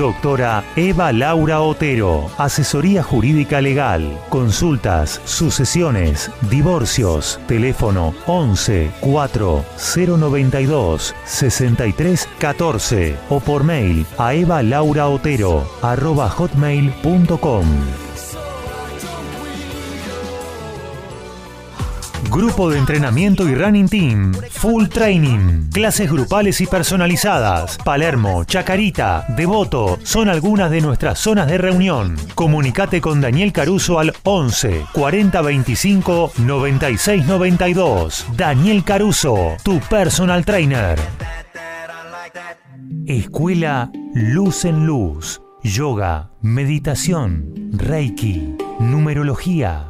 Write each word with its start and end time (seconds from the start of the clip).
Doctora 0.00 0.64
Eva 0.76 1.12
Laura 1.12 1.60
Otero, 1.60 2.30
asesoría 2.38 3.02
jurídica 3.02 3.60
legal, 3.60 4.18
consultas, 4.30 5.20
sucesiones, 5.26 6.30
divorcios, 6.48 7.38
teléfono 7.46 8.14
11 8.24 8.92
4 8.98 9.64
092 9.76 11.14
63 11.26 12.28
14 12.38 13.16
o 13.28 13.40
por 13.40 13.62
mail 13.62 14.06
a 14.16 14.32
evalauraotero 14.32 15.70
arroba 15.82 16.30
hotmail.com. 16.30 18.09
Grupo 22.30 22.70
de 22.70 22.78
entrenamiento 22.78 23.48
y 23.48 23.56
running 23.56 23.88
team. 23.88 24.32
Full 24.50 24.86
training. 24.86 25.68
Clases 25.72 26.08
grupales 26.08 26.60
y 26.60 26.66
personalizadas. 26.66 27.76
Palermo, 27.78 28.44
Chacarita, 28.44 29.26
Devoto 29.36 29.98
son 30.04 30.28
algunas 30.28 30.70
de 30.70 30.80
nuestras 30.80 31.18
zonas 31.18 31.48
de 31.48 31.58
reunión. 31.58 32.16
Comunicate 32.36 33.00
con 33.00 33.20
Daniel 33.20 33.52
Caruso 33.52 33.98
al 33.98 34.14
11 34.22 34.86
40 34.92 35.42
25 35.42 36.32
96 36.38 37.26
92. 37.26 38.26
Daniel 38.36 38.84
Caruso, 38.84 39.56
tu 39.64 39.80
personal 39.80 40.44
trainer. 40.44 41.00
Escuela 43.06 43.90
Luz 44.14 44.64
en 44.64 44.86
Luz. 44.86 45.42
Yoga, 45.64 46.30
meditación, 46.40 47.70
Reiki, 47.72 48.56
numerología 48.78 49.89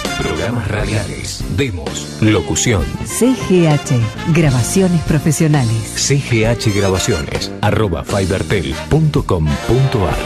Programas 0.21 0.67
radiales, 0.67 1.43
demos, 1.57 2.19
locución. 2.21 2.83
CGH, 3.05 4.33
grabaciones 4.35 5.01
profesionales. 5.01 5.93
CGH 5.95 6.75
Grabaciones, 6.75 7.51
arroba 7.61 8.03
fibertel.com.ar. 8.03 10.17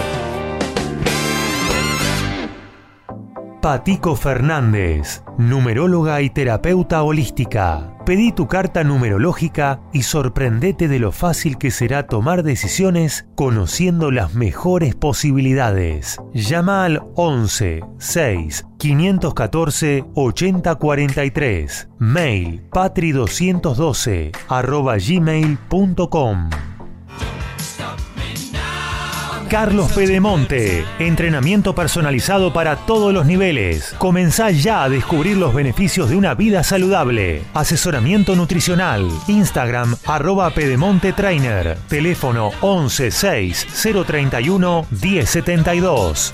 Patico 3.62 4.18
Fernández, 4.18 5.24
numeróloga 5.38 6.22
y 6.22 6.30
terapeuta 6.30 7.02
holística. 7.04 7.95
Pedí 8.06 8.32
tu 8.32 8.48
carta 8.48 8.84
numerológica 8.84 9.82
y 9.92 10.04
sorprendete 10.04 10.88
de 10.88 11.00
lo 11.00 11.12
fácil 11.12 11.58
que 11.58 11.72
será 11.72 12.06
tomar 12.06 12.44
decisiones 12.44 13.26
conociendo 13.34 14.12
las 14.12 14.36
mejores 14.36 14.94
posibilidades. 14.94 16.18
Llama 16.32 16.86
al 16.86 17.02
11 17.16 17.82
6 17.98 18.66
514 18.78 20.06
8043. 20.14 21.90
Mail 21.98 22.62
patri212 22.70 24.38
arroba 24.50 24.98
gmail.com. 24.98 26.50
Carlos 29.50 29.92
Pedemonte. 29.94 30.86
Entrenamiento 31.00 31.76
personalizado 31.76 32.52
para 32.54 32.76
todos 32.76 33.14
los 33.14 33.26
niveles. 33.26 33.96
Comenzá 33.98 34.52
ya 34.52 34.84
a 34.84 34.90
descubrir 34.90 35.38
los 35.38 35.54
beneficios 35.54 36.10
de 36.10 36.16
una 36.16 36.34
vida 36.34 36.64
saludable. 36.64 37.44
Asesoramiento 37.54 38.36
nutricional. 38.36 39.10
Instagram 39.28 39.96
arroba 40.06 40.50
Pedemonte 40.52 41.14
Trainer. 41.14 41.78
Teléfono 41.88 42.52
11 42.62 43.12
6 43.12 43.68
031 44.06 44.86
1072. 44.90 46.34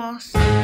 Qué 0.00 0.59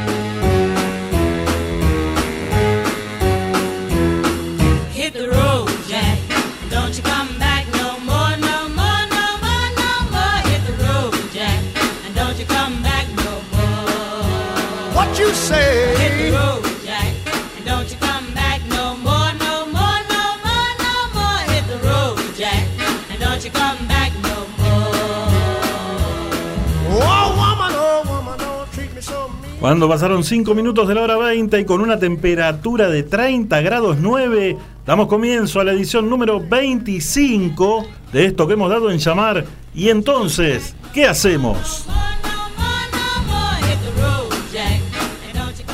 Cuando 29.67 29.89
pasaron 29.89 30.23
5 30.23 30.55
minutos 30.55 30.87
de 30.87 30.95
la 30.95 31.03
hora 31.03 31.17
20 31.17 31.59
y 31.59 31.65
con 31.65 31.81
una 31.81 31.99
temperatura 31.99 32.89
de 32.89 33.03
30 33.03 33.61
grados 33.63 33.97
9, 33.99 34.57
damos 34.87 35.09
comienzo 35.09 35.59
a 35.59 35.65
la 35.65 35.73
edición 35.73 36.09
número 36.09 36.39
25 36.39 37.85
de 38.13 38.27
esto 38.27 38.47
que 38.47 38.53
hemos 38.53 38.71
dado 38.71 38.93
en 38.93 38.99
llamar. 38.99 39.45
Y 39.75 39.89
entonces, 39.89 40.77
¿qué 40.95 41.09
hacemos? 41.09 41.85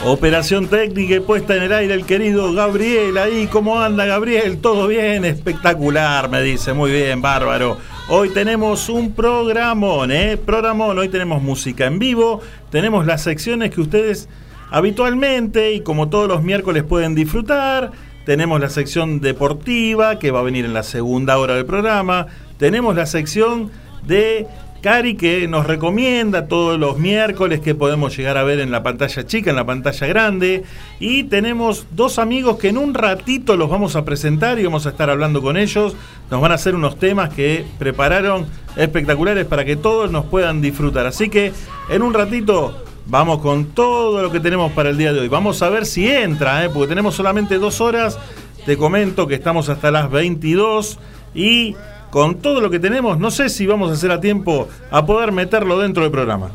Operación 0.07 0.69
técnica 0.69 1.17
y 1.17 1.21
puesta 1.21 1.55
en 1.55 1.65
el 1.65 1.73
aire 1.75 1.93
el 1.93 2.07
querido 2.07 2.51
Gabriel. 2.55 3.19
Ahí, 3.19 3.47
¿cómo 3.47 3.79
anda 3.79 4.07
Gabriel? 4.07 4.57
¿Todo 4.63 4.89
bien? 4.89 5.27
Espectacular, 5.27 6.31
me 6.31 6.41
dice. 6.41 6.73
Muy 6.73 6.93
bien, 6.93 7.21
bárbaro. 7.21 7.77
Hoy 8.09 8.31
tenemos 8.31 8.89
un 8.89 9.13
programón, 9.13 10.11
¿eh? 10.11 10.37
Programón. 10.37 10.99
Hoy 10.99 11.09
tenemos 11.09 11.41
música 11.41 11.87
en 11.87 12.01
vivo. 12.01 12.41
Tenemos 12.71 13.07
las 13.07 13.23
secciones 13.23 13.71
que 13.71 13.81
ustedes 13.81 14.29
habitualmente 14.71 15.73
y 15.73 15.83
como 15.83 16.09
todos 16.09 16.27
los 16.27 16.43
miércoles 16.43 16.83
pueden 16.83 17.15
disfrutar. 17.15 17.93
Tenemos 18.27 18.61
la 18.61 18.71
sección 18.71 19.21
deportiva 19.21 20.19
que 20.19 20.33
va 20.33 20.41
a 20.41 20.43
venir 20.43 20.65
en 20.65 20.75
la 20.75 20.83
segunda 20.83 21.39
hora 21.39 21.55
del 21.55 21.65
programa. 21.65 22.27
Tenemos 22.59 22.97
la 22.97 23.07
sección 23.07 23.71
de 24.05 24.49
Cari 24.83 25.15
que 25.15 25.47
nos 25.47 25.65
recomienda 25.69 26.49
todos 26.49 26.77
los 26.77 26.99
miércoles 26.99 27.61
que 27.61 27.73
podemos 27.73 28.17
llegar 28.17 28.37
a 28.37 28.43
ver 28.43 28.59
en 28.59 28.73
la 28.73 28.83
pantalla 28.83 29.25
chica, 29.25 29.51
en 29.51 29.55
la 29.55 29.65
pantalla 29.65 30.09
grande. 30.09 30.65
Y 30.99 31.23
tenemos 31.25 31.87
dos 31.93 32.19
amigos 32.19 32.59
que 32.59 32.71
en 32.71 32.79
un 32.79 32.93
ratito 32.93 33.57
los 33.57 33.71
vamos 33.71 33.95
a 33.95 34.05
presentar 34.05 34.59
y 34.59 34.65
vamos 34.65 34.85
a 34.87 34.89
estar 34.89 35.09
hablando 35.09 35.41
con 35.41 35.57
ellos. 35.57 35.95
Nos 36.33 36.41
van 36.41 36.51
a 36.51 36.57
hacer 36.57 36.75
unos 36.75 36.99
temas 36.99 37.33
que 37.33 37.65
prepararon 37.79 38.47
espectaculares 38.75 39.47
para 39.47 39.65
que 39.65 39.77
todos 39.77 40.11
nos 40.11 40.25
puedan 40.25 40.61
disfrutar. 40.61 41.07
Así 41.07 41.29
que 41.29 41.53
en 41.89 42.03
un 42.03 42.13
ratito 42.13 42.83
vamos 43.07 43.39
con 43.39 43.67
todo 43.67 44.21
lo 44.21 44.33
que 44.33 44.41
tenemos 44.41 44.73
para 44.73 44.91
el 44.91 44.99
día 44.99 45.13
de 45.13 45.21
hoy. 45.21 45.29
Vamos 45.29 45.63
a 45.63 45.71
ver 45.71 45.87
si 45.87 46.11
entra, 46.11 46.65
¿eh? 46.65 46.71
porque 46.71 46.89
tenemos 46.89 47.15
solamente 47.15 47.59
dos 47.59 47.81
horas. 47.81 48.19
Te 48.67 48.77
comento 48.77 49.29
que 49.29 49.37
estamos 49.37 49.69
hasta 49.69 49.93
las 49.93 50.11
22 50.11 50.99
y 51.37 51.77
con 52.13 52.43
todo 52.43 52.61
lo 52.61 52.69
que 52.69 52.79
tenemos, 52.79 53.19
no 53.19 53.31
sé 53.31 53.49
si 53.49 53.67
vamos 53.67 53.91
a 53.91 53.95
hacer 53.95 54.11
a 54.11 54.21
tiempo 54.21 54.69
a 54.91 55.07
poder 55.07 55.33
meterlo 55.33 55.79
dentro 55.79 56.03
del 56.03 56.13
programa. 56.13 56.51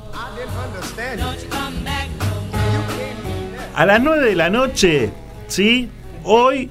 A 3.74 3.86
las 3.88 4.00
9 4.00 4.24
de 4.24 4.36
la 4.36 4.51
noche, 4.51 5.09
¿sí? 5.48 5.89
Hoy, 6.24 6.69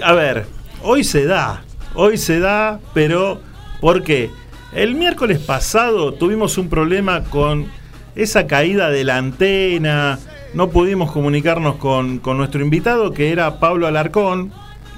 a 0.00 0.12
ver, 0.12 0.46
hoy 0.84 1.02
se 1.02 1.26
da, 1.26 1.64
hoy 1.94 2.18
se 2.18 2.38
da, 2.38 2.78
pero 2.94 3.40
¿por 3.80 4.04
qué? 4.04 4.30
El 4.72 4.94
miércoles 4.94 5.40
pasado 5.40 6.14
tuvimos 6.14 6.56
un 6.56 6.68
problema 6.68 7.24
con 7.24 7.66
esa 8.14 8.46
caída 8.46 8.90
de 8.90 9.02
la 9.02 9.16
antena, 9.16 10.20
no 10.54 10.70
pudimos 10.70 11.10
comunicarnos 11.10 11.76
con, 11.76 12.20
con 12.20 12.36
nuestro 12.36 12.62
invitado 12.62 13.10
que 13.10 13.32
era 13.32 13.58
Pablo 13.58 13.88
Alarcón, 13.88 14.52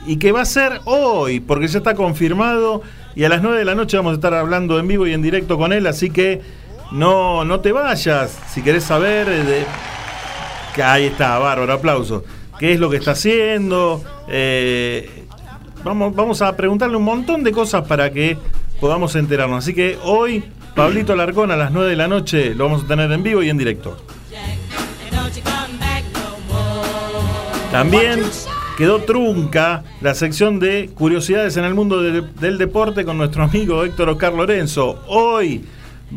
y 0.06 0.16
que 0.16 0.32
va 0.32 0.42
a 0.42 0.44
ser 0.44 0.80
hoy, 0.84 1.40
porque 1.40 1.68
ya 1.68 1.78
está 1.78 1.94
confirmado 1.94 2.82
y 3.14 3.24
a 3.24 3.28
las 3.28 3.42
9 3.42 3.58
de 3.58 3.64
la 3.64 3.74
noche 3.74 3.96
vamos 3.96 4.12
a 4.12 4.14
estar 4.14 4.34
hablando 4.34 4.78
en 4.78 4.88
vivo 4.88 5.06
y 5.06 5.12
en 5.12 5.22
directo 5.22 5.58
con 5.58 5.72
él, 5.72 5.86
así 5.86 6.10
que 6.10 6.40
no, 6.90 7.44
no 7.44 7.60
te 7.60 7.72
vayas, 7.72 8.38
si 8.52 8.62
querés 8.62 8.84
saber 8.84 9.28
eh, 9.28 9.44
de... 9.44 10.82
Ahí 10.82 11.04
está, 11.04 11.38
bárbaro, 11.38 11.72
aplauso. 11.72 12.24
¿Qué 12.58 12.72
es 12.72 12.80
lo 12.80 12.88
que 12.88 12.96
está 12.96 13.10
haciendo? 13.10 14.02
Eh, 14.28 15.26
vamos, 15.84 16.14
vamos 16.14 16.40
a 16.40 16.56
preguntarle 16.56 16.96
un 16.96 17.04
montón 17.04 17.44
de 17.44 17.52
cosas 17.52 17.86
para 17.86 18.10
que 18.10 18.38
podamos 18.80 19.14
enterarnos. 19.16 19.64
Así 19.64 19.74
que 19.74 19.98
hoy, 20.02 20.42
Pablito 20.74 21.14
Larcón 21.14 21.50
a 21.50 21.56
las 21.56 21.72
9 21.72 21.90
de 21.90 21.96
la 21.96 22.08
noche 22.08 22.54
lo 22.54 22.64
vamos 22.64 22.84
a 22.84 22.86
tener 22.86 23.12
en 23.12 23.22
vivo 23.22 23.42
y 23.42 23.50
en 23.50 23.58
directo. 23.58 23.96
También 27.70 28.22
quedó 28.76 29.00
trunca 29.00 29.82
la 30.00 30.14
sección 30.14 30.58
de 30.58 30.90
curiosidades 30.94 31.56
en 31.56 31.64
el 31.64 31.74
mundo 31.74 32.02
de- 32.02 32.22
del 32.22 32.58
deporte 32.58 33.04
con 33.04 33.18
nuestro 33.18 33.44
amigo 33.44 33.84
Héctor 33.84 34.08
Oscar 34.10 34.32
Lorenzo. 34.32 35.02
Hoy 35.08 35.64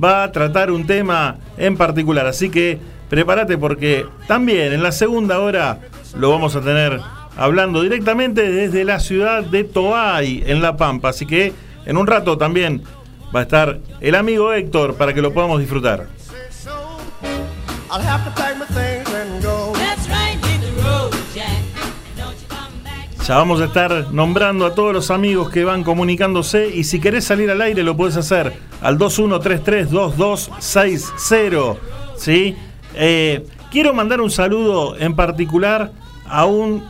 va 0.01 0.23
a 0.23 0.31
tratar 0.31 0.71
un 0.71 0.85
tema 0.85 1.37
en 1.57 1.77
particular, 1.77 2.25
así 2.27 2.49
que 2.49 2.79
prepárate 3.09 3.57
porque 3.57 4.05
también 4.27 4.73
en 4.73 4.83
la 4.83 4.91
segunda 4.91 5.39
hora 5.39 5.79
lo 6.17 6.29
vamos 6.31 6.55
a 6.55 6.61
tener 6.61 6.99
hablando 7.37 7.81
directamente 7.81 8.49
desde 8.49 8.83
la 8.85 8.99
ciudad 8.99 9.43
de 9.43 9.63
Toay, 9.65 10.43
en 10.47 10.61
La 10.61 10.77
Pampa. 10.77 11.09
Así 11.09 11.25
que 11.25 11.53
en 11.85 11.97
un 11.97 12.07
rato 12.07 12.37
también 12.37 12.83
va 13.35 13.41
a 13.41 13.43
estar 13.43 13.79
el 13.99 14.15
amigo 14.15 14.53
Héctor 14.53 14.95
para 14.95 15.13
que 15.13 15.21
lo 15.21 15.33
podamos 15.33 15.59
disfrutar. 15.59 16.07
Ya 23.27 23.38
vamos 23.38 23.60
a 23.60 23.66
estar 23.66 24.13
nombrando 24.13 24.68
a 24.68 24.75
todos 24.75 24.94
los 24.94 25.10
amigos 25.10 25.50
que 25.50 25.63
van 25.63 25.83
comunicándose 25.83 26.69
y 26.69 26.83
si 26.83 27.00
querés 27.00 27.25
salir 27.25 27.50
al 27.50 27.60
aire 27.60 27.81
lo 27.81 27.98
puedes 27.98 28.18
hacer 28.18 28.54
al 28.83 29.00
21332260. 29.00 31.75
¿sí? 32.18 32.56
Eh, 32.94 33.44
quiero 33.72 33.95
mandar 33.95 34.22
un 34.22 34.30
saludo 34.30 34.95
en 35.00 35.16
particular 35.16 35.92
a 36.27 36.45
un, 36.45 36.83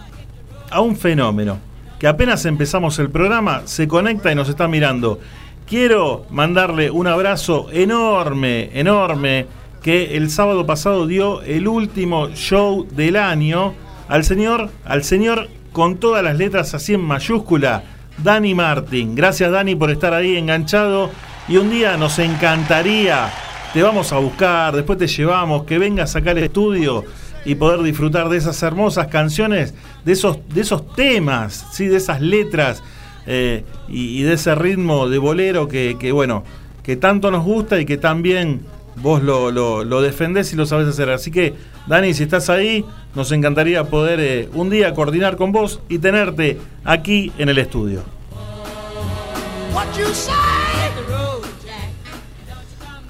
a 0.69 0.81
un 0.81 0.97
fenómeno 0.97 1.57
que 1.99 2.07
apenas 2.07 2.43
empezamos 2.43 2.99
el 2.99 3.09
programa 3.09 3.61
se 3.63 3.87
conecta 3.87 4.29
y 4.29 4.35
nos 4.35 4.49
está 4.49 4.67
mirando. 4.67 5.21
Quiero 5.65 6.25
mandarle 6.31 6.91
un 6.91 7.07
abrazo 7.07 7.67
enorme, 7.71 8.77
enorme, 8.77 9.45
que 9.81 10.17
el 10.17 10.29
sábado 10.29 10.65
pasado 10.65 11.07
dio 11.07 11.41
el 11.43 11.69
último 11.69 12.27
show 12.31 12.85
del 12.91 13.15
año 13.15 13.73
al 14.09 14.25
señor, 14.25 14.69
al 14.83 15.05
señor 15.05 15.47
con 15.75 15.97
todas 15.97 16.23
las 16.23 16.37
letras 16.37 16.73
así 16.73 16.93
en 16.93 17.01
mayúscula, 17.01 17.83
Dani 18.23 18.55
Martin. 18.55 19.13
Gracias 19.13 19.51
Dani 19.51 19.75
por 19.75 19.91
estar 19.91 20.13
ahí 20.13 20.37
enganchado 20.37 21.11
y 21.49 21.57
un 21.57 21.69
día 21.69 21.97
nos 21.97 22.17
encantaría, 22.17 23.29
te 23.73 23.83
vamos 23.83 24.13
a 24.13 24.19
buscar, 24.19 24.73
después 24.73 24.97
te 24.97 25.05
llevamos, 25.07 25.65
que 25.65 25.77
vengas 25.77 26.15
acá 26.15 26.31
al 26.31 26.37
estudio 26.37 27.03
y 27.43 27.55
poder 27.55 27.81
disfrutar 27.83 28.29
de 28.29 28.37
esas 28.37 28.63
hermosas 28.63 29.07
canciones, 29.07 29.73
de 30.05 30.13
esos, 30.13 30.37
de 30.47 30.61
esos 30.61 30.93
temas, 30.95 31.67
¿sí? 31.73 31.87
de 31.87 31.97
esas 31.97 32.21
letras 32.21 32.81
eh, 33.27 33.65
y, 33.89 34.21
de 34.21 34.31
ese 34.35 34.55
ritmo 34.55 35.09
de 35.09 35.17
bolero 35.17 35.67
que, 35.67 35.97
que, 35.99 36.13
bueno, 36.13 36.45
que 36.83 36.95
tanto 36.95 37.31
nos 37.31 37.43
gusta 37.43 37.81
y 37.81 37.85
que 37.85 37.97
también 37.97 38.61
vos 38.95 39.21
lo, 39.21 39.51
lo- 39.51 39.83
lo 39.83 40.01
defendés 40.01 40.53
y 40.53 40.55
lo 40.55 40.65
sabés 40.65 40.87
hacer. 40.87 41.09
Así 41.09 41.31
que, 41.31 41.53
Dani, 41.85 42.13
si 42.13 42.23
estás 42.23 42.49
ahí, 42.49 42.85
nos 43.15 43.31
encantaría 43.31 43.85
poder 43.85 44.19
eh, 44.19 44.49
un 44.53 44.69
día 44.69 44.93
coordinar 44.93 45.37
con 45.37 45.51
vos 45.51 45.79
y 45.89 45.99
tenerte 45.99 46.59
aquí 46.83 47.31
en 47.37 47.49
el 47.49 47.57
estudio. 47.57 48.03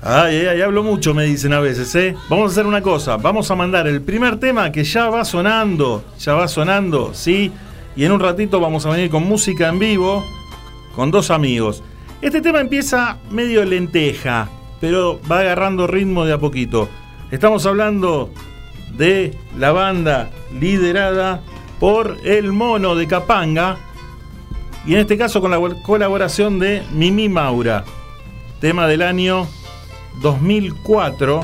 Ay, 0.08 0.36
ay, 0.36 0.46
ay, 0.46 0.62
hablo 0.62 0.84
mucho, 0.84 1.16
me 1.16 1.24
dicen 1.24 1.52
a 1.52 1.60
veces, 1.60 1.94
¿eh? 1.96 2.16
Vamos 2.30 2.50
a 2.50 2.52
hacer 2.52 2.68
una 2.68 2.82
cosa, 2.82 3.18
vamos 3.18 3.50
a 3.50 3.56
mandar 3.56 3.88
el 3.88 4.04
primer 4.04 4.40
tema 4.40 4.72
que 4.72 4.84
ya 4.84 5.10
va 5.10 5.26
sonando, 5.26 6.04
ya 6.20 6.36
va 6.36 6.48
sonando, 6.48 7.12
¿sí? 7.16 7.52
Y 7.96 8.06
en 8.06 8.12
un 8.12 8.20
ratito 8.20 8.60
vamos 8.60 8.86
a 8.86 8.92
venir 8.92 9.10
con 9.10 9.24
música 9.24 9.68
en 9.68 9.80
vivo, 9.80 10.24
con 10.96 11.10
dos 11.10 11.32
amigos. 11.32 11.82
Este 12.22 12.42
tema 12.42 12.62
empieza 12.62 13.18
medio 13.32 13.66
lenteja, 13.66 14.48
pero 14.80 15.20
va 15.30 15.40
agarrando 15.40 15.88
ritmo 15.88 16.24
de 16.24 16.34
a 16.34 16.38
poquito. 16.38 16.88
Estamos 17.32 17.66
hablando 17.66 18.30
de 18.98 19.38
la 19.58 19.72
banda 19.72 20.30
liderada 20.60 21.42
por 21.80 22.18
el 22.24 22.52
mono 22.52 22.96
de 22.96 23.08
Capanga, 23.08 23.78
y 24.86 24.94
en 24.94 25.00
este 25.00 25.18
caso 25.18 25.42
con 25.42 25.52
la 25.52 25.60
colaboración 25.82 26.60
de 26.60 26.84
Mimi 26.92 27.28
Maura, 27.28 27.84
tema 28.60 28.88
del 28.88 29.02
año 29.02 29.48
2004. 30.22 31.44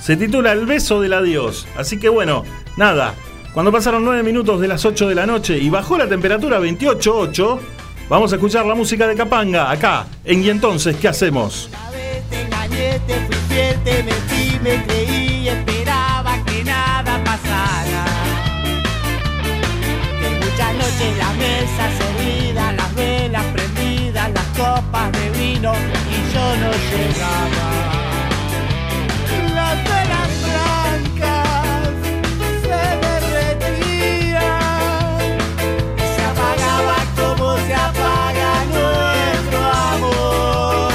Se 0.00 0.16
titula 0.16 0.52
El 0.52 0.66
beso 0.66 1.00
del 1.00 1.14
adiós. 1.14 1.66
Así 1.76 1.98
que 1.98 2.08
bueno, 2.08 2.44
nada. 2.76 3.14
Cuando 3.52 3.72
pasaron 3.72 4.04
9 4.04 4.22
minutos 4.22 4.60
de 4.60 4.68
las 4.68 4.84
8 4.84 5.08
de 5.08 5.14
la 5.14 5.26
noche 5.26 5.58
y 5.58 5.70
bajó 5.70 5.96
la 5.96 6.08
temperatura 6.08 6.58
a 6.58 6.60
28.8, 6.60 7.58
vamos 8.08 8.32
a 8.32 8.36
escuchar 8.36 8.66
la 8.66 8.74
música 8.74 9.06
de 9.06 9.14
Capanga 9.14 9.70
acá 9.70 10.06
en 10.24 10.42
Y 10.44 10.50
entonces, 10.50 10.96
¿qué 10.96 11.08
hacemos? 11.08 11.70
Y 25.64 26.32
yo 26.34 26.56
no 26.62 26.70
llegaba. 26.90 27.68
Las 29.54 29.76
velas 29.84 30.30
blancas 30.44 31.88
se 32.62 32.80
derretían, 33.06 34.42
se 36.14 36.22
apagaba 36.32 36.98
como 37.16 37.46
se 37.66 37.74
apaga 37.74 38.52
nuestro 38.76 39.60
amor. 39.94 40.92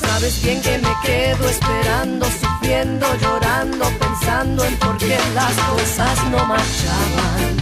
Sabes 0.00 0.34
bien 0.44 0.58
que 0.62 0.78
me 0.78 0.92
quedo 1.04 1.48
esperando, 1.48 2.24
sufriendo, 2.26 3.06
llorando, 3.20 3.84
pensando 3.98 4.64
en 4.64 4.76
por 4.76 4.96
qué 4.96 5.18
las 5.34 5.54
cosas 5.54 6.24
no 6.30 6.38
marchaban. 6.46 7.56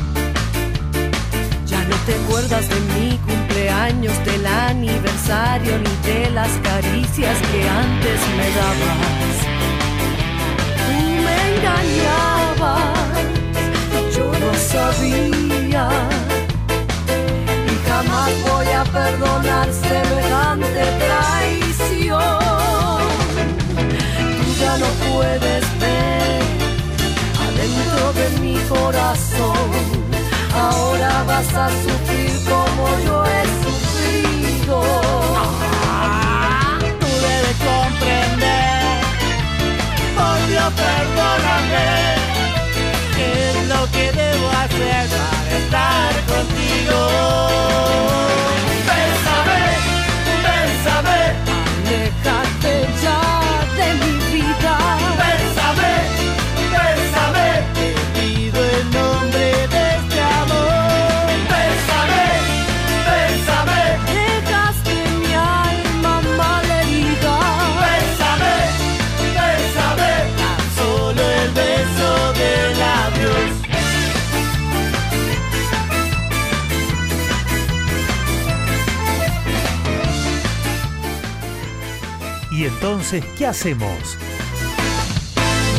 Ya 1.66 1.80
no 1.84 1.96
te 2.04 2.14
acuerdas 2.14 2.68
de 2.68 2.78
mi 2.92 3.08
cumpleaños, 3.16 3.45
del 3.56 4.46
aniversario, 4.46 5.78
ni 5.78 5.96
de 6.06 6.30
las 6.30 6.50
caricias 6.58 7.38
que 7.50 7.66
antes 7.66 8.20
me 8.36 8.50
dabas. 8.58 9.36
engañabas, 11.48 12.94
yo 14.14 14.26
no 14.38 14.52
sabía. 14.54 15.88
Y 17.72 17.88
jamás 17.88 18.30
voy 18.46 18.68
a 18.68 18.84
perdonar 18.84 19.68
semejante 19.72 20.82
traición. 21.06 22.20
Tú 24.36 24.46
ya 24.60 24.76
no 24.76 24.88
puedes 25.10 25.64
ver 25.80 26.42
adentro 27.46 28.12
de 28.12 28.26
mi 28.42 28.56
corazón. 28.68 29.70
Ahora 30.54 31.24
vas 31.26 31.54
a 31.54 31.68
sufrir 31.68 32.32
como 32.48 32.84
yo 33.06 33.25
comprender, 38.36 39.00
por 40.14 40.48
Dios 40.48 40.72
perdóname, 40.74 42.14
qué 43.14 43.50
es 43.50 43.68
lo 43.68 43.90
que 43.90 44.12
debo 44.12 44.48
hacer 44.50 45.08
para 45.08 45.56
estar 45.58 46.14
contigo. 46.26 46.98
Entonces 82.86 83.24
qué 83.36 83.44
hacemos? 83.48 84.16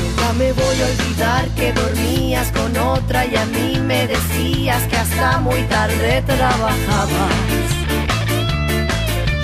Nunca 0.04 0.34
me 0.34 0.52
voy 0.52 0.82
a 0.82 0.86
olvidar 0.88 1.48
que 1.56 1.72
dormías 1.72 2.52
con 2.52 2.76
otra 2.76 3.26
y 3.26 3.34
a 3.34 3.46
mí 3.46 3.80
me 3.80 4.08
decías 4.08 4.84
que 4.90 4.98
hasta 4.98 5.40
muy 5.40 5.62
tarde 5.70 6.22
trabajabas. 6.24 7.34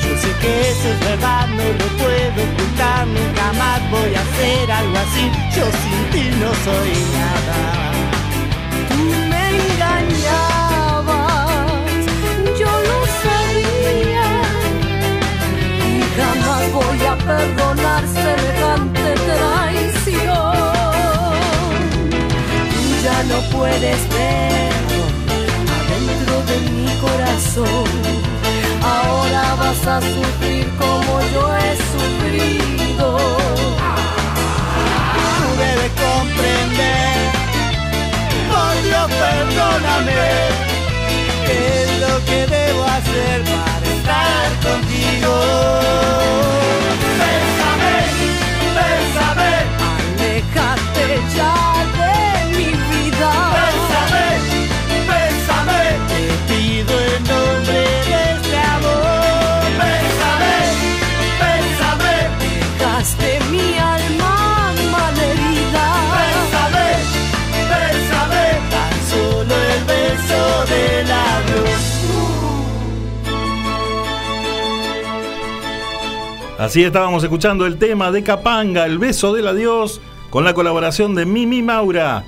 Yo 0.03 0.17
sé 0.17 0.29
que 0.41 0.71
eso 0.71 0.89
es 0.89 0.99
verdad, 0.99 1.47
no 1.47 1.63
lo 1.63 1.87
puedo 2.03 2.51
ocultar, 2.51 3.07
nunca 3.07 3.53
más 3.53 3.91
voy 3.91 4.13
a 4.13 4.19
hacer 4.19 4.69
algo 4.69 4.97
así. 4.97 5.31
Yo 5.55 5.63
sin 5.63 6.11
ti 6.11 6.35
no 6.41 6.53
soy 6.65 6.91
nada. 7.17 7.93
Perdonar 17.25 18.03
semejante 18.07 19.15
traición. 19.27 20.53
Tú 22.71 22.81
ya 23.03 23.23
no 23.23 23.37
puedes 23.57 23.99
ver 24.09 24.73
adentro 25.77 26.35
de 26.49 26.57
mi 26.71 26.89
corazón. 27.05 27.89
Ahora 28.83 29.55
vas 29.55 29.87
a 29.87 30.01
sufrir 30.01 30.67
como 30.77 31.21
yo 31.33 31.43
he 31.57 31.71
sufrido. 31.91 33.07
Tú 35.37 35.47
debes 35.63 35.91
comprender, 36.07 37.15
por 38.51 38.73
Dios 38.83 39.07
perdóname, 39.23 40.13
qué 41.45 41.57
es 41.83 41.89
lo 42.01 42.13
que 42.25 42.39
debo 42.47 42.83
hacer 42.83 43.37
para 43.43 43.85
estar 43.95 44.47
contigo. 44.67 45.33
Ya 51.35 51.55
de 51.97 52.13
mi 52.57 52.65
vida. 52.91 53.31
bésame, 53.55 54.27
bésame, 55.09 55.81
te 56.09 56.21
pido 56.47 56.93
el 56.99 57.15
nombre 57.31 57.81
de 58.07 58.17
este 58.33 58.57
amor. 58.75 59.63
Bésame, 59.79 60.55
bésame, 61.41 62.15
Dejaste 62.79 63.29
mi 63.51 63.67
alma 63.77 64.35
malherida. 64.91 65.87
bésame, 66.17 66.89
bésame, 67.71 68.45
tan 68.73 68.93
solo 69.09 69.53
el 69.73 69.81
beso 69.91 70.41
de 70.71 70.83
labios. 71.11 71.83
Así 76.59 76.83
estábamos 76.83 77.23
escuchando 77.23 77.65
el 77.65 77.77
tema 77.77 78.11
de 78.11 78.23
Capanga, 78.23 78.85
El 78.85 78.97
beso 78.99 79.33
del 79.33 79.47
adiós, 79.47 79.99
con 80.33 80.43
la 80.43 80.55
colaboración 80.55 81.13
de 81.13 81.27
Mimi 81.27 81.61
Maura. 81.61 82.23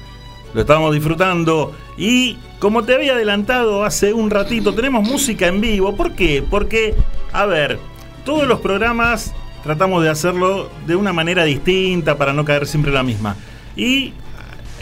Lo 0.54 0.62
estábamos 0.62 0.94
disfrutando 0.94 1.74
y 1.98 2.38
como 2.60 2.84
te 2.84 2.94
había 2.94 3.14
adelantado 3.14 3.84
hace 3.84 4.14
un 4.14 4.30
ratito, 4.30 4.76
tenemos 4.76 5.10
música 5.10 5.48
en 5.48 5.60
vivo. 5.60 5.96
¿Por 5.96 6.12
qué? 6.12 6.44
Porque, 6.48 6.94
a 7.34 7.48
ver, 7.48 7.80
todos 8.24 8.48
los 8.48 8.60
programas 8.60 9.34
tratamos 9.64 10.04
de 10.04 10.12
hacerlo 10.12 10.70
de 10.86 10.96
una 10.96 11.14
manera 11.14 11.46
distinta 11.46 12.16
para 12.16 12.32
no 12.32 12.46
caer 12.46 12.68
siempre 12.68 12.92
la 12.92 13.02
misma. 13.02 13.38
Y 13.76 14.14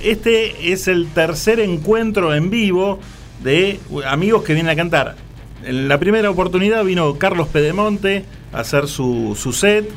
este 0.01 0.74
es 0.74 0.89
el 0.89 1.08
tercer 1.08 1.62
encuentro 1.62 2.36
en 2.36 2.50
vivo 2.50 3.00
de 3.42 3.80
amigos 4.06 4.44
que 4.44 4.53
vienen 4.53 4.74
a 4.74 4.75
cantar. 4.75 5.15
En 5.63 5.88
la 5.88 5.98
primera 5.98 6.30
oportunidad 6.30 6.84
vino 6.84 7.18
Carlos 7.18 7.48
Pedemonte 7.48 8.25
a 8.51 8.60
hacer 8.60 8.89
su, 8.89 9.38
su 9.39 9.53
set. 9.53 9.89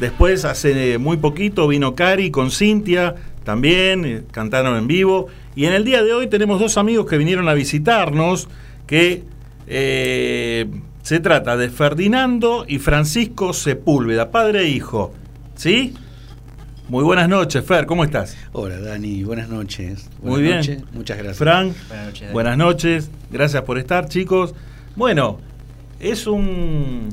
Después, 0.00 0.44
hace 0.46 0.96
muy 0.98 1.18
poquito, 1.18 1.68
vino 1.68 1.94
Cari 1.94 2.30
con 2.30 2.50
Cintia 2.50 3.14
también, 3.44 4.04
eh, 4.06 4.22
cantaron 4.30 4.76
en 4.78 4.86
vivo. 4.86 5.26
Y 5.54 5.66
en 5.66 5.74
el 5.74 5.84
día 5.84 6.02
de 6.02 6.12
hoy 6.14 6.26
tenemos 6.28 6.58
dos 6.58 6.78
amigos 6.78 7.06
que 7.06 7.18
vinieron 7.18 7.48
a 7.48 7.54
visitarnos, 7.54 8.48
que 8.86 9.24
eh, 9.66 10.66
se 11.02 11.20
trata 11.20 11.56
de 11.56 11.68
Ferdinando 11.68 12.64
y 12.66 12.78
Francisco 12.78 13.52
Sepúlveda, 13.52 14.30
padre 14.30 14.62
e 14.62 14.68
hijo. 14.68 15.12
¿Sí? 15.54 15.94
Muy 16.88 17.04
buenas 17.04 17.28
noches, 17.28 17.64
Fer, 17.64 17.86
¿cómo 17.86 18.02
estás? 18.02 18.36
Hola 18.52 18.80
Dani, 18.80 19.22
buenas 19.22 19.48
noches. 19.48 20.08
Buenas 20.22 20.22
Muy 20.22 20.42
bien. 20.42 20.56
noches, 20.56 20.82
Muchas 20.92 21.18
gracias. 21.18 21.36
Frank, 21.38 21.72
Buenas 21.88 22.06
noches, 22.06 22.20
Dani. 22.22 22.32
buenas 22.32 22.56
noches, 22.58 23.10
gracias 23.30 23.62
por 23.62 23.78
estar, 23.78 24.08
chicos. 24.08 24.54
Bueno, 24.96 25.38
es 26.00 26.26
un, 26.26 27.10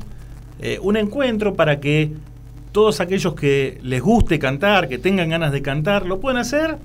eh, 0.58 0.78
un 0.82 0.96
encuentro 0.96 1.54
para 1.54 1.78
que 1.78 2.12
todos 2.72 3.00
aquellos 3.00 3.34
que 3.34 3.78
les 3.82 4.02
guste 4.02 4.38
cantar, 4.38 4.88
que 4.88 4.98
tengan 4.98 5.28
ganas 5.30 5.52
de 5.52 5.62
cantar, 5.62 6.06
lo 6.06 6.20
puedan 6.20 6.38
hacer 6.38 6.78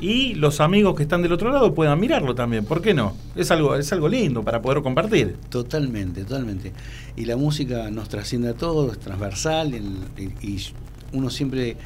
y 0.00 0.34
los 0.34 0.60
amigos 0.60 0.96
que 0.96 1.04
están 1.04 1.22
del 1.22 1.32
otro 1.32 1.52
lado 1.52 1.74
puedan 1.74 2.00
mirarlo 2.00 2.34
también. 2.34 2.64
¿Por 2.64 2.82
qué 2.82 2.92
no? 2.92 3.14
Es 3.36 3.50
algo, 3.50 3.76
es 3.76 3.92
algo 3.92 4.08
lindo 4.08 4.42
para 4.42 4.60
poder 4.60 4.82
compartir. 4.82 5.36
Totalmente, 5.48 6.24
totalmente. 6.24 6.72
Y 7.16 7.24
la 7.24 7.36
música 7.36 7.88
nos 7.90 8.08
trasciende 8.08 8.48
a 8.48 8.54
todos, 8.54 8.92
es 8.92 8.98
transversal 8.98 9.74
y, 9.74 10.22
y 10.46 10.60
uno 11.12 11.30
siempre 11.30 11.76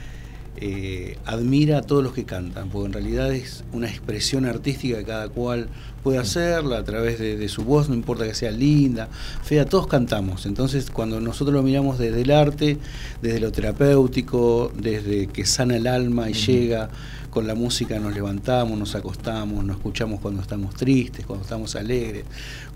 eh, 0.58 1.18
admira 1.24 1.78
a 1.78 1.82
todos 1.82 2.02
los 2.02 2.12
que 2.12 2.24
cantan, 2.24 2.68
porque 2.70 2.86
en 2.86 2.92
realidad 2.92 3.32
es 3.32 3.64
una 3.72 3.88
expresión 3.88 4.46
artística 4.46 4.98
que 4.98 5.04
cada 5.04 5.28
cual 5.28 5.68
puede 6.02 6.18
hacerla 6.18 6.78
a 6.78 6.84
través 6.84 7.18
de, 7.18 7.36
de 7.36 7.48
su 7.48 7.64
voz, 7.64 7.88
no 7.88 7.94
importa 7.94 8.24
que 8.24 8.34
sea 8.34 8.50
linda, 8.50 9.08
fea, 9.42 9.64
todos 9.66 9.86
cantamos. 9.86 10.46
Entonces 10.46 10.90
cuando 10.90 11.20
nosotros 11.20 11.54
lo 11.54 11.62
miramos 11.62 11.98
desde 11.98 12.22
el 12.22 12.30
arte, 12.30 12.78
desde 13.22 13.40
lo 13.40 13.52
terapéutico, 13.52 14.72
desde 14.76 15.26
que 15.26 15.44
sana 15.44 15.76
el 15.76 15.86
alma 15.86 16.30
y 16.30 16.34
llega, 16.34 16.90
con 17.36 17.46
la 17.46 17.54
música 17.54 17.98
nos 17.98 18.14
levantamos, 18.14 18.78
nos 18.78 18.94
acostamos, 18.94 19.62
nos 19.62 19.76
escuchamos 19.76 20.20
cuando 20.20 20.40
estamos 20.40 20.74
tristes, 20.74 21.26
cuando 21.26 21.42
estamos 21.42 21.76
alegres, 21.76 22.24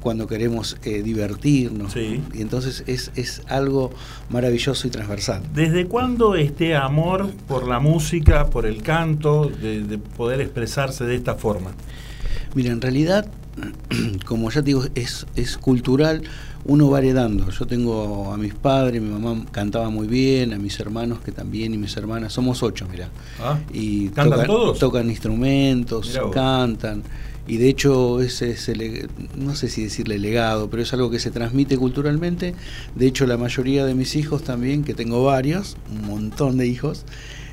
cuando 0.03 0.27
queremos 0.27 0.77
eh, 0.85 1.03
divertirnos. 1.03 1.97
Y 1.97 2.21
entonces 2.35 2.85
es, 2.87 3.11
es 3.17 3.41
algo 3.49 3.91
maravilloso 4.29 4.87
y 4.87 4.91
transversal. 4.91 5.43
¿Desde 5.55 5.87
cuándo 5.87 6.35
este 6.35 6.77
amor 6.77 7.31
por 7.49 7.67
la 7.67 7.81
música, 7.81 8.51
por 8.51 8.67
el 8.67 8.83
canto, 8.83 9.47
de, 9.49 9.83
de 9.83 9.97
poder 9.97 10.43
expresarse 10.43 11.07
de 11.07 11.15
esta 11.15 11.37
forma? 11.37 11.71
Mira, 12.55 12.71
en 12.71 12.83
realidad, 12.83 13.31
como 14.27 14.51
ya 14.51 14.61
te 14.61 14.67
digo, 14.67 14.85
es, 14.95 15.27
es 15.37 15.57
cultural, 15.57 16.21
uno 16.65 16.91
va 16.91 16.99
heredando. 16.99 17.49
Yo 17.51 17.67
tengo 17.67 18.33
a 18.33 18.37
mis 18.37 18.55
padres, 18.55 19.01
mi 19.01 19.11
mamá 19.11 19.45
cantaba 19.51 19.91
muy 19.91 20.07
bien, 20.07 20.53
a 20.53 20.59
mis 20.59 20.79
hermanos 20.81 21.21
que 21.21 21.33
también 21.33 21.75
y 21.75 21.79
mis 21.79 21.97
hermanas, 21.97 22.33
somos 22.33 22.63
ocho, 22.63 22.87
mira. 22.91 23.09
Ah, 23.41 23.59
y 23.73 24.09
¿cantan 24.09 24.31
tocan, 24.31 24.47
todos? 24.47 24.79
tocan 24.79 25.11
instrumentos, 25.11 26.19
cantan. 26.33 27.03
Y 27.47 27.57
de 27.57 27.69
hecho, 27.69 28.21
ese 28.21 28.51
es 28.51 28.69
el, 28.69 29.09
no 29.37 29.57
sé 29.57 29.69
si 29.69 29.83
decirle 29.83 30.19
legado, 30.19 30.71
pero 30.71 30.83
es 30.83 30.93
algo 30.93 31.11
que 31.11 31.19
se 31.19 31.31
transmite 31.33 31.77
culturalmente. 31.77 32.55
De 32.95 33.07
hecho, 33.07 33.27
la 33.27 33.37
mayoría 33.37 33.85
de 33.85 33.95
mis 33.95 34.15
hijos 34.15 34.45
también, 34.45 34.85
que 34.85 34.95
tengo 34.95 35.25
varios, 35.25 35.77
un 35.91 36.07
montón 36.07 36.59
de 36.59 36.69
hijos, 36.69 37.05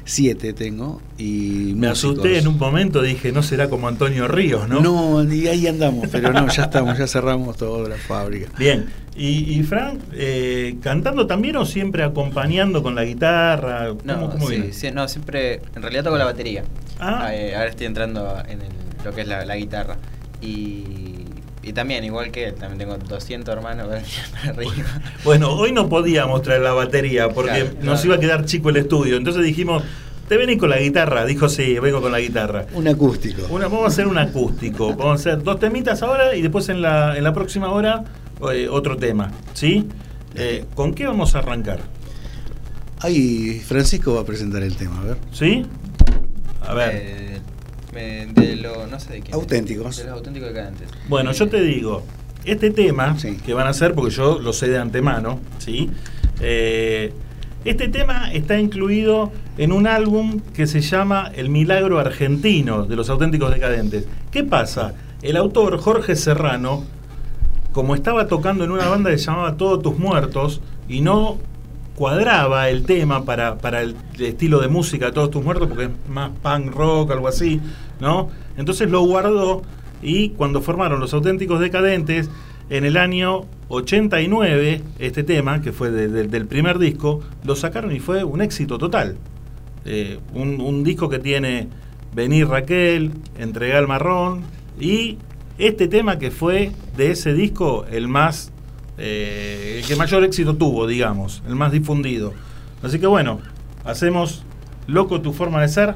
siete 0.08 0.54
tengo. 0.54 1.02
Y 1.18 1.74
Me 1.76 1.88
asusté 1.88 2.40
en 2.40 2.48
un 2.48 2.58
momento, 2.58 3.02
dije, 3.02 3.32
no 3.32 3.44
será 3.44 3.70
como 3.70 3.88
Antonio 3.88 4.28
Ríos, 4.28 4.68
¿no? 4.68 4.80
No, 4.82 5.24
y 5.34 5.48
ahí 5.48 5.68
andamos, 5.68 6.08
pero 6.12 6.32
no, 6.34 6.48
ya 6.48 6.64
estamos, 6.64 6.98
ya 6.98 7.06
cerramos 7.08 7.58
toda 7.58 7.88
la 7.90 7.96
fábrica. 7.98 8.50
Bien, 8.58 8.88
y, 9.16 9.60
y 9.60 9.64
Frank, 9.64 10.00
eh, 10.14 10.78
¿cantando 10.82 11.28
también 11.28 11.58
o 11.58 11.66
siempre 11.66 12.04
acompañando 12.04 12.82
con 12.82 12.96
la 12.96 13.04
guitarra? 13.04 13.90
¿Cómo, 13.90 14.02
No, 14.04 14.30
cómo 14.30 14.48
sí, 14.48 14.92
no, 14.94 15.08
siempre, 15.08 15.62
en 15.76 15.82
realidad 15.82 16.04
toco 16.06 16.18
la 16.18 16.26
batería. 16.26 16.64
Ah. 17.00 17.30
Eh, 17.34 17.56
ahora 17.56 17.70
estoy 17.70 17.86
entrando 17.88 18.38
en 18.48 18.62
el- 18.62 18.68
lo 19.06 19.14
que 19.14 19.22
es 19.22 19.28
la, 19.28 19.46
la 19.46 19.56
guitarra. 19.56 19.98
Y, 20.42 20.84
y 21.68 21.74
también, 21.74 22.04
igual 22.04 22.32
que 22.32 22.46
él, 22.48 22.54
también 22.56 22.80
tengo 22.80 22.98
200 22.98 23.54
hermanos 23.56 23.88
para 23.88 24.02
arriba. 24.54 25.02
Bueno, 25.24 25.52
hoy 25.54 25.72
no 25.72 25.90
podíamos 25.90 26.42
traer 26.42 26.62
la 26.62 26.74
batería 26.74 27.30
porque 27.30 27.52
Claro, 27.52 27.70
nos 27.84 28.02
claro. 28.02 28.06
iba 28.06 28.16
a 28.16 28.20
quedar 28.20 28.46
chico 28.46 28.70
el 28.70 28.78
estudio. 28.78 29.18
Entonces 29.18 29.44
dijimos, 29.44 29.84
¿te 30.30 30.38
venís 30.38 30.58
con 30.58 30.70
la 30.70 30.78
guitarra? 30.80 31.26
Dijo, 31.26 31.50
sí, 31.50 31.78
vengo 31.80 32.02
con 32.02 32.12
la 32.12 32.20
guitarra. 32.20 32.66
Un 32.74 32.88
acústico. 32.88 33.42
Una, 33.50 33.68
vamos 33.68 33.86
a 33.86 33.88
hacer 33.88 34.08
un 34.08 34.18
acústico. 34.18 34.90
Vamos 34.96 35.12
a 35.12 35.14
hacer 35.32 35.44
dos 35.44 35.60
temitas 35.60 36.02
ahora 36.02 36.36
y 36.36 36.42
después 36.42 36.70
en 36.70 36.82
la, 36.82 37.18
en 37.18 37.24
la 37.24 37.34
próxima 37.34 37.70
hora 37.72 38.04
eh, 38.52 38.68
otro 38.70 38.96
tema. 38.98 39.32
¿Sí? 39.54 39.88
Eh, 40.36 40.66
¿Con 40.76 40.94
qué 40.94 41.06
vamos 41.08 41.36
a 41.36 41.40
arrancar? 41.40 41.80
Ahí 43.00 43.60
Francisco 43.66 44.16
va 44.16 44.22
a 44.22 44.26
presentar 44.26 44.64
el 44.64 44.76
tema, 44.76 45.02
a 45.02 45.04
ver. 45.04 45.18
¿Sí? 45.32 45.66
A 46.66 46.74
ver. 46.74 46.92
Eh, 46.96 47.27
de 47.98 48.56
lo, 48.56 48.88
no 48.88 49.00
sé 49.00 49.14
de 49.14 49.22
quién. 49.22 49.36
Auténticos. 49.36 49.98
De 49.98 50.04
los 50.06 50.14
auténticos 50.14 50.50
decadentes. 50.50 50.90
Bueno, 51.08 51.32
yo 51.32 51.48
te 51.50 51.62
digo, 51.62 52.04
este 52.46 52.72
tema 52.72 53.16
que 53.46 53.54
van 53.54 53.68
a 53.68 53.72
hacer, 53.72 53.94
porque 53.94 54.14
yo 54.14 54.40
lo 54.40 54.54
sé 54.54 54.70
de 54.70 54.78
antemano, 54.78 55.40
¿sí? 55.58 55.90
Eh, 56.40 57.14
este 57.66 57.90
tema 57.90 58.32
está 58.32 58.60
incluido 58.60 59.32
en 59.58 59.72
un 59.72 59.88
álbum 59.88 60.40
que 60.54 60.68
se 60.68 60.82
llama 60.82 61.32
El 61.36 61.50
Milagro 61.50 62.00
Argentino 62.00 62.86
de 62.86 62.96
los 62.96 63.10
Auténticos 63.10 63.54
Decadentes. 63.54 64.08
¿Qué 64.32 64.44
pasa? 64.44 64.94
El 65.22 65.36
autor, 65.36 65.78
Jorge 65.80 66.16
Serrano, 66.16 66.86
como 67.74 67.96
estaba 67.96 68.28
tocando 68.28 68.64
en 68.64 68.72
una 68.72 68.88
banda 68.88 69.10
que 69.10 69.18
se 69.18 69.26
llamaba 69.26 69.58
Todos 69.58 69.82
tus 69.82 69.98
muertos 69.98 70.62
y 70.88 71.02
no 71.02 71.40
cuadraba 71.98 72.70
el 72.70 72.84
tema 72.84 73.26
para, 73.26 73.58
para 73.58 73.82
el 73.82 73.96
estilo 74.20 74.60
de 74.60 74.68
música 74.68 75.08
de 75.08 75.12
Todos 75.14 75.32
tus 75.32 75.44
muertos, 75.44 75.68
porque 75.68 75.86
es 75.86 75.90
más 76.08 76.30
punk 76.44 76.72
rock, 76.74 77.12
algo 77.12 77.28
así, 77.28 77.60
¿no? 78.00 78.30
Entonces 78.56 78.90
lo 78.92 79.02
guardó 79.02 79.64
y 80.04 80.30
cuando 80.30 80.62
formaron 80.62 81.00
los 81.00 81.14
auténticos 81.16 81.60
decadentes, 81.60 82.30
en 82.70 82.86
el 82.86 82.98
año 82.98 83.46
89, 83.70 84.82
este 85.00 85.24
tema, 85.24 85.62
que 85.62 85.72
fue 85.72 85.90
de- 85.90 86.08
de- 86.08 86.28
del 86.28 86.46
primer 86.46 86.78
disco, 86.78 87.22
lo 87.44 87.56
sacaron 87.56 87.96
y 87.96 88.00
fue 88.00 88.24
un 88.24 88.42
éxito 88.42 88.78
total. 88.78 89.18
Eh, 89.86 90.20
un, 90.34 90.62
un 90.62 90.84
disco 90.84 91.10
que 91.10 91.18
tiene 91.20 91.68
Venir 92.14 92.48
Raquel, 92.48 93.12
Entregar 93.40 93.82
el 93.82 93.88
Marrón 93.88 94.42
y 94.80 95.18
este 95.58 95.88
tema 95.88 96.20
que 96.20 96.30
fue 96.30 96.72
de 96.96 97.12
ese 97.12 97.34
disco 97.34 97.86
el 97.90 98.08
más, 98.08 98.52
eh, 98.98 99.80
el 99.80 99.88
que 99.88 99.96
mayor 99.96 100.24
éxito 100.24 100.56
tuvo, 100.56 100.88
digamos, 100.88 101.44
el 101.48 101.56
más 101.56 101.72
difundido. 101.72 102.34
Así 102.82 103.00
que 103.00 103.08
bueno, 103.08 103.40
hacemos 103.86 104.44
Loco 104.88 105.22
tu 105.22 105.34
forma 105.34 105.62
de 105.62 105.68
ser, 105.68 105.96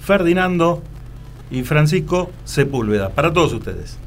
Ferdinando 0.00 0.82
y 1.50 1.62
Francisco 1.62 2.30
Sepúlveda, 2.44 3.10
para 3.10 3.32
todos 3.32 3.52
ustedes. 3.52 3.98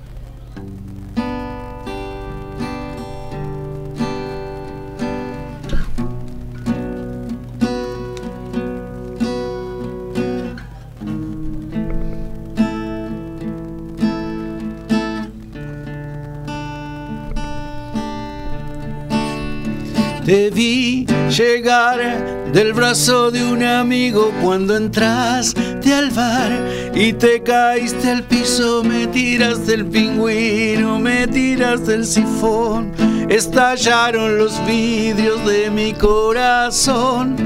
Te 20.28 20.50
vi 20.50 21.06
llegar 21.30 22.52
del 22.52 22.74
brazo 22.74 23.32
de 23.32 23.46
un 23.46 23.64
amigo 23.64 24.34
cuando 24.44 24.76
entraste 24.76 25.94
al 25.94 26.10
bar 26.10 26.52
y 26.94 27.14
te 27.14 27.42
caíste 27.42 28.12
al 28.12 28.24
piso, 28.24 28.84
me 28.84 29.08
tiraste 29.08 29.76
el 29.76 29.86
pingüino, 29.86 31.00
me 31.00 31.28
tiraste 31.28 31.94
el 31.94 32.06
sifón, 32.06 32.92
estallaron 33.30 34.38
los 34.38 34.60
vidrios 34.66 35.46
de 35.46 35.70
mi 35.70 35.94
corazón. 35.94 37.38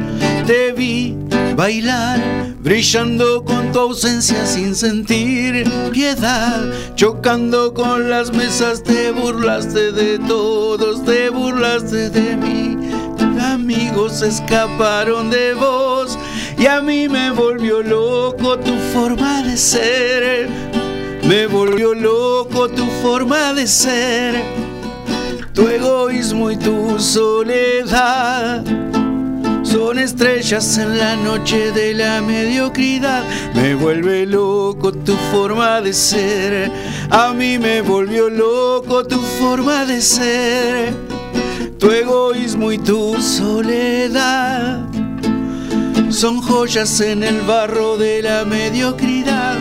Te 0.48 0.72
vi 0.72 1.16
bailar, 1.56 2.20
brillando 2.60 3.44
con 3.44 3.72
tu 3.72 3.80
ausencia 3.80 4.46
sin 4.46 4.76
sentir 4.76 5.70
piedad, 5.92 6.72
chocando 6.96 7.74
con 7.74 8.10
las 8.10 8.32
mesas, 8.32 8.84
te 8.84 9.12
burlaste 9.12 9.92
de 9.92 10.20
todos, 10.20 11.04
te 11.06 11.30
burlaste 11.30 12.10
de 12.10 12.38
mí. 12.38 12.78
Amigos 13.42 14.22
escaparon 14.22 15.30
de 15.30 15.54
vos 15.54 16.18
y 16.58 16.68
a 16.68 16.82
mí 16.82 17.10
me 17.10 17.32
volvió 17.32 17.82
loco 17.82 18.58
tu 18.60 18.74
forma 18.94 19.42
de 19.44 19.58
ser. 19.58 20.50
Me 21.24 21.48
volvió 21.48 21.94
loco 21.94 22.68
tu 22.70 22.86
forma 23.02 23.54
de 23.54 23.68
ser, 23.68 24.44
tu 25.54 25.68
egoísmo 25.68 26.52
y 26.52 26.58
tu 26.58 27.00
soledad. 27.00 28.64
Son 29.72 29.98
estrellas 29.98 30.78
en 30.78 30.98
la 30.98 31.16
noche 31.16 31.72
de 31.72 31.94
la 31.94 32.22
mediocridad. 32.22 33.24
Me 33.56 33.74
vuelve 33.74 34.26
loco 34.26 34.92
tu 34.92 35.16
forma 35.32 35.80
de 35.80 35.94
ser. 35.94 36.70
A 37.10 37.34
mí 37.34 37.58
me 37.58 37.80
volvió 37.80 38.30
loco 38.30 39.06
tu 39.06 39.18
forma 39.40 39.86
de 39.86 40.02
ser. 40.02 40.94
Tu 41.80 41.90
egoísmo 41.90 42.74
y 42.74 42.80
tu 42.80 43.16
soledad. 43.22 44.82
Son 46.10 46.42
joyas 46.42 47.00
en 47.00 47.24
el 47.24 47.40
barro 47.40 47.96
de 47.96 48.22
la 48.22 48.44
mediocridad. 48.44 49.58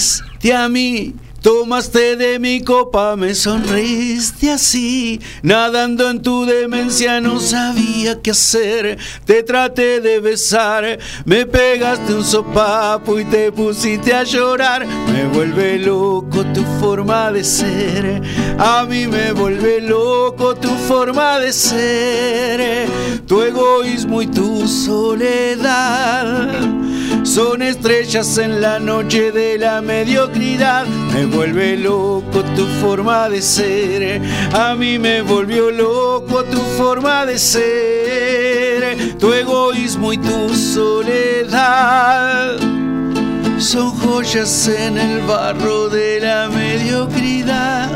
Viniste 0.00 0.54
a 0.54 0.66
mí, 0.66 1.14
tomaste 1.42 2.16
de 2.16 2.38
mi 2.38 2.62
copa, 2.62 3.16
me 3.16 3.34
sonriste 3.34 4.50
así. 4.50 5.20
Nadando 5.42 6.08
en 6.08 6.22
tu 6.22 6.46
demencia 6.46 7.20
no 7.20 7.38
sabía 7.38 8.18
qué 8.22 8.30
hacer. 8.30 8.96
Te 9.26 9.42
traté 9.42 10.00
de 10.00 10.20
besar, 10.20 10.98
me 11.26 11.44
pegaste 11.44 12.14
un 12.14 12.24
sopapo 12.24 13.20
y 13.20 13.26
te 13.26 13.52
pusiste 13.52 14.14
a 14.14 14.24
llorar. 14.24 14.86
Me 14.86 15.26
vuelve 15.26 15.78
loco 15.78 16.46
tu 16.54 16.64
forma 16.80 17.30
de 17.30 17.44
ser. 17.44 18.22
A 18.58 18.86
mí 18.88 19.06
me 19.06 19.32
vuelve 19.32 19.82
loco 19.82 20.54
tu 20.54 20.70
forma 20.88 21.38
de 21.40 21.52
ser. 21.52 22.88
Tu 23.26 23.42
egoísmo 23.42 24.22
y 24.22 24.28
tu 24.28 24.66
soledad. 24.66 26.48
Son 27.30 27.62
estrellas 27.62 28.36
en 28.38 28.60
la 28.60 28.80
noche 28.80 29.30
de 29.30 29.56
la 29.56 29.80
mediocridad. 29.80 30.84
Me 31.14 31.26
vuelve 31.26 31.76
loco 31.76 32.42
tu 32.56 32.66
forma 32.80 33.28
de 33.28 33.40
ser. 33.40 34.20
A 34.52 34.74
mí 34.74 34.98
me 34.98 35.22
volvió 35.22 35.70
loco 35.70 36.42
tu 36.42 36.58
forma 36.76 37.24
de 37.26 37.38
ser. 37.38 39.16
Tu 39.16 39.32
egoísmo 39.32 40.12
y 40.12 40.18
tu 40.18 40.52
soledad. 40.56 42.56
Son 43.58 43.92
joyas 43.92 44.66
en 44.66 44.98
el 44.98 45.20
barro 45.20 45.88
de 45.88 46.18
la 46.18 46.48
mediocridad. 46.48 47.92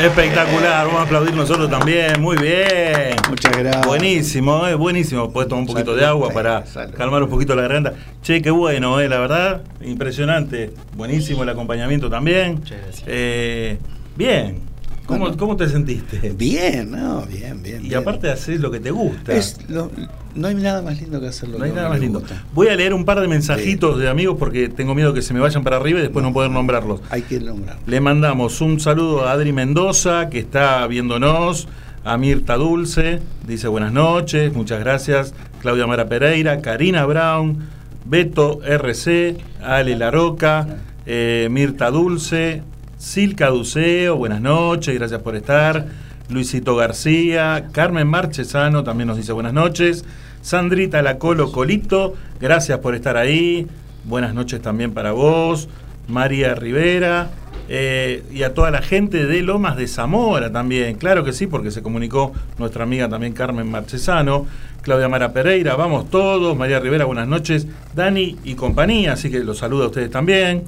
Espectacular, 0.00 0.86
vamos 0.86 1.00
a 1.00 1.02
aplaudir 1.02 1.34
nosotros 1.34 1.68
también, 1.68 2.20
muy 2.20 2.36
bien. 2.36 3.16
Muchas 3.28 3.56
gracias. 3.56 3.84
Buenísimo, 3.84 4.64
eh, 4.68 4.74
buenísimo. 4.74 5.32
Puedes 5.32 5.48
tomar 5.48 5.62
un 5.62 5.66
poquito 5.66 5.96
de 5.96 6.04
agua 6.04 6.30
para 6.30 6.62
calmar 6.96 7.24
un 7.24 7.28
poquito 7.28 7.56
la 7.56 7.62
garganta. 7.62 7.94
Che, 8.22 8.40
qué 8.40 8.50
bueno, 8.52 9.00
eh, 9.00 9.08
la 9.08 9.18
verdad, 9.18 9.62
impresionante. 9.80 10.72
Buenísimo 10.96 11.42
el 11.42 11.48
acompañamiento 11.48 12.08
también. 12.08 12.62
Eh, 13.06 13.78
bien, 14.14 14.60
¿Cómo, 15.08 15.36
¿Cómo 15.36 15.56
te 15.56 15.66
sentiste? 15.68 16.30
Bien, 16.36 16.90
no, 16.90 17.22
bien, 17.26 17.62
bien. 17.62 17.84
Y 17.84 17.88
bien. 17.88 18.00
aparte 18.00 18.30
haces 18.30 18.60
lo 18.60 18.70
que 18.70 18.78
te 18.78 18.90
gusta. 18.90 19.32
Es 19.32 19.58
lo- 19.68 19.90
no 20.34 20.46
hay 20.48 20.54
nada 20.54 20.82
más 20.82 21.00
lindo 21.00 21.18
que 21.20 21.26
hacerlo. 21.28 21.58
No 21.58 21.64
hay 21.64 21.72
nada 21.72 21.88
más 21.88 21.98
lindo. 21.98 22.22
Voy 22.54 22.68
a 22.68 22.76
leer 22.76 22.92
un 22.94 23.04
par 23.04 23.18
de 23.20 23.26
mensajitos 23.26 23.98
de 23.98 24.08
amigos 24.08 24.36
porque 24.38 24.68
tengo 24.68 24.94
miedo 24.94 25.12
que 25.14 25.22
se 25.22 25.32
me 25.34 25.40
vayan 25.40 25.64
para 25.64 25.76
arriba 25.78 25.98
y 25.98 26.02
después 26.02 26.22
no 26.22 26.32
poder 26.32 26.50
nombrarlos. 26.50 27.00
Hay 27.10 27.22
que 27.22 27.40
nombrar. 27.40 27.78
Le 27.86 28.00
mandamos 28.00 28.60
un 28.60 28.78
saludo 28.78 29.26
a 29.26 29.32
Adri 29.32 29.52
Mendoza, 29.52 30.28
que 30.28 30.38
está 30.38 30.86
viéndonos, 30.86 31.66
a 32.04 32.16
Mirta 32.18 32.56
Dulce, 32.56 33.20
dice 33.46 33.66
buenas 33.68 33.92
noches, 33.92 34.52
muchas 34.54 34.78
gracias, 34.80 35.34
Claudia 35.60 35.86
Mara 35.86 36.06
Pereira, 36.08 36.60
Karina 36.60 37.04
Brown, 37.06 37.58
Beto 38.04 38.60
RC, 38.62 39.36
Ale 39.62 39.96
Laroca, 39.96 40.66
eh, 41.06 41.48
Mirta 41.50 41.90
Dulce, 41.90 42.62
Silca 42.98 43.50
Duceo, 43.50 44.16
buenas 44.16 44.40
noches, 44.40 44.92
gracias 44.92 45.22
por 45.22 45.36
estar, 45.36 45.86
Luisito 46.28 46.74
García, 46.74 47.68
Carmen 47.70 48.08
Marchesano 48.08 48.82
también 48.82 49.06
nos 49.06 49.16
dice 49.16 49.30
buenas 49.30 49.52
noches, 49.52 50.04
Sandrita 50.42 51.00
Lacolo 51.00 51.52
Colito, 51.52 52.14
gracias 52.40 52.80
por 52.80 52.96
estar 52.96 53.16
ahí, 53.16 53.68
buenas 54.02 54.34
noches 54.34 54.60
también 54.60 54.94
para 54.94 55.12
vos, 55.12 55.68
María 56.08 56.56
Rivera, 56.56 57.30
eh, 57.68 58.24
y 58.32 58.42
a 58.42 58.52
toda 58.52 58.72
la 58.72 58.82
gente 58.82 59.26
de 59.26 59.42
Lomas 59.42 59.76
de 59.76 59.86
Zamora 59.86 60.50
también, 60.50 60.96
claro 60.96 61.22
que 61.22 61.32
sí, 61.32 61.46
porque 61.46 61.70
se 61.70 61.82
comunicó 61.82 62.32
nuestra 62.58 62.82
amiga 62.82 63.08
también 63.08 63.32
Carmen 63.32 63.70
Marchesano, 63.70 64.44
Claudia 64.82 65.08
Mara 65.08 65.32
Pereira, 65.32 65.76
vamos 65.76 66.10
todos, 66.10 66.56
María 66.56 66.80
Rivera, 66.80 67.04
buenas 67.04 67.28
noches, 67.28 67.68
Dani 67.94 68.38
y 68.42 68.56
compañía, 68.56 69.12
así 69.12 69.30
que 69.30 69.38
los 69.44 69.58
saludo 69.58 69.84
a 69.84 69.86
ustedes 69.86 70.10
también. 70.10 70.64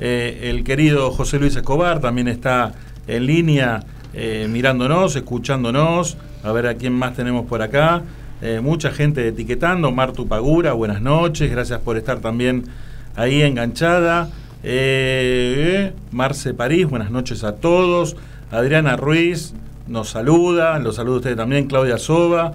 Eh, 0.00 0.50
el 0.50 0.64
querido 0.64 1.10
José 1.10 1.38
Luis 1.38 1.56
Escobar 1.56 2.00
también 2.00 2.28
está 2.28 2.72
en 3.06 3.26
línea 3.26 3.84
eh, 4.14 4.46
mirándonos, 4.50 5.16
escuchándonos, 5.16 6.16
a 6.42 6.52
ver 6.52 6.66
a 6.66 6.74
quién 6.74 6.92
más 6.92 7.14
tenemos 7.14 7.46
por 7.46 7.62
acá. 7.62 8.02
Eh, 8.40 8.60
mucha 8.62 8.90
gente 8.90 9.26
etiquetando, 9.26 9.90
Martu 9.90 10.28
Pagura, 10.28 10.72
buenas 10.72 11.00
noches, 11.00 11.50
gracias 11.50 11.80
por 11.80 11.96
estar 11.96 12.20
también 12.20 12.64
ahí 13.16 13.42
enganchada. 13.42 14.30
Marce 16.12 16.54
París, 16.54 16.88
buenas 16.88 17.10
noches 17.10 17.44
a 17.44 17.56
todos. 17.56 18.16
Adriana 18.50 18.96
Ruiz 18.96 19.54
nos 19.86 20.10
saluda, 20.10 20.78
los 20.78 20.96
saludo 20.96 21.14
a 21.14 21.18
ustedes 21.18 21.36
también, 21.36 21.66
Claudia 21.66 21.98
Soba, 21.98 22.52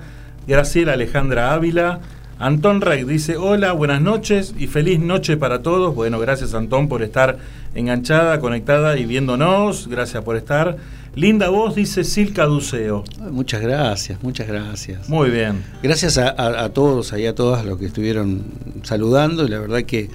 Graciela 0.47 0.93
Alejandra 0.93 1.53
Ávila. 1.53 1.99
Antón 2.45 2.81
Rey 2.81 3.05
dice, 3.05 3.37
hola, 3.37 3.71
buenas 3.71 4.01
noches 4.01 4.53
y 4.57 4.67
feliz 4.67 4.99
noche 4.99 5.37
para 5.37 5.61
todos. 5.61 5.95
Bueno, 5.95 6.19
gracias 6.19 6.53
Antón 6.53 6.89
por 6.89 7.01
estar 7.01 7.37
enganchada, 7.73 8.39
conectada 8.41 8.97
y 8.97 9.05
viéndonos. 9.05 9.87
Gracias 9.87 10.21
por 10.25 10.35
estar. 10.35 10.75
Linda 11.15 11.47
voz, 11.49 11.73
dice 11.75 12.03
Silca 12.03 12.43
Duceo. 12.45 13.05
Muchas 13.31 13.61
gracias, 13.61 14.21
muchas 14.21 14.47
gracias. 14.47 15.07
Muy 15.07 15.29
bien. 15.29 15.63
Gracias 15.81 16.17
a, 16.17 16.29
a- 16.31 16.65
a 16.65 16.69
todos 16.73 17.13
y 17.17 17.25
a 17.25 17.33
todas 17.33 17.65
los 17.65 17.77
que 17.79 17.85
estuvieron 17.85 18.43
saludando 18.81 19.47
la 19.47 19.59
verdad 19.59 19.83
que 19.83 20.09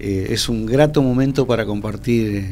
eh, 0.00 0.26
es 0.30 0.50
un 0.50 0.66
grato 0.66 1.02
momento 1.02 1.46
para 1.46 1.64
compartir. 1.64 2.44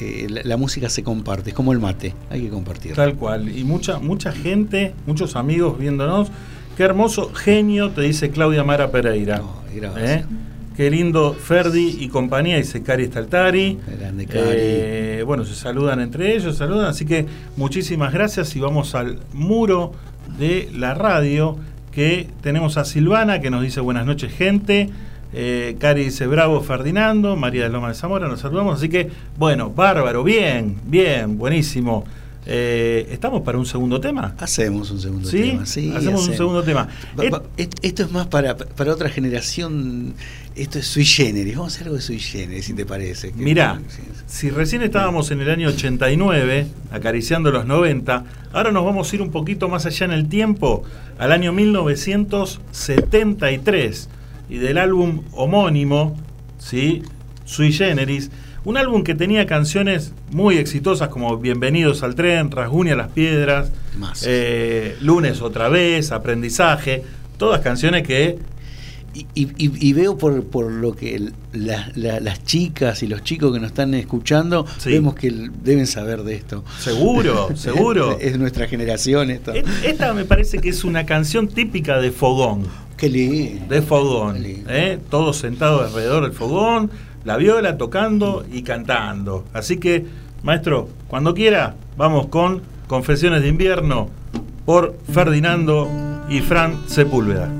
eh, 0.00 0.28
la, 0.30 0.40
la 0.44 0.56
música 0.56 0.88
se 0.88 1.02
comparte, 1.02 1.50
es 1.50 1.54
como 1.56 1.72
el 1.72 1.78
mate, 1.78 2.14
hay 2.30 2.40
que 2.42 2.48
compartir. 2.48 2.94
Tal 2.94 3.16
cual. 3.16 3.54
Y 3.54 3.64
mucha, 3.64 3.98
mucha 3.98 4.32
gente, 4.32 4.94
muchos 5.06 5.36
amigos 5.36 5.78
viéndonos. 5.78 6.28
Qué 6.76 6.82
hermoso 6.82 7.32
genio, 7.32 7.90
te 7.90 8.02
dice 8.02 8.30
Claudia 8.30 8.62
Mara 8.62 8.90
Pereira. 8.90 9.40
gracias. 9.74 10.10
¿Eh? 10.10 10.24
Qué 10.76 10.90
lindo 10.90 11.32
Ferdi 11.32 11.96
y 12.00 12.08
compañía, 12.08 12.58
dice 12.58 12.82
Cari 12.82 13.06
Staltari. 13.06 13.78
Grande 13.98 14.26
Cari. 14.26 14.44
Eh, 14.46 15.22
bueno, 15.24 15.46
se 15.46 15.54
saludan 15.54 16.00
entre 16.00 16.36
ellos, 16.36 16.58
saludan. 16.58 16.84
Así 16.84 17.06
que 17.06 17.24
muchísimas 17.56 18.12
gracias 18.12 18.54
y 18.56 18.60
vamos 18.60 18.94
al 18.94 19.20
muro 19.32 19.92
de 20.38 20.68
la 20.76 20.92
radio 20.92 21.56
que 21.92 22.28
tenemos 22.42 22.76
a 22.76 22.84
Silvana 22.84 23.40
que 23.40 23.48
nos 23.48 23.62
dice 23.62 23.80
buenas 23.80 24.04
noches 24.04 24.30
gente. 24.34 24.90
Eh, 25.32 25.76
Cari 25.78 26.04
dice 26.04 26.26
bravo 26.26 26.60
Ferdinando, 26.60 27.36
María 27.36 27.62
de 27.62 27.70
Loma 27.70 27.88
de 27.88 27.94
Zamora, 27.94 28.28
nos 28.28 28.40
saludamos. 28.40 28.76
Así 28.76 28.90
que, 28.90 29.10
bueno, 29.38 29.70
bárbaro, 29.70 30.22
bien, 30.22 30.76
bien, 30.84 31.38
buenísimo. 31.38 32.04
Eh, 32.48 33.08
¿Estamos 33.10 33.42
para 33.42 33.58
un 33.58 33.66
segundo 33.66 34.00
tema? 34.00 34.36
Hacemos 34.38 34.92
un 34.92 35.00
segundo 35.00 35.28
¿Sí? 35.28 35.50
tema. 35.50 35.66
Sí, 35.66 35.92
Hacemos 35.94 36.28
un 36.28 36.36
segundo 36.36 36.62
tema. 36.62 36.86
Va- 37.18 37.28
va- 37.28 37.42
esto 37.56 38.04
es 38.04 38.12
más 38.12 38.28
para, 38.28 38.56
para 38.56 38.92
otra 38.92 39.08
generación. 39.08 40.14
Esto 40.54 40.78
es 40.78 40.86
sui 40.86 41.04
generis. 41.04 41.56
Vamos 41.56 41.72
a 41.72 41.74
hacer 41.76 41.86
algo 41.88 41.96
de 41.96 42.02
sui 42.02 42.20
generis, 42.20 42.66
si 42.66 42.72
te 42.74 42.86
parece. 42.86 43.32
Mirá, 43.34 43.80
sí, 43.88 44.02
si 44.26 44.50
recién 44.50 44.82
estábamos 44.82 45.32
en 45.32 45.40
el 45.40 45.50
año 45.50 45.66
89, 45.68 46.68
acariciando 46.92 47.50
los 47.50 47.66
90, 47.66 48.24
ahora 48.52 48.70
nos 48.70 48.84
vamos 48.84 49.10
a 49.12 49.16
ir 49.16 49.22
un 49.22 49.32
poquito 49.32 49.68
más 49.68 49.84
allá 49.86 50.06
en 50.06 50.12
el 50.12 50.28
tiempo, 50.28 50.84
al 51.18 51.32
año 51.32 51.52
1973, 51.52 54.08
y 54.48 54.58
del 54.58 54.78
álbum 54.78 55.22
homónimo, 55.32 56.16
¿sí? 56.58 57.02
Sui 57.44 57.72
Generis, 57.72 58.30
un 58.66 58.76
álbum 58.76 59.04
que 59.04 59.14
tenía 59.14 59.46
canciones 59.46 60.12
muy 60.32 60.58
exitosas 60.58 61.08
como 61.08 61.36
Bienvenidos 61.38 62.02
al 62.02 62.16
tren, 62.16 62.50
Rasguña 62.50 62.96
las 62.96 63.08
piedras, 63.12 63.70
Más. 63.96 64.24
eh, 64.26 64.96
Lunes 65.00 65.40
otra 65.40 65.68
vez, 65.68 66.10
Aprendizaje, 66.10 67.04
todas 67.38 67.60
canciones 67.60 68.06
que 68.06 68.38
Y, 69.14 69.24
y- 69.34 69.88
y 69.88 69.92
veo 69.94 70.18
por, 70.18 70.44
por 70.44 70.70
lo 70.70 70.94
que 70.94 71.14
el- 71.14 71.32
la- 71.54 71.90
la- 71.94 72.20
las 72.20 72.44
chicas 72.44 73.02
y 73.02 73.06
los 73.06 73.22
chicos 73.22 73.50
que 73.50 73.58
nos 73.60 73.68
están 73.68 73.94
escuchando, 73.94 74.66
Sí. 74.76 74.90
vemos 74.90 75.14
que 75.14 75.30
deben 75.64 75.86
saber 75.86 76.22
de 76.22 76.34
esto. 76.34 76.64
Seguro, 76.78 77.48
seguro. 77.56 78.18
Es, 78.20 78.38
nuestra 78.38 78.68
generación 78.68 79.30
esto. 79.30 79.54
Et- 79.54 79.64
Esta 79.86 80.12
me 80.12 80.26
parece 80.26 80.58
que 80.58 80.68
es 80.68 80.84
una 80.84 81.06
canción 81.06 81.48
típica 81.48 81.98
de 81.98 82.10
fogón. 82.10 82.64
Qué 82.98 83.08
lindo. 83.08 83.64
De 83.74 83.80
fogón. 83.80 84.36
¿eh? 84.44 84.98
Todos 85.08 85.38
sentados 85.38 85.86
alrededor 85.86 86.24
del 86.24 86.32
fogón, 86.32 86.90
la 87.26 87.36
viola 87.36 87.76
tocando 87.76 88.46
y 88.50 88.62
cantando. 88.62 89.44
Así 89.52 89.76
que, 89.78 90.06
maestro, 90.44 90.88
cuando 91.08 91.34
quiera, 91.34 91.74
vamos 91.96 92.28
con 92.28 92.62
Confesiones 92.86 93.42
de 93.42 93.48
invierno 93.48 94.08
por 94.64 94.96
Ferdinando 95.12 95.90
y 96.30 96.38
Fran 96.38 96.88
Sepúlveda. 96.88 97.50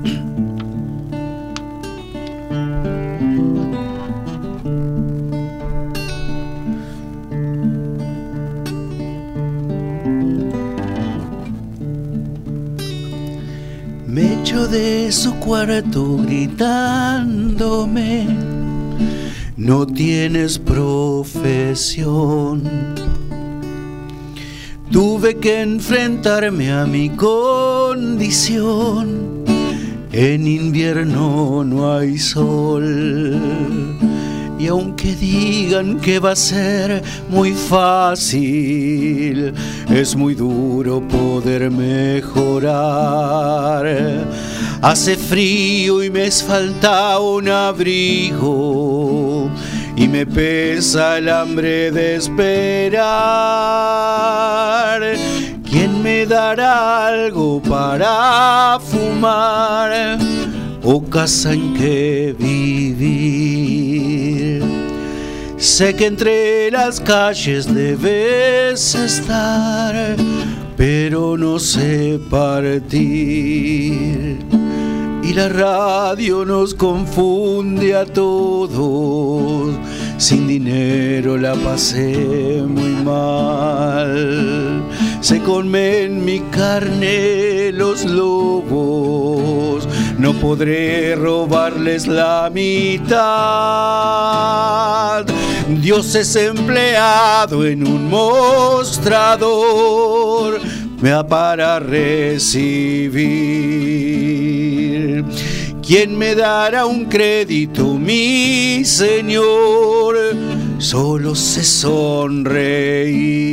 Me 14.07 14.41
echo 14.41 14.65
de 14.69 15.11
su 15.11 15.35
cuarto 15.35 16.19
gritándome, 16.25 18.27
no 19.57 19.85
tienes 19.87 20.59
profesión. 20.59 22.61
Tuve 24.91 25.37
que 25.37 25.61
enfrentarme 25.61 26.71
a 26.71 26.85
mi 26.85 27.09
condición. 27.09 29.43
En 30.11 30.45
invierno 30.47 31.63
no 31.63 31.91
hay 31.91 32.19
sol. 32.19 33.41
Y 34.59 34.67
aunque 34.67 35.15
digan 35.15 35.99
que 35.99 36.19
va 36.19 36.31
a 36.31 36.35
ser 36.35 37.01
muy 37.29 37.53
fácil, 37.53 39.53
es 39.89 40.15
muy 40.15 40.35
duro 40.35 41.01
poder 41.01 41.71
mejorar. 41.71 42.75
Hace 44.81 45.15
frío 45.15 46.03
y 46.03 46.09
me 46.09 46.31
falta 46.31 47.19
un 47.19 47.49
abrigo 47.49 49.26
y 49.97 50.07
me 50.07 50.25
pesa 50.27 51.17
el 51.17 51.27
hambre 51.27 51.91
de 51.91 52.15
esperar. 52.15 53.01
¿Quién 55.67 56.03
me 56.03 56.27
dará 56.27 57.07
algo 57.07 57.59
para 57.61 58.79
fumar 58.79 60.19
o 60.83 61.03
casa 61.03 61.53
en 61.53 61.73
que 61.73 62.35
vivir? 62.37 63.57
Sé 65.57 65.95
que 65.95 66.05
entre 66.05 66.69
las 66.69 67.01
calles 67.01 67.73
debes 67.73 68.93
estar, 68.93 70.15
pero 70.77 71.35
no 71.35 71.57
sé 71.57 72.19
partir. 72.29 74.37
Y 75.27 75.33
la 75.33 75.49
radio 75.49 76.45
nos 76.45 76.73
confunde 76.73 77.93
a 77.93 78.05
todos. 78.05 79.75
Sin 80.17 80.47
dinero 80.47 81.35
la 81.35 81.53
pasé 81.53 82.63
muy 82.65 82.91
mal. 83.03 84.81
Se 85.19 85.41
comen 85.41 86.23
mi 86.23 86.39
carne 86.39 87.73
los 87.73 88.05
lobos. 88.05 89.85
no 90.17 90.31
podré 90.33 91.15
robarles 91.15 92.07
la 92.07 92.49
mitad. 92.51 93.17
Dios 95.81 96.15
es 96.15 96.35
empleado 96.37 97.65
en 97.65 97.85
un 97.85 98.09
mostrador, 98.09 99.47
me 101.01 101.09
da 101.09 101.27
para 101.27 101.79
recibir. 101.79 103.23
¿Quién 105.85 106.17
me 106.17 106.35
dará 106.35 106.85
un 106.85 107.05
crédito, 107.05 107.93
mi 107.93 108.83
Señor? 108.83 110.15
Solo 110.79 111.33
sé 111.35 111.63
sonreír 111.63 113.47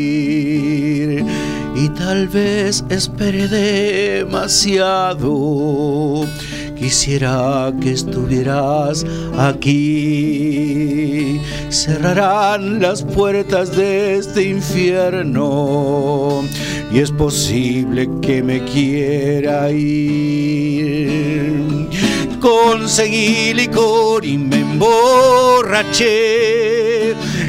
y 1.74 1.88
tal 1.90 2.28
vez 2.28 2.82
espere 2.88 3.48
demasiado. 3.48 5.20
Quisiera 6.76 7.72
que 7.80 7.92
estuvieras 7.92 9.04
aquí. 9.38 11.40
Cerrarán 11.70 12.80
las 12.80 13.02
puertas 13.02 13.76
de 13.76 14.16
este 14.18 14.44
infierno 14.44 16.44
y 16.92 17.00
es 17.00 17.10
posible 17.10 18.08
que 18.20 18.42
me 18.42 18.62
quiera 18.64 19.70
ir. 19.70 21.64
Conseguí 22.40 23.54
licor 23.54 24.22
y 24.24 24.37
me 24.37 24.60
emborraché 24.60 26.14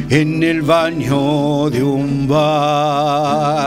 en 0.09 0.43
el 0.43 0.61
baño 0.61 1.69
de 1.69 1.83
un 1.83 2.27
bar. 2.27 3.65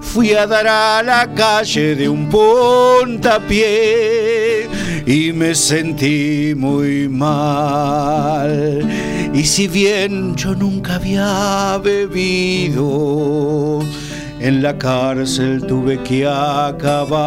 Fui 0.00 0.32
a 0.32 0.46
dar 0.46 0.66
a 0.66 1.02
la 1.02 1.32
calle 1.34 1.94
de 1.94 2.08
un 2.08 2.28
puntapié 2.28 3.70
y 5.06 5.32
me 5.32 5.54
sentí 5.54 6.54
muy 6.56 7.08
mal. 7.08 8.80
Y 9.32 9.44
si 9.44 9.68
bien 9.68 10.34
yo 10.36 10.54
nunca 10.54 10.96
había 10.96 11.78
bebido, 11.82 13.80
en 14.40 14.62
la 14.62 14.76
cárcel 14.76 15.64
tuve 15.66 16.02
que 16.02 16.26
acabar. 16.26 17.20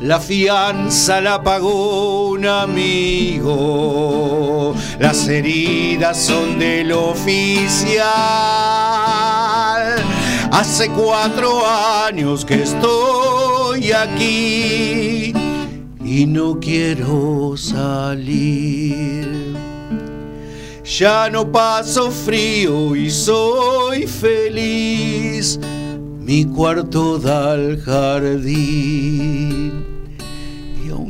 La 0.00 0.20
fianza 0.20 1.20
la 1.20 1.42
pagó 1.42 2.28
un 2.28 2.46
amigo, 2.46 3.52
las 5.00 5.26
heridas 5.26 6.16
son 6.16 6.60
del 6.60 6.92
oficial. 6.92 8.06
Hace 10.52 10.88
cuatro 10.90 11.66
años 11.66 12.44
que 12.44 12.62
estoy 12.62 13.90
aquí 13.90 15.32
y 16.04 16.26
no 16.26 16.60
quiero 16.60 17.56
salir. 17.56 19.56
Ya 20.84 21.28
no 21.28 21.50
paso 21.50 22.12
frío 22.12 22.94
y 22.94 23.10
soy 23.10 24.06
feliz. 24.06 25.58
Mi 26.20 26.44
cuarto 26.44 27.18
da 27.18 27.50
al 27.52 27.80
jardín. 27.80 29.87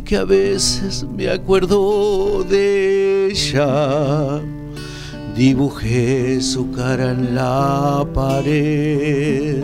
Aunque 0.09 0.17
a 0.17 0.25
veces 0.25 1.05
me 1.05 1.29
acuerdo 1.29 2.43
de 2.43 3.27
ella, 3.27 4.41
dibujé 5.37 6.41
su 6.41 6.71
cara 6.71 7.11
en 7.11 7.35
la 7.35 8.07
pared. 8.15 9.63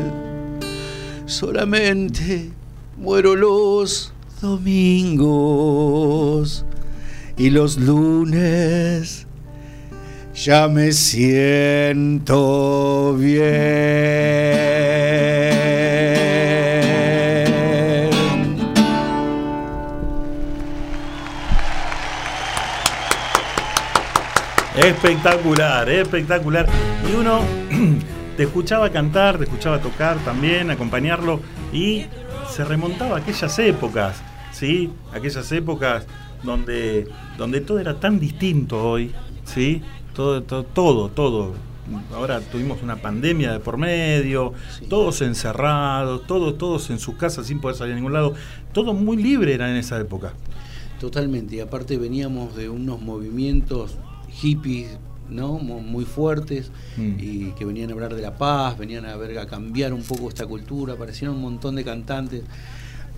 Solamente 1.25 2.51
muero 2.99 3.35
los 3.35 4.13
domingos 4.43 5.87
y 7.39 7.49
los 7.49 7.79
lunes 7.79 9.27
ya 10.35 10.69
me 10.69 10.93
siento 10.93 12.37
bien. 13.19 15.14
Espectacular, 24.85 25.89
espectacular. 25.89 26.69
Y 27.11 27.17
uno 27.17 27.41
te 28.37 28.43
escuchaba 28.43 28.91
cantar, 28.91 29.39
te 29.39 29.45
escuchaba 29.45 29.81
tocar 29.81 30.19
también, 30.27 30.71
acompañarlo 30.71 31.41
y 31.73 32.05
se 32.51 32.67
remontaba 32.67 33.17
a 33.17 33.21
aquellas 33.21 33.59
épocas, 33.59 34.21
¿sí? 34.53 34.91
Aquellas 35.15 35.51
épocas 35.53 36.05
donde, 36.43 37.09
donde 37.39 37.63
todo 37.63 37.79
era 37.79 37.99
tan 37.99 38.21
distinto 38.21 38.91
hoy, 38.91 39.11
¿sí? 39.47 39.81
Todo, 40.13 40.43
todo, 40.43 40.65
todo, 40.65 41.09
todo. 41.09 41.55
Ahora 42.13 42.41
tuvimos 42.41 42.83
una 42.83 42.97
pandemia 42.97 43.53
de 43.53 43.61
por 43.61 43.79
medio, 43.79 44.53
todos 44.91 45.23
encerrados, 45.23 46.27
todos, 46.27 46.59
todos 46.59 46.91
en 46.91 46.99
sus 46.99 47.15
casas 47.15 47.47
sin 47.47 47.59
poder 47.59 47.79
salir 47.79 47.95
a 47.95 47.97
ningún 47.97 48.13
lado. 48.13 48.35
Todo 48.75 48.93
muy 48.93 49.17
libre 49.17 49.55
era 49.55 49.71
en 49.71 49.77
esa 49.77 49.99
época. 49.99 50.35
Totalmente, 51.01 51.57
y 51.57 51.61
aparte 51.61 51.97
veníamos 51.97 52.55
de 52.55 52.69
unos 52.69 53.01
movimientos 53.01 53.97
hippies, 54.41 54.99
¿no? 55.31 55.55
Mu- 55.59 55.81
Muy 55.81 56.05
fuertes 56.05 56.71
Mm. 56.97 57.15
y 57.19 57.45
que 57.53 57.65
venían 57.65 57.91
a 57.91 57.93
hablar 57.95 58.15
de 58.15 58.23
la 58.23 58.37
paz, 58.37 58.77
venían 58.79 59.07
a 59.07 59.17
ver 59.17 59.39
a 59.39 59.47
cambiar 59.47 59.93
un 59.93 60.03
poco 60.03 60.29
esta 60.29 60.47
cultura, 60.47 60.95
aparecieron 60.95 61.37
un 61.37 61.43
montón 61.43 61.77
de 61.77 61.85
cantantes 61.85 62.43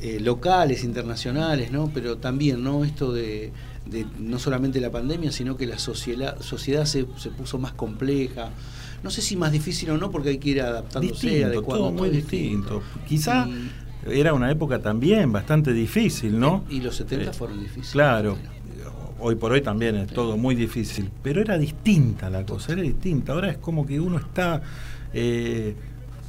eh, 0.02 0.20
locales, 0.20 0.84
internacionales, 0.84 1.72
¿no? 1.72 1.90
Pero 1.92 2.18
también, 2.18 2.62
¿no? 2.62 2.84
Esto 2.84 3.12
de, 3.14 3.50
de 3.86 4.04
no 4.18 4.38
solamente 4.38 4.78
la 4.80 4.90
pandemia, 4.90 5.32
sino 5.32 5.56
que 5.56 5.66
la 5.66 5.78
sociedad, 5.78 6.38
sociedad 6.42 6.84
se, 6.84 7.06
se 7.16 7.30
puso 7.30 7.58
más 7.58 7.72
compleja. 7.72 8.50
No 9.02 9.10
sé 9.10 9.22
si 9.22 9.36
más 9.36 9.52
difícil 9.52 9.88
o 9.90 9.96
no, 9.96 10.10
porque 10.10 10.28
hay 10.30 10.38
que 10.38 10.50
ir 10.50 10.60
adaptándose, 10.60 11.12
Distinto, 11.28 11.46
adecuando. 11.46 11.84
todo 11.88 11.92
muy 11.92 12.10
distinto. 12.10 12.82
Quizá 13.08 13.48
era 14.06 14.34
una 14.34 14.50
época 14.50 14.80
también 14.82 15.32
bastante 15.32 15.72
difícil, 15.72 16.38
¿no? 16.38 16.64
Y 16.68 16.80
los 16.80 16.94
70 16.96 17.30
Eh, 17.30 17.32
fueron 17.32 17.58
difíciles. 17.60 17.90
Claro. 17.92 18.36
Hoy 19.18 19.34
por 19.36 19.52
hoy 19.52 19.62
también 19.62 19.96
es 19.96 20.08
todo 20.08 20.36
muy 20.36 20.54
difícil, 20.54 21.10
pero 21.22 21.40
era 21.40 21.56
distinta 21.56 22.28
la 22.28 22.44
cosa, 22.44 22.72
era 22.72 22.82
distinta. 22.82 23.32
Ahora 23.32 23.50
es 23.50 23.58
como 23.58 23.86
que 23.86 23.98
uno 23.98 24.18
está 24.18 24.60
eh, 25.14 25.74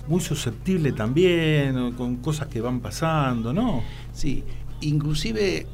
muy 0.08 0.22
susceptible 0.22 0.94
también, 0.94 1.92
con 1.94 2.18
cosas 2.18 2.48
que 2.48 2.62
van 2.62 2.80
pasando, 2.80 3.52
¿no? 3.52 3.84
Sí, 4.14 4.44
inclusive 4.82 5.66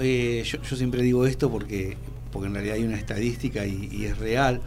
eh, 0.00 0.42
yo, 0.46 0.62
yo 0.62 0.76
siempre 0.76 1.02
digo 1.02 1.26
esto 1.26 1.50
porque, 1.50 1.96
porque 2.32 2.48
en 2.48 2.54
realidad 2.54 2.76
hay 2.76 2.84
una 2.84 2.96
estadística 2.96 3.66
y, 3.66 3.90
y 3.92 4.04
es 4.06 4.18
real, 4.18 4.62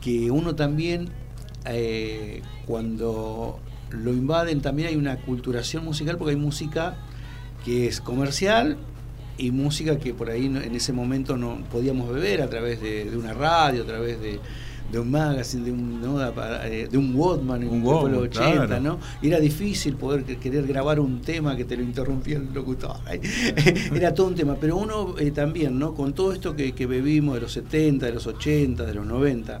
que 0.00 0.30
uno 0.30 0.54
también 0.54 1.10
eh, 1.66 2.42
cuando 2.66 3.60
lo 3.90 4.12
invaden 4.12 4.60
también 4.60 4.88
hay 4.88 4.96
una 4.96 5.16
culturación 5.16 5.84
musical 5.84 6.16
porque 6.16 6.30
hay 6.30 6.40
música 6.40 6.96
que 7.64 7.86
es 7.86 8.00
comercial 8.00 8.78
y 9.38 9.50
música 9.52 9.98
que 9.98 10.12
por 10.14 10.28
ahí 10.30 10.48
no- 10.48 10.60
en 10.60 10.74
ese 10.74 10.92
momento 10.92 11.36
no 11.36 11.58
podíamos 11.70 12.12
beber 12.12 12.42
a 12.42 12.50
través 12.50 12.80
de, 12.82 13.08
de 13.10 13.16
una 13.16 13.32
radio, 13.32 13.82
a 13.84 13.86
través 13.86 14.20
de, 14.20 14.38
de 14.92 14.98
un 14.98 15.10
magazine, 15.10 15.64
de 15.64 15.72
un, 15.72 16.00
¿no? 16.00 16.18
de, 16.18 16.88
de 16.90 16.98
un 16.98 17.14
Walkman 17.14 17.62
en 17.62 17.68
Un 17.68 17.82
los 17.82 17.92
Walkman, 17.92 18.14
80, 18.22 18.66
claro. 18.66 18.80
¿no? 18.82 18.98
Era 19.22 19.38
difícil 19.38 19.96
poder 19.96 20.24
que- 20.24 20.38
querer 20.38 20.66
grabar 20.66 20.98
un 20.98 21.20
tema 21.20 21.56
que 21.56 21.64
te 21.64 21.76
lo 21.76 21.82
interrumpía 21.82 22.36
el 22.38 22.52
locutor. 22.54 22.96
Ay, 23.06 23.20
Era 23.94 24.12
todo 24.14 24.28
un 24.28 24.34
tema. 24.34 24.56
Pero 24.60 24.76
uno 24.76 25.14
eh, 25.18 25.30
también, 25.30 25.78
¿no? 25.78 25.94
Con 25.94 26.14
todo 26.14 26.32
esto 26.32 26.56
que, 26.56 26.72
que 26.72 26.86
bebimos 26.86 27.34
de 27.34 27.42
los 27.42 27.52
70, 27.52 28.06
de 28.06 28.12
los 28.12 28.26
80, 28.26 28.84
de 28.86 28.94
los 28.94 29.06
90, 29.06 29.60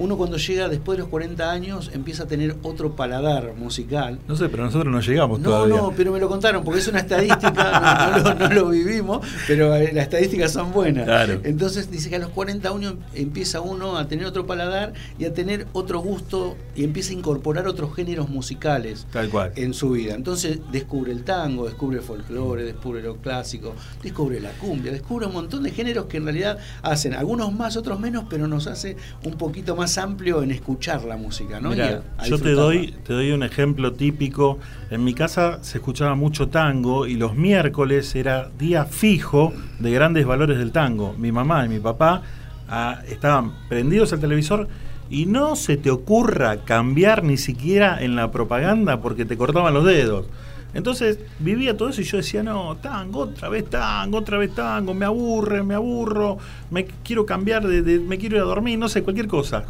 uno 0.00 0.16
cuando 0.16 0.36
llega 0.38 0.68
después 0.68 0.96
de 0.96 1.02
los 1.02 1.08
40 1.10 1.50
años 1.50 1.90
empieza 1.94 2.24
a 2.24 2.26
tener 2.26 2.56
otro 2.62 2.96
paladar 2.96 3.54
musical. 3.56 4.18
No 4.26 4.34
sé, 4.34 4.48
pero 4.48 4.64
nosotros 4.64 4.90
no 4.92 5.00
llegamos 5.00 5.38
No, 5.40 5.50
todavía. 5.50 5.76
no, 5.76 5.92
pero 5.96 6.10
me 6.12 6.18
lo 6.18 6.28
contaron 6.28 6.64
porque 6.64 6.80
es 6.80 6.88
una 6.88 7.00
estadística, 7.00 8.10
no, 8.10 8.18
no 8.18 8.30
lo, 8.30 8.34
no 8.48 8.54
lo 8.54 8.68
vivimos, 8.70 9.26
pero 9.46 9.76
eh, 9.76 9.92
las 9.92 10.04
estadísticas 10.04 10.52
son 10.52 10.72
buenas. 10.72 11.04
Claro. 11.04 11.40
Entonces 11.44 11.90
dice 11.90 12.08
que 12.10 12.16
a 12.16 12.18
los 12.18 12.30
40 12.30 12.68
años 12.68 12.94
empieza 13.14 13.60
uno 13.60 13.96
a 13.98 14.08
tener 14.08 14.24
otro 14.26 14.46
paladar 14.46 14.94
y 15.18 15.26
a 15.26 15.34
tener 15.34 15.66
otro 15.74 16.00
gusto 16.00 16.56
y 16.74 16.84
empieza 16.84 17.10
a 17.12 17.14
incorporar 17.16 17.68
otros 17.68 17.94
géneros 17.94 18.28
musicales 18.30 19.06
Tal 19.12 19.28
cual. 19.28 19.52
en 19.56 19.74
su 19.74 19.90
vida. 19.90 20.14
Entonces 20.14 20.60
descubre 20.72 21.12
el 21.12 21.24
tango, 21.24 21.66
descubre 21.66 21.98
el 21.98 22.02
folclore, 22.02 22.64
descubre 22.64 23.02
lo 23.02 23.16
clásico, 23.16 23.74
descubre 24.02 24.40
la 24.40 24.50
cumbia, 24.52 24.92
descubre 24.92 25.26
un 25.26 25.34
montón 25.34 25.62
de 25.62 25.70
géneros 25.72 26.06
que 26.06 26.16
en 26.16 26.24
realidad 26.24 26.58
hacen, 26.82 27.12
algunos 27.12 27.52
más, 27.52 27.76
otros 27.76 28.00
menos, 28.00 28.24
pero 28.30 28.48
nos 28.48 28.66
hace 28.66 28.96
un 29.24 29.34
poquito 29.34 29.76
más 29.76 29.89
amplio 29.98 30.42
en 30.42 30.50
escuchar 30.50 31.04
la 31.04 31.16
música, 31.16 31.60
¿no? 31.60 31.68
Y 31.72 31.76
Mirá, 31.76 32.02
a- 32.18 32.22
a 32.22 32.26
yo 32.26 32.38
te 32.38 32.50
doy, 32.52 32.94
te 33.04 33.12
doy 33.12 33.32
un 33.32 33.42
ejemplo 33.42 33.92
típico. 33.92 34.58
En 34.90 35.04
mi 35.04 35.14
casa 35.14 35.58
se 35.62 35.78
escuchaba 35.78 36.14
mucho 36.14 36.48
tango 36.48 37.06
y 37.06 37.14
los 37.14 37.34
miércoles 37.36 38.14
era 38.14 38.50
día 38.58 38.84
fijo 38.84 39.52
de 39.78 39.90
grandes 39.90 40.26
valores 40.26 40.58
del 40.58 40.72
tango. 40.72 41.14
Mi 41.18 41.32
mamá 41.32 41.64
y 41.66 41.68
mi 41.68 41.78
papá 41.80 42.22
ah, 42.68 43.00
estaban 43.08 43.52
prendidos 43.68 44.12
al 44.12 44.20
televisor 44.20 44.68
y 45.10 45.26
no 45.26 45.56
se 45.56 45.76
te 45.76 45.90
ocurra 45.90 46.58
cambiar 46.64 47.24
ni 47.24 47.36
siquiera 47.36 48.00
en 48.02 48.14
la 48.16 48.30
propaganda 48.30 49.00
porque 49.00 49.24
te 49.24 49.36
cortaban 49.36 49.74
los 49.74 49.84
dedos. 49.84 50.26
Entonces 50.72 51.18
vivía 51.40 51.76
todo 51.76 51.88
eso 51.88 52.00
y 52.00 52.04
yo 52.04 52.18
decía, 52.18 52.44
no, 52.44 52.76
tango, 52.76 53.22
otra 53.22 53.48
vez 53.48 53.68
tango, 53.68 54.18
otra 54.18 54.38
vez 54.38 54.54
tango, 54.54 54.94
me 54.94 55.04
aburre, 55.04 55.64
me 55.64 55.74
aburro, 55.74 56.38
me 56.70 56.84
quiero 57.02 57.26
cambiar, 57.26 57.66
de, 57.66 57.82
de- 57.82 57.98
me 57.98 58.18
quiero 58.18 58.36
ir 58.36 58.42
a 58.42 58.44
dormir, 58.44 58.78
no 58.78 58.88
sé, 58.88 59.02
cualquier 59.02 59.26
cosa. 59.26 59.64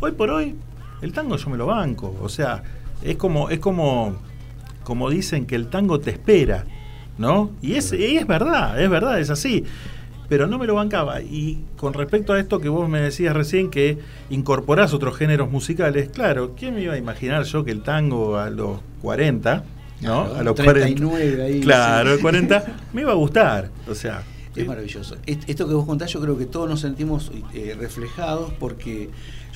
Hoy 0.00 0.12
por 0.12 0.30
hoy, 0.30 0.54
el 1.02 1.12
tango 1.12 1.36
yo 1.36 1.50
me 1.50 1.56
lo 1.56 1.66
banco. 1.66 2.14
O 2.22 2.28
sea, 2.28 2.62
es 3.02 3.16
como, 3.16 3.50
es 3.50 3.58
como, 3.58 4.16
como 4.84 5.10
dicen 5.10 5.46
que 5.46 5.56
el 5.56 5.68
tango 5.68 6.00
te 6.00 6.10
espera, 6.10 6.64
¿no? 7.18 7.50
Y 7.62 7.74
es, 7.74 7.92
y 7.92 8.16
es 8.16 8.26
verdad, 8.26 8.80
es 8.80 8.88
verdad, 8.90 9.18
es 9.20 9.30
así. 9.30 9.64
Pero 10.28 10.46
no 10.46 10.58
me 10.58 10.66
lo 10.66 10.74
bancaba. 10.74 11.22
Y 11.22 11.64
con 11.78 11.94
respecto 11.94 12.34
a 12.34 12.38
esto 12.38 12.60
que 12.60 12.68
vos 12.68 12.88
me 12.88 13.00
decías 13.00 13.34
recién, 13.34 13.70
que 13.70 13.98
incorporás 14.28 14.92
otros 14.92 15.16
géneros 15.16 15.50
musicales, 15.50 16.10
claro, 16.10 16.54
¿quién 16.56 16.74
me 16.74 16.82
iba 16.82 16.92
a 16.94 16.98
imaginar 16.98 17.44
yo 17.44 17.64
que 17.64 17.70
el 17.70 17.82
tango 17.82 18.36
a 18.36 18.50
los 18.50 18.80
40, 19.00 19.64
¿no? 20.02 20.24
Claro, 20.26 20.36
a 20.36 20.42
los 20.42 20.54
39 20.54 21.42
ahí, 21.42 21.60
Claro, 21.60 22.16
sí. 22.16 22.22
40, 22.22 22.64
me 22.92 23.00
iba 23.00 23.12
a 23.12 23.14
gustar. 23.14 23.70
O 23.88 23.94
sea, 23.94 24.22
Es 24.54 24.66
maravilloso. 24.66 25.16
Est- 25.24 25.48
Esto 25.48 25.66
que 25.66 25.72
vos 25.74 25.86
contás, 25.86 26.12
yo 26.12 26.20
creo 26.20 26.36
que 26.36 26.44
todos 26.46 26.68
nos 26.68 26.80
sentimos 26.80 27.32
eh, 27.54 27.74
reflejados 27.78 28.52
porque 28.60 29.08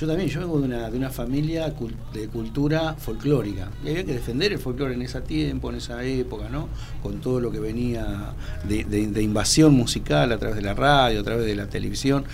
yo 0.03 0.09
también, 0.09 0.29
yo 0.29 0.41
vengo 0.41 0.59
de 0.59 0.65
una, 0.65 0.91
de 0.91 0.99
una 0.99 1.11
familia 1.11 1.73
de 2.13 2.27
cultura 2.27 2.97
folclórica 2.99 3.71
y 3.85 3.91
había 3.91 4.05
que 4.05 4.15
defender 4.15 4.53
el 4.53 4.59
folclore 4.59 4.95
en 4.95 5.03
ese 5.03 5.21
tiempo, 5.21 5.71
en 5.71 5.77
esa 5.77 6.03
época, 6.03 6.49
¿no? 6.49 6.69
Con 7.05 7.21
todo 7.21 7.39
lo 7.39 7.53
que 7.53 7.61
venía 7.61 8.35
de 8.65 9.23
invasión 9.23 9.75
musical 9.75 10.33
a 10.33 10.39
través 10.39 10.57
de 10.57 10.63
la 10.63 10.75
radio, 10.75 11.21
a 11.21 11.23
través 11.23 11.47
de 11.47 11.55
la 11.55 11.67
televisión. 11.69 12.25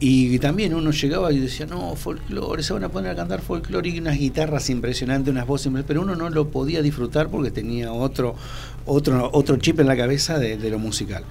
Y 0.00 0.36
también 0.40 0.74
uno 0.74 0.90
llegaba 0.90 1.32
y 1.32 1.38
decía, 1.38 1.66
no, 1.66 1.94
folclore, 1.94 2.64
se 2.64 2.72
van 2.72 2.82
a 2.82 2.88
poner 2.88 3.12
a 3.12 3.14
cantar 3.14 3.40
folclore 3.40 3.88
y 3.88 4.00
unas 4.00 4.18
guitarras 4.18 4.68
impresionantes, 4.68 5.30
unas 5.30 5.46
voces 5.46 5.66
impresionantes, 5.66 5.86
pero 5.86 6.02
uno 6.02 6.16
no 6.16 6.28
lo 6.28 6.48
podía 6.48 6.82
disfrutar 6.82 7.28
porque 7.28 7.52
tenía 7.52 7.92
otro, 7.92 8.34
otro, 8.84 9.30
otro 9.32 9.56
chip 9.58 9.78
en 9.78 9.86
la 9.86 9.96
cabeza 9.96 10.40
de, 10.40 10.56
de 10.56 10.70
lo 10.70 10.80
musical. 10.80 11.22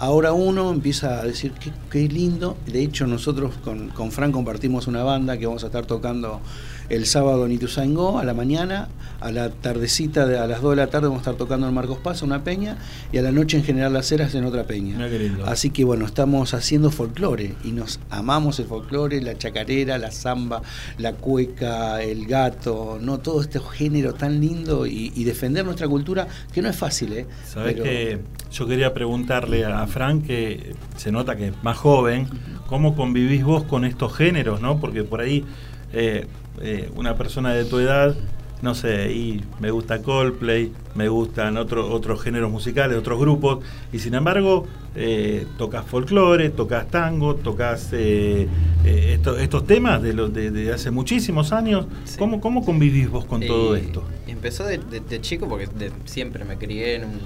Ahora 0.00 0.32
uno 0.32 0.70
empieza 0.70 1.20
a 1.20 1.24
decir, 1.24 1.52
qué, 1.52 1.72
qué 1.90 2.08
lindo. 2.08 2.56
De 2.66 2.82
hecho, 2.82 3.06
nosotros 3.06 3.52
con, 3.62 3.90
con 3.90 4.12
Fran 4.12 4.32
compartimos 4.32 4.86
una 4.86 5.02
banda 5.02 5.36
que 5.36 5.44
vamos 5.44 5.62
a 5.62 5.66
estar 5.66 5.84
tocando 5.84 6.40
el 6.90 7.06
sábado 7.06 7.46
en 7.46 7.52
Ituzaingó 7.52 8.18
a 8.18 8.24
la 8.24 8.34
mañana, 8.34 8.88
a 9.20 9.30
la 9.30 9.50
tardecita, 9.50 10.26
de, 10.26 10.38
a 10.38 10.46
las 10.46 10.60
2 10.62 10.70
de 10.70 10.76
la 10.76 10.86
tarde 10.88 11.06
vamos 11.08 11.18
a 11.20 11.30
estar 11.30 11.36
tocando 11.36 11.68
en 11.68 11.74
Marcos 11.74 11.98
Paz, 11.98 12.22
una 12.22 12.42
peña, 12.42 12.78
y 13.12 13.18
a 13.18 13.22
la 13.22 13.30
noche 13.32 13.56
en 13.58 13.64
General 13.64 13.92
Las 13.92 14.10
Heras 14.12 14.34
en 14.34 14.44
otra 14.44 14.64
peña. 14.64 14.98
Así 15.46 15.70
que 15.70 15.84
bueno, 15.84 16.04
estamos 16.04 16.52
haciendo 16.54 16.90
folclore 16.90 17.54
y 17.64 17.72
nos 17.72 18.00
amamos 18.10 18.58
el 18.60 18.66
folclore, 18.66 19.20
la 19.22 19.36
chacarera, 19.38 19.98
la 19.98 20.10
samba, 20.10 20.62
la 20.98 21.12
cueca, 21.12 22.02
el 22.02 22.26
gato, 22.26 22.98
no 23.00 23.18
todo 23.20 23.40
este 23.40 23.60
género 23.60 24.14
tan 24.14 24.40
lindo 24.40 24.86
y, 24.86 25.12
y 25.14 25.24
defender 25.24 25.64
nuestra 25.64 25.86
cultura, 25.86 26.26
que 26.52 26.60
no 26.62 26.68
es 26.68 26.76
fácil, 26.76 27.12
¿eh? 27.12 27.26
Sabés 27.46 27.74
Pero- 27.74 27.84
que 27.84 28.18
yo 28.50 28.66
quería 28.66 28.92
preguntarle 28.92 29.64
a 29.64 29.86
Frank, 29.86 30.26
que 30.26 30.74
se 30.96 31.12
nota 31.12 31.36
que 31.36 31.48
es 31.48 31.54
más 31.62 31.76
joven, 31.76 32.26
¿cómo 32.66 32.96
convivís 32.96 33.44
vos 33.44 33.62
con 33.64 33.84
estos 33.84 34.12
géneros, 34.16 34.60
no? 34.60 34.80
Porque 34.80 35.04
por 35.04 35.20
ahí 35.20 35.44
eh, 35.92 36.26
eh, 36.60 36.90
una 36.96 37.16
persona 37.16 37.52
de 37.54 37.64
tu 37.64 37.78
edad, 37.78 38.14
no 38.62 38.74
sé, 38.74 39.10
y 39.12 39.42
me 39.58 39.70
gusta 39.70 40.02
Coldplay, 40.02 40.70
me 40.94 41.08
gustan 41.08 41.56
otro- 41.56 41.90
otros 41.90 42.20
géneros 42.22 42.50
musicales, 42.50 42.98
otros 42.98 43.18
grupos, 43.18 43.64
y 43.92 43.98
sin 44.00 44.14
embargo 44.14 44.66
eh, 44.94 45.46
tocas 45.56 45.86
folclore, 45.86 46.50
tocas 46.50 46.88
tango, 46.88 47.36
tocas 47.36 47.88
eh, 47.92 48.46
esto- 48.84 49.38
estos 49.38 49.66
temas 49.66 50.02
de, 50.02 50.12
los 50.12 50.32
de, 50.34 50.50
de 50.50 50.72
hace 50.72 50.90
muchísimos 50.90 51.52
años. 51.52 51.86
¿Cómo, 52.18 52.40
¿Cómo 52.40 52.64
convivís 52.64 53.08
vos 53.08 53.24
con 53.24 53.40
todo 53.40 53.76
esto? 53.76 54.04
Empezó 54.26 54.64
de, 54.64 54.78
de- 54.78 55.00
de 55.00 55.20
chico 55.20 55.48
porque 55.48 55.68
siempre 56.04 56.44
me 56.44 56.56
crié 56.58 56.96
en, 56.96 57.04
un- 57.04 57.20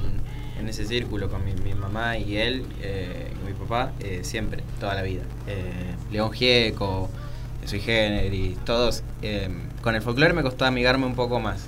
en 0.61 0.68
ese 0.68 0.87
círculo 0.87 1.29
con 1.29 1.44
mi, 1.44 1.53
mi 1.64 1.75
mamá 1.75 2.16
y 2.16 2.37
él, 2.37 2.62
y 2.81 3.47
mi 3.47 3.53
papá, 3.59 3.92
siempre, 4.23 4.62
toda 4.79 4.94
la 4.94 5.03
vida. 5.03 5.23
León 6.12 6.31
Gieco, 6.31 7.11
Soy 7.64 7.81
Generis, 7.81 8.57
todos. 8.64 9.03
eh, 9.22 9.48
con 9.83 9.94
el 9.94 10.03
folclore 10.03 10.33
me 10.33 10.42
costó 10.42 10.64
amigarme 10.64 11.07
un 11.07 11.14
poco 11.14 11.40
más. 11.40 11.66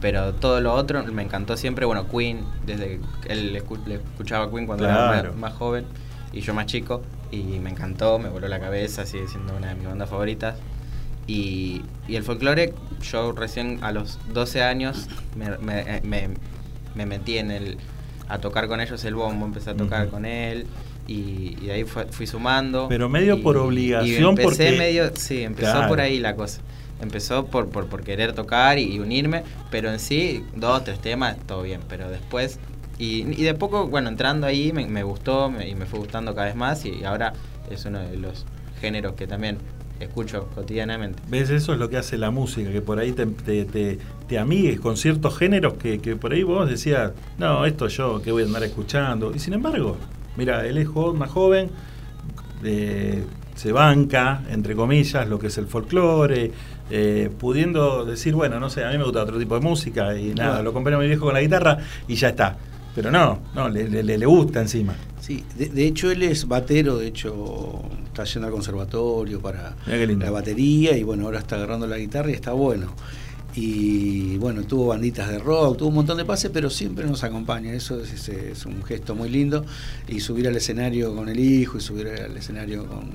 Pero 0.00 0.34
todo 0.34 0.60
lo 0.60 0.74
otro 0.74 1.02
me 1.04 1.22
encantó 1.22 1.56
siempre. 1.56 1.86
Bueno, 1.86 2.06
Queen, 2.08 2.44
desde 2.66 3.00
que 3.22 3.32
él 3.32 3.52
le 3.52 3.58
escuchaba 3.58 4.50
Queen 4.50 4.66
cuando 4.66 4.84
era 4.84 4.94
más, 5.30 5.36
más 5.36 5.52
joven 5.54 5.86
y 6.32 6.40
yo 6.40 6.52
más 6.52 6.66
chico. 6.66 7.02
Y 7.30 7.42
me 7.60 7.70
encantó, 7.70 8.18
me 8.18 8.28
voló 8.28 8.46
la 8.48 8.60
cabeza, 8.60 9.06
sigue 9.06 9.26
siendo 9.28 9.56
una 9.56 9.68
de 9.68 9.74
mis 9.76 9.86
bandas 9.86 10.10
favoritas. 10.10 10.56
Y, 11.26 11.82
y 12.06 12.16
el 12.16 12.22
folclore, 12.22 12.74
yo 13.02 13.32
recién 13.32 13.78
a 13.82 13.92
los 13.92 14.18
12 14.34 14.62
años 14.62 15.08
me, 15.36 15.56
me- 15.58 15.80
eh, 15.96 16.00
me- 16.04 16.28
me 16.94 17.06
metí 17.06 17.38
en 17.38 17.50
el 17.50 17.78
a 18.28 18.38
tocar 18.38 18.68
con 18.68 18.80
ellos 18.80 19.04
el 19.04 19.14
bombo, 19.14 19.46
empecé 19.46 19.70
a 19.70 19.74
tocar 19.76 20.08
con 20.08 20.24
él 20.26 20.66
y, 21.06 21.56
y 21.60 21.66
de 21.66 21.72
ahí 21.72 21.84
fue- 21.84 22.06
fui 22.06 22.26
sumando. 22.26 22.86
Pero 22.88 23.08
medio 23.08 23.36
Y- 23.36 23.42
por 23.42 23.56
y 23.56 23.58
obligación, 23.58 24.30
empecé 24.30 24.46
porque- 24.66 24.78
medio, 24.78 25.10
sí, 25.16 25.42
empezó 25.42 25.72
Claro. 25.72 25.88
por 25.88 26.00
ahí 26.00 26.18
la 26.20 26.34
cosa. 26.36 26.60
Empezó 27.02 27.46
por, 27.46 27.68
por, 27.68 27.86
por 27.86 28.02
querer 28.02 28.32
tocar 28.32 28.78
y, 28.78 28.84
y 28.94 28.98
unirme, 29.00 29.42
pero 29.70 29.90
en 29.90 29.98
sí, 29.98 30.42
dos, 30.54 30.84
tres 30.84 31.00
temas, 31.00 31.36
todo 31.46 31.62
bien, 31.62 31.80
pero 31.88 32.08
después... 32.10 32.58
Y, 32.96 33.22
y 33.22 33.42
de 33.42 33.54
poco, 33.54 33.88
bueno, 33.88 34.08
entrando 34.08 34.46
ahí 34.46 34.72
me, 34.72 34.86
me 34.86 35.02
gustó 35.02 35.50
me- 35.50 35.68
y 35.68 35.74
me 35.74 35.84
fue 35.84 35.98
gustando 35.98 36.32
cada 36.34 36.46
vez 36.46 36.54
más 36.54 36.84
y 36.84 37.02
ahora 37.04 37.32
es 37.68 37.84
uno 37.86 37.98
de 37.98 38.16
los 38.16 38.46
géneros 38.80 39.14
que 39.14 39.26
también 39.26 39.58
escucho 39.98 40.48
cotidianamente. 40.54 41.20
¿Ves? 41.28 41.50
Eso 41.50 41.72
es 41.72 41.78
lo 41.80 41.90
que 41.90 41.96
hace 41.96 42.16
la 42.18 42.30
música, 42.30 42.70
que 42.70 42.80
por 42.80 43.00
ahí 43.00 43.10
te, 43.10 43.26
te, 43.26 43.64
te- 43.64 43.98
te 44.28 44.38
amigues 44.38 44.78
con 44.78 44.96
ciertos 44.96 45.36
géneros 45.36 45.74
que, 45.74 45.98
que 45.98 46.14
por 46.14 46.32
ahí 46.32 46.44
vos 46.44 46.70
decías, 46.70 47.10
no, 47.36 47.66
esto 47.66 47.88
yo 47.88 48.22
que 48.22 48.30
voy 48.30 48.44
a 48.44 48.46
andar 48.46 48.62
escuchando. 48.62 49.32
Y 49.34 49.40
sin 49.40 49.54
embargo, 49.54 49.96
mira, 50.36 50.66
él 50.66 50.78
es 50.78 50.88
jo- 50.88 51.14
más 51.14 51.30
joven, 51.30 51.70
eh, 52.64 53.24
se 53.54 53.72
banca, 53.72 54.42
entre 54.50 54.74
comillas, 54.74 55.28
lo 55.28 55.38
que 55.38 55.46
es 55.48 55.58
el 55.58 55.66
folclore, 55.66 56.50
eh, 56.90 57.30
pudiendo 57.38 58.04
decir, 58.04 58.34
bueno, 58.34 58.58
no 58.60 58.68
sé, 58.68 58.84
a 58.84 58.90
mí 58.90 58.98
me 58.98 59.04
gusta 59.04 59.22
otro 59.22 59.38
tipo 59.38 59.54
de 59.54 59.60
música 59.60 60.16
y 60.18 60.34
nada, 60.34 60.62
lo 60.62 60.72
compré 60.72 60.94
a 60.94 60.98
mi 60.98 61.06
viejo 61.06 61.24
con 61.26 61.34
la 61.34 61.40
guitarra 61.40 61.78
y 62.08 62.14
ya 62.16 62.28
está. 62.30 62.56
Pero 62.94 63.10
no, 63.10 63.40
no, 63.54 63.68
le, 63.68 63.88
le- 64.04 64.26
gusta 64.26 64.60
encima. 64.60 64.94
Sí, 65.20 65.42
de, 65.56 65.68
de 65.68 65.86
hecho 65.86 66.10
él 66.12 66.22
es 66.22 66.46
batero, 66.46 66.98
de 66.98 67.08
hecho 67.08 67.82
está 68.06 68.22
yendo 68.24 68.46
al 68.46 68.52
conservatorio 68.52 69.40
para 69.40 69.74
la 70.26 70.30
batería 70.30 70.96
y 70.96 71.02
bueno, 71.02 71.24
ahora 71.24 71.40
está 71.40 71.56
agarrando 71.56 71.86
la 71.88 71.96
guitarra 71.98 72.30
y 72.30 72.34
está 72.34 72.52
bueno. 72.52 72.86
Y 73.56 74.36
bueno, 74.38 74.64
tuvo 74.64 74.88
banditas 74.88 75.28
de 75.28 75.38
rock, 75.38 75.78
tuvo 75.78 75.88
un 75.90 75.94
montón 75.94 76.16
de 76.16 76.24
pases, 76.24 76.50
pero 76.52 76.70
siempre 76.70 77.06
nos 77.06 77.22
acompaña. 77.22 77.72
Eso 77.72 78.00
es, 78.00 78.66
un 78.66 78.82
gesto 78.82 79.14
muy 79.14 79.28
lindo. 79.28 79.64
Y 80.08 80.20
subir 80.20 80.48
al 80.48 80.56
escenario 80.56 81.14
con 81.14 81.28
el 81.28 81.38
hijo 81.38 81.78
y 81.78 81.80
subir 81.80 82.08
al 82.08 82.36
escenario 82.36 82.86
con, 82.86 83.10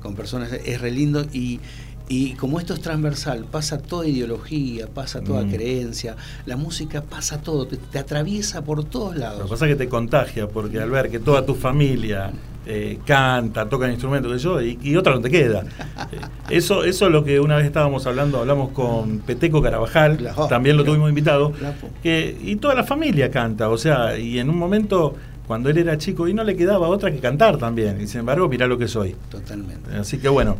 con 0.00 0.16
personas 0.16 0.52
es 0.52 0.80
re 0.80 0.90
lindo. 0.90 1.24
Y, 1.32 1.60
y 2.08 2.32
como 2.34 2.58
esto 2.60 2.74
es 2.74 2.80
transversal, 2.80 3.44
pasa 3.50 3.78
toda 3.78 4.06
ideología, 4.06 4.86
pasa 4.86 5.20
toda 5.22 5.42
Mm. 5.42 5.50
creencia, 5.50 6.16
la 6.46 6.56
música 6.56 7.02
pasa 7.02 7.40
todo, 7.40 7.66
te, 7.66 7.76
te 7.76 7.98
atraviesa 7.98 8.62
por 8.64 8.84
todos 8.84 9.16
lados. 9.16 9.38
Lo 9.40 9.44
que 9.46 9.50
pasa 9.50 9.66
es 9.66 9.72
que 9.72 9.76
te 9.84 9.88
contagia, 9.88 10.48
porque 10.48 10.80
al 10.80 10.90
ver 10.90 11.10
que 11.10 11.18
toda 11.18 11.44
tu 11.44 11.54
familia 11.54 12.30
eh, 12.68 12.98
canta, 13.06 13.68
toca 13.68 13.88
instrumentos, 13.88 14.32
que 14.32 14.38
yo, 14.38 14.60
y, 14.60 14.76
y 14.82 14.96
otra 14.96 15.14
no 15.14 15.20
te 15.20 15.30
queda. 15.30 15.64
Eh, 16.12 16.18
eso, 16.50 16.84
eso 16.84 17.06
es 17.06 17.12
lo 17.12 17.24
que 17.24 17.40
una 17.40 17.56
vez 17.56 17.66
estábamos 17.66 18.06
hablando, 18.06 18.38
hablamos 18.38 18.70
con 18.70 19.18
Peteco 19.20 19.60
Carabajal, 19.62 20.16
Claro. 20.18 20.46
también 20.48 20.76
lo 20.76 20.84
tuvimos 20.84 21.08
invitado, 21.08 21.50
Claro. 21.52 21.74
que, 22.02 22.36
y 22.42 22.56
toda 22.56 22.74
la 22.74 22.84
familia 22.84 23.30
canta, 23.30 23.68
o 23.68 23.78
sea, 23.78 24.16
y 24.18 24.38
en 24.38 24.50
un 24.50 24.56
momento, 24.58 25.14
cuando 25.46 25.70
él 25.70 25.78
era 25.78 25.96
chico, 25.98 26.26
y 26.28 26.34
no 26.34 26.42
le 26.44 26.56
quedaba 26.56 26.86
otra 26.88 27.10
que 27.12 27.18
cantar 27.18 27.56
también, 27.56 28.00
y 28.00 28.06
sin 28.06 28.20
embargo, 28.20 28.48
mirá 28.48 28.66
lo 28.68 28.78
que 28.78 28.86
soy. 28.88 29.14
Totalmente. 29.30 29.94
Así 29.96 30.18
que 30.18 30.28
bueno, 30.28 30.56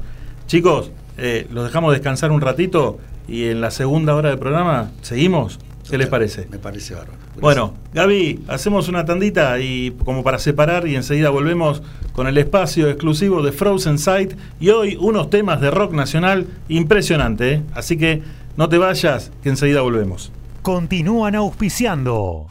chicos, 0.46 0.90
eh, 1.16 1.46
los 1.50 1.64
dejamos 1.64 1.92
descansar 1.92 2.30
un 2.30 2.40
ratito 2.40 2.98
y 3.28 3.44
en 3.44 3.60
la 3.60 3.70
segunda 3.70 4.14
hora 4.14 4.30
del 4.30 4.38
programa 4.38 4.90
seguimos. 5.02 5.58
¿Qué 5.88 5.98
les 5.98 6.08
parece? 6.08 6.48
Me 6.50 6.58
parece 6.58 6.94
bárbaro. 6.94 7.18
Bueno, 7.40 7.74
Gaby, 7.94 8.44
hacemos 8.48 8.88
una 8.88 9.04
tandita 9.04 9.58
y 9.60 9.92
como 10.04 10.24
para 10.24 10.38
separar 10.38 10.88
y 10.88 10.96
enseguida 10.96 11.30
volvemos 11.30 11.82
con 12.12 12.26
el 12.26 12.38
espacio 12.38 12.88
exclusivo 12.88 13.42
de 13.42 13.52
Frozen 13.52 13.98
Sight 13.98 14.34
y 14.58 14.70
hoy 14.70 14.96
unos 14.98 15.30
temas 15.30 15.60
de 15.60 15.70
rock 15.70 15.92
nacional 15.92 16.46
impresionante, 16.68 17.52
¿eh? 17.52 17.62
así 17.74 17.96
que 17.96 18.22
no 18.56 18.68
te 18.68 18.78
vayas 18.78 19.30
que 19.42 19.50
enseguida 19.50 19.82
volvemos. 19.82 20.32
Continúan 20.62 21.36
auspiciando. 21.36 22.48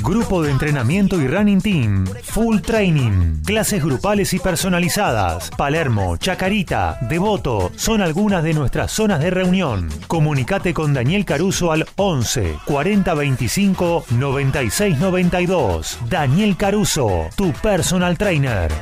Grupo 0.00 0.42
de 0.42 0.50
entrenamiento 0.50 1.20
y 1.20 1.28
running 1.28 1.60
team. 1.60 2.06
Full 2.22 2.60
training. 2.60 3.42
Clases 3.44 3.84
grupales 3.84 4.32
y 4.32 4.38
personalizadas. 4.38 5.50
Palermo, 5.50 6.16
Chacarita, 6.16 6.98
Devoto 7.02 7.70
son 7.76 8.00
algunas 8.00 8.42
de 8.42 8.54
nuestras 8.54 8.90
zonas 8.90 9.20
de 9.20 9.30
reunión. 9.30 9.88
Comunicate 10.08 10.72
con 10.72 10.94
Daniel 10.94 11.24
Caruso 11.24 11.70
al 11.72 11.86
11 11.96 12.56
40 12.64 13.14
25 13.14 14.04
96 14.10 14.98
92. 14.98 15.98
Daniel 16.08 16.56
Caruso, 16.56 17.28
tu 17.36 17.52
personal 17.52 18.16
trainer. 18.16 18.72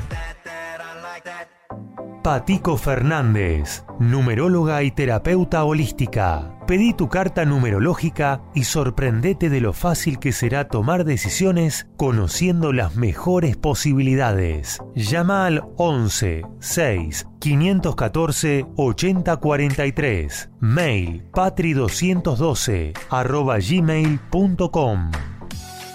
Patico 2.22 2.76
Fernández, 2.76 3.82
numeróloga 3.98 4.82
y 4.82 4.90
terapeuta 4.90 5.64
holística. 5.64 6.59
Pedí 6.70 6.94
tu 6.94 7.08
carta 7.08 7.44
numerológica 7.44 8.42
y 8.54 8.62
sorprendete 8.62 9.50
de 9.50 9.60
lo 9.60 9.72
fácil 9.72 10.20
que 10.20 10.30
será 10.30 10.68
tomar 10.68 11.04
decisiones 11.04 11.88
conociendo 11.96 12.72
las 12.72 12.94
mejores 12.94 13.56
posibilidades. 13.56 14.78
Llama 14.94 15.46
al 15.46 15.64
11 15.78 16.44
6 16.60 17.26
514 17.40 18.66
8043. 18.76 20.50
Mail 20.60 21.24
patri212 21.32 22.96
arroba 23.10 23.58
gmail.com. 23.58 25.10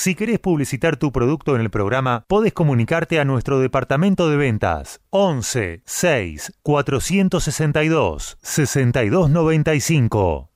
Si 0.00 0.14
querés 0.14 0.38
publicitar 0.38 0.96
tu 0.96 1.10
producto 1.10 1.56
en 1.56 1.60
el 1.60 1.70
programa, 1.70 2.24
podés 2.28 2.52
comunicarte 2.52 3.18
a 3.18 3.24
nuestro 3.24 3.58
departamento 3.58 4.30
de 4.30 4.36
ventas 4.36 5.00
11 5.10 5.82
6 5.84 6.52
462 6.62 8.38
6295. 8.40 10.52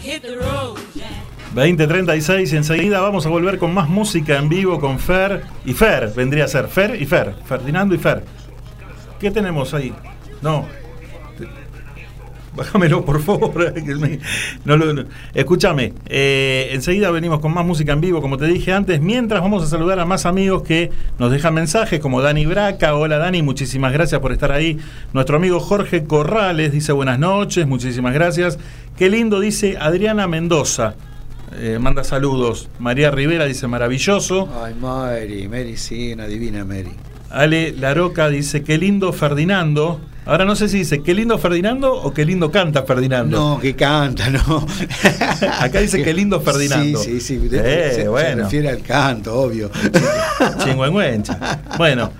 Hit 0.00 0.22
the 0.22 0.34
road, 0.34 0.76
Jack. 0.96 1.54
2036, 1.54 2.54
enseguida 2.54 3.00
vamos 3.00 3.26
a 3.26 3.28
volver 3.28 3.58
con 3.58 3.72
más 3.72 3.88
música 3.88 4.38
en 4.38 4.48
vivo 4.48 4.80
con 4.80 4.98
Fer 4.98 5.44
y 5.64 5.72
Fer, 5.72 6.12
vendría 6.12 6.46
a 6.46 6.48
ser 6.48 6.66
Fer 6.66 7.00
y 7.00 7.06
Fer, 7.06 7.36
Ferdinando 7.44 7.94
y 7.94 7.98
Fer. 7.98 8.24
¿Qué 9.20 9.30
tenemos 9.30 9.72
ahí? 9.72 9.94
No. 10.40 10.81
Bájamelo, 12.54 13.04
por 13.04 13.22
favor. 13.22 13.72
No 14.64 14.76
no. 14.76 15.04
Escúchame, 15.34 15.92
eh, 16.06 16.68
enseguida 16.72 17.10
venimos 17.10 17.40
con 17.40 17.52
más 17.52 17.64
música 17.64 17.92
en 17.92 18.00
vivo, 18.00 18.20
como 18.20 18.36
te 18.36 18.46
dije 18.46 18.72
antes, 18.72 19.00
mientras 19.00 19.40
vamos 19.40 19.62
a 19.64 19.66
saludar 19.66 19.98
a 20.00 20.04
más 20.04 20.26
amigos 20.26 20.62
que 20.62 20.90
nos 21.18 21.30
dejan 21.30 21.54
mensajes, 21.54 22.00
como 22.00 22.20
Dani 22.20 22.46
Braca. 22.46 22.94
Hola 22.94 23.18
Dani, 23.18 23.42
muchísimas 23.42 23.92
gracias 23.92 24.20
por 24.20 24.32
estar 24.32 24.52
ahí. 24.52 24.78
Nuestro 25.12 25.36
amigo 25.36 25.60
Jorge 25.60 26.04
Corrales 26.04 26.72
dice 26.72 26.92
buenas 26.92 27.18
noches, 27.18 27.66
muchísimas 27.66 28.14
gracias. 28.14 28.58
Qué 28.96 29.08
lindo, 29.08 29.40
dice 29.40 29.76
Adriana 29.80 30.26
Mendoza. 30.26 30.94
Eh, 31.54 31.78
manda 31.80 32.04
saludos. 32.04 32.68
María 32.78 33.10
Rivera 33.10 33.44
dice 33.44 33.66
maravilloso. 33.66 34.48
Ay, 34.62 34.74
Mary, 34.74 35.48
Mary, 35.48 35.76
sí, 35.76 36.12
una 36.12 36.26
divina 36.26 36.64
Mary. 36.64 36.92
Ale 37.32 37.72
Laroca 37.72 38.28
dice 38.28 38.62
qué 38.62 38.76
lindo 38.76 39.12
Ferdinando. 39.12 40.00
Ahora 40.24 40.44
no 40.44 40.54
sé 40.54 40.68
si 40.68 40.78
dice 40.78 41.02
qué 41.02 41.14
lindo 41.14 41.38
Ferdinando 41.38 41.94
o 41.94 42.12
qué 42.12 42.24
lindo 42.24 42.52
canta 42.52 42.82
Ferdinando. 42.82 43.36
No, 43.36 43.58
que 43.58 43.74
canta, 43.74 44.28
no. 44.30 44.66
Acá 45.60 45.80
dice 45.80 46.02
qué 46.02 46.12
lindo 46.12 46.40
Ferdinando. 46.40 46.98
Sí, 46.98 47.20
sí, 47.20 47.40
sí. 47.40 47.48
Eh, 47.52 47.88
se, 47.90 48.02
se 48.02 48.08
bueno. 48.08 48.44
refiere 48.44 48.68
al 48.68 48.82
canto, 48.82 49.34
obvio. 49.34 49.70
Chingüengüencha. 50.62 51.60
Bueno, 51.78 52.12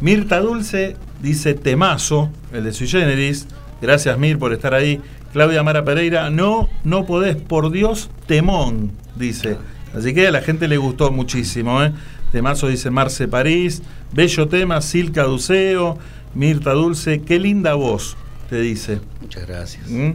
Mirta 0.00 0.38
Dulce 0.38 0.96
dice 1.22 1.54
temazo, 1.54 2.30
el 2.52 2.64
de 2.64 2.72
Sui 2.72 2.86
Generis. 2.86 3.46
Gracias, 3.80 4.18
Mir, 4.18 4.38
por 4.38 4.52
estar 4.52 4.74
ahí. 4.74 5.00
Claudia 5.32 5.62
Mara 5.62 5.84
Pereira, 5.84 6.30
no, 6.30 6.68
no 6.84 7.06
podés, 7.06 7.36
por 7.36 7.70
Dios, 7.70 8.10
temón, 8.26 8.92
dice. 9.16 9.56
Así 9.96 10.14
que 10.14 10.28
a 10.28 10.30
la 10.30 10.42
gente 10.42 10.68
le 10.68 10.76
gustó 10.76 11.10
muchísimo, 11.10 11.82
¿eh? 11.82 11.92
Temazo 12.30 12.68
dice 12.68 12.90
Marce 12.90 13.26
París. 13.26 13.82
Bello 14.12 14.48
tema, 14.48 14.80
Silca 14.80 15.24
Duceo. 15.24 15.98
Mirta 16.34 16.72
Dulce, 16.72 17.22
qué 17.22 17.38
linda 17.38 17.74
voz, 17.74 18.16
te 18.50 18.60
dice. 18.60 19.00
Muchas 19.20 19.46
gracias. 19.46 19.88
¿Mm? 19.88 20.10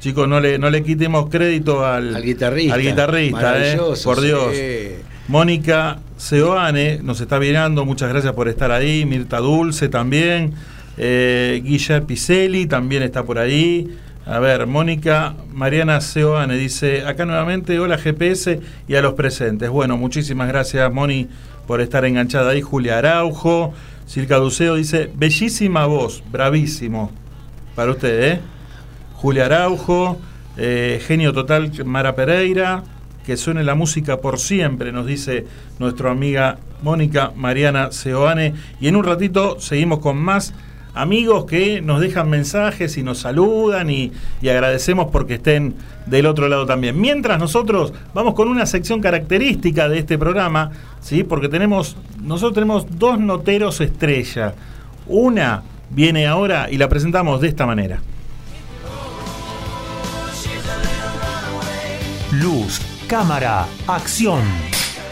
Chicos, 0.00 0.26
no 0.28 0.40
le, 0.40 0.58
no 0.58 0.68
le 0.70 0.82
quitemos 0.82 1.30
crédito 1.30 1.84
al, 1.84 2.14
Al 2.16 2.22
guitarrista. 2.22 2.74
al 2.74 2.82
guitarrista, 2.82 3.72
¿eh? 3.72 3.78
Por 4.04 4.18
sí. 4.20 4.26
Dios. 4.26 4.52
Mónica 5.28 5.98
Seoane 6.18 7.00
nos 7.02 7.20
está 7.20 7.38
mirando, 7.38 7.84
muchas 7.86 8.10
gracias 8.10 8.32
por 8.34 8.48
estar 8.48 8.70
ahí. 8.70 9.06
Mirta 9.06 9.38
Dulce 9.38 9.88
también. 9.88 10.52
Eh, 10.98 11.62
Guilla 11.64 12.02
Piselli 12.06 12.66
también 12.66 13.02
está 13.02 13.22
por 13.24 13.38
ahí. 13.38 13.96
A 14.26 14.38
ver, 14.38 14.66
Mónica 14.66 15.34
Mariana 15.52 16.00
Seoane 16.00 16.56
dice, 16.56 17.06
acá 17.06 17.24
nuevamente, 17.26 17.78
hola 17.78 17.98
GPS 17.98 18.60
y 18.88 18.94
a 18.94 19.02
los 19.02 19.14
presentes. 19.14 19.68
Bueno, 19.70 19.96
muchísimas 19.96 20.48
gracias 20.48 20.90
Moni 20.92 21.28
por 21.66 21.80
estar 21.80 22.04
enganchada 22.04 22.50
ahí. 22.50 22.62
Julia 22.62 22.98
Araujo, 22.98 23.72
Circa 24.06 24.36
Duceo 24.36 24.74
dice, 24.74 25.10
bellísima 25.14 25.86
voz, 25.86 26.22
bravísimo. 26.30 27.10
Para 27.74 27.92
usted, 27.92 28.32
¿eh? 28.32 28.40
Julia 29.14 29.46
Araujo, 29.46 30.18
eh, 30.56 31.02
genio 31.06 31.32
total 31.32 31.72
Mara 31.84 32.14
Pereira, 32.14 32.84
que 33.24 33.36
suene 33.36 33.64
la 33.64 33.74
música 33.74 34.20
por 34.20 34.38
siempre, 34.38 34.92
nos 34.92 35.06
dice 35.06 35.46
nuestra 35.78 36.10
amiga 36.10 36.58
Mónica 36.82 37.32
Mariana 37.34 37.90
Seoane. 37.90 38.54
Y 38.80 38.88
en 38.88 38.96
un 38.96 39.04
ratito 39.04 39.58
seguimos 39.60 40.00
con 40.00 40.18
más 40.18 40.52
amigos 40.94 41.44
que 41.44 41.82
nos 41.82 42.00
dejan 42.00 42.30
mensajes 42.30 42.96
y 42.96 43.02
nos 43.02 43.18
saludan 43.18 43.90
y, 43.90 44.12
y 44.40 44.48
agradecemos 44.48 45.08
porque 45.10 45.34
estén 45.34 45.74
del 46.06 46.26
otro 46.26 46.48
lado 46.48 46.66
también. 46.66 47.00
Mientras 47.00 47.38
nosotros 47.38 47.92
vamos 48.12 48.34
con 48.34 48.48
una 48.48 48.66
sección 48.66 49.00
característica 49.00 49.88
de 49.88 49.98
este 49.98 50.18
programa, 50.18 50.70
¿sí? 51.00 51.24
porque 51.24 51.48
tenemos, 51.48 51.96
nosotros 52.22 52.54
tenemos 52.54 52.86
dos 52.98 53.18
noteros 53.18 53.80
estrella. 53.80 54.54
Una 55.06 55.62
viene 55.90 56.26
ahora 56.26 56.68
y 56.70 56.78
la 56.78 56.88
presentamos 56.88 57.40
de 57.40 57.48
esta 57.48 57.66
manera. 57.66 58.00
Luz, 62.32 62.80
cámara, 63.06 63.66
acción. 63.86 64.73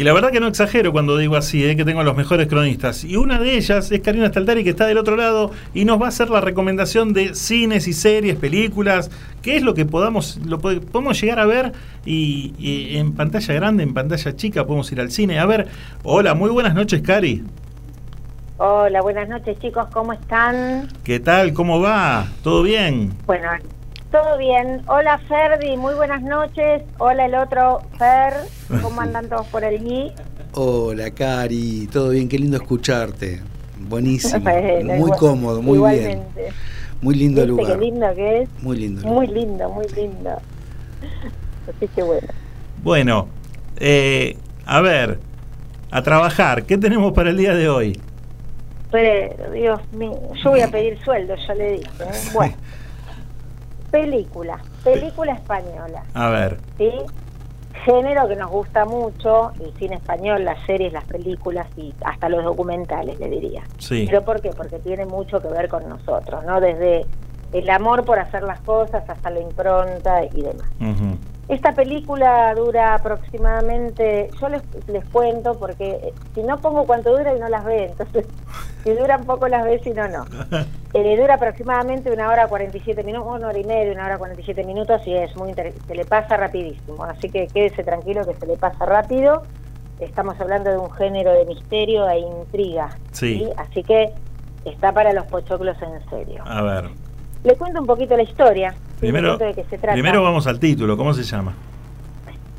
Y 0.00 0.04
la 0.04 0.14
verdad 0.14 0.30
que 0.30 0.40
no 0.40 0.46
exagero 0.46 0.92
cuando 0.92 1.18
digo 1.18 1.36
así, 1.36 1.62
eh, 1.62 1.76
que 1.76 1.84
tengo 1.84 2.02
los 2.02 2.16
mejores 2.16 2.46
cronistas. 2.46 3.04
Y 3.04 3.16
una 3.16 3.38
de 3.38 3.58
ellas 3.58 3.92
es 3.92 4.00
Karina 4.00 4.28
Staltari, 4.28 4.64
que 4.64 4.70
está 4.70 4.86
del 4.86 4.96
otro 4.96 5.14
lado 5.14 5.50
y 5.74 5.84
nos 5.84 6.00
va 6.00 6.06
a 6.06 6.08
hacer 6.08 6.30
la 6.30 6.40
recomendación 6.40 7.12
de 7.12 7.34
cines 7.34 7.86
y 7.86 7.92
series, 7.92 8.36
películas, 8.36 9.10
qué 9.42 9.58
es 9.58 9.62
lo 9.62 9.74
que 9.74 9.84
podamos, 9.84 10.38
lo 10.46 10.58
pod- 10.58 10.80
podemos 10.80 11.20
llegar 11.20 11.38
a 11.38 11.44
ver 11.44 11.72
y, 12.06 12.54
y 12.58 12.96
en 12.96 13.12
pantalla 13.12 13.52
grande, 13.52 13.82
en 13.82 13.92
pantalla 13.92 14.34
chica, 14.34 14.64
podemos 14.64 14.90
ir 14.90 15.02
al 15.02 15.10
cine. 15.10 15.38
A 15.38 15.44
ver, 15.44 15.68
hola, 16.02 16.32
muy 16.32 16.48
buenas 16.48 16.74
noches, 16.74 17.02
Cari. 17.02 17.44
Hola, 18.56 19.02
buenas 19.02 19.28
noches 19.28 19.58
chicos, 19.58 19.86
¿cómo 19.92 20.14
están? 20.14 20.88
¿Qué 21.04 21.20
tal? 21.20 21.52
¿Cómo 21.52 21.78
va? 21.78 22.26
¿Todo 22.42 22.62
bien? 22.62 23.12
Bueno, 23.26 23.48
todo 24.10 24.38
bien. 24.38 24.82
Hola 24.88 25.18
Ferdi, 25.28 25.76
muy 25.76 25.94
buenas 25.94 26.22
noches. 26.22 26.82
Hola 26.98 27.26
el 27.26 27.34
otro 27.34 27.80
Fer, 27.98 28.34
¿cómo 28.82 29.00
andan 29.00 29.28
todos 29.28 29.46
por 29.48 29.64
allí? 29.64 30.12
Hola, 30.52 31.10
Cari. 31.12 31.88
Todo 31.92 32.10
bien, 32.10 32.28
qué 32.28 32.38
lindo 32.38 32.56
escucharte. 32.56 33.40
Buenísimo. 33.78 34.42
Bueno, 34.50 34.84
muy 34.94 34.96
igual- 34.96 35.18
cómodo, 35.18 35.62
muy 35.62 35.78
bien. 35.78 35.94
igualmente. 36.10 36.48
Muy 37.02 37.14
lindo 37.14 37.40
¿Viste 37.42 37.48
lugar. 37.62 37.78
qué 37.78 37.84
lindo 37.84 38.14
que 38.14 38.42
es? 38.42 38.48
Muy 38.62 38.76
lindo. 38.76 39.06
Muy 39.08 39.26
lindo, 39.26 39.70
muy 39.70 39.86
lindo. 39.96 40.30
Así 41.68 41.88
que 41.94 42.02
bueno. 42.02 42.28
Bueno, 42.82 43.28
eh, 43.78 44.36
a 44.66 44.80
ver, 44.80 45.18
a 45.90 46.02
trabajar. 46.02 46.64
¿Qué 46.64 46.76
tenemos 46.76 47.12
para 47.12 47.30
el 47.30 47.36
día 47.38 47.54
de 47.54 47.68
hoy? 47.68 47.98
Pero, 48.90 49.50
Dios 49.52 49.80
mío, 49.92 50.12
yo 50.44 50.50
voy 50.50 50.60
a 50.60 50.68
pedir 50.70 50.98
sueldo, 51.04 51.34
ya 51.46 51.54
le 51.54 51.72
dije. 51.72 51.84
¿eh? 52.00 52.10
Bueno, 52.34 52.54
película, 53.90 54.58
película 54.84 55.32
española, 55.32 56.02
A 56.14 56.28
ver, 56.30 56.58
¿sí? 56.78 56.90
Género 57.84 58.28
que 58.28 58.36
nos 58.36 58.50
gusta 58.50 58.84
mucho, 58.84 59.52
el 59.60 59.72
cine 59.78 59.96
español, 59.96 60.44
las 60.44 60.58
series, 60.66 60.92
las 60.92 61.04
películas 61.04 61.66
y 61.76 61.94
hasta 62.04 62.28
los 62.28 62.44
documentales, 62.44 63.18
le 63.18 63.28
diría. 63.28 63.62
sí. 63.78 64.06
¿Pero 64.06 64.22
por 64.22 64.40
qué? 64.42 64.50
Porque 64.50 64.78
tiene 64.80 65.06
mucho 65.06 65.40
que 65.40 65.48
ver 65.48 65.68
con 65.68 65.88
nosotros, 65.88 66.44
¿no? 66.44 66.60
Desde 66.60 67.06
el 67.52 67.70
amor 67.70 68.04
por 68.04 68.18
hacer 68.18 68.42
las 68.42 68.60
cosas 68.60 69.02
hasta 69.08 69.30
la 69.30 69.40
impronta 69.40 70.24
y 70.24 70.42
demás. 70.42 70.68
Ujú. 70.80 71.16
Esta 71.50 71.72
película 71.72 72.54
dura 72.54 72.94
aproximadamente, 72.94 74.30
yo 74.40 74.48
les, 74.48 74.62
les 74.86 75.04
cuento 75.06 75.58
porque 75.58 75.90
eh, 75.90 76.14
si 76.32 76.44
no 76.44 76.60
pongo 76.60 76.84
cuánto 76.86 77.10
dura 77.10 77.34
y 77.34 77.40
no 77.40 77.48
las 77.48 77.64
ve, 77.64 77.86
entonces 77.86 78.24
si 78.84 78.90
duran 78.92 79.24
poco 79.24 79.48
las 79.48 79.64
ves 79.64 79.84
y 79.86 79.90
no, 79.90 80.08
no. 80.08 80.24
Eh, 80.92 81.16
dura 81.16 81.34
aproximadamente 81.34 82.10
una 82.10 82.28
hora 82.28 82.48
47 82.48 83.04
minutos, 83.04 83.36
una 83.36 83.46
hora 83.46 83.58
y 83.58 83.62
media, 83.62 83.92
una 83.92 84.06
hora 84.06 84.18
47 84.18 84.64
minutos 84.64 85.00
y 85.06 85.14
es 85.14 85.36
muy 85.36 85.50
interesante, 85.50 85.86
se 85.86 85.94
le 85.94 86.04
pasa 86.04 86.36
rapidísimo, 86.36 87.04
así 87.04 87.28
que 87.30 87.46
quédese 87.46 87.84
tranquilo 87.84 88.26
que 88.26 88.34
se 88.34 88.44
le 88.46 88.56
pasa 88.56 88.84
rápido. 88.86 89.42
Estamos 90.00 90.34
hablando 90.40 90.68
de 90.68 90.78
un 90.78 90.90
género 90.90 91.32
de 91.32 91.44
misterio 91.44 92.08
e 92.10 92.18
intriga, 92.18 92.88
Sí. 93.12 93.48
así 93.56 93.84
que 93.84 94.12
está 94.64 94.90
para 94.92 95.12
los 95.12 95.26
pochoclos 95.26 95.76
en 95.80 96.10
serio. 96.10 96.42
A 96.44 96.60
ver. 96.62 96.90
Le 97.44 97.56
cuento 97.56 97.80
un 97.80 97.86
poquito 97.86 98.16
la 98.16 98.22
historia, 98.22 98.74
Primero, 98.98 99.36
cuento 99.38 99.44
de 99.46 99.54
qué 99.62 99.68
se 99.70 99.78
trata. 99.78 99.92
primero 99.94 100.22
vamos 100.22 100.46
al 100.46 100.58
título. 100.58 100.96
¿Cómo 100.96 101.14
se 101.14 101.22
llama? 101.22 101.54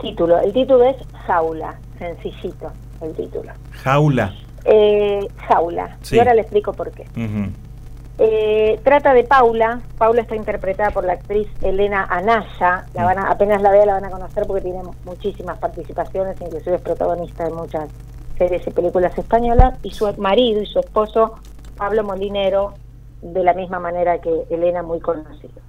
Título. 0.01 0.39
El 0.39 0.51
título 0.53 0.83
es 0.85 0.95
Jaula, 1.27 1.75
sencillito 1.99 2.71
el 3.01 3.13
título. 3.13 3.51
Jaula. 3.83 4.33
Eh, 4.65 5.19
jaula. 5.47 5.97
Sí. 6.01 6.15
Y 6.15 6.19
ahora 6.19 6.33
le 6.33 6.41
explico 6.41 6.73
por 6.73 6.91
qué. 6.91 7.03
Ujú. 7.15 7.51
Eh, 8.19 8.79
trata 8.83 9.13
de 9.13 9.23
Paula. 9.23 9.79
Paula 9.97 10.21
está 10.21 10.35
interpretada 10.35 10.91
por 10.91 11.03
la 11.05 11.13
actriz 11.13 11.47
Elena 11.63 12.05
Anaya. 12.09 12.85
La 12.93 13.03
van 13.05 13.17
a- 13.19 13.31
apenas 13.31 13.61
la 13.63 13.71
vea 13.71 13.85
la 13.85 13.93
van 13.93 14.05
a 14.05 14.09
conocer 14.11 14.45
porque 14.45 14.61
tiene 14.63 14.81
muchísimas 15.05 15.57
participaciones, 15.57 16.39
inclusive 16.41 16.75
es 16.75 16.81
protagonista 16.81 17.45
de 17.45 17.51
muchas 17.53 17.89
series 18.37 18.65
y 18.67 18.71
películas 18.71 19.17
españolas. 19.17 19.79
Y 19.83 19.91
su 19.91 20.11
marido 20.17 20.61
y 20.61 20.65
su 20.67 20.79
esposo, 20.79 21.35
Pablo 21.77 22.03
Molinero, 22.03 22.73
de 23.21 23.43
la 23.43 23.53
misma 23.53 23.79
manera 23.79 24.19
que 24.19 24.45
Elena, 24.49 24.83
muy 24.83 24.99
conocido. 24.99 25.61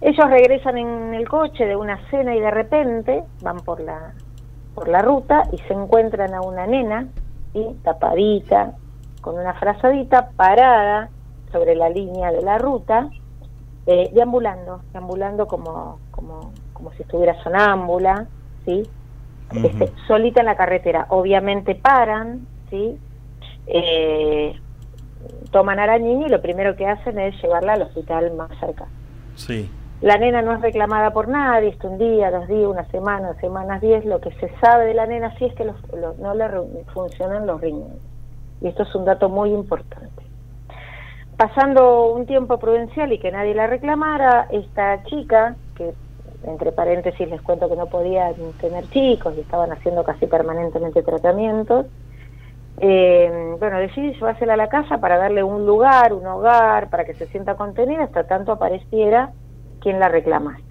Ellos 0.00 0.28
regresan 0.28 0.76
en 0.78 1.14
el 1.14 1.28
coche 1.28 1.64
de 1.66 1.76
una 1.76 1.98
cena 2.10 2.34
y 2.34 2.40
de 2.40 2.50
repente 2.50 3.24
van 3.42 3.60
por 3.60 3.80
la 3.80 4.12
por 4.74 4.88
la 4.88 5.00
ruta 5.00 5.44
y 5.52 5.58
se 5.58 5.72
encuentran 5.72 6.34
a 6.34 6.42
una 6.42 6.66
nena 6.66 7.08
¿sí? 7.54 7.64
tapadita 7.82 8.74
con 9.22 9.38
una 9.38 9.54
frazadita 9.54 10.28
parada 10.36 11.08
sobre 11.50 11.74
la 11.74 11.88
línea 11.88 12.30
de 12.30 12.42
la 12.42 12.58
ruta 12.58 13.08
eh, 13.86 14.10
deambulando 14.12 14.82
deambulando 14.92 15.46
como 15.46 15.98
como 16.10 16.52
como 16.74 16.92
si 16.92 17.02
estuviera 17.02 17.42
sonámbula 17.42 18.26
sí 18.66 18.82
este, 19.54 19.90
solita 20.06 20.40
en 20.40 20.46
la 20.46 20.56
carretera 20.56 21.06
obviamente 21.08 21.74
paran 21.74 22.46
sí 22.68 22.98
Eh, 23.68 24.54
toman 25.50 25.78
a 25.78 25.86
la 25.86 25.98
niña 25.98 26.26
y 26.26 26.30
lo 26.30 26.40
primero 26.42 26.76
que 26.76 26.86
hacen 26.86 27.18
es 27.18 27.40
llevarla 27.42 27.74
al 27.74 27.82
hospital 27.82 28.32
más 28.34 28.50
cercano 28.58 28.90
Sí. 29.34 29.70
la 30.00 30.16
nena 30.18 30.42
no 30.42 30.52
es 30.54 30.60
reclamada 30.60 31.10
por 31.12 31.28
nadie, 31.28 31.68
está 31.70 31.88
un 31.88 31.98
día, 31.98 32.30
dos 32.30 32.48
días, 32.48 32.66
una 32.68 32.84
semana, 32.90 33.34
semanas, 33.40 33.80
diez. 33.80 34.04
Lo 34.04 34.20
que 34.20 34.30
se 34.32 34.50
sabe 34.60 34.86
de 34.86 34.94
la 34.94 35.06
nena 35.06 35.34
sí 35.38 35.46
es 35.46 35.54
que 35.54 35.64
los- 35.64 35.80
los- 35.92 36.18
no 36.18 36.34
le 36.34 36.46
funcionan 36.92 37.46
los 37.46 37.60
riñones. 37.60 37.98
Y 38.60 38.68
esto 38.68 38.82
es 38.84 38.94
un 38.94 39.04
dato 39.04 39.28
muy 39.28 39.50
importante. 39.52 40.22
Pasando 41.36 42.12
un 42.12 42.24
tiempo 42.26 42.58
prudencial 42.58 43.12
y 43.12 43.18
que 43.18 43.30
nadie 43.30 43.54
la 43.54 43.66
reclamara, 43.66 44.46
esta 44.50 45.02
chica, 45.04 45.54
que 45.74 45.92
entre 46.44 46.72
paréntesis 46.72 47.28
les 47.28 47.42
cuento 47.42 47.68
que 47.68 47.76
no 47.76 47.86
podían 47.86 48.34
tener 48.60 48.88
chicos 48.88 49.34
y 49.36 49.40
estaban 49.40 49.70
haciendo 49.72 50.02
casi 50.04 50.26
permanentemente 50.26 51.02
tratamientos, 51.02 51.86
eh, 52.78 53.56
bueno, 53.58 53.78
decide 53.78 54.12
llevársela 54.12 54.54
a 54.54 54.56
la 54.56 54.68
casa 54.68 54.98
para 54.98 55.16
darle 55.16 55.42
un 55.42 55.64
lugar, 55.64 56.12
un 56.12 56.26
hogar, 56.26 56.90
para 56.90 57.04
que 57.04 57.14
se 57.14 57.26
sienta 57.26 57.54
contenida 57.54 58.04
hasta 58.04 58.24
tanto 58.24 58.52
apareciera 58.52 59.32
quien 59.80 59.98
la 59.98 60.08
reclamaste. 60.08 60.66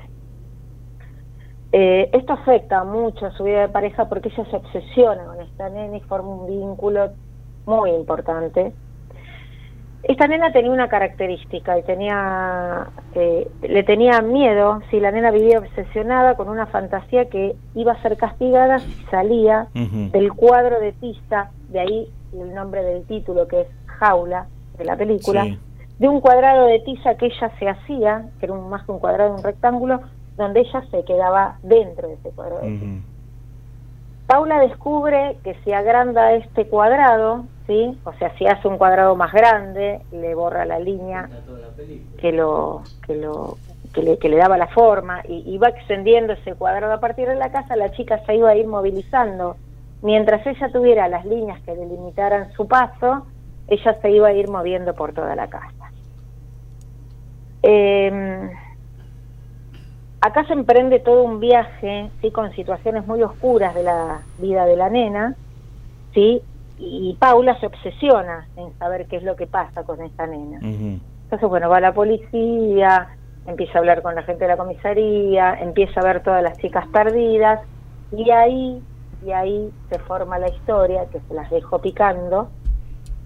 Eh, 1.72 2.10
esto 2.14 2.34
afecta 2.34 2.84
mucho 2.84 3.26
a 3.26 3.32
su 3.32 3.44
vida 3.44 3.62
de 3.62 3.70
pareja 3.70 4.08
porque 4.08 4.30
ella 4.30 4.46
se 4.50 4.56
obsesiona 4.56 5.26
con 5.26 5.42
esta 5.42 5.68
nena 5.70 5.98
y 5.98 6.02
forma 6.02 6.30
un 6.30 6.48
vínculo 6.48 7.12
muy 7.66 7.90
importante. 7.92 8.74
Esta 10.08 10.28
nena 10.28 10.52
tenía 10.52 10.72
una 10.72 10.88
característica 10.88 11.80
y 11.80 11.84
tenía, 11.84 12.88
eh, 13.16 13.48
le 13.64 13.84
tenía 13.84 14.22
miedo 14.22 14.82
si 14.92 15.00
la 15.00 15.10
nena 15.10 15.32
vivía 15.32 15.58
obsesionada 15.58 16.36
con 16.36 16.48
una 16.48 16.68
fantasía 16.68 17.26
que 17.28 17.56
iba 17.74 17.94
a 17.94 18.02
ser 18.04 18.16
castigada 18.16 18.78
si 18.78 18.94
salía 19.10 19.68
del 19.74 20.32
cuadro 20.34 20.80
de 20.80 20.92
tiza, 20.92 21.50
de 21.70 21.80
ahí 21.80 22.10
el 22.34 22.54
nombre 22.54 22.84
del 22.84 23.04
título 23.06 23.48
que 23.48 23.62
es 23.62 23.68
Jaula 23.88 24.46
de 24.78 24.86
la 24.86 24.96
película, 24.96 25.44
Sí. 25.44 25.58
de 25.98 26.08
un 26.08 26.22
cuadrado 26.22 26.68
de 26.68 26.82
tiza 26.82 27.16
que 27.16 27.26
ella 27.28 27.52
se 27.58 27.68
hacía, 27.68 28.26
que 28.40 28.46
era 28.46 28.54
un, 28.54 28.70
más 28.70 28.84
que 28.86 28.92
un 28.92 29.00
cuadrado, 29.00 29.34
un 29.34 29.42
rectángulo, 29.44 30.02
donde 30.38 30.60
ella 30.60 30.84
se 30.92 31.04
quedaba 31.04 31.58
dentro 31.64 32.10
de 32.10 32.14
ese 32.14 32.30
cuadrado. 32.30 32.62
Paula 34.28 34.60
descubre 34.60 35.38
que 35.44 35.56
si 35.64 35.72
agranda 35.72 36.34
este 36.34 36.68
cuadrado, 36.68 37.46
¿sí? 37.68 37.98
o 38.04 38.14
sea, 38.14 38.36
si 38.38 38.46
hace 38.46 38.68
un 38.68 38.78
cuadrado 38.78 39.16
más 39.16 39.32
grande, 39.34 40.02
le 40.12 40.36
borra 40.36 40.66
la 40.66 40.80
línea 40.80 41.30
que 42.20 42.32
lo 42.32 42.84
que 43.06 43.16
lo 43.16 43.58
que 43.94 44.04
le, 44.04 44.18
que 44.18 44.30
le 44.30 44.38
daba 44.38 44.58
la 44.58 44.68
forma 44.68 45.22
y, 45.28 45.44
y 45.46 45.58
va 45.58 45.70
extendiendo 45.70 46.34
ese 46.34 46.54
cuadrado 46.56 46.94
a 46.94 47.00
partir 47.00 47.28
de 47.28 47.36
la 47.36 47.52
casa, 47.52 47.76
la 47.76 47.92
chica 47.92 48.20
se 48.26 48.36
iba 48.36 48.50
a 48.50 48.56
ir 48.56 48.68
movilizando. 48.68 49.56
Mientras 50.02 50.46
ella 50.46 50.70
tuviera 50.72 51.08
las 51.08 51.26
líneas 51.26 51.62
que 51.62 51.76
delimitaran 51.76 52.52
su 52.54 52.68
paso, 52.68 53.26
ella 53.68 53.94
se 54.02 54.12
iba 54.12 54.28
a 54.28 54.34
ir 54.34 54.50
moviendo 54.50 54.94
por 54.94 55.14
toda 55.14 55.36
la 55.36 55.48
casa. 55.48 55.92
Eh, 57.64 58.52
acá 60.22 60.46
se 60.46 60.54
emprende 60.54 61.00
todo 61.00 61.24
un 61.24 61.40
viaje, 61.40 62.10
sí, 62.22 62.32
con 62.32 62.52
situaciones 62.52 63.08
muy 63.08 63.22
oscuras 63.24 63.74
de 63.74 63.84
la 63.84 64.22
vida 64.40 64.66
de 64.66 64.76
la 64.76 64.90
nena, 64.90 65.36
sí, 66.14 66.42
y 66.78 67.16
Paula 67.20 67.58
se 67.60 67.68
obsesiona 67.68 68.48
en 68.58 68.78
saber 68.78 69.08
qué 69.08 69.18
es 69.18 69.24
lo 69.24 69.36
que 69.36 69.48
pasa 69.48 69.84
con 69.84 70.02
esta 70.02 70.28
nena. 70.28 70.60
Entonces, 70.62 71.50
bueno, 71.50 71.70
va 71.70 71.78
a 71.78 71.82
la 71.82 71.94
policía, 71.94 73.10
empieza 73.48 73.78
a 73.78 73.80
hablar 73.80 74.02
con 74.02 74.16
la 74.16 74.24
gente 74.24 74.44
de 74.44 74.50
la 74.50 74.58
comisaría, 74.58 75.56
empieza 75.60 76.00
a 76.00 76.04
ver 76.04 76.24
todas 76.24 76.44
las 76.44 76.58
chicas 76.58 76.88
perdidas, 76.88 77.62
y 78.12 78.30
ahí, 78.30 78.82
y 79.26 79.32
ahí 79.32 79.72
se 79.90 80.00
forma 80.00 80.38
la 80.38 80.50
historia, 80.50 81.06
que 81.12 81.20
se 81.22 81.34
las 81.34 81.50
dejo 81.50 81.80
picando, 81.80 82.50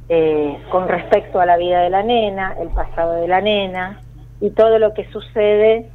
eh, 0.08 0.58
con 0.72 0.88
respecto 0.88 1.40
a 1.40 1.46
la 1.46 1.58
vida 1.58 1.82
de 1.82 1.90
la 1.90 2.04
nena, 2.04 2.56
el 2.60 2.70
pasado 2.70 3.14
de 3.14 3.28
la 3.28 3.42
nena, 3.42 4.02
y 4.42 4.52
todo 4.52 4.80
lo 4.80 4.94
que 4.94 5.06
sucede 5.12 5.90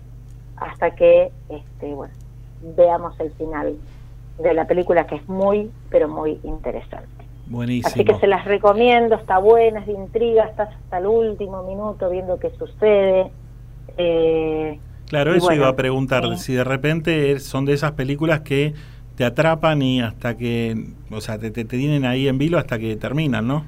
hasta 0.57 0.91
que, 0.93 1.33
este, 1.49 1.95
bueno, 1.95 2.15
veamos 2.77 3.19
el 3.21 3.31
final 3.33 3.77
de 4.39 4.55
la 4.55 4.67
película, 4.67 5.07
que 5.07 5.17
es 5.17 5.29
muy, 5.29 5.71
pero 5.91 6.09
muy 6.09 6.41
interesante. 6.43 7.14
Buenísimo. 7.47 7.93
Así 7.93 8.05
que 8.05 8.15
se 8.21 8.27
las 8.27 8.45
recomiendo, 8.47 9.17
está 9.17 9.39
buena, 9.39 9.81
es 9.81 9.87
de 9.87 9.93
intriga, 9.93 10.45
estás 10.45 10.71
hasta 10.75 10.99
el 10.99 11.07
último 11.07 11.63
minuto 11.65 12.09
viendo 12.11 12.39
qué 12.39 12.51
sucede. 12.59 13.35
Eh, 13.97 14.81
Claro, 15.07 15.35
eso 15.35 15.47
bueno, 15.47 15.55
iba 15.55 15.69
a 15.69 15.77
preguntar. 15.77 16.25
eh, 16.33 16.37
Si 16.39 16.55
de 16.55 16.65
repente 16.65 17.39
son 17.41 17.65
de 17.65 17.75
esas 17.75 17.93
películas 17.93 18.41
que 18.41 18.75
te 19.15 19.25
atrapan 19.25 19.83
y 19.83 20.01
hasta 20.03 20.37
que, 20.37 20.97
o 21.11 21.21
sea, 21.21 21.39
te, 21.39 21.51
te, 21.51 21.65
te 21.65 21.77
tienen 21.79 22.05
ahí 22.05 22.27
en 22.29 22.39
vilo 22.39 22.59
hasta 22.59 22.79
que 22.79 22.97
terminan, 22.97 23.47
¿no? 23.47 23.67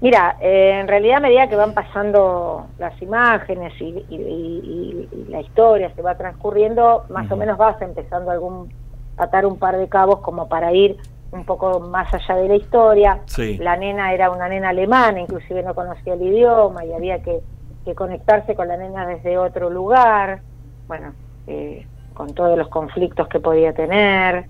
Mira, 0.00 0.36
eh, 0.40 0.80
en 0.80 0.88
realidad 0.88 1.18
a 1.18 1.20
medida 1.20 1.48
que 1.48 1.56
van 1.56 1.74
pasando 1.74 2.70
las 2.78 3.00
imágenes 3.02 3.74
y, 3.80 4.06
y- 4.08 4.16
y- 4.16 5.08
y 5.12 5.24
la 5.30 5.40
historia 5.40 5.92
se 5.94 6.00
va 6.02 6.16
transcurriendo, 6.16 7.04
más 7.10 7.30
o 7.30 7.36
menos 7.36 7.58
vas 7.58 7.80
empezando 7.82 8.30
algún 8.30 8.72
atar 9.16 9.44
un 9.44 9.58
par 9.58 9.76
de 9.76 9.88
cabos 9.88 10.20
como 10.20 10.48
para 10.48 10.72
ir 10.72 10.96
un 11.32 11.44
poco 11.44 11.80
más 11.80 12.12
allá 12.12 12.36
de 12.36 12.48
la 12.48 12.56
historia. 12.56 13.20
Sí. 13.26 13.56
La 13.58 13.76
nena 13.76 14.12
era 14.12 14.30
una 14.30 14.48
nena 14.48 14.70
alemana, 14.70 15.20
inclusive 15.20 15.62
no 15.62 15.74
conocía 15.74 16.14
el 16.14 16.22
idioma 16.22 16.84
y 16.84 16.92
había 16.92 17.22
que, 17.22 17.40
que 17.84 17.94
conectarse 17.94 18.54
con 18.54 18.68
la 18.68 18.76
nena 18.76 19.06
desde 19.06 19.38
otro 19.38 19.70
lugar. 19.70 20.40
Bueno, 20.88 21.12
eh, 21.46 21.86
con 22.14 22.34
todos 22.34 22.58
los 22.58 22.68
conflictos 22.68 23.28
que 23.28 23.40
podía 23.40 23.72
tener. 23.72 24.44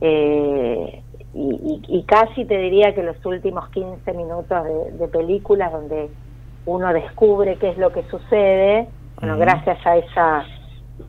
eh, 0.00 1.02
y, 1.34 1.40
y- 1.88 1.98
y 1.98 2.02
casi 2.04 2.44
te 2.44 2.58
diría 2.58 2.94
que 2.94 3.02
los 3.02 3.24
últimos 3.24 3.68
15 3.70 4.12
minutos 4.12 4.64
de, 4.64 4.92
de 4.98 5.08
película 5.08 5.70
donde 5.70 6.10
uno 6.66 6.92
descubre 6.92 7.56
qué 7.56 7.70
es 7.70 7.78
lo 7.78 7.90
que 7.90 8.02
sucede, 8.04 8.86
bueno, 9.18 9.38
gracias 9.38 9.78
a 9.86 9.96
esa 9.96 10.44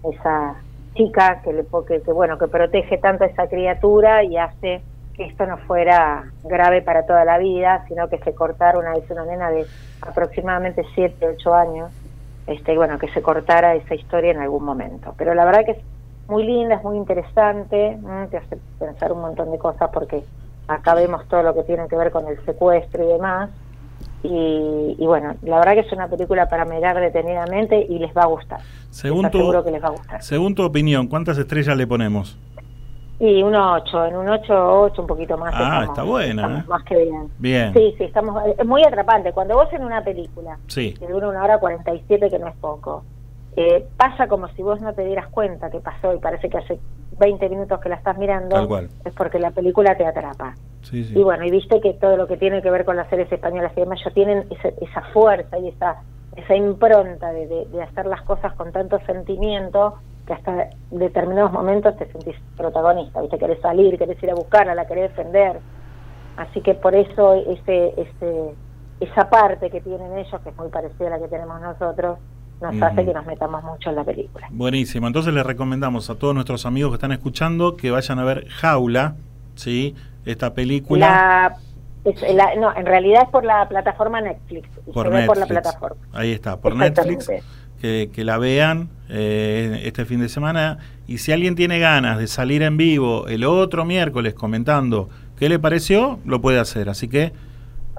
esa 0.10 0.56
chica 0.96 1.42
que 1.44 1.52
le 1.54 1.66
que, 1.88 2.02
que, 2.02 2.12
bueno 2.14 2.38
que 2.38 2.48
protege 2.48 2.98
tanto 3.00 3.24
a 3.26 3.28
esa 3.28 3.48
criatura 3.48 4.24
y 4.24 4.38
hace 4.38 4.82
que 5.16 5.26
esto 5.26 5.46
no 5.46 5.58
fuera 5.60 6.32
grave 6.44 6.82
para 6.82 7.06
toda 7.06 7.24
la 7.26 7.38
vida, 7.38 7.86
sino 7.88 8.10
que 8.10 8.18
se 8.20 8.34
cortara 8.34 8.80
una 8.80 8.94
vez 8.94 9.10
una 9.10 9.26
nena 9.26 9.52
de 9.52 9.66
aproximadamente 10.02 10.84
7, 10.96 11.28
8 11.38 11.54
años, 11.54 11.92
este, 12.48 12.74
y 12.74 12.78
bueno, 12.78 12.98
que 12.98 13.08
se 13.10 13.22
cortara 13.22 13.76
esa 13.76 13.96
historia 13.96 14.32
en 14.32 14.40
algún 14.40 14.64
momento. 14.64 15.14
Pero 15.18 15.34
la 15.34 15.46
verdad 15.46 15.66
que 15.66 15.72
es 15.72 15.78
muy 16.28 16.44
linda, 16.46 16.76
es 16.76 16.84
muy 16.84 16.98
interesante, 16.98 17.98
te 18.32 18.38
hace 18.38 18.58
pensar 18.80 19.12
un 19.12 19.22
montón 19.22 19.52
de 19.52 19.58
cosas 19.58 19.90
porque 19.94 20.24
acá 20.68 20.96
vemos 20.96 21.28
todo 21.28 21.44
lo 21.44 21.54
que 21.54 21.64
tiene 21.64 21.88
que 21.88 21.96
ver 21.96 22.12
con 22.12 22.28
el 22.28 22.44
secuestro 22.46 23.04
y 23.04 23.08
demás. 23.08 23.50
Y, 24.24 24.96
y 24.98 25.06
bueno, 25.06 25.36
la 25.44 25.60
verdad 25.60 25.74
que 25.74 25.82
es 25.82 25.92
una 25.92 26.08
película 26.08 26.48
para 26.48 26.64
mirar 26.64 27.00
detenidamente 27.00 27.86
y 27.88 28.00
les 28.00 28.16
va 28.16 28.24
a 28.24 28.28
gustar. 28.28 28.62
Según 28.90 29.30
tu, 29.30 29.64
que 29.64 29.72
les 29.72 29.84
va 29.84 29.88
a 29.88 29.92
gustar. 29.92 30.24
según 30.24 30.56
tu 30.56 30.64
opinión, 30.64 31.08
¿cuántas 31.08 31.38
estrellas 31.38 31.76
le 31.76 31.86
ponemos? 31.86 32.38
Y 33.20 33.42
un 33.44 33.56
8, 33.56 34.06
en 34.06 34.16
un 34.18 34.28
8, 34.28 34.82
8, 34.82 35.02
un 35.02 35.08
poquito 35.08 35.38
más. 35.38 35.54
Ah, 35.56 35.60
estamos- 35.84 35.88
está 35.90 36.04
buena, 36.04 36.60
¿eh? 36.60 36.64
Más 36.68 36.84
que 36.84 36.98
bien. 36.98 37.30
Bien. 37.38 37.74
Sí, 37.74 37.96
sí, 37.98 38.04
estamos, 38.06 38.44
es 38.58 38.66
muy 38.66 38.84
atrapante. 38.84 39.32
Cuando 39.32 39.56
vos 39.56 39.72
en 39.72 39.84
una 39.84 40.04
película, 40.04 40.58
Sí. 40.68 40.94
que 40.96 41.08
dura 41.08 41.30
una 41.30 41.44
hora 41.44 41.60
47, 41.60 42.30
que 42.30 42.40
no 42.40 42.48
es 42.48 42.56
poco, 42.56 43.04
eh, 43.56 43.86
pasa 43.98 44.28
como 44.28 44.48
si 44.50 44.64
vos 44.64 44.82
no 44.82 44.94
te 44.94 45.06
dieras 45.06 45.28
cuenta 45.28 45.70
que 45.70 45.80
pasó 45.80 46.14
y 46.14 46.18
parece 46.18 46.50
que 46.50 46.58
hace 46.58 46.80
20 47.20 47.48
minutos 47.50 47.80
que 47.80 47.88
la 47.90 47.96
estás 47.96 48.18
mirando, 48.18 48.56
Tal 48.56 48.68
cual. 48.68 48.90
es 49.06 49.14
porque 49.14 49.38
la 49.40 49.52
película 49.52 49.96
te 49.96 50.06
atrapa. 50.06 50.56
Sí, 50.82 51.04
sí. 51.06 51.18
Y 51.18 51.24
bueno, 51.24 51.46
y 51.46 51.52
viste 51.52 51.80
que 51.80 51.94
todo 51.94 52.18
lo 52.18 52.28
que 52.28 52.36
tiene 52.36 52.62
que 52.64 52.72
ver 52.72 52.84
con 52.84 52.98
las 52.98 53.08
series 53.10 53.32
españolas 53.32 53.72
y 53.78 53.82
demás, 53.82 54.00
ya 54.04 54.12
tienen 54.12 54.46
esa, 54.50 54.70
esa 54.82 55.02
fuerza 55.14 55.58
y 55.60 55.70
esa, 55.70 55.98
esa 56.36 56.56
impronta 56.56 57.32
de, 57.32 57.48
de- 57.48 57.66
de 57.68 57.84
hacer 57.84 58.08
las 58.08 58.24
cosas 58.24 58.54
con 58.56 58.72
tanto 58.72 59.00
sentimiento 59.06 59.94
que 60.26 60.34
hasta 60.34 60.70
determinados 60.92 61.52
momentos 61.52 61.98
te 61.98 62.10
sentís 62.12 62.36
protagonista, 62.56 63.22
¿viste? 63.22 63.38
Querés 63.38 63.60
salir, 63.62 63.98
querés 63.98 64.22
ir 64.24 64.32
a 64.32 64.36
buscarla, 64.36 64.74
la 64.76 64.86
querés 64.88 65.10
defender. 65.16 65.60
Así 66.38 66.62
que 66.62 66.74
por 66.76 66.96
eso 66.96 67.34
ese, 67.34 67.94
ese, 68.00 68.56
esa 69.02 69.30
parte 69.30 69.70
que 69.70 69.82
tienen 69.82 70.18
ellos, 70.18 70.40
que 70.42 70.50
es 70.50 70.58
muy 70.58 70.70
parecida 70.70 71.08
a 71.08 71.10
la 71.12 71.20
que 71.20 71.28
tenemos 71.28 71.60
nosotros, 71.62 72.18
nos 72.62 72.82
hace 72.82 73.04
que 73.06 73.14
nos 73.14 73.26
metamos 73.26 73.62
mucho 73.64 73.90
en 73.90 73.98
la 73.98 74.04
película. 74.06 74.48
Buenísimo. 74.52 75.08
Entonces 75.08 75.34
les 75.34 75.46
recomendamos 75.46 76.10
a 76.10 76.16
todos 76.16 76.34
nuestros 76.34 76.66
amigos 76.66 76.92
que 76.92 76.96
están 76.96 77.12
escuchando 77.12 77.76
que 77.76 77.92
vayan 77.92 78.20
a 78.20 78.24
ver 78.24 78.48
Jaula, 78.48 79.16
¿sí? 79.56 79.96
Esta 80.26 80.54
película. 80.54 81.06
La, 82.06 82.10
es- 82.10 82.34
la- 82.34 82.56
no, 82.56 82.74
en 82.74 82.86
realidad 82.86 83.24
es 83.24 83.30
por 83.30 83.44
la 83.44 83.68
plataforma 83.68 84.22
Netflix. 84.22 84.70
Por 84.94 85.10
ve 85.10 85.26
por 85.26 85.38
la 85.38 85.46
Netflix. 85.46 85.62
plataforma. 85.62 86.02
Ahí 86.14 86.32
está, 86.32 86.58
por. 86.62 86.76
Netflix. 86.78 87.30
Que, 87.84 88.10
que 88.14 88.24
la 88.24 88.38
vean 88.38 88.88
eh, 89.10 89.82
este 89.84 90.06
fin 90.06 90.22
de 90.22 90.30
semana. 90.30 90.78
Y 91.06 91.18
si 91.18 91.34
alguien 91.34 91.56
tiene 91.56 91.80
ganas 91.80 92.18
de 92.18 92.28
salir 92.28 92.62
en 92.62 92.78
vivo 92.78 93.28
el 93.28 93.44
otro 93.44 93.84
miércoles 93.84 94.34
comentando 94.34 95.10
qué 95.38 95.50
le 95.50 95.60
pareció, 95.60 96.18
lo 96.24 96.40
puede 96.40 96.62
hacer. 96.62 96.88
Así 96.88 97.10
que, 97.10 97.34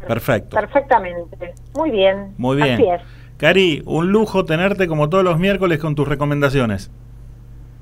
perfecto. 0.08 0.56
Perfectamente. 0.56 1.52
Muy 1.76 1.90
bien. 1.90 2.32
Muy 2.38 2.56
bien. 2.56 2.76
Así 2.76 2.84
es. 2.84 3.02
Cari, 3.36 3.82
un 3.84 4.10
lujo 4.10 4.46
tenerte 4.46 4.88
como 4.88 5.10
todos 5.10 5.22
los 5.22 5.38
miércoles 5.38 5.78
con 5.80 5.94
tus 5.94 6.08
recomendaciones. 6.08 6.90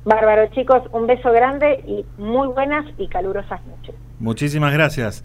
Bárbaro, 0.04 0.48
chicos, 0.48 0.82
un 0.90 1.06
beso 1.06 1.30
grande 1.30 1.84
y 1.86 2.04
muy 2.20 2.48
buenas 2.48 2.84
y 2.98 3.06
calurosas 3.06 3.64
noches. 3.64 3.94
Muchísimas 4.18 4.72
gracias. 4.72 5.24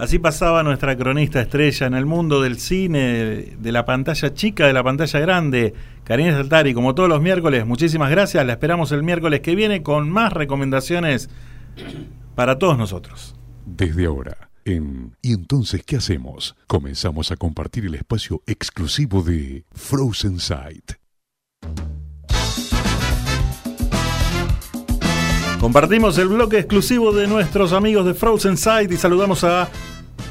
Así 0.00 0.18
pasaba 0.18 0.62
nuestra 0.62 0.96
cronista 0.96 1.42
estrella 1.42 1.86
en 1.86 1.92
el 1.92 2.06
mundo 2.06 2.40
del 2.40 2.58
cine, 2.58 3.54
de 3.58 3.70
la 3.70 3.84
pantalla 3.84 4.32
chica, 4.32 4.66
de 4.66 4.72
la 4.72 4.82
pantalla 4.82 5.20
grande, 5.20 5.74
Karina 6.04 6.32
Saltari, 6.32 6.72
como 6.72 6.94
todos 6.94 7.06
los 7.06 7.20
miércoles. 7.20 7.66
Muchísimas 7.66 8.10
gracias. 8.10 8.46
La 8.46 8.54
esperamos 8.54 8.92
el 8.92 9.02
miércoles 9.02 9.40
que 9.40 9.54
viene 9.54 9.82
con 9.82 10.08
más 10.08 10.32
recomendaciones 10.32 11.28
para 12.34 12.58
todos 12.58 12.78
nosotros. 12.78 13.36
Desde 13.66 14.06
ahora, 14.06 14.48
en 14.64 15.16
¿Y 15.20 15.34
entonces 15.34 15.82
qué 15.84 15.96
hacemos? 15.96 16.56
Comenzamos 16.66 17.30
a 17.30 17.36
compartir 17.36 17.84
el 17.84 17.94
espacio 17.94 18.42
exclusivo 18.46 19.22
de 19.22 19.66
Frozen 19.74 20.38
Sight. 20.38 20.92
Compartimos 25.60 26.16
el 26.16 26.28
bloque 26.28 26.58
exclusivo 26.58 27.12
de 27.12 27.26
nuestros 27.26 27.74
amigos 27.74 28.06
de 28.06 28.14
Frozen 28.14 28.56
Sight 28.56 28.90
y 28.90 28.96
saludamos 28.96 29.44
a 29.44 29.68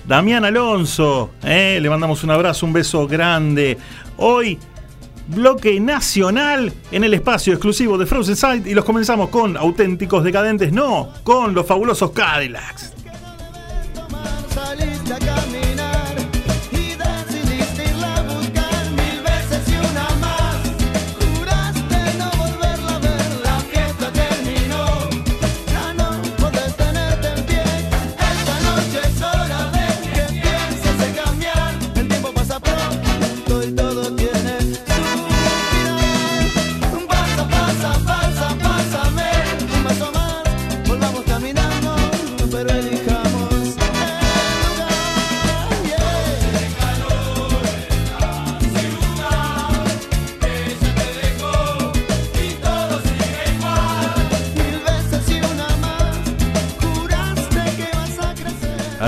Damián 0.08 0.44
Alonso. 0.44 1.30
¿eh? 1.44 1.78
Le 1.80 1.88
mandamos 1.88 2.24
un 2.24 2.32
abrazo, 2.32 2.66
un 2.66 2.74
beso 2.74 3.08
grande. 3.08 3.78
Hoy, 4.18 4.58
bloque 5.28 5.80
nacional 5.80 6.74
en 6.92 7.04
el 7.04 7.14
espacio 7.14 7.54
exclusivo 7.54 7.96
de 8.00 8.08
Frozen 8.08 8.36
Sight 8.36 8.66
y 8.66 8.74
los 8.74 8.84
comenzamos 8.84 9.30
con 9.30 9.56
auténticos 9.56 10.24
decadentes, 10.24 10.74
no, 10.74 11.10
con 11.24 11.54
los 11.54 11.68
fabulosos 11.68 12.10
Cadillacs. 12.10 12.94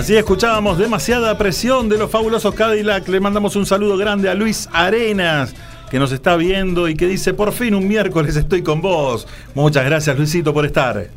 Así 0.02 0.18
escuchábamos 0.18 0.80
demasiada 0.80 1.38
presión 1.38 1.88
de 1.88 1.96
los 1.96 2.10
fabulosos 2.10 2.56
Cadillac. 2.56 3.08
Le 3.08 3.20
mandamos 3.20 3.56
un 3.56 3.68
saludo 3.68 3.98
grande 3.98 4.30
a 4.30 4.34
Luis 4.34 4.68
Arenas, 4.74 5.54
que 5.92 6.00
nos 6.00 6.12
está 6.12 6.36
viendo 6.38 6.90
y 6.90 6.96
que 6.96 7.06
dice, 7.06 7.36
por 7.36 7.52
fin 7.52 7.76
un 7.76 7.88
miércoles 7.88 8.36
estoy 8.36 8.64
con 8.64 8.82
vos. 8.82 9.28
Muchas 9.54 9.86
gracias 9.86 10.18
Luisito 10.18 10.56
por 10.56 10.66
estar. 10.66 11.08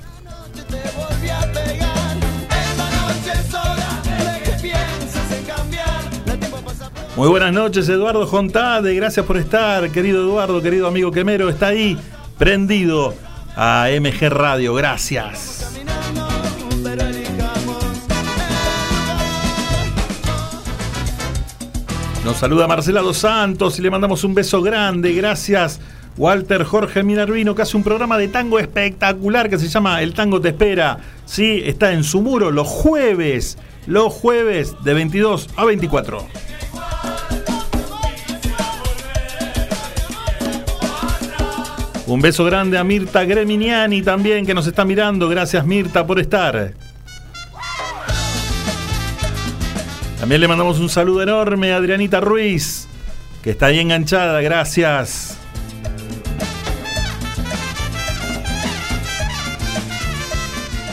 Muy 7.16 7.28
buenas 7.28 7.55
noches 7.55 7.89
Eduardo 7.89 8.26
Jontade, 8.26 8.95
gracias 8.95 9.24
por 9.24 9.39
estar, 9.39 9.89
querido 9.93 10.24
Eduardo, 10.24 10.61
querido 10.61 10.87
amigo 10.87 11.11
Quemero, 11.11 11.49
está 11.49 11.68
ahí 11.68 11.99
prendido 12.37 13.14
a 13.57 13.89
MG 13.99 14.28
Radio, 14.28 14.74
gracias. 14.74 15.64
Nos 22.25 22.39
saluda 22.39 22.66
Marcela 22.66 23.03
Dos 23.03 23.18
Santos 23.18 23.79
y 23.79 23.83
le 23.83 23.91
mandamos 23.91 24.25
un 24.25 24.35
beso 24.35 24.62
grande. 24.62 25.12
Gracias, 25.12 25.79
Walter 26.16 26.64
Jorge 26.64 27.03
Minervino, 27.03 27.55
que 27.55 27.61
hace 27.61 27.77
un 27.77 27.83
programa 27.83 28.16
de 28.16 28.29
tango 28.29 28.59
espectacular 28.59 29.51
que 29.51 29.59
se 29.59 29.68
llama 29.68 30.01
El 30.01 30.14
Tango 30.14 30.41
Te 30.41 30.49
Espera. 30.49 31.01
Sí, 31.27 31.61
está 31.62 31.93
en 31.93 32.03
su 32.03 32.22
muro 32.22 32.51
los 32.51 32.66
jueves, 32.66 33.59
los 33.87 34.11
jueves 34.11 34.75
de 34.83 34.95
22 34.95 35.51
a 35.55 35.66
24. 35.66 36.27
Un 42.07 42.22
beso 42.22 42.45
grande 42.47 42.79
a 42.79 42.85
Mirta 42.85 43.27
Greminiani 43.27 44.01
también 44.01 44.47
que 44.47 44.55
nos 44.55 44.66
está 44.66 44.87
mirando. 44.87 45.29
Gracias 45.29 45.66
Mirta 45.66 46.07
por 46.07 46.18
estar. 46.18 46.72
También 50.25 50.41
le 50.41 50.49
mandamos 50.49 50.81
un 50.81 50.89
saludo 50.89 51.22
enorme 51.22 51.75
a 51.75 51.77
Adrianita 51.77 52.18
Ruiz, 52.18 52.89
que 53.43 53.51
está 53.51 53.66
ahí 53.66 53.79
enganchada, 53.79 54.41
gracias. 54.41 55.39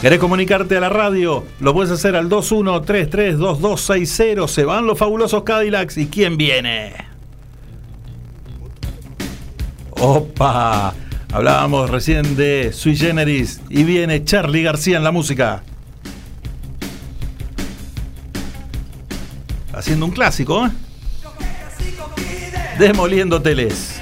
¿Querés 0.02 0.20
comunicarte 0.20 0.76
a 0.76 0.82
la 0.82 0.90
radio? 0.90 1.46
Lo 1.62 1.74
puedes 1.74 1.94
hacer 1.94 2.18
al 2.18 2.28
21332260. 2.28 4.50
Se 4.50 4.66
van 4.66 4.86
los 4.86 4.98
fabulosos 4.98 5.44
Cadillacs. 5.44 5.96
¿Y 5.96 6.08
quién 6.08 6.36
viene? 6.36 6.92
Opa, 9.92 10.94
hablábamos 11.32 11.90
recién 11.90 12.36
de 12.36 12.74
Sui 12.74 12.98
Generis 12.98 13.62
y 13.70 13.86
viene 13.86 14.26
Charlie 14.26 14.64
García 14.64 14.98
en 14.98 15.06
la 15.06 15.14
música. 15.14 15.64
Haciendo 19.82 20.06
un 20.06 20.12
clásico, 20.12 20.68
¿eh? 20.68 20.70
Demoliendo 22.78 23.42
teles. 23.42 24.01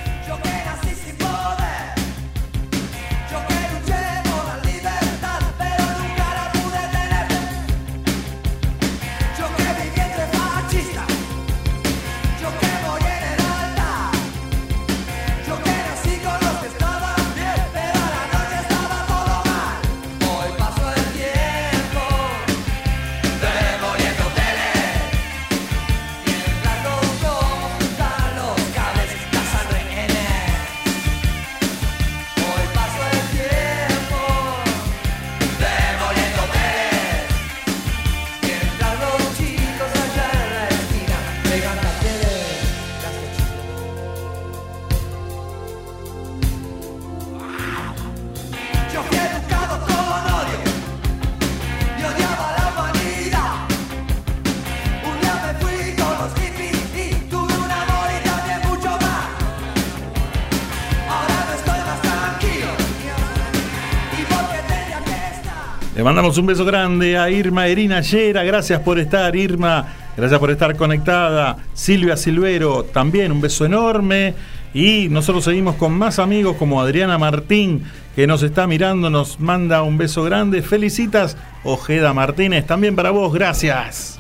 Un 66.20 66.46
beso 66.46 66.66
grande 66.66 67.18
a 67.18 67.30
Irma 67.30 67.68
Erina 67.68 68.02
Yera. 68.02 68.44
Gracias 68.44 68.82
por 68.82 69.00
estar, 69.00 69.34
Irma. 69.38 69.88
Gracias 70.18 70.38
por 70.38 70.52
estar 70.52 70.76
conectada. 70.76 71.56
Silvia 71.74 72.18
Silvero, 72.18 72.84
también 72.84 73.32
un 73.32 73.40
beso 73.40 73.64
enorme. 73.64 74.34
Y 74.74 75.08
nosotros 75.10 75.46
seguimos 75.46 75.76
con 75.76 75.94
más 75.94 76.20
amigos 76.20 76.58
como 76.58 76.82
Adriana 76.82 77.18
Martín, 77.18 77.84
que 78.18 78.28
nos 78.28 78.44
está 78.44 78.68
mirando, 78.68 79.10
nos 79.10 79.40
manda 79.40 79.82
un 79.82 79.98
beso 79.98 80.24
grande. 80.24 80.62
Felicitas, 80.62 81.38
Ojeda 81.64 82.14
Martínez, 82.14 82.66
también 82.68 82.98
para 82.98 83.12
vos, 83.12 83.34
gracias. 83.34 84.19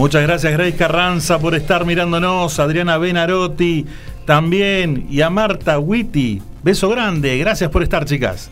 Muchas 0.00 0.22
gracias 0.22 0.54
Grace 0.54 0.76
Carranza 0.76 1.38
por 1.38 1.54
estar 1.54 1.84
mirándonos, 1.84 2.58
Adriana 2.58 2.96
Benarotti 2.96 3.84
también 4.24 5.06
y 5.10 5.20
a 5.20 5.28
Marta 5.28 5.78
Witty. 5.78 6.40
Beso 6.62 6.88
grande, 6.88 7.36
gracias 7.36 7.68
por 7.68 7.82
estar 7.82 8.06
chicas. 8.06 8.50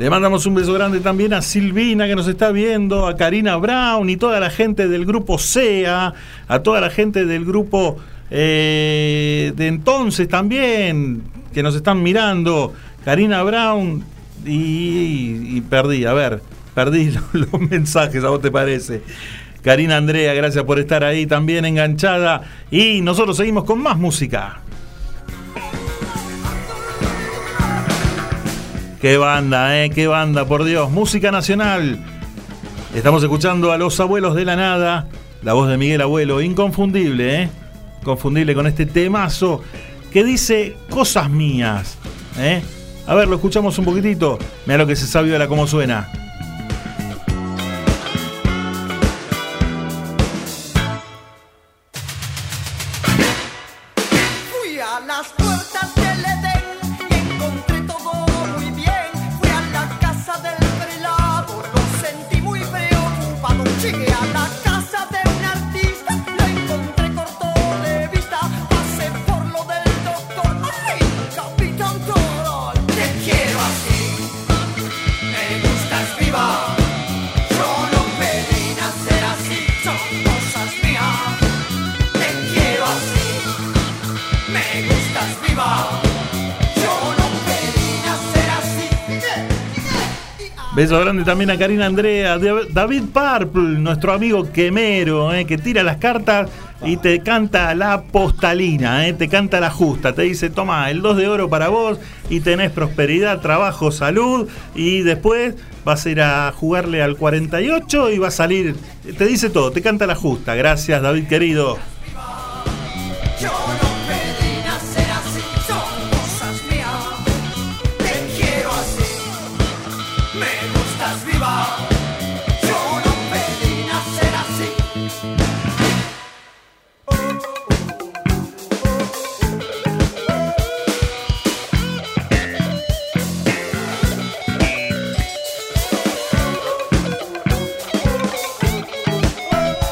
Le 0.00 0.10
mandamos 0.10 0.46
un 0.46 0.56
beso 0.56 0.72
grande 0.72 0.98
también 0.98 1.32
a 1.32 1.42
Silvina 1.42 2.08
que 2.08 2.16
nos 2.16 2.26
está 2.26 2.50
viendo, 2.50 3.06
a 3.06 3.14
Karina 3.14 3.54
Brown 3.54 4.10
y 4.10 4.16
toda 4.16 4.40
la 4.40 4.50
gente 4.50 4.88
del 4.88 5.06
grupo 5.06 5.38
SEA, 5.38 6.12
a 6.48 6.58
toda 6.58 6.80
la 6.80 6.90
gente 6.90 7.24
del 7.24 7.44
grupo 7.44 7.98
eh, 8.32 9.52
de 9.54 9.68
entonces 9.68 10.26
también, 10.26 11.22
que 11.54 11.62
nos 11.62 11.76
están 11.76 12.02
mirando. 12.02 12.72
Karina 13.04 13.44
Brown 13.44 14.17
y, 14.44 15.60
perdí, 15.62 16.04
a 16.04 16.12
ver, 16.12 16.42
perdí 16.74 17.10
los, 17.32 17.50
los 17.52 17.60
mensajes, 17.60 18.22
¿a 18.24 18.28
vos 18.28 18.40
te 18.40 18.50
parece? 18.50 19.02
Karina 19.62 19.96
Andrea, 19.96 20.34
gracias 20.34 20.64
por 20.64 20.78
estar 20.78 21.04
ahí 21.04 21.26
también 21.26 21.64
enganchada. 21.64 22.42
Y 22.70 23.00
nosotros 23.00 23.36
seguimos 23.36 23.64
con 23.64 23.82
más 23.82 23.98
música. 23.98 24.60
Qué 29.00 29.16
banda, 29.16 29.84
¿eh? 29.84 29.90
Qué 29.90 30.06
banda, 30.06 30.44
por 30.46 30.64
Dios. 30.64 30.90
Música 30.90 31.30
nacional. 31.30 31.98
Estamos 32.94 33.22
escuchando 33.22 33.70
a 33.72 33.78
los 33.78 33.98
abuelos 34.00 34.34
de 34.34 34.44
la 34.44 34.56
nada. 34.56 35.08
La 35.42 35.52
voz 35.52 35.68
de 35.68 35.76
Miguel 35.76 36.00
Abuelo, 36.00 36.40
inconfundible, 36.40 37.42
¿eh? 37.42 37.50
Confundible 38.02 38.54
con 38.54 38.66
este 38.66 38.86
temazo 38.86 39.62
que 40.10 40.24
dice 40.24 40.76
cosas 40.90 41.30
mías, 41.30 41.98
¿eh? 42.38 42.62
A 43.08 43.14
ver, 43.14 43.26
lo 43.26 43.36
escuchamos 43.36 43.78
un 43.78 43.86
poquitito. 43.86 44.38
Mira 44.66 44.76
lo 44.76 44.86
que 44.86 44.94
se 44.94 45.06
sabe 45.06 45.32
ahora 45.32 45.48
cómo 45.48 45.66
suena. 45.66 46.27
Beso 90.78 91.00
grande 91.00 91.24
también 91.24 91.50
a 91.50 91.58
Karina 91.58 91.86
Andrea, 91.86 92.38
David 92.38 93.06
Purple, 93.12 93.80
nuestro 93.80 94.12
amigo 94.12 94.52
quemero, 94.52 95.34
eh, 95.34 95.44
que 95.44 95.58
tira 95.58 95.82
las 95.82 95.96
cartas 95.96 96.48
y 96.84 96.98
te 96.98 97.18
canta 97.18 97.74
la 97.74 98.02
postalina, 98.02 99.08
eh, 99.08 99.12
te 99.12 99.28
canta 99.28 99.58
la 99.58 99.70
justa, 99.70 100.12
te 100.12 100.22
dice, 100.22 100.50
toma 100.50 100.88
el 100.88 101.02
2 101.02 101.16
de 101.16 101.26
oro 101.26 101.50
para 101.50 101.66
vos 101.66 101.98
y 102.30 102.38
tenés 102.38 102.70
prosperidad, 102.70 103.40
trabajo, 103.40 103.90
salud 103.90 104.48
y 104.76 105.00
después 105.00 105.56
vas 105.84 106.06
a 106.06 106.10
ir 106.10 106.20
a 106.20 106.52
jugarle 106.52 107.02
al 107.02 107.16
48 107.16 108.12
y 108.12 108.18
va 108.18 108.28
a 108.28 108.30
salir, 108.30 108.76
te 109.18 109.26
dice 109.26 109.50
todo, 109.50 109.72
te 109.72 109.82
canta 109.82 110.06
la 110.06 110.14
justa. 110.14 110.54
Gracias 110.54 111.02
David 111.02 111.26
querido. 111.26 111.76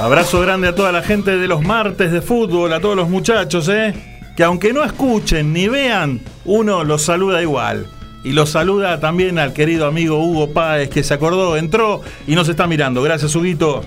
Abrazo 0.06 0.40
grande 0.40 0.68
a 0.68 0.74
toda 0.76 0.92
la 0.92 1.02
gente 1.02 1.36
de 1.36 1.48
los 1.48 1.62
martes 1.62 2.12
de 2.12 2.22
fútbol, 2.22 2.72
a 2.72 2.78
todos 2.78 2.94
los 2.94 3.08
muchachos, 3.08 3.68
¿eh? 3.68 3.92
Que 4.36 4.44
aunque 4.44 4.72
no 4.72 4.84
escuchen 4.84 5.52
ni 5.52 5.66
vean, 5.66 6.20
uno 6.44 6.84
los 6.84 7.02
saluda 7.02 7.42
igual. 7.42 7.88
Y 8.22 8.30
los 8.30 8.50
saluda 8.50 9.00
también 9.00 9.40
al 9.40 9.52
querido 9.52 9.84
amigo 9.84 10.20
Hugo 10.20 10.52
Páez, 10.52 10.90
que 10.90 11.02
se 11.02 11.12
acordó, 11.12 11.56
entró 11.56 12.02
y 12.24 12.36
nos 12.36 12.48
está 12.48 12.68
mirando. 12.68 13.02
Gracias, 13.02 13.34
Huguito. 13.34 13.82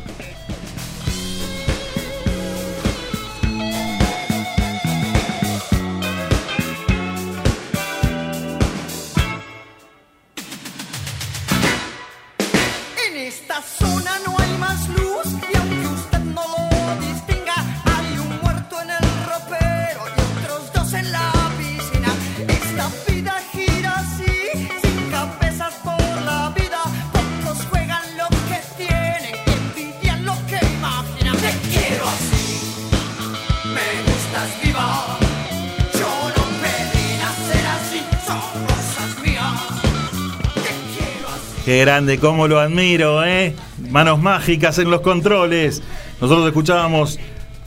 Grande, 41.80 42.20
cómo 42.20 42.46
lo 42.50 42.60
admiro, 42.60 43.24
¿eh? 43.24 43.56
Manos 43.90 44.22
mágicas 44.22 44.78
en 44.80 44.92
los 44.92 45.00
controles. 45.00 45.82
Nosotros 46.20 46.48
escuchábamos 46.48 47.18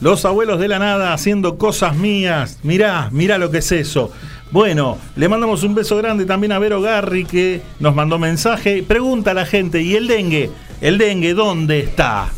Los 0.01 0.23
abuelos 0.25 0.59
de 0.59 0.67
la 0.67 0.77
nada 0.77 1.13
haciendo 1.13 1.57
cosas 1.57 1.95
mías. 1.95 2.59
Mirá, 2.61 3.09
mirá 3.11 3.39
lo 3.39 3.49
que 3.49 3.57
es 3.57 3.71
eso. 3.71 4.11
Bueno, 4.51 4.99
le 5.15 5.29
mandamos 5.29 5.63
un 5.63 5.73
beso 5.73 5.97
grande 5.97 6.25
también 6.25 6.51
a 6.51 6.59
Vero 6.59 6.79
Garri 6.79 7.25
que 7.25 7.61
nos 7.79 7.95
mandó 7.95 8.19
mensaje. 8.19 8.83
Pregunta 8.83 9.31
a 9.31 9.33
la 9.33 9.47
gente, 9.47 9.81
¿y 9.81 9.95
el 9.95 10.05
dengue? 10.05 10.51
¿El 10.79 10.99
dengue 10.99 11.33
dónde 11.33 11.79
está? 11.79 12.29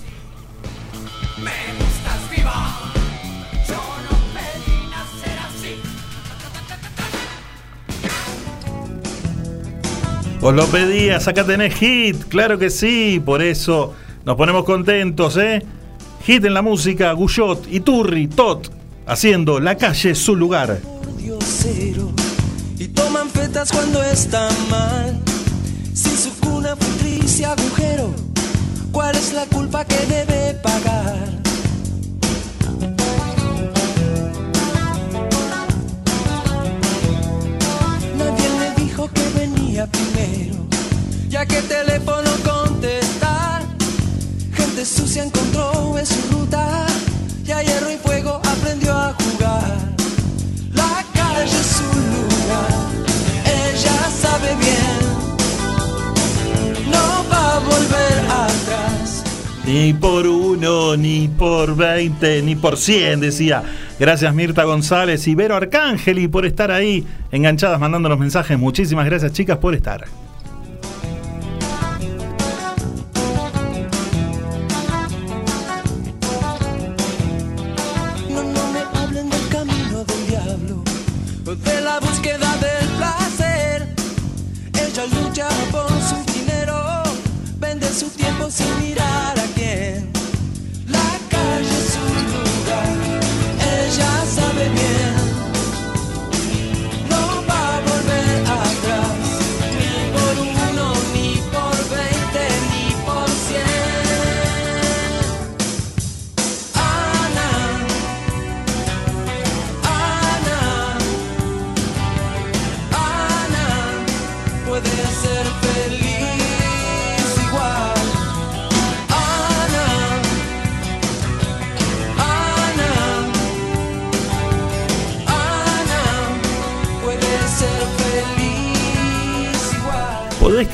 Os 10.45 10.53
lo 10.53 10.67
pedías, 10.67 11.27
acá 11.27 11.43
tenés 11.43 11.73
hit, 11.73 12.25
claro 12.25 12.59
que 12.59 12.69
sí, 12.69 13.19
por 13.19 13.41
eso 13.41 13.95
nos 14.25 14.35
ponemos 14.35 14.63
contentos, 14.63 15.37
¿eh? 15.37 15.65
Hit 16.23 16.45
en 16.45 16.53
la 16.53 16.61
música, 16.61 17.11
Guyot, 17.13 17.65
Iturri, 17.73 18.27
Tot, 18.27 18.71
haciendo 19.07 19.59
la 19.59 19.75
calle 19.75 20.13
su 20.13 20.35
lugar. 20.35 20.79
y 22.77 22.87
toman 22.89 23.27
fetas 23.31 23.71
cuando 23.71 24.03
su 26.15 26.29
cuna 26.39 26.75
agujero, 27.43 28.13
¿cuál 28.91 29.15
es 29.15 29.33
la 29.33 29.47
culpa 29.47 29.83
que 29.83 29.97
debe 30.05 30.53
pagar? 30.61 31.34
Primero, 39.88 40.55
ya 41.29 41.45
que 41.45 41.59
el 41.59 41.67
teléfono 41.67 42.29
contestar. 42.43 43.63
Gente 44.53 44.86
sucia 44.86 45.23
encontró 45.23 45.97
en 45.97 46.05
su 46.05 46.21
ruta, 46.31 46.86
y 47.45 47.51
a 47.51 47.61
hierro 47.61 47.91
y 47.91 47.97
fuego 47.97 48.41
Ni 59.76 59.93
por 59.93 60.26
uno, 60.26 60.95
ni 60.95 61.28
por 61.28 61.76
veinte, 61.76 62.41
ni 62.41 62.55
por 62.55 62.78
cien, 62.78 63.19
decía. 63.19 63.61
Gracias 63.99 64.34
Mirta 64.34 64.63
González 64.63 65.28
y 65.28 65.36
Vero 65.36 65.53
Arcángeli 65.53 66.30
por 66.30 66.45
estar 66.45 66.71
ahí 66.71 67.05
enganchadas 67.30 67.78
mandándonos 67.78 68.17
mensajes. 68.17 68.57
Muchísimas 68.57 69.05
gracias 69.05 69.34
chicas 69.34 69.57
por 69.57 69.76
estar. 69.76 70.05
No, 78.30 78.43
no 78.43 78.76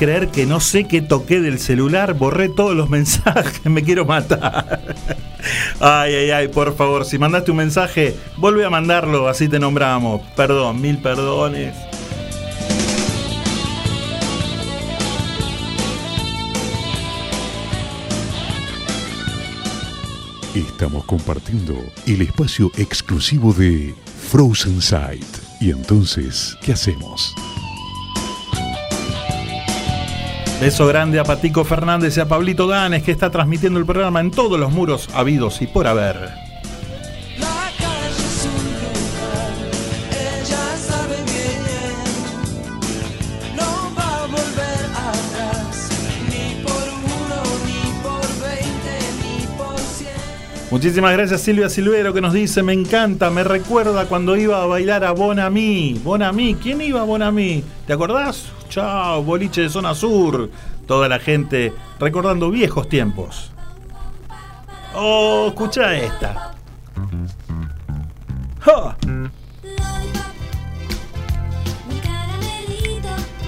creer 0.02 0.30
que 0.30 0.46
no 0.46 0.58
sé 0.58 0.88
qué 0.88 1.00
toqué 1.00 1.40
del 1.40 1.60
celular? 1.60 2.14
Borré 2.14 2.48
todos 2.48 2.74
los 2.74 2.90
mensajes, 2.98 3.64
me 3.66 3.84
quiero 3.84 4.04
matar. 4.04 4.80
Ay, 5.78 6.14
ay, 6.14 6.30
ay, 6.32 6.48
por 6.48 6.74
favor, 6.74 7.04
si 7.04 7.18
mandaste 7.18 7.52
un 7.52 7.58
mensaje, 7.58 8.16
vuelve 8.36 8.64
a 8.64 8.70
mandarlo, 8.70 9.28
así 9.28 9.46
te 9.48 9.60
nombramos. 9.60 10.20
Perdón, 10.34 10.80
mil 10.80 10.98
perdones. 10.98 11.76
Estamos 20.56 21.04
compartiendo 21.04 21.76
el 22.08 22.22
espacio 22.22 22.72
exclusivo 22.76 23.52
de 23.52 23.94
Frozen 24.32 24.82
Sight. 24.82 25.24
Y 25.60 25.70
entonces, 25.70 26.56
¿qué 26.60 26.72
hacemos? 26.72 27.32
Beso 30.62 30.86
grande 30.86 31.18
a 31.18 31.24
Patico 31.24 31.64
Fernández 31.64 32.16
y 32.16 32.20
a 32.20 32.28
Pablito 32.28 32.68
Danes 32.68 33.02
que 33.02 33.10
está 33.10 33.30
transmitiendo 33.30 33.80
el 33.80 33.84
programa 33.84 34.20
en 34.20 34.30
todos 34.30 34.60
los 34.60 34.70
muros 34.70 35.08
habidos 35.12 35.60
y 35.60 35.66
por 35.66 35.88
haber. 35.88 36.30
Muchísimas 50.70 51.12
gracias 51.12 51.40
Silvia 51.40 51.68
Silvero 51.68 52.14
que 52.14 52.20
nos 52.20 52.32
dice, 52.32 52.62
me 52.62 52.72
encanta, 52.72 53.30
me 53.30 53.42
recuerda 53.42 54.06
cuando 54.06 54.36
iba 54.36 54.62
a 54.62 54.66
bailar 54.66 55.02
a 55.02 55.10
Bonami. 55.10 56.00
Bonami, 56.04 56.54
¿quién 56.54 56.80
iba 56.82 57.00
a 57.00 57.04
Bonami? 57.04 57.64
¿Te 57.84 57.94
acordás? 57.94 58.44
Chao, 58.72 59.22
boliche 59.22 59.60
de 59.60 59.68
zona 59.68 59.94
sur. 59.94 60.48
Toda 60.86 61.06
la 61.06 61.18
gente 61.18 61.74
recordando 62.00 62.50
viejos 62.50 62.88
tiempos. 62.88 63.52
Oh, 64.94 65.48
escucha 65.48 65.94
esta. 65.94 66.54
¡Ja! 68.60 68.96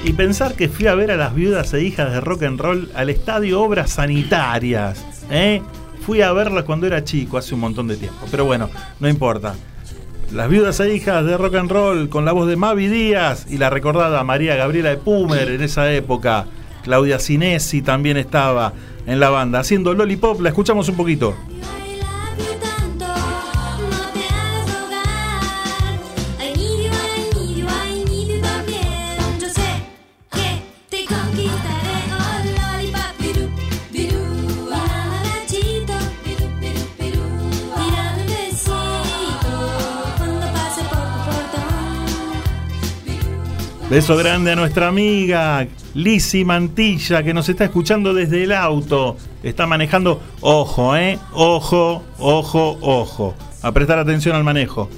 Y 0.05 0.13
pensar 0.13 0.57
que 0.57 0.69
fui 0.69 0.89
a 0.89 0.95
ver 0.95 1.11
a 1.11 1.17
las 1.17 1.35
viudas 1.35 1.73
e 1.73 1.81
hijas 1.81 2.13
de 2.13 2.21
rock 2.21 2.43
and 2.43 2.61
roll 2.61 2.93
al 2.95 3.09
estadio 3.09 3.63
Obras 3.63 3.93
Sanitarias. 3.93 5.07
¿eh? 5.31 5.63
Fui 6.05 6.21
a 6.21 6.35
verlas 6.35 6.65
cuando 6.65 6.87
era 6.87 7.03
chico, 7.03 7.39
hace 7.39 7.55
un 7.55 7.61
montón 7.61 7.89
de 7.89 7.97
tiempo. 7.97 8.27
Pero 8.31 8.45
bueno, 8.45 8.69
no 9.01 9.09
importa. 9.09 9.55
Las 10.35 10.49
viudas 10.49 10.81
e 10.81 10.93
hijas 10.93 11.25
de 11.25 11.37
rock 11.37 11.55
and 11.55 11.71
roll 11.71 12.09
con 12.09 12.25
la 12.25 12.33
voz 12.33 12.49
de 12.49 12.57
Mavi 12.57 12.89
Díaz 12.89 13.47
y 13.49 13.57
la 13.57 13.71
recordada 13.71 14.25
María 14.25 14.57
Gabriela 14.57 14.91
de 14.91 14.97
Pumer 14.97 15.49
en 15.49 15.63
esa 15.63 15.93
época. 15.93 16.47
Claudia 16.83 17.21
Cinesi 17.21 17.83
también 17.83 18.17
estaba 18.17 18.73
en 19.07 19.21
la 19.21 19.31
banda. 19.31 19.61
Haciendo 19.61 19.95
Lollipop, 19.95 20.41
la 20.41 20.49
escuchamos 20.49 20.89
un 20.89 20.97
poquito. 20.97 21.37
Beso 43.95 44.17
grande 44.17 44.51
a 44.51 44.57
nuestra 44.57 44.89
amiga 44.89 45.69
Lisi 45.95 46.45
Mantilla 46.45 47.23
que 47.23 47.33
nos 47.33 47.49
está 47.49 47.67
escuchando 47.67 48.13
desde 48.13 48.43
el 48.43 48.51
auto. 48.51 49.17
Está 49.41 49.69
manejando. 49.69 50.21
Ojo, 50.41 50.97
eh. 50.97 51.17
Ojo, 51.33 52.03
ojo, 52.19 52.77
ojo. 52.81 53.37
A 53.63 53.71
prestar 53.71 54.01
atención 54.01 54.35
al 54.35 54.43
manejo. 54.43 54.91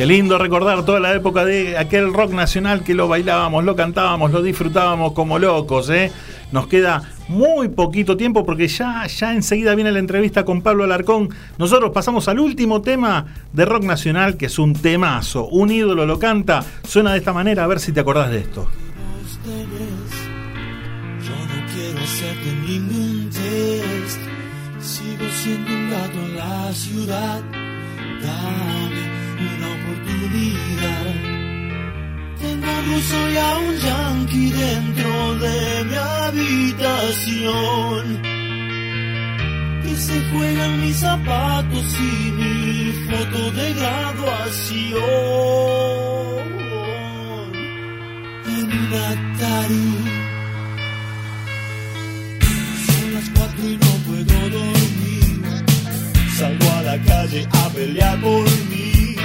Qué 0.00 0.06
lindo 0.06 0.38
recordar 0.38 0.82
toda 0.86 0.98
la 0.98 1.12
época 1.12 1.44
de 1.44 1.76
aquel 1.76 2.14
rock 2.14 2.32
nacional 2.32 2.82
que 2.82 2.94
lo 2.94 3.06
bailábamos, 3.06 3.64
lo 3.64 3.76
cantábamos, 3.76 4.30
lo 4.30 4.40
disfrutábamos 4.40 5.12
como 5.12 5.38
locos, 5.38 5.90
¿eh? 5.90 6.10
Nos 6.52 6.68
queda 6.68 7.02
muy 7.28 7.68
poquito 7.68 8.16
tiempo 8.16 8.46
porque 8.46 8.66
ya, 8.66 9.06
ya 9.06 9.34
enseguida 9.34 9.74
viene 9.74 9.92
la 9.92 9.98
entrevista 9.98 10.46
con 10.46 10.62
Pablo 10.62 10.84
Alarcón. 10.84 11.28
Nosotros 11.58 11.90
pasamos 11.92 12.28
al 12.28 12.40
último 12.40 12.80
tema 12.80 13.26
de 13.52 13.66
rock 13.66 13.84
nacional, 13.84 14.38
que 14.38 14.46
es 14.46 14.58
un 14.58 14.72
temazo. 14.72 15.48
Un 15.48 15.70
ídolo 15.70 16.06
lo 16.06 16.18
canta, 16.18 16.64
suena 16.82 17.12
de 17.12 17.18
esta 17.18 17.34
manera, 17.34 17.64
a 17.64 17.66
ver 17.66 17.78
si 17.78 17.92
te 17.92 18.00
acordás 18.00 18.30
de 18.30 18.38
esto. 18.38 18.70
Yo 19.44 19.60
no 21.30 21.66
quiero 21.74 21.98
hacerte 21.98 22.54
ningún 22.66 23.28
test. 23.28 24.18
Sigo 24.80 25.30
siendo 25.30 25.70
un 25.70 25.90
gato 25.90 26.18
en 26.24 26.36
la 26.38 26.72
ciudad. 26.72 27.42
Tengo 32.40 32.70
un 32.70 32.86
ruso 32.86 33.30
y 33.30 33.36
a 33.36 33.58
un 33.58 33.76
yankee 33.78 34.52
dentro 34.52 35.34
de 35.34 35.84
mi 35.84 35.96
habitación. 35.96 38.22
Que 39.82 39.96
se 39.96 40.20
juegan 40.30 40.80
mis 40.82 40.96
zapatos 40.98 41.98
y 41.98 42.30
mi 42.30 42.92
foto 43.08 43.50
de 43.50 43.74
graduación 43.74 45.00
en 48.46 48.72
un 48.78 48.94
Atari. 49.10 49.90
Son 52.86 53.06
las 53.14 53.26
cuatro 53.30 53.64
y 53.68 53.76
no 53.76 53.92
puedo 54.06 54.38
dormir. 54.50 55.42
Salgo 56.38 56.70
a 56.70 56.82
la 56.82 56.96
calle 57.02 57.48
a 57.50 57.68
pelear 57.70 58.20
por 58.20 58.44
mí. 58.70 59.16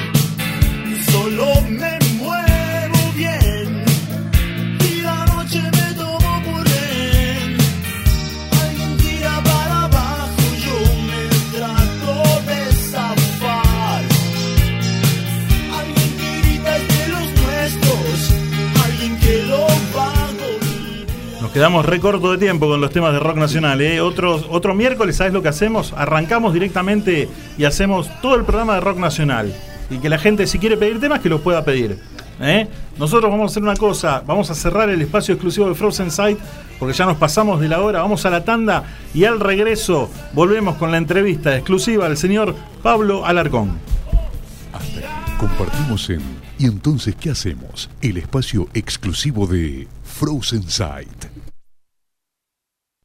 Quedamos 21.55 21.85
re 21.85 22.01
corto 22.01 22.33
de 22.33 22.37
tiempo 22.37 22.67
con 22.67 22.81
los 22.81 22.91
temas 22.91 23.13
de 23.13 23.19
rock 23.19 23.37
nacional. 23.37 23.79
¿eh? 23.79 24.01
Otro, 24.01 24.41
otro 24.49 24.75
miércoles, 24.75 25.15
¿sabes 25.15 25.31
lo 25.31 25.41
que 25.41 25.47
hacemos? 25.47 25.93
Arrancamos 25.95 26.53
directamente 26.53 27.29
y 27.57 27.63
hacemos 27.63 28.09
todo 28.21 28.35
el 28.35 28.43
programa 28.43 28.75
de 28.75 28.81
rock 28.81 28.97
nacional. 28.97 29.53
Y 29.89 29.97
que 29.99 30.09
la 30.09 30.17
gente, 30.17 30.47
si 30.47 30.59
quiere 30.59 30.77
pedir 30.77 30.99
temas, 30.99 31.19
que 31.19 31.29
los 31.29 31.41
pueda 31.41 31.63
pedir. 31.63 31.99
¿eh? 32.39 32.67
Nosotros 32.97 33.31
vamos 33.31 33.49
a 33.49 33.51
hacer 33.51 33.63
una 33.63 33.75
cosa, 33.75 34.23
vamos 34.25 34.49
a 34.49 34.55
cerrar 34.55 34.89
el 34.89 35.01
espacio 35.01 35.33
exclusivo 35.33 35.67
de 35.67 35.75
Frozen 35.75 36.11
Sight, 36.11 36.39
porque 36.79 36.93
ya 36.93 37.05
nos 37.05 37.17
pasamos 37.17 37.59
de 37.59 37.67
la 37.67 37.81
hora, 37.81 38.01
vamos 38.01 38.25
a 38.25 38.29
la 38.29 38.43
tanda 38.43 38.83
y 39.13 39.25
al 39.25 39.39
regreso 39.39 40.09
volvemos 40.33 40.75
con 40.75 40.91
la 40.91 40.97
entrevista 40.97 41.55
exclusiva 41.55 42.07
del 42.07 42.17
señor 42.17 42.55
Pablo 42.81 43.25
Alarcón. 43.25 43.79
Compartimos 45.37 46.09
en 46.09 46.45
¿Y 46.57 46.65
entonces 46.67 47.15
qué 47.19 47.31
hacemos? 47.31 47.89
El 48.01 48.17
espacio 48.17 48.69
exclusivo 48.73 49.45
de 49.45 49.87
Frozen 50.03 50.69
Sight. 50.69 51.25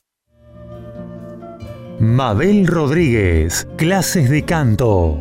Mabel 1.98 2.68
Rodríguez, 2.68 3.66
clases 3.76 4.30
de 4.30 4.44
canto, 4.44 5.20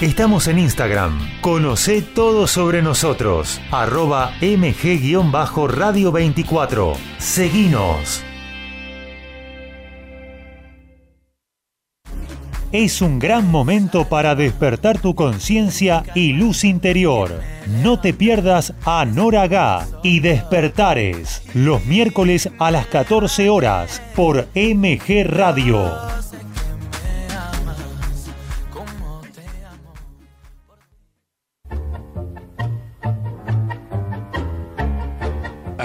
Estamos 0.00 0.46
en 0.46 0.58
Instagram. 0.58 1.40
Conoce 1.40 2.02
todo 2.02 2.46
sobre 2.46 2.82
nosotros. 2.82 3.58
Arroba 3.70 4.32
mg-radio 4.42 6.12
24. 6.12 6.92
Seguinos. 7.16 8.22
Es 12.72 13.00
un 13.00 13.18
gran 13.18 13.50
momento 13.50 14.06
para 14.06 14.34
despertar 14.34 14.98
tu 14.98 15.14
conciencia 15.14 16.02
y 16.14 16.34
luz 16.34 16.64
interior. 16.64 17.40
No 17.82 17.98
te 17.98 18.12
pierdas 18.12 18.74
a 18.84 19.06
y 20.02 20.20
Despertares 20.20 21.42
los 21.54 21.86
miércoles 21.86 22.50
a 22.58 22.70
las 22.70 22.86
14 22.88 23.48
horas 23.48 24.02
por 24.14 24.46
MG 24.54 25.24
Radio. 25.24 25.90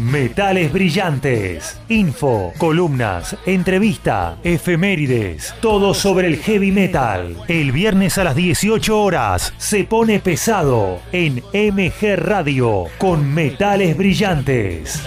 Metales 0.00 0.72
brillantes, 0.72 1.78
info, 1.90 2.54
columnas, 2.56 3.36
entrevista, 3.44 4.38
efemérides, 4.42 5.54
todo 5.60 5.92
sobre 5.92 6.28
el 6.28 6.38
heavy 6.38 6.72
metal. 6.72 7.36
El 7.48 7.70
viernes 7.70 8.16
a 8.16 8.24
las 8.24 8.34
18 8.34 8.98
horas 8.98 9.52
se 9.58 9.84
pone 9.84 10.18
pesado 10.18 11.00
en 11.12 11.42
MG 11.52 12.16
Radio 12.16 12.86
con 12.96 13.34
Metales 13.34 13.94
brillantes. 13.94 15.06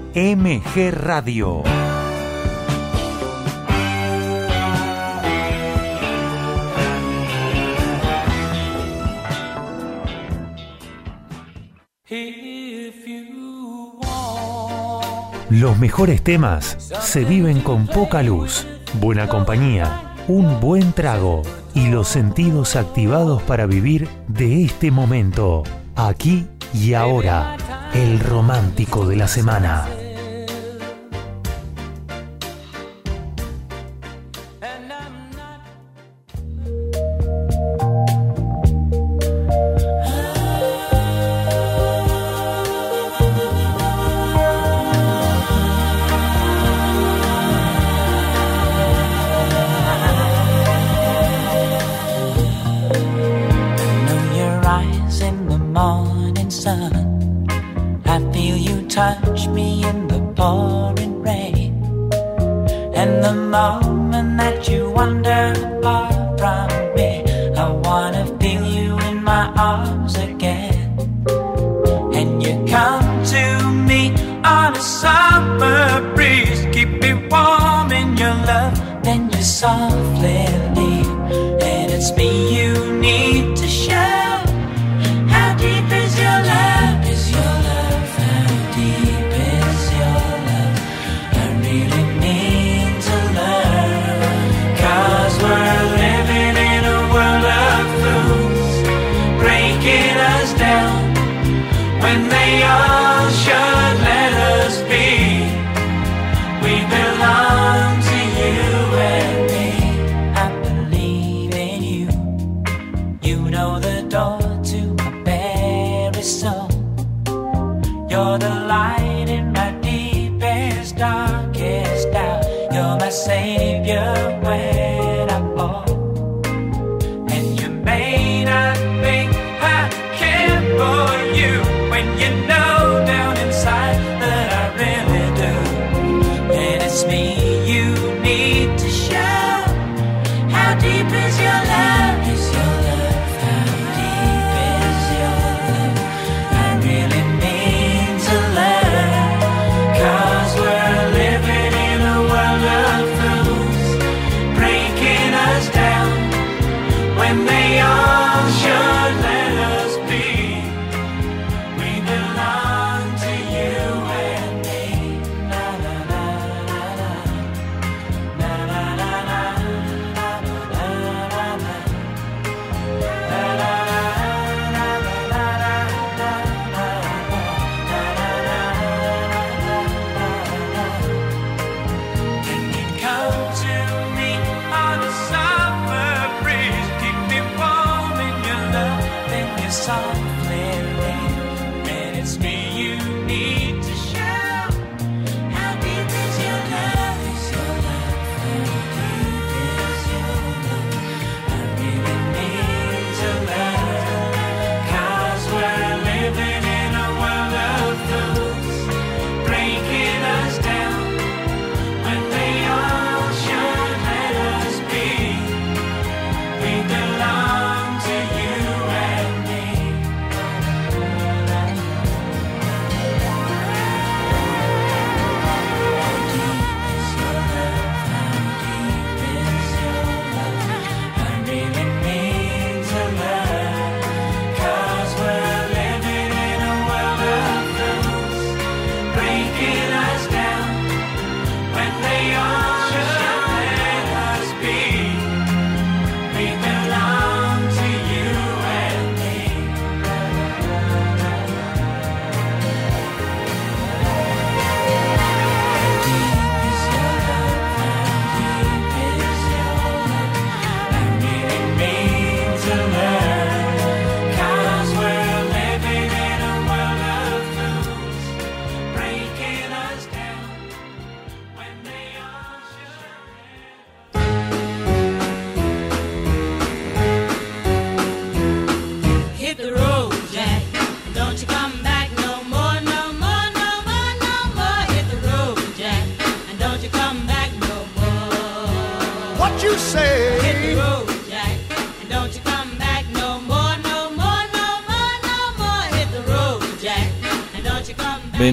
MG 0.13 0.91
Radio. 0.91 1.63
Los 15.49 15.79
mejores 15.79 16.21
temas 16.21 16.77
se 17.01 17.23
viven 17.23 17.61
con 17.61 17.87
poca 17.87 18.21
luz, 18.21 18.67
buena 18.99 19.29
compañía, 19.29 20.15
un 20.27 20.59
buen 20.59 20.91
trago 20.91 21.43
y 21.73 21.87
los 21.87 22.09
sentidos 22.09 22.75
activados 22.75 23.41
para 23.43 23.65
vivir 23.65 24.09
de 24.27 24.65
este 24.65 24.91
momento, 24.91 25.63
aquí 25.95 26.47
y 26.73 26.95
ahora, 26.95 27.55
el 27.93 28.19
romántico 28.19 29.07
de 29.07 29.15
la 29.15 29.29
semana. 29.29 29.87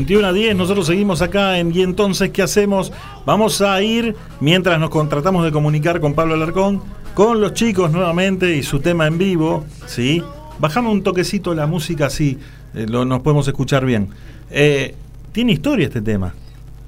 21 0.08 0.26
a 0.26 0.32
10, 0.32 0.56
nosotros 0.56 0.86
seguimos 0.86 1.20
acá 1.20 1.58
en 1.58 1.70
Y 1.74 1.82
entonces, 1.82 2.30
¿qué 2.30 2.40
hacemos? 2.40 2.90
Vamos 3.26 3.60
a 3.60 3.82
ir, 3.82 4.16
mientras 4.40 4.80
nos 4.80 4.88
contratamos 4.88 5.44
de 5.44 5.52
comunicar 5.52 6.00
con 6.00 6.14
Pablo 6.14 6.32
Alarcón, 6.32 6.80
con 7.12 7.42
los 7.42 7.52
chicos 7.52 7.92
nuevamente 7.92 8.56
y 8.56 8.62
su 8.62 8.80
tema 8.80 9.06
en 9.06 9.18
vivo, 9.18 9.66
¿sí? 9.84 10.22
Bajame 10.58 10.88
un 10.88 11.02
toquecito 11.02 11.54
la 11.54 11.66
música, 11.66 12.06
así 12.06 12.38
eh, 12.72 12.86
nos 12.86 13.20
podemos 13.20 13.46
escuchar 13.48 13.84
bien. 13.84 14.08
Eh, 14.50 14.94
tiene 15.32 15.52
historia 15.52 15.88
este 15.88 16.00
tema, 16.00 16.32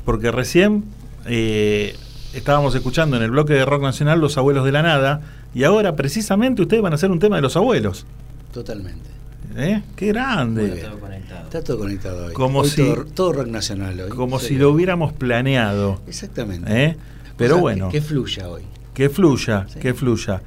porque 0.07 0.31
recién 0.31 0.85
eh, 1.27 1.95
estábamos 2.33 2.75
escuchando 2.75 3.19
en 3.19 3.23
el 3.23 3.33
bloque 3.33 3.53
de 3.53 3.67
rock 3.67 3.83
nacional 3.83 4.19
Los 4.19 4.39
Abuelos 4.39 4.65
de 4.65 4.73
la 4.73 4.81
Nada, 4.81 5.21
y 5.55 5.65
ahora 5.65 5.95
precisamente 5.95 6.63
ustedes 6.63 6.83
van 6.83 6.95
a 6.95 6.97
hacer 6.97 7.11
un 7.11 7.19
tema 7.19 7.37
de 7.37 7.43
los 7.43 7.55
abuelos. 7.55 8.07
Totalmente. 8.55 9.20
¿Eh? 9.57 9.83
¡Qué 9.97 10.07
grande! 10.09 10.85
Está 11.45 11.63
todo 11.65 11.79
conectado 11.79 12.27
hoy. 12.27 12.33
Como 12.33 12.61
Hoy 12.61 12.69
si- 12.69 12.77
todo, 12.83 13.05
todo 13.07 13.33
rock 13.33 13.49
nacional 13.49 13.99
hoy. 14.01 14.09
Como 14.11 14.39
Sí. 14.39 14.49
si 14.49 14.55
lo 14.57 14.71
hubiéramos 14.71 15.13
planeado. 15.13 16.01
Exactamente. 16.07 16.85
¿Eh? 16.85 16.97
Pero 17.37 17.59
bueno. 17.59 17.89
Que, 17.89 17.99
que 17.99 18.03
fluya 18.07 18.49
hoy. 18.49 18.63
Que 18.95 19.09
fluya, 19.09 19.67
que 19.81 19.95
fluya. 19.95 20.43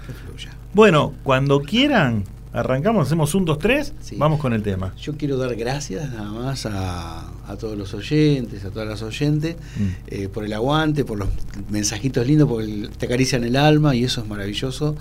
Bueno, 0.73 1.13
cuando 1.23 1.61
quieran, 1.61 2.23
arrancamos, 2.51 3.07
hacemos 3.07 3.33
un, 3.35 3.45
dos, 3.45 3.57
tres, 3.59 3.93
vamos 4.17 4.39
con 4.39 4.53
el 4.53 4.61
tema. 4.63 4.93
Yo 5.01 5.17
quiero 5.17 5.37
dar 5.37 5.55
gracias 5.55 6.11
nada 6.11 6.31
más 6.31 6.65
a, 6.65 7.27
a 7.47 7.55
todos 7.57 7.77
los 7.77 7.93
oyentes, 7.93 8.63
a 8.65 8.69
todas 8.69 8.87
las 8.87 9.01
oyentes, 9.01 9.55
Mm. 9.77 9.87
eh, 10.07 10.29
por 10.29 10.45
el 10.45 10.53
aguante, 10.53 11.03
por 11.03 11.17
los 11.19 11.29
mensajitos 11.69 12.25
lindos, 12.27 12.47
porque 12.47 12.89
te 12.97 13.05
acarician 13.07 13.43
el 13.43 13.55
alma 13.55 13.95
y 13.95 14.03
eso 14.03 14.21
es 14.21 14.27
maravilloso. 14.27 14.95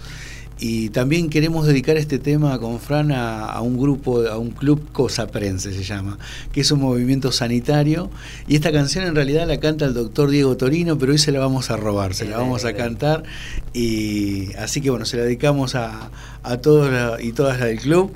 Y 0.65 0.91
también 0.91 1.29
queremos 1.29 1.67
dedicar 1.67 1.97
este 1.97 2.21
tema 2.21 2.57
con 2.61 2.79
Fran 2.79 3.11
a, 3.11 3.47
a 3.47 3.61
un 3.63 3.77
grupo, 3.77 4.25
a 4.29 4.39
un 4.39 4.51
club 4.51 4.93
cosaprense 4.93 5.73
se 5.73 5.83
llama, 5.83 6.19
que 6.53 6.61
es 6.61 6.71
un 6.71 6.79
movimiento 6.79 7.33
sanitario. 7.33 8.11
Y 8.47 8.55
esta 8.55 8.71
canción 8.71 9.05
en 9.05 9.17
realidad 9.17 9.49
la 9.49 9.59
canta 9.59 9.87
el 9.87 9.95
doctor 9.95 10.31
Diego 10.31 10.57
Torino, 10.57 10.97
pero 10.99 11.11
hoy 11.11 11.19
se 11.19 11.33
la 11.33 11.41
vamos 11.41 11.73
a 11.73 11.77
robar, 11.77 12.15
se 12.15 12.27
la 12.27 12.39
vamos 12.39 12.65
a 12.65 12.75
cantar. 12.75 13.25
Y 13.73 14.55
así 14.55 14.81
que 14.81 14.91
bueno, 14.91 15.05
se 15.05 15.17
la 15.17 15.25
dedicamos 15.25 15.75
a, 15.75 16.13
a 16.45 16.57
todos 16.59 17.21
y 17.21 17.33
todas 17.33 17.59
las 17.59 17.67
del 17.67 17.81
club. 17.81 18.13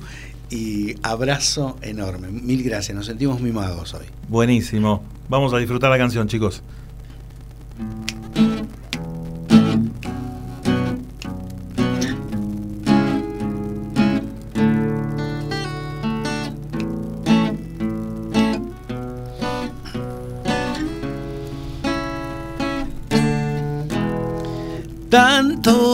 Y 0.49 0.95
abrazo 1.03 1.75
enorme. 1.81 2.29
Mil 2.29 2.63
gracias, 2.63 2.95
nos 2.95 3.07
sentimos 3.07 3.41
mimados 3.41 3.93
hoy. 3.93 4.05
Buenísimo. 4.29 5.03
Vamos 5.27 5.53
a 5.53 5.57
disfrutar 5.57 5.89
la 5.89 5.97
canción, 5.97 6.29
chicos. 6.29 6.63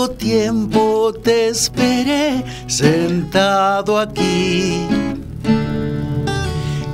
Tiempo 0.09 1.13
te 1.23 1.47
esperé 1.47 2.43
sentado 2.67 3.97
aquí 3.97 4.85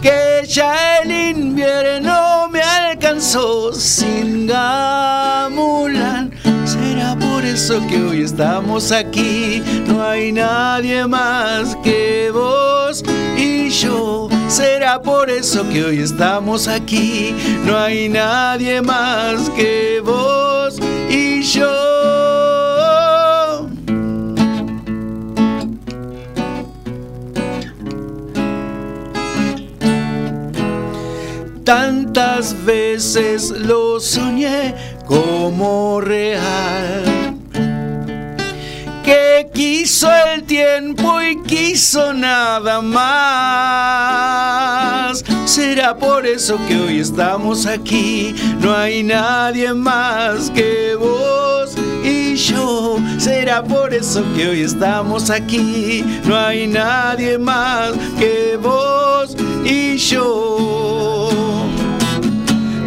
que 0.02 0.44
ya 0.48 0.99
el 0.99 1.11
invierno 1.38 2.48
me 2.49 2.61
alcanzó 2.61 3.73
sin 3.73 4.48
gamulan. 4.48 6.31
Será 6.65 7.18
por 7.18 7.44
eso 7.44 7.86
que 7.88 8.02
hoy 8.02 8.22
estamos 8.22 8.91
aquí. 8.91 9.61
No 9.88 10.03
hay 10.03 10.31
nadie 10.31 11.06
más 11.07 11.76
que 11.84 12.30
vos 12.31 13.03
y 13.36 13.69
yo. 13.69 14.30
Será 14.48 15.02
por 15.02 15.30
eso 15.30 15.68
que 15.69 15.84
hoy 15.84 15.99
estamos 15.99 16.68
aquí. 16.68 17.36
No 17.65 17.77
hay 17.77 18.07
nadie 18.07 18.81
más 18.81 19.49
que 19.52 20.02
vos 20.06 20.49
Tantas 31.70 32.66
veces 32.66 33.52
lo 33.52 34.00
soñé 34.00 34.74
como 35.06 36.02
real. 36.02 37.38
Que 39.04 39.48
quiso 39.54 40.10
el 40.34 40.46
tiempo 40.46 41.22
y 41.22 41.40
quiso 41.44 42.12
nada 42.12 42.82
más. 42.82 43.04
Será 45.46 45.96
por 45.96 46.26
eso 46.26 46.58
que 46.68 46.76
hoy 46.76 47.02
estamos 47.02 47.68
aquí. 47.68 48.34
No 48.62 48.76
hay 48.76 49.04
nadie 49.04 49.72
más 49.76 50.50
que 50.50 50.96
vos 50.96 51.59
yo. 52.40 52.98
Será 53.18 53.64
por 53.64 53.94
eso 53.94 54.24
que 54.36 54.48
hoy 54.48 54.61
estamos 54.61 55.30
aquí. 55.30 56.03
No 56.26 56.36
hay 56.38 56.68
nadie 56.68 57.38
más 57.38 57.91
que 58.18 58.57
vos 58.61 59.36
y 59.64 59.98
yo. 59.98 61.30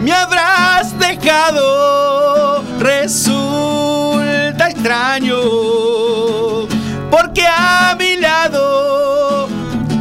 Me 0.03 0.13
habrás 0.13 0.99
dejado, 0.99 2.65
resulta 2.81 4.69
extraño, 4.69 5.39
porque 7.11 7.45
a 7.47 7.95
mi 7.99 8.17
lado 8.17 9.49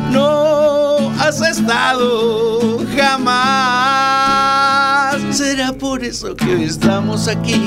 no 0.09 1.11
has 1.19 1.39
estado 1.41 2.79
jamás. 2.97 4.30
Será 5.71 5.79
por 5.79 6.03
eso 6.03 6.35
que 6.35 6.53
hoy 6.53 6.65
estamos 6.65 7.29
aquí, 7.29 7.61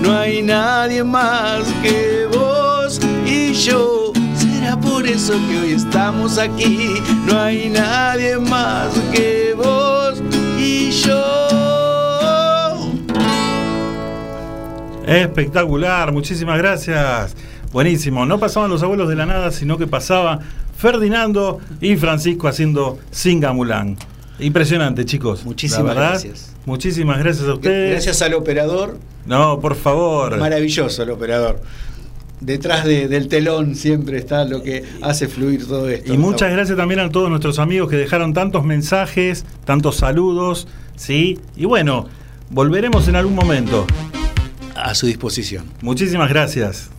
no 0.00 0.16
hay 0.16 0.42
nadie 0.42 1.02
más 1.02 1.64
que 1.82 2.28
vos 2.32 3.00
y 3.26 3.52
yo. 3.52 4.12
Será 4.36 4.78
por 4.78 5.04
eso 5.04 5.32
que 5.48 5.58
hoy 5.58 5.72
estamos 5.72 6.38
aquí, 6.38 7.02
no 7.26 7.36
hay 7.36 7.68
nadie 7.68 8.38
más 8.38 8.90
que 9.12 9.54
vos 9.56 10.22
y 10.56 10.92
yo. 10.92 12.92
Espectacular, 15.04 16.12
muchísimas 16.12 16.58
gracias. 16.58 17.34
Buenísimo, 17.72 18.24
no 18.24 18.38
pasaban 18.38 18.70
los 18.70 18.84
abuelos 18.84 19.08
de 19.08 19.16
la 19.16 19.26
nada, 19.26 19.50
sino 19.50 19.78
que 19.78 19.88
pasaba 19.88 20.38
Ferdinando 20.76 21.58
y 21.80 21.96
Francisco 21.96 22.46
haciendo 22.46 23.00
Singamulán. 23.10 23.96
Impresionante, 24.38 25.04
chicos. 25.04 25.44
Muchísimas 25.44 25.96
gracias. 25.96 26.57
Muchísimas 26.68 27.18
gracias 27.18 27.48
a 27.48 27.54
ustedes. 27.54 27.92
Gracias 27.92 28.20
al 28.20 28.34
operador, 28.34 28.98
No, 29.24 29.58
por 29.58 29.74
favor. 29.74 30.36
maravilloso 30.38 31.02
el 31.02 31.10
operador. 31.10 31.62
Detrás 32.42 32.84
de- 32.84 33.08
del 33.08 33.26
telón 33.28 33.74
siempre 33.74 34.18
está 34.18 34.44
lo 34.44 34.62
que 34.62 34.84
hace 35.00 35.28
fluir 35.28 35.66
todo 35.66 35.88
esto. 35.88 36.12
Y 36.12 36.18
muchas 36.18 36.52
gracias 36.52 36.76
también 36.76 37.00
a 37.00 37.08
todos 37.10 37.30
nuestros 37.30 37.58
amigos 37.58 37.88
que 37.88 37.96
dejaron 37.96 38.34
tantos 38.34 38.64
mensajes, 38.66 39.46
tantos 39.64 39.96
saludos, 39.96 40.68
¿sí? 40.94 41.40
Y 41.56 41.64
bueno, 41.64 42.06
volveremos 42.50 43.08
en 43.08 43.16
algún 43.16 43.34
momento. 43.34 43.86
A 44.76 44.94
su 44.94 45.06
disposición. 45.06 45.64
Muchísimas 45.80 46.28
gracias. 46.28 46.90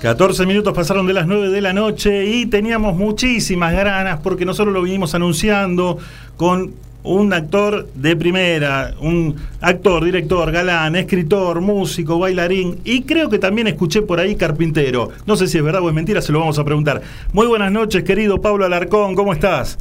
14 0.00 0.46
minutos 0.46 0.72
pasaron 0.74 1.06
de 1.06 1.12
las 1.12 1.26
9 1.26 1.48
de 1.50 1.60
la 1.60 1.72
noche 1.72 2.24
y 2.26 2.46
teníamos 2.46 2.94
muchísimas 2.96 3.72
ganas 3.72 4.20
porque 4.22 4.44
nosotros 4.44 4.72
lo 4.72 4.82
vinimos 4.82 5.14
anunciando 5.14 5.98
con 6.36 6.72
un 7.02 7.32
actor 7.32 7.88
de 7.94 8.14
primera, 8.16 8.94
un 9.00 9.34
actor, 9.60 10.04
director, 10.04 10.52
galán, 10.52 10.94
escritor, 10.94 11.60
músico, 11.60 12.18
bailarín 12.18 12.78
y 12.84 13.02
creo 13.02 13.28
que 13.28 13.38
también 13.40 13.66
escuché 13.66 14.02
por 14.02 14.20
ahí 14.20 14.36
carpintero. 14.36 15.10
No 15.26 15.34
sé 15.36 15.48
si 15.48 15.58
es 15.58 15.64
verdad 15.64 15.82
o 15.82 15.88
es 15.88 15.94
mentira, 15.94 16.22
se 16.22 16.30
lo 16.32 16.38
vamos 16.40 16.58
a 16.60 16.64
preguntar. 16.64 17.02
Muy 17.32 17.46
buenas 17.48 17.72
noches, 17.72 18.04
querido 18.04 18.40
Pablo 18.40 18.66
Alarcón, 18.66 19.16
¿cómo 19.16 19.32
estás? 19.32 19.78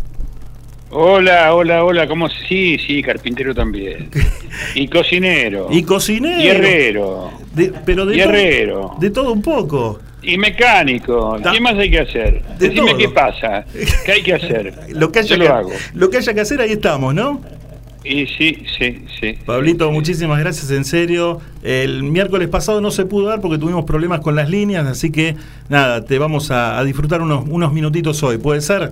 Hola, 0.90 1.54
hola, 1.54 1.84
hola, 1.84 2.08
¿cómo? 2.08 2.30
Sí, 2.30 2.78
sí, 2.80 3.04
carpintero 3.04 3.54
también. 3.54 4.10
Y 4.74 4.88
cocinero. 4.88 5.68
Y 5.70 5.84
cocinero. 5.84 6.42
Y 6.42 6.48
herrero. 6.48 7.30
De- 7.54 7.72
pero 7.86 8.06
de 8.08 8.16
Y 8.16 8.20
todo- 8.22 8.96
de 9.00 9.10
todo 9.12 9.34
un 9.34 9.42
poco. 9.42 10.00
Y 10.28 10.38
mecánico. 10.38 11.38
¿Qué 11.52 11.60
más 11.62 11.76
hay 11.76 11.90
que 11.90 12.00
hacer? 12.00 12.42
De 12.60 12.70
Decime 12.70 12.90
todo. 12.92 12.98
qué 12.98 13.10
pasa. 13.10 13.66
¿Qué 14.06 14.12
hay 14.12 14.22
que 14.24 14.34
hacer? 14.34 14.74
Lo 14.90 15.12
que, 15.12 15.20
haya 15.20 15.30
Yo 15.36 15.42
que, 15.42 15.48
lo 15.50 15.56
hago. 15.56 15.72
lo 15.94 16.10
que 16.10 16.18
haya 16.18 16.34
que 16.34 16.42
hacer, 16.42 16.62
ahí 16.62 16.72
estamos, 16.74 17.14
¿no? 17.16 17.42
Y 18.04 18.26
sí, 18.28 18.64
sí, 18.78 19.04
sí. 19.20 19.34
Pablito, 19.46 19.92
muchísimas 19.92 20.40
gracias, 20.40 20.70
en 20.72 20.86
serio. 20.86 21.42
El 21.64 22.04
miércoles 22.04 22.48
pasado 22.48 22.80
no 22.82 22.92
se 22.92 23.06
pudo 23.06 23.28
dar 23.28 23.42
porque 23.42 23.58
tuvimos 23.58 23.84
problemas 23.86 24.22
con 24.22 24.36
las 24.36 24.50
líneas, 24.50 24.86
así 24.86 25.12
que 25.12 25.36
nada, 25.68 26.06
te 26.06 26.18
vamos 26.20 26.52
a, 26.52 26.78
a 26.78 26.84
disfrutar 26.86 27.22
unos, 27.22 27.46
unos 27.50 27.74
minutitos 27.74 28.22
hoy, 28.24 28.38
¿puede 28.38 28.62
ser? 28.62 28.92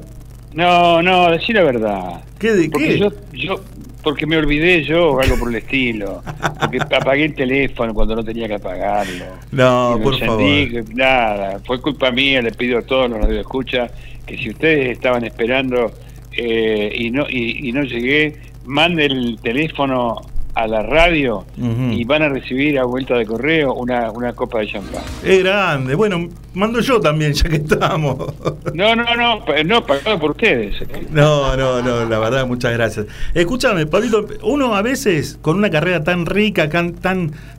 No, 0.53 1.01
no, 1.01 1.29
decí 1.31 1.53
la 1.53 1.63
verdad. 1.63 2.23
¿Qué? 2.39 2.53
de- 2.53 2.69
Porque 2.69 2.87
qué? 2.87 2.99
yo, 2.99 3.11
yo, 3.33 3.61
porque 4.05 4.27
me 4.27 4.37
olvidé 4.37 4.83
yo 4.83 5.13
o 5.13 5.19
algo 5.19 5.35
por 5.37 5.49
el 5.49 5.55
estilo. 5.55 6.21
Porque 6.59 6.77
apagué 6.77 7.25
el 7.25 7.33
teléfono 7.33 7.91
cuando 7.91 8.15
no 8.15 8.23
tenía 8.23 8.47
que 8.47 8.53
apagarlo. 8.53 9.25
No, 9.51 9.99
por 10.01 10.13
encendí, 10.13 10.69
que 10.69 10.83
Nada, 10.93 11.59
fue 11.65 11.81
culpa 11.81 12.11
mía, 12.11 12.39
le 12.43 12.51
pido 12.51 12.77
a 12.77 12.83
todos 12.83 13.09
los 13.09 13.19
radioescuchas 13.19 13.91
que 14.27 14.37
si 14.37 14.51
ustedes 14.51 14.91
estaban 14.91 15.25
esperando 15.25 15.91
eh, 16.31 16.93
y 16.95 17.09
no 17.09 17.25
y, 17.27 17.67
y 17.67 17.71
no 17.71 17.81
llegué, 17.81 18.35
mande 18.65 19.05
el 19.05 19.39
teléfono 19.41 20.21
a 20.55 20.67
la 20.67 20.81
radio 20.83 21.43
y 21.91 22.03
van 22.05 22.21
a 22.23 22.29
recibir 22.29 22.79
a 22.79 22.85
vuelta 22.85 23.15
de 23.17 23.25
correo 23.25 23.73
una, 23.73 24.09
una 24.11 24.33
copa 24.33 24.59
de 24.59 24.67
champán. 24.67 25.03
Es 25.23 25.43
grande. 25.43 25.95
Bueno, 25.95 26.29
mando 26.53 26.79
yo 26.79 26.99
también, 27.01 27.33
ya 27.33 27.49
que 27.49 27.57
estamos. 27.57 28.15
No, 28.73 28.93
no, 28.95 29.03
no, 29.15 29.39
no, 29.65 29.85
pagado 29.85 30.19
por 30.19 30.31
ustedes. 30.31 30.75
No, 31.11 31.55
no, 31.55 31.81
no, 31.81 32.05
la 32.09 32.19
verdad, 32.19 32.45
muchas 32.45 32.73
gracias. 32.73 33.05
Escúchame, 33.33 33.85
Pablito, 33.85 34.25
uno 34.43 34.75
a 34.75 34.81
veces 34.81 35.37
con 35.41 35.57
una 35.57 35.69
carrera 35.69 36.03
tan 36.03 36.25
rica, 36.25 36.69
tan, 36.69 36.93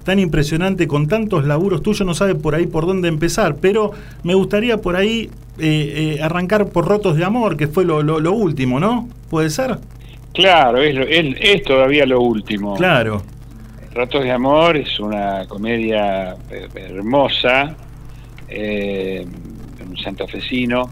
tan 0.05 0.18
impresionante, 0.18 0.86
con 0.86 1.06
tantos 1.09 1.47
laburos 1.47 1.82
tuyos, 1.82 2.06
no 2.06 2.14
sabe 2.14 2.35
por 2.35 2.55
ahí 2.55 2.66
por 2.66 2.86
dónde 2.86 3.09
empezar, 3.09 3.56
pero 3.60 3.93
me 4.24 4.35
gustaría 4.35 4.78
por 4.82 4.97
ahí 4.97 5.31
eh, 5.59 6.16
eh, 6.18 6.23
arrancar 6.23 6.66
por 6.68 6.86
Rotos 6.86 7.16
de 7.16 7.24
Amor, 7.24 7.56
que 7.56 7.66
fue 7.68 7.85
lo, 7.86 8.02
lo- 8.02 8.20
lo 8.20 8.32
último, 8.32 8.78
¿no? 8.78 9.09
¿Puede 9.31 9.48
ser? 9.51 9.78
Claro, 10.37 10.83
es, 10.83 10.95
es, 11.09 11.35
es 11.41 11.63
todavía 11.63 12.05
lo 12.05 12.21
último. 12.21 12.77
Claro. 12.77 13.23
Ratos 13.93 14.23
de 14.23 14.31
Amor 14.31 14.77
es 14.77 15.01
una 15.01 15.47
comedia 15.49 16.37
eh, 16.51 16.69
hermosa, 16.75 17.75
eh, 18.47 19.27
un 19.81 19.97
santafesino, 19.97 20.91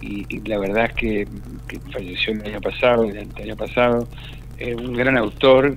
y, 0.00 0.26
y 0.28 0.40
la 0.48 0.58
verdad 0.58 0.86
es 0.86 0.92
que, 0.94 1.28
que 1.68 1.78
falleció 1.92 2.32
el 2.32 2.42
año 2.42 2.60
pasado, 2.60 3.04
el 3.04 3.30
año 3.40 3.56
pasado, 3.56 4.08
eh, 4.58 4.74
un 4.74 4.94
gran 4.94 5.16
autor, 5.16 5.76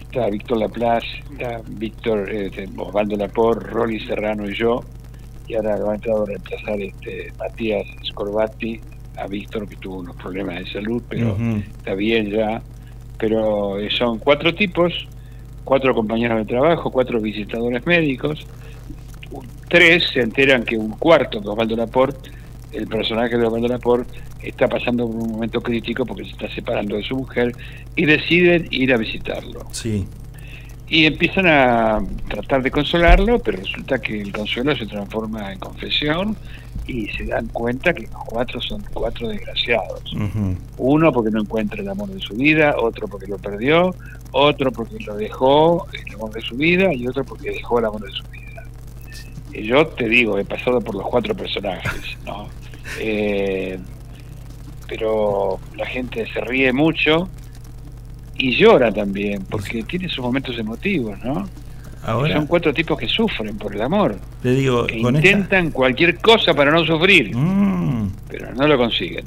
está 0.00 0.28
Víctor 0.30 0.58
Laplace, 0.58 1.06
está 1.32 1.60
Víctor, 1.68 2.28
eh, 2.32 2.66
Osvaldo 2.78 3.16
Lapor, 3.16 3.62
Rolly 3.62 4.00
Serrano 4.00 4.48
y 4.48 4.54
yo, 4.54 4.82
y 5.46 5.54
ahora 5.54 5.76
lo 5.76 5.90
ha 5.90 5.94
entrado 5.96 6.22
a 6.22 6.26
reemplazar 6.26 6.80
este 6.80 7.30
Matías 7.38 7.84
Scorbatti, 8.06 8.80
a 9.16 9.26
Víctor 9.26 9.68
que 9.68 9.76
tuvo 9.76 9.98
unos 9.98 10.16
problemas 10.16 10.58
de 10.58 10.72
salud, 10.72 11.02
pero 11.08 11.36
está 11.78 11.94
bien 11.94 12.30
ya, 12.30 12.62
pero 13.18 13.78
eh, 13.78 13.90
son 13.90 14.18
cuatro 14.18 14.54
tipos, 14.54 15.06
cuatro 15.64 15.94
compañeros 15.94 16.38
de 16.38 16.44
trabajo, 16.44 16.90
cuatro 16.90 17.20
visitadores 17.20 17.86
médicos, 17.86 18.46
tres 19.68 20.04
se 20.12 20.20
enteran 20.20 20.64
que 20.64 20.76
un 20.76 20.90
cuarto, 20.90 21.40
que 21.40 21.48
Osvaldo 21.48 21.76
Laporte, 21.76 22.30
el 22.72 22.86
personaje 22.86 23.36
de 23.36 23.46
Osvaldo 23.46 23.68
Laporte, 23.68 24.18
está 24.42 24.68
pasando 24.68 25.06
por 25.06 25.16
un 25.16 25.32
momento 25.32 25.60
crítico 25.60 26.04
porque 26.04 26.24
se 26.24 26.30
está 26.30 26.50
separando 26.50 26.96
de 26.96 27.02
su 27.04 27.16
mujer 27.16 27.54
y 27.96 28.06
deciden 28.06 28.66
ir 28.70 28.92
a 28.92 28.96
visitarlo. 28.96 29.66
Sí. 29.70 30.06
Y 30.88 31.06
empiezan 31.06 31.46
a 31.46 32.00
tratar 32.28 32.62
de 32.62 32.70
consolarlo, 32.70 33.38
pero 33.38 33.58
resulta 33.58 33.98
que 33.98 34.20
el 34.20 34.32
consuelo 34.32 34.76
se 34.76 34.86
transforma 34.86 35.52
en 35.52 35.58
confesión 35.58 36.36
y 36.86 37.06
se 37.08 37.24
dan 37.24 37.46
cuenta 37.48 37.92
que 37.92 38.02
los 38.02 38.24
cuatro 38.26 38.60
son 38.60 38.82
cuatro 38.92 39.28
desgraciados. 39.28 40.14
Uno 40.78 41.12
porque 41.12 41.30
no 41.30 41.40
encuentra 41.40 41.80
el 41.80 41.88
amor 41.88 42.08
de 42.10 42.20
su 42.20 42.34
vida, 42.34 42.74
otro 42.78 43.06
porque 43.08 43.26
lo 43.26 43.38
perdió, 43.38 43.94
otro 44.32 44.72
porque 44.72 44.98
lo 45.04 45.16
dejó 45.16 45.86
el 45.92 46.14
amor 46.14 46.32
de 46.32 46.40
su 46.40 46.56
vida 46.56 46.92
y 46.92 47.06
otro 47.06 47.24
porque 47.24 47.50
dejó 47.50 47.78
el 47.78 47.86
amor 47.86 48.02
de 48.02 48.12
su 48.12 48.24
vida. 48.30 48.64
Y 49.52 49.64
yo 49.64 49.86
te 49.86 50.08
digo, 50.08 50.38
he 50.38 50.44
pasado 50.44 50.80
por 50.80 50.94
los 50.94 51.06
cuatro 51.06 51.34
personajes, 51.34 52.18
¿no? 52.26 52.48
Eh, 53.00 53.78
pero 54.86 55.58
la 55.76 55.86
gente 55.86 56.26
se 56.30 56.40
ríe 56.42 56.72
mucho 56.74 57.28
y 58.36 58.54
llora 58.56 58.92
también, 58.92 59.44
porque 59.48 59.82
tiene 59.84 60.08
sus 60.08 60.22
momentos 60.22 60.58
emotivos, 60.58 61.18
¿no? 61.24 61.48
Ahora- 62.04 62.34
Son 62.34 62.46
cuatro 62.46 62.74
tipos 62.74 62.98
que 62.98 63.06
sufren 63.06 63.56
por 63.56 63.74
el 63.74 63.82
amor, 63.82 64.16
Te 64.42 64.52
digo, 64.54 64.86
que 64.86 65.00
con 65.00 65.14
esta- 65.16 65.28
intentan 65.28 65.70
cualquier 65.70 66.18
cosa 66.18 66.52
para 66.52 66.70
no 66.72 66.84
sufrir, 66.84 67.36
Mm. 67.36 68.10
pero 68.28 68.52
no 68.54 68.66
lo 68.66 68.76
consiguen. 68.76 69.24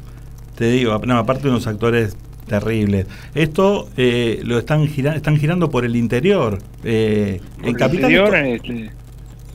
Te 0.55 0.69
digo, 0.71 0.99
no, 1.05 1.17
aparte 1.17 1.43
de 1.43 1.49
unos 1.51 1.67
actores 1.67 2.17
terribles. 2.47 3.07
Esto 3.33 3.89
eh, 3.97 4.41
lo 4.43 4.57
están 4.59 4.87
girando, 4.87 5.17
están 5.17 5.37
girando 5.37 5.69
por 5.69 5.85
el 5.85 5.95
interior. 5.95 6.59
Eh, 6.83 7.39
Por 7.57 7.67
el 7.69 7.75
Capital 7.77 8.11
interior, 8.11 8.35
este, 8.35 8.91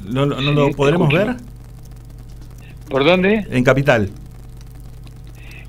¿no, 0.06 0.26
no- 0.26 0.36
no 0.40 0.50
sí, 0.50 0.54
lo 0.54 0.70
podremos 0.72 1.12
escucho. 1.12 1.26
ver? 1.26 1.36
¿Por 2.88 3.04
dónde? 3.04 3.46
En 3.50 3.62
Capital. 3.64 4.10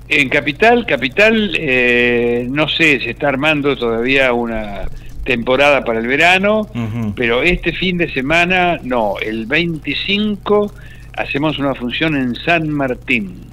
En 0.08 0.28
Capital, 0.28 0.84
Capital, 0.86 1.52
eh, 1.58 2.46
no 2.50 2.68
sé, 2.68 3.00
se 3.00 3.10
está 3.10 3.28
armando 3.28 3.76
todavía 3.76 4.32
una 4.32 4.82
temporada 5.24 5.84
para 5.84 6.00
el 6.00 6.06
verano, 6.06 6.66
pero 7.14 7.42
este 7.42 7.72
fin 7.72 7.96
de 7.98 8.12
semana, 8.12 8.78
no, 8.82 9.14
el 9.20 9.46
25 9.46 10.72
hacemos 11.16 11.58
una 11.58 11.74
función 11.74 12.16
en 12.16 12.34
San 12.34 12.68
Martín, 12.70 13.50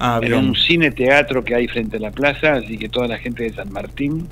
Ah, 0.00 0.20
en 0.22 0.32
un 0.32 0.54
cine 0.54 0.92
teatro 0.92 1.42
que 1.44 1.56
hay 1.56 1.66
frente 1.66 1.96
a 1.96 2.00
la 2.00 2.12
plaza, 2.12 2.52
así 2.52 2.78
que 2.78 2.88
toda 2.88 3.08
la 3.08 3.18
gente 3.18 3.42
de 3.42 3.52
San 3.52 3.72
Martín, 3.72 4.28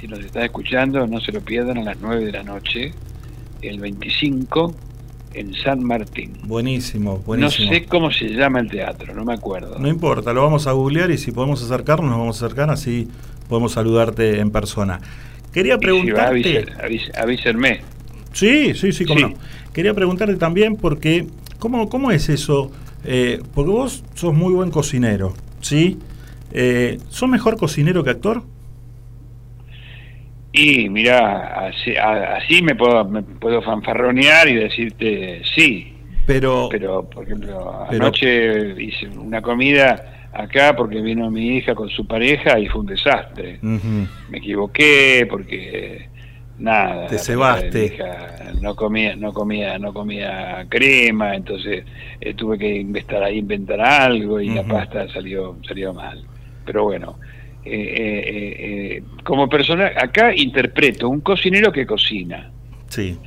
si 0.00 0.08
nos 0.08 0.18
está 0.18 0.44
escuchando, 0.44 1.06
no 1.06 1.20
se 1.20 1.30
lo 1.30 1.40
pierdan 1.42 1.78
a 1.78 1.84
las 1.84 1.98
9 2.00 2.24
de 2.24 2.32
la 2.32 2.42
noche, 2.42 2.92
el 3.62 3.78
25 3.78 4.74
en 5.34 5.54
San 5.54 5.84
Martín. 5.84 6.32
Buenísimo, 6.42 7.12
No 7.12 7.18
buenísimo. 7.18 7.70
sé 7.72 7.84
cómo 7.84 8.10
se 8.10 8.30
llama 8.30 8.58
el 8.58 8.68
teatro, 8.68 9.14
no 9.14 9.24
me 9.24 9.34
acuerdo. 9.34 9.78
No 9.78 9.86
importa, 9.86 10.32
lo 10.32 10.42
vamos 10.42 10.66
a 10.66 10.72
googlear 10.72 11.08
y 11.12 11.18
si 11.18 11.30
podemos 11.30 11.62
acercarnos, 11.62 12.10
nos 12.10 12.18
vamos 12.18 12.42
a 12.42 12.46
acercar, 12.46 12.70
así 12.70 13.06
podemos 13.48 13.70
saludarte 13.74 14.40
en 14.40 14.50
persona. 14.50 14.98
Quería 15.56 15.76
Y 15.80 15.86
si 16.02 16.10
va, 16.10 16.28
preguntarte. 16.28 16.66
avísenme. 17.16 17.80
Sí, 18.34 18.74
sí, 18.74 18.92
sí, 18.92 19.06
cómo 19.06 19.20
Sí. 19.20 19.24
no. 19.32 19.72
Quería 19.72 19.94
preguntarte 19.94 20.36
también 20.36 20.76
porque, 20.76 21.26
¿cómo, 21.58 21.88
cómo 21.88 22.10
es 22.10 22.28
eso? 22.28 22.70
Eh, 23.04 23.40
porque 23.54 23.70
vos 23.70 24.04
sos 24.12 24.34
muy 24.34 24.52
buen 24.52 24.70
cocinero, 24.70 25.32
¿sí? 25.62 25.98
Eh, 26.52 26.98
¿Sos 27.08 27.30
mejor 27.30 27.56
cocinero 27.56 28.04
que 28.04 28.10
actor? 28.10 28.42
Y 30.52 30.90
mira, 30.90 31.68
así, 31.68 31.94
me 32.62 32.74
puedo 32.74 33.02
me 33.06 33.22
puedo 33.22 33.62
fanfarronear 33.62 34.48
y 34.48 34.56
decirte 34.56 35.40
sí. 35.54 35.94
Pero, 36.26 36.68
pero 36.70 37.08
por 37.08 37.24
ejemplo, 37.24 37.86
pero- 37.88 38.04
anoche 38.04 38.82
hice 38.82 39.08
una 39.08 39.40
comida 39.40 40.15
acá 40.42 40.74
porque 40.76 41.00
vino 41.00 41.30
mi 41.30 41.56
hija 41.56 41.74
con 41.74 41.88
su 41.88 42.06
pareja 42.06 42.58
y 42.58 42.66
fue 42.66 42.80
un 42.80 42.86
desastre. 42.86 43.58
Me 43.62 44.38
equivoqué 44.38 45.26
porque 45.28 46.08
nada. 46.58 47.06
Te 47.06 47.18
cebaste. 47.18 47.78
mi 47.78 47.86
hija 47.86 48.36
no 48.60 48.74
comía, 48.74 49.16
no 49.16 49.32
comía, 49.32 49.78
no 49.78 49.92
comía 49.92 50.66
crema, 50.68 51.34
entonces 51.34 51.84
eh, 52.20 52.34
tuve 52.34 52.58
que 52.58 52.76
inventar 52.76 53.22
ahí 53.22 53.38
inventar 53.38 53.80
algo 53.80 54.40
y 54.40 54.48
la 54.50 54.64
pasta 54.64 55.08
salió 55.08 55.56
salió 55.66 55.92
mal. 55.92 56.22
Pero 56.64 56.84
bueno, 56.84 57.18
eh, 57.64 58.96
eh, 58.98 59.02
como 59.24 59.48
persona 59.48 59.92
acá 59.96 60.34
interpreto 60.34 61.08
un 61.08 61.20
cocinero 61.20 61.72
que 61.72 61.86
cocina. 61.86 62.50
Sí. 62.88 63.18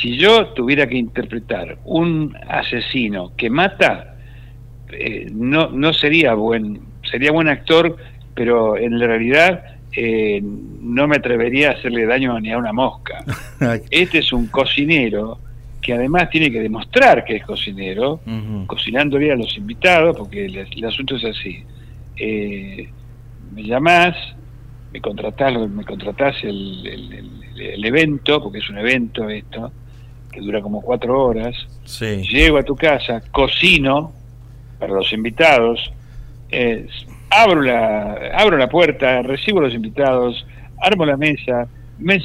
Si 0.00 0.16
yo 0.16 0.48
tuviera 0.48 0.86
que 0.86 0.96
interpretar 0.96 1.78
un 1.84 2.36
asesino 2.46 3.32
que 3.36 3.48
mata, 3.48 4.17
eh, 4.92 5.26
no, 5.32 5.70
no 5.70 5.92
sería 5.92 6.34
buen, 6.34 6.80
sería 7.10 7.32
buen 7.32 7.48
actor, 7.48 7.96
pero 8.34 8.76
en 8.76 8.98
la 8.98 9.06
realidad 9.06 9.62
eh, 9.96 10.40
no 10.42 11.08
me 11.08 11.16
atrevería 11.16 11.70
a 11.70 11.72
hacerle 11.74 12.06
daño 12.06 12.38
ni 12.40 12.52
a 12.52 12.58
una 12.58 12.72
mosca. 12.72 13.24
Este 13.90 14.18
es 14.18 14.32
un 14.32 14.46
cocinero 14.48 15.38
que 15.80 15.94
además 15.94 16.28
tiene 16.30 16.50
que 16.50 16.60
demostrar 16.60 17.24
que 17.24 17.36
es 17.36 17.44
cocinero, 17.44 18.20
Ujú. 18.26 18.66
cocinándole 18.66 19.32
a 19.32 19.36
los 19.36 19.56
invitados, 19.56 20.16
porque 20.16 20.44
el, 20.46 20.56
el 20.56 20.84
asunto 20.84 21.16
es 21.16 21.24
así. 21.24 21.62
Eh, 22.16 22.88
me 23.54 23.62
llamás, 23.62 24.14
me 24.92 25.00
contratás, 25.00 25.54
me 25.70 25.84
contratás 25.84 26.36
el, 26.42 26.86
el- 26.86 27.12
el- 27.12 27.60
el 27.60 27.84
evento, 27.84 28.42
porque 28.42 28.58
es 28.58 28.68
un 28.70 28.78
evento 28.78 29.28
esto, 29.28 29.72
que 30.30 30.40
dura 30.40 30.60
como 30.60 30.80
cuatro 30.82 31.20
horas. 31.24 31.54
Sí. 31.84 32.22
Llego 32.30 32.58
a 32.58 32.62
tu 32.62 32.76
casa, 32.76 33.22
cocino 33.32 34.12
para 34.78 34.92
los 34.94 35.12
invitados, 35.12 35.92
eh, 36.50 36.86
abro, 37.30 37.62
la, 37.62 38.32
abro 38.34 38.56
la 38.56 38.68
puerta, 38.68 39.22
recibo 39.22 39.58
a 39.60 39.62
los 39.62 39.74
invitados, 39.74 40.46
armo 40.80 41.04
la 41.04 41.16
mesa, 41.16 41.66
me 41.98 42.20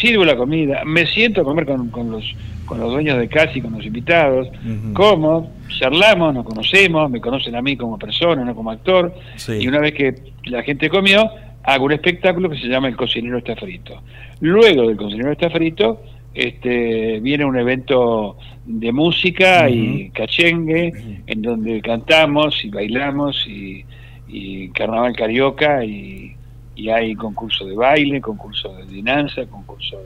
sirvo 0.00 0.24
la 0.24 0.36
comida, 0.36 0.82
me 0.84 1.06
siento 1.06 1.40
a 1.40 1.44
comer 1.44 1.66
con, 1.66 1.88
con 1.90 2.10
los 2.10 2.34
con 2.66 2.78
los 2.80 2.92
dueños 2.92 3.18
de 3.18 3.28
casa 3.28 3.52
y 3.54 3.62
con 3.62 3.72
los 3.72 3.86
invitados, 3.86 4.46
como, 4.92 5.50
charlamos, 5.68 6.34
nos 6.34 6.44
conocemos, 6.44 7.10
me 7.10 7.18
conocen 7.18 7.56
a 7.56 7.62
mí 7.62 7.78
como 7.78 7.98
persona, 7.98 8.44
no 8.44 8.54
como 8.54 8.70
actor, 8.70 9.14
Sí. 9.36 9.52
y 9.62 9.68
una 9.68 9.78
vez 9.78 9.94
que 9.94 10.14
la 10.44 10.62
gente 10.62 10.90
comió, 10.90 11.30
hago 11.62 11.86
un 11.86 11.92
espectáculo 11.92 12.50
que 12.50 12.58
se 12.58 12.66
llama 12.66 12.88
El 12.88 12.96
cocinero 12.96 13.38
está 13.38 13.56
frito. 13.56 14.02
Luego 14.40 14.86
del 14.86 14.98
cocinero 14.98 15.32
está 15.32 15.48
frito, 15.48 16.02
este, 16.38 17.18
viene 17.20 17.44
un 17.44 17.58
evento 17.58 18.36
de 18.64 18.92
música 18.92 19.68
y 19.68 20.10
cachengue, 20.10 20.92
en 21.26 21.42
donde 21.42 21.80
cantamos 21.82 22.64
y 22.64 22.70
bailamos 22.70 23.44
y, 23.48 23.84
y 24.28 24.68
carnaval 24.68 25.16
carioca 25.16 25.84
y, 25.84 26.36
y 26.76 26.90
hay 26.90 27.14
concurso 27.16 27.66
de 27.66 27.74
baile, 27.74 28.20
concurso 28.20 28.72
de 28.76 28.86
dinanza, 28.86 29.46
concurso 29.46 29.96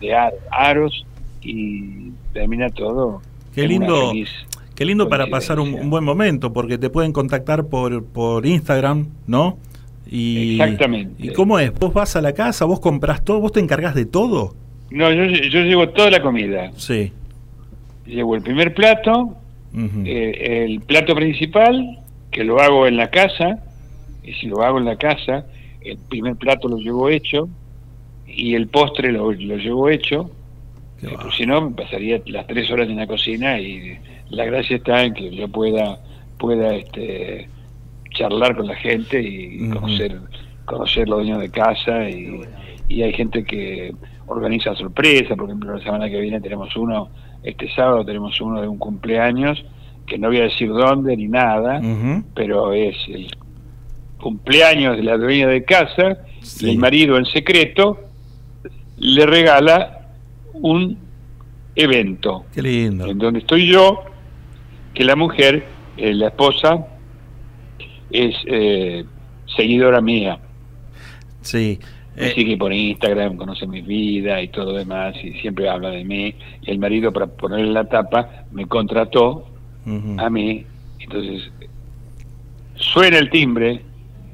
de, 0.00 0.06
de 0.06 0.14
ar- 0.14 0.32
aros 0.50 1.04
y 1.42 2.10
termina 2.32 2.70
todo. 2.70 3.20
Qué 3.54 3.68
lindo, 3.68 4.12
qué 4.74 4.84
lindo 4.86 5.08
para 5.10 5.26
pasar 5.26 5.60
un, 5.60 5.74
un 5.74 5.90
buen 5.90 6.04
momento, 6.04 6.52
porque 6.54 6.78
te 6.78 6.88
pueden 6.88 7.12
contactar 7.12 7.66
por, 7.66 8.02
por 8.04 8.46
Instagram, 8.46 9.08
¿no? 9.26 9.58
Y, 10.10 10.58
Exactamente. 10.60 11.26
¿Y 11.26 11.32
cómo 11.32 11.58
es? 11.58 11.72
¿Vos 11.78 11.92
vas 11.92 12.16
a 12.16 12.22
la 12.22 12.32
casa, 12.32 12.64
vos 12.64 12.80
compras 12.80 13.22
todo, 13.24 13.40
vos 13.40 13.52
te 13.52 13.60
encargás 13.60 13.94
de 13.94 14.06
todo? 14.06 14.54
No, 14.90 15.12
yo, 15.12 15.24
yo 15.24 15.60
llevo 15.62 15.88
toda 15.90 16.10
la 16.10 16.22
comida. 16.22 16.70
Sí. 16.76 17.12
Llevo 18.06 18.34
el 18.34 18.42
primer 18.42 18.74
plato, 18.74 19.36
eh, 20.04 20.64
el 20.66 20.80
plato 20.80 21.14
principal, 21.14 21.98
que 22.30 22.44
lo 22.44 22.60
hago 22.60 22.86
en 22.86 22.96
la 22.96 23.10
casa, 23.10 23.62
y 24.22 24.32
si 24.34 24.46
lo 24.46 24.62
hago 24.62 24.78
en 24.78 24.84
la 24.84 24.96
casa, 24.96 25.46
el 25.80 25.98
primer 26.08 26.36
plato 26.36 26.68
lo 26.68 26.78
llevo 26.78 27.08
hecho, 27.08 27.48
y 28.26 28.54
el 28.54 28.68
postre 28.68 29.12
lo, 29.12 29.32
lo 29.32 29.56
llevo 29.56 29.88
hecho, 29.88 30.30
eh, 31.02 31.16
pues 31.20 31.34
si 31.34 31.46
no, 31.46 31.62
me 31.62 31.76
pasaría 31.76 32.20
las 32.26 32.46
tres 32.46 32.70
horas 32.70 32.88
en 32.88 32.96
la 32.96 33.06
cocina 33.06 33.58
y 33.58 33.98
la 34.28 34.44
gracia 34.44 34.76
está 34.76 35.04
en 35.04 35.14
que 35.14 35.30
yo 35.34 35.48
pueda, 35.48 35.98
pueda 36.38 36.74
este, 36.74 37.48
charlar 38.10 38.56
con 38.56 38.66
la 38.66 38.76
gente 38.76 39.20
y 39.22 39.68
conocer, 39.70 40.20
conocer 40.66 41.08
los 41.08 41.20
dueños 41.20 41.40
de 41.40 41.50
casa 41.50 42.08
y, 42.08 42.42
y 42.88 43.02
hay 43.02 43.12
gente 43.14 43.44
que 43.44 43.94
organiza 44.30 44.74
sorpresas, 44.74 45.36
por 45.36 45.48
ejemplo 45.48 45.76
la 45.76 45.82
semana 45.82 46.08
que 46.08 46.20
viene 46.20 46.40
tenemos 46.40 46.74
uno, 46.76 47.10
este 47.42 47.68
sábado 47.74 48.04
tenemos 48.04 48.40
uno 48.40 48.60
de 48.60 48.68
un 48.68 48.78
cumpleaños, 48.78 49.62
que 50.06 50.18
no 50.18 50.28
voy 50.28 50.38
a 50.38 50.44
decir 50.44 50.68
dónde 50.68 51.16
ni 51.16 51.28
nada, 51.28 51.80
pero 52.34 52.72
es 52.72 52.96
el 53.08 53.28
cumpleaños 54.20 54.96
de 54.96 55.02
la 55.02 55.16
dueña 55.16 55.48
de 55.48 55.64
casa 55.64 56.18
y 56.60 56.70
el 56.70 56.78
marido 56.78 57.16
en 57.16 57.24
secreto 57.26 57.98
le 58.98 59.26
regala 59.26 60.08
un 60.54 60.96
evento 61.74 62.44
Qué 62.52 62.62
lindo. 62.62 63.06
en 63.06 63.18
donde 63.18 63.40
estoy 63.40 63.66
yo, 63.66 64.04
que 64.94 65.04
la 65.04 65.16
mujer, 65.16 65.66
eh, 65.96 66.12
la 66.14 66.28
esposa, 66.28 66.86
es 68.10 68.34
eh, 68.46 69.04
seguidora 69.56 70.00
mía. 70.00 70.38
Sí. 71.40 71.78
Me 72.20 72.34
sigue 72.34 72.56
por 72.56 72.72
Instagram, 72.72 73.36
conoce 73.36 73.66
mi 73.66 73.80
vida 73.80 74.40
y 74.42 74.48
todo 74.48 74.74
demás, 74.74 75.14
y 75.22 75.32
siempre 75.40 75.68
habla 75.68 75.90
de 75.90 76.04
mí. 76.04 76.34
Y 76.62 76.70
el 76.70 76.78
marido, 76.78 77.12
para 77.12 77.26
ponerle 77.26 77.72
la 77.72 77.84
tapa, 77.84 78.44
me 78.52 78.66
contrató 78.66 79.46
a 80.18 80.30
mí. 80.30 80.64
Entonces, 80.98 81.50
suena 82.74 83.18
el 83.18 83.30
timbre, 83.30 83.82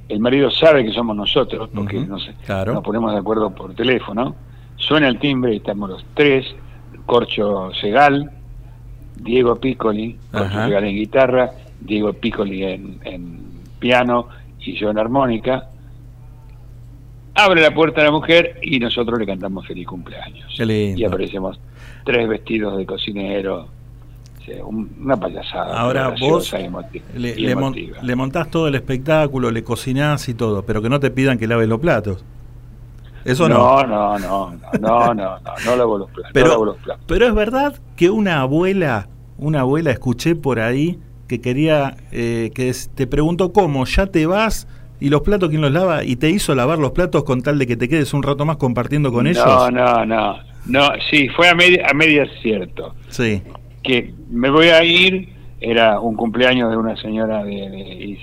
el 0.09 0.21
marido 0.21 0.51
sabe 0.51 0.85
que 0.85 0.93
somos 0.93 1.17
nosotros, 1.17 1.71
porque 1.75 2.01
nos, 2.01 2.29
nos 2.49 2.83
ponemos 2.83 3.13
de 3.13 3.19
acuerdo 3.19 3.55
por 3.55 3.75
teléfono. 3.75 4.35
Suena 4.77 5.09
el 5.09 5.19
timbre 5.19 5.55
y 5.55 5.57
estamos 5.59 5.89
los 5.89 6.05
tres, 6.15 6.47
Corcho 7.07 7.71
Segal, 7.81 8.31
Diego 9.17 9.57
Piccoli, 9.57 10.19
Corcho. 10.33 10.65
Segal 10.65 10.85
en 10.85 10.97
guitarra, 10.97 11.51
Diego 11.81 12.13
Piccoli 12.13 12.65
en, 12.65 12.99
en 13.05 13.41
piano 13.79 14.29
y 14.61 14.75
yo 14.75 14.91
en 14.91 14.99
armónica. 14.99 15.71
Abre 17.37 17.61
la 17.63 17.73
puerta 17.75 18.01
a 18.01 18.05
la 18.05 18.11
mujer 18.11 18.59
y 18.63 18.79
nosotros 18.79 19.19
le 19.19 19.27
cantamos 19.27 19.67
feliz 19.67 19.87
cumpleaños. 19.87 20.53
Qué 20.57 20.65
lindo. 20.67 21.01
Y 21.01 21.05
aparecemos 21.05 21.61
tres 22.05 22.29
vestidos 22.29 22.77
de 22.79 22.87
cocinero, 22.87 23.69
un- 24.65 24.91
una 25.03 25.17
payasada. 25.19 25.79
Ahora 25.79 26.15
vos 26.21 26.55
le, 27.15 27.35
le 27.37 27.57
mon- 27.57 27.75
le 28.03 28.17
montás 28.17 28.49
todo 28.51 28.69
el 28.69 28.75
espectáculo, 28.77 29.51
le 29.51 29.65
cocinás 29.65 30.29
y 30.29 30.35
todo, 30.35 30.63
pero 30.65 30.81
que 30.81 30.89
no 30.89 31.01
te 31.01 31.11
pidan 31.11 31.37
que 31.39 31.47
laves 31.47 31.69
los 31.69 31.81
platos. 31.81 32.25
Eso 33.25 33.49
no. 33.49 33.59
No, 33.59 33.87
no, 33.87 34.19
no, 34.21 34.53
no, 34.81 35.15
no, 35.15 35.39
no, 35.65 35.77
lavo 35.77 35.99
los 35.99 36.11
platos. 36.11 36.31
Pero- 36.33 36.47
no 36.47 36.53
lavo 36.53 36.65
los 36.67 36.77
platos. 36.77 37.05
Pero 37.09 37.27
es 37.27 37.35
verdad 37.35 37.75
que 37.97 38.09
una 38.09 38.41
abuela, 38.41 39.09
una 39.37 39.61
abuela 39.61 39.91
escuché 39.91 40.37
por 40.37 40.61
ahí 40.61 40.99
que 41.27 41.41
quería, 41.41 41.97
eh, 42.13 42.53
que 42.55 42.73
te 42.95 43.09
preguntó 43.09 43.53
cómo, 43.53 43.85
ya 43.85 44.07
te 44.07 44.27
vas 44.27 44.69
y 45.01 45.09
los 45.09 45.23
platos 45.23 45.49
quién 45.49 45.61
los 45.61 45.73
lava 45.73 46.05
y 46.05 46.17
te 46.17 46.31
hizo 46.31 46.55
lavar 46.55 46.79
los 46.79 46.93
platos 46.93 47.25
con 47.25 47.43
tal 47.43 47.59
de 47.59 47.67
que 47.67 47.77
te 47.77 47.89
quedes 47.89 48.15
un 48.15 48.23
rato 48.23 48.45
más 48.45 48.57
compartiendo 48.57 49.13
con 49.13 49.27
ellos. 49.27 49.45
No, 49.45 49.71
no, 49.71 50.07
no, 50.07 50.39
no, 50.67 50.89
sí, 51.11 51.29
fue 51.29 51.49
a 51.49 51.55
media, 51.55 51.87
a 51.89 51.95
media 51.95 52.27
cierto. 52.43 52.95
Sí. 53.09 53.43
Que 53.83 54.13
me 54.31 54.51
voy 54.51 54.69
a 54.69 54.83
ir, 54.83 55.29
era 55.61 56.01
un 56.01 56.17
cumpleaños 56.17 56.71
de 56.71 56.77
una 56.77 56.97
señora 56.97 57.45
de, 57.45 58.19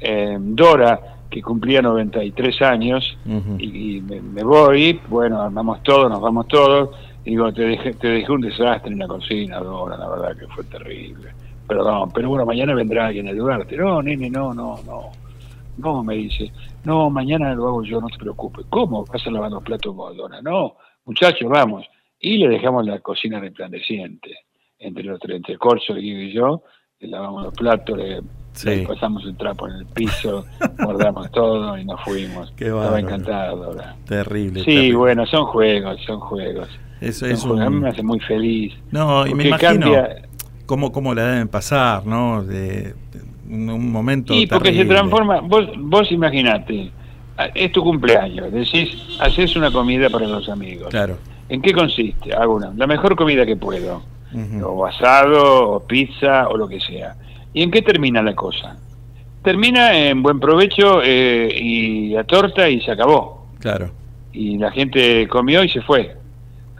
eh, 0.00 0.36
Dora, 0.40 1.00
que 1.30 1.42
cumplía 1.42 1.82
93 1.82 2.62
años, 2.62 3.18
y, 3.58 3.96
y 3.96 4.00
me, 4.00 4.20
me 4.20 4.42
voy, 4.44 5.00
bueno, 5.08 5.42
armamos 5.42 5.82
todo, 5.82 6.08
nos 6.08 6.20
vamos 6.20 6.46
todos, 6.48 6.90
y 7.24 7.30
digo, 7.30 7.52
te 7.52 7.62
dejé, 7.62 7.94
te 7.94 8.08
dejé 8.08 8.30
un 8.30 8.42
desastre 8.42 8.92
en 8.92 8.98
la 8.98 9.08
cocina, 9.08 9.58
Dora, 9.58 9.96
la 9.96 10.08
verdad 10.08 10.36
que 10.38 10.46
fue 10.46 10.64
terrible. 10.64 11.30
Perdón, 11.66 12.10
pero 12.14 12.28
bueno, 12.28 12.44
mañana 12.44 12.74
vendrá 12.74 13.06
alguien 13.06 13.26
a 13.28 13.30
ayudarte. 13.30 13.76
No, 13.76 14.02
nene, 14.02 14.28
no, 14.30 14.52
no, 14.52 14.76
no. 14.86 15.10
No, 15.78 16.04
me 16.04 16.14
dice, 16.14 16.52
no, 16.84 17.10
mañana 17.10 17.52
lo 17.54 17.66
hago 17.68 17.82
yo, 17.82 18.00
no 18.00 18.08
te 18.08 18.18
preocupes. 18.18 18.64
¿Cómo? 18.70 19.04
¿Vas 19.06 19.26
a 19.26 19.30
lavar 19.30 19.50
los 19.50 19.62
platos 19.62 19.94
vos, 19.94 20.16
Dora? 20.16 20.40
No, 20.42 20.76
muchachos, 21.04 21.48
vamos. 21.48 21.84
Y 22.20 22.38
le 22.38 22.48
dejamos 22.48 22.84
la 22.86 23.00
cocina 23.00 23.40
resplandeciente. 23.40 24.30
Entre 24.78 25.02
los 25.04 25.18
tres, 25.18 25.36
entre 25.36 25.56
Corso, 25.56 25.94
Guido 25.94 26.20
y 26.20 26.32
yo, 26.32 26.62
le 27.00 27.08
lavamos 27.08 27.44
los 27.44 27.54
platos, 27.54 27.96
le, 27.96 28.20
Sí. 28.52 28.68
le 28.68 28.86
pasamos 28.86 29.24
el 29.24 29.36
trapo 29.36 29.66
en 29.66 29.74
el 29.76 29.86
piso, 29.86 30.44
guardamos 30.78 31.28
todo 31.32 31.76
y 31.76 31.84
nos 31.84 32.00
fuimos. 32.02 32.52
Qué 32.52 32.66
Estaba 32.66 33.00
encantada, 33.00 33.50
Dora. 33.54 33.96
Terrible. 34.06 34.60
Sí, 34.60 34.66
terrible. 34.66 34.96
bueno, 34.96 35.26
son 35.26 35.44
juegos, 35.46 36.00
son 36.06 36.20
juegos. 36.20 36.68
Eso 37.00 37.26
es 37.26 37.40
juegos. 37.42 37.60
A 37.62 37.68
mí 37.70 37.76
un- 37.76 37.82
me 37.82 37.88
hace 37.88 38.02
muy 38.04 38.20
feliz. 38.20 38.72
No, 38.92 39.26
y 39.26 39.34
me 39.34 39.48
imagino 39.48 39.70
cambia- 39.90 40.22
cómo, 40.66 40.92
cómo 40.92 41.14
la 41.14 41.26
deben 41.26 41.48
pasar, 41.48 42.06
¿no? 42.06 42.42
De, 42.42 42.94
un, 43.48 43.68
un 43.68 43.92
momento 43.92 44.34
Sí, 44.34 44.46
porque 44.46 44.74
se 44.74 44.84
transforma, 44.84 45.40
vos, 45.40 45.68
vos 45.76 46.10
imaginate, 46.10 46.90
es 47.54 47.72
tu 47.72 47.82
cumpleaños, 47.82 48.52
decís, 48.52 48.96
haces 49.20 49.56
una 49.56 49.70
comida 49.70 50.08
para 50.08 50.26
los 50.26 50.48
amigos. 50.48 50.88
Claro. 50.90 51.18
¿En 51.48 51.60
qué 51.60 51.72
consiste? 51.72 52.32
Hago 52.32 52.56
una, 52.56 52.72
la 52.76 52.86
mejor 52.86 53.16
comida 53.16 53.44
que 53.44 53.56
puedo, 53.56 54.02
o 54.64 54.86
asado, 54.86 55.70
o 55.70 55.80
pizza, 55.80 56.48
o 56.48 56.56
lo 56.56 56.68
que 56.68 56.80
sea. 56.80 57.14
¿Y 57.52 57.62
en 57.62 57.70
qué 57.70 57.82
termina 57.82 58.22
la 58.22 58.34
cosa? 58.34 58.76
Termina 59.42 59.96
en 59.96 60.22
buen 60.22 60.40
provecho 60.40 61.02
eh, 61.04 61.54
y 61.60 62.16
a 62.16 62.24
torta 62.24 62.68
y 62.68 62.80
se 62.80 62.90
acabó. 62.90 63.46
Claro. 63.60 63.90
Y 64.32 64.58
la 64.58 64.72
gente 64.72 65.28
comió 65.28 65.62
y 65.62 65.68
se 65.68 65.82
fue. 65.82 66.16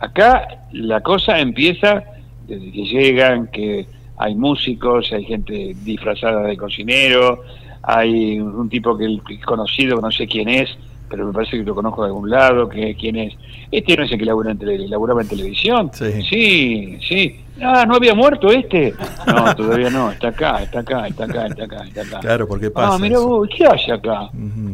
Acá 0.00 0.66
la 0.72 1.00
cosa 1.00 1.38
empieza 1.38 2.02
desde 2.46 2.70
que 2.72 2.84
llegan, 2.84 3.48
que 3.48 3.86
hay 4.16 4.34
músicos, 4.34 5.12
hay 5.12 5.24
gente 5.24 5.74
disfrazada 5.84 6.42
de 6.42 6.56
cocinero, 6.56 7.40
hay 7.82 8.38
un 8.40 8.68
tipo 8.68 8.96
que 8.96 9.18
es 9.30 9.44
conocido, 9.44 10.00
no 10.00 10.10
sé 10.10 10.26
quién 10.26 10.48
es, 10.48 10.70
pero 11.08 11.26
me 11.26 11.32
parece 11.32 11.58
que 11.58 11.64
lo 11.64 11.74
conozco 11.74 12.02
de 12.02 12.08
algún 12.08 12.30
lado, 12.30 12.68
que 12.68 12.94
quién 12.94 13.16
es. 13.16 13.34
Este 13.70 13.96
no 13.96 14.04
es 14.04 14.12
el 14.12 14.18
que 14.18 14.24
labura 14.24 14.50
en 14.52 14.58
tele- 14.58 14.88
laburaba 14.88 15.20
en 15.22 15.28
televisión. 15.28 15.90
Sí. 15.92 16.98
sí, 17.06 17.40
Ah, 17.62 17.84
¿no 17.86 17.94
había 17.94 18.14
muerto 18.14 18.50
este? 18.50 18.94
No, 19.28 19.54
todavía 19.56 19.88
no, 19.90 20.10
está 20.10 20.28
acá, 20.28 20.62
está 20.62 20.80
acá, 20.80 21.06
está 21.06 21.24
acá, 21.24 21.46
está 21.46 21.64
acá, 21.64 21.84
está 21.84 22.02
acá. 22.02 22.20
Claro, 22.20 22.48
porque 22.48 22.68
pasa. 22.70 22.94
Ah, 22.94 22.98
mira 22.98 23.18
vos, 23.20 23.48
¿qué 23.56 23.64
hay 23.66 23.90
acá? 23.92 24.28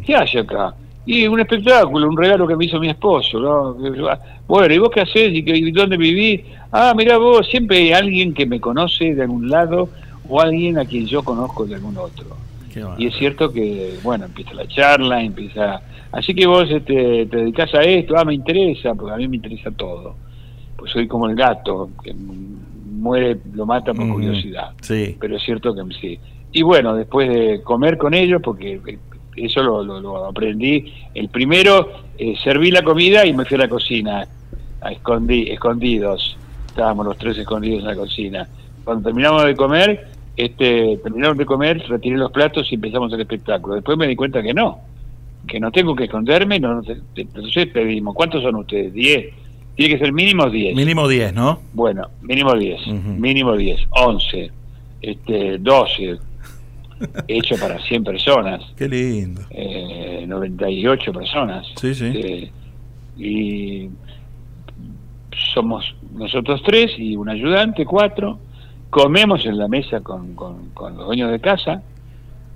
¿Qué 0.06 0.16
hay 0.16 0.38
acá? 0.38 0.74
Y 1.12 1.26
un 1.26 1.40
espectáculo, 1.40 2.08
un 2.08 2.16
regalo 2.16 2.46
que 2.46 2.54
me 2.56 2.66
hizo 2.66 2.78
mi 2.78 2.88
esposo. 2.88 3.40
¿no? 3.40 3.74
Bueno, 4.46 4.72
¿y 4.74 4.78
vos 4.78 4.90
qué 4.94 5.00
haces? 5.00 5.32
¿Y, 5.34 5.42
qué- 5.44 5.56
y 5.56 5.70
dónde 5.72 5.96
vivís? 5.96 6.42
Ah, 6.70 6.94
mira 6.96 7.18
vos, 7.18 7.48
siempre 7.48 7.78
hay 7.78 7.92
alguien 7.92 8.32
que 8.32 8.46
me 8.46 8.60
conoce 8.60 9.14
de 9.14 9.22
algún 9.22 9.48
lado 9.50 9.88
o 10.28 10.40
alguien 10.40 10.78
a 10.78 10.84
quien 10.84 11.06
yo 11.06 11.22
conozco 11.24 11.66
de 11.66 11.74
algún 11.74 11.96
otro. 11.96 12.26
Y 12.98 13.06
es 13.08 13.14
cierto 13.16 13.52
que, 13.52 13.94
bueno, 14.04 14.26
empieza 14.26 14.54
la 14.54 14.66
charla, 14.68 15.20
empieza... 15.22 15.80
Así 16.12 16.32
que 16.34 16.46
vos 16.46 16.70
este, 16.70 17.26
te 17.26 17.36
dedicás 17.36 17.74
a 17.74 17.82
esto, 17.82 18.16
ah, 18.16 18.24
me 18.24 18.34
interesa, 18.34 18.94
porque 18.94 19.12
a 19.14 19.16
mí 19.16 19.26
me 19.26 19.36
interesa 19.36 19.70
todo. 19.72 20.14
Pues 20.76 20.92
soy 20.92 21.08
como 21.08 21.28
el 21.28 21.34
gato, 21.34 21.90
que 22.04 22.14
muere, 22.14 23.36
lo 23.54 23.66
mata 23.66 23.92
por 23.94 24.08
curiosidad. 24.12 24.70
Sí. 24.80 25.16
Pero 25.20 25.36
es 25.36 25.42
cierto 25.42 25.74
que 25.74 25.82
sí. 26.00 26.18
Y 26.52 26.62
bueno, 26.62 26.94
después 26.94 27.28
de 27.28 27.62
comer 27.62 27.96
con 27.98 28.14
ellos, 28.14 28.40
porque 28.42 28.80
eh, 28.86 28.98
eso 29.36 29.62
lo, 29.62 29.82
lo- 29.84 30.00
lo 30.00 30.24
aprendí, 30.26 30.92
el 31.14 31.28
primero, 31.28 31.90
eh, 32.18 32.34
serví 32.42 32.70
la 32.70 32.82
comida 32.82 33.24
y 33.26 33.32
me 33.32 33.44
fui 33.44 33.56
a 33.56 33.60
la 33.60 33.68
cocina, 33.68 34.26
a 34.80 34.92
escondi- 34.92 35.50
escondidos. 35.50 36.36
Estábamos 36.68 37.06
los 37.06 37.18
tres 37.18 37.36
escondidos 37.38 37.80
en 37.80 37.86
la 37.86 37.96
cocina. 37.96 38.48
Cuando 38.84 39.04
terminamos 39.04 39.44
de 39.44 39.54
comer, 39.56 40.08
este, 40.36 40.98
terminaron 41.02 41.36
de 41.36 41.44
comer, 41.46 41.82
retiré 41.88 42.16
los 42.16 42.30
platos 42.32 42.70
y 42.70 42.76
empezamos 42.76 43.12
el 43.12 43.20
espectáculo. 43.20 43.74
Después 43.74 43.98
me 43.98 44.06
di 44.06 44.16
cuenta 44.16 44.42
que 44.42 44.54
no, 44.54 44.78
que 45.46 45.58
no 45.60 45.70
tengo 45.70 45.94
que 45.96 46.04
esconderme, 46.04 46.58
no, 46.60 46.80
entonces 47.14 47.66
pedimos, 47.68 48.14
¿cuántos 48.14 48.42
son 48.42 48.56
ustedes? 48.56 48.92
¿Diez? 48.92 49.26
Tiene 49.74 49.94
que 49.94 50.04
ser 50.04 50.12
mínimo 50.12 50.48
diez. 50.50 50.74
Mínimo 50.76 51.08
10, 51.08 51.32
¿no? 51.34 51.60
Bueno, 51.72 52.08
mínimo 52.22 52.54
10, 52.54 52.86
mínimo 53.18 53.56
10, 53.56 53.80
11, 53.90 54.50
este, 55.02 55.58
12, 55.58 56.18
hecho 57.28 57.56
para 57.56 57.78
100 57.80 58.04
personas, 58.04 58.62
Qué 58.76 58.88
lindo. 58.88 59.42
eh, 59.50 60.24
98 60.26 61.12
personas. 61.12 61.66
Sí, 61.76 61.94
sí. 61.94 62.12
eh, 62.14 62.50
y 63.16 63.88
somos 65.54 65.94
nosotros 66.14 66.62
tres 66.64 66.92
y 66.98 67.16
un 67.16 67.28
ayudante, 67.28 67.84
cuatro. 67.84 68.38
Comemos 68.90 69.44
en 69.46 69.58
la 69.58 69.68
mesa 69.68 70.00
con, 70.00 70.34
con- 70.34 70.70
con 70.70 70.96
los 70.96 71.06
dueños 71.06 71.30
de 71.30 71.40
casa 71.40 71.82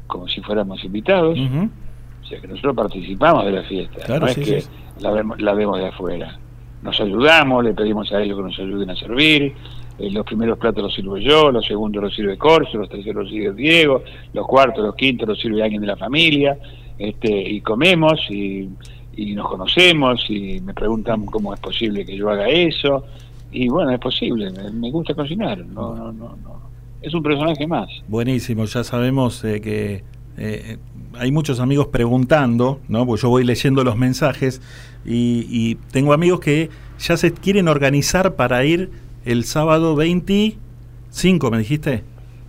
como 0.07 0.29
si 0.29 0.41
fuéramos 0.41 0.85
invitados. 0.85 1.39
O 1.39 2.27
sea 2.27 2.41
que 2.41 2.47
nosotros 2.49 2.75
participamos 2.75 3.45
de 3.45 3.53
la 3.53 3.63
fiesta, 3.63 4.01
Claro, 4.05 4.27
no 4.27 4.33
sí, 4.33 4.41
es 4.41 4.49
que 4.49 4.61
sí. 4.63 4.69
La, 5.01 5.11
vemos, 5.11 5.41
la 5.41 5.55
vemos 5.55 5.79
de 5.79 5.87
afuera. 5.87 6.39
Nos 6.83 7.01
ayudamos, 7.01 7.65
le 7.65 7.73
pedimos 7.75 8.13
a 8.13 8.23
ellos 8.23 8.37
que 8.37 8.43
nos 8.45 8.59
ayuden 8.59 8.91
a 8.91 8.97
servir. 8.97 9.55
Eh, 9.99 10.11
los 10.11 10.27
primeros 10.27 10.59
platos 10.59 10.83
los 10.83 10.95
sirvo 10.95 11.17
yo, 11.19 11.53
los 11.53 11.67
segundos 11.67 12.03
los 12.03 12.15
sirve 12.15 12.37
Corso, 12.37 12.79
los 12.79 12.89
terceros 12.89 13.25
los 13.25 13.33
sirve 13.33 13.55
Diego, 13.55 14.03
los 14.33 14.47
cuartos, 14.47 14.85
los 14.85 14.95
quintos 14.97 15.29
los 15.29 15.39
sirve 15.39 15.63
alguien 15.63 15.81
de 15.81 15.87
la 15.87 15.97
familia. 15.97 16.59
Este, 16.99 17.29
y 17.29 17.61
comemos 17.61 18.21
y, 18.31 18.69
y 19.17 19.35
nos 19.35 19.49
conocemos 19.49 20.25
y 20.29 20.61
me 20.61 20.75
preguntan 20.75 21.27
cómo 21.27 21.55
es 21.55 21.61
posible 21.61 22.05
que 22.05 22.17
yo 22.17 22.31
haga 22.31 22.49
eso. 22.49 23.05
Y 23.53 23.69
bueno, 23.69 23.93
es 23.93 24.01
posible, 24.01 24.51
me, 24.73 24.91
gusta 24.91 25.15
cocinar. 25.15 25.59
No, 25.59 25.95
no, 25.95 26.13
no, 26.13 26.37
no. 26.43 26.65
Es 27.01 27.15
un 27.15 27.23
personaje 27.23 27.67
más. 27.67 27.89
Buenísimo, 28.09 28.65
ya 28.65 28.83
sabemos 28.83 29.45
eh, 29.45 29.61
que 29.61 30.03
eh, 30.37 30.79
hay 31.17 31.31
muchos 31.31 31.61
amigos 31.61 31.89
preguntando, 31.89 32.81
¿no? 32.89 33.07
Porque 33.07 33.23
yo 33.23 33.29
voy 33.29 33.45
leyendo 33.45 33.85
los 33.85 33.97
mensajes 33.97 34.61
y 35.07 35.75
tengo 35.93 36.15
amigos 36.15 36.41
que 36.41 36.71
ya 36.99 37.17
se 37.19 37.33
quieren 37.33 37.69
organizar 37.69 38.37
para 38.37 38.65
ir 38.65 38.91
el 39.25 39.45
sábado 39.45 39.95
25, 39.97 41.51
¿me 41.51 41.59
dijiste? 41.59 42.03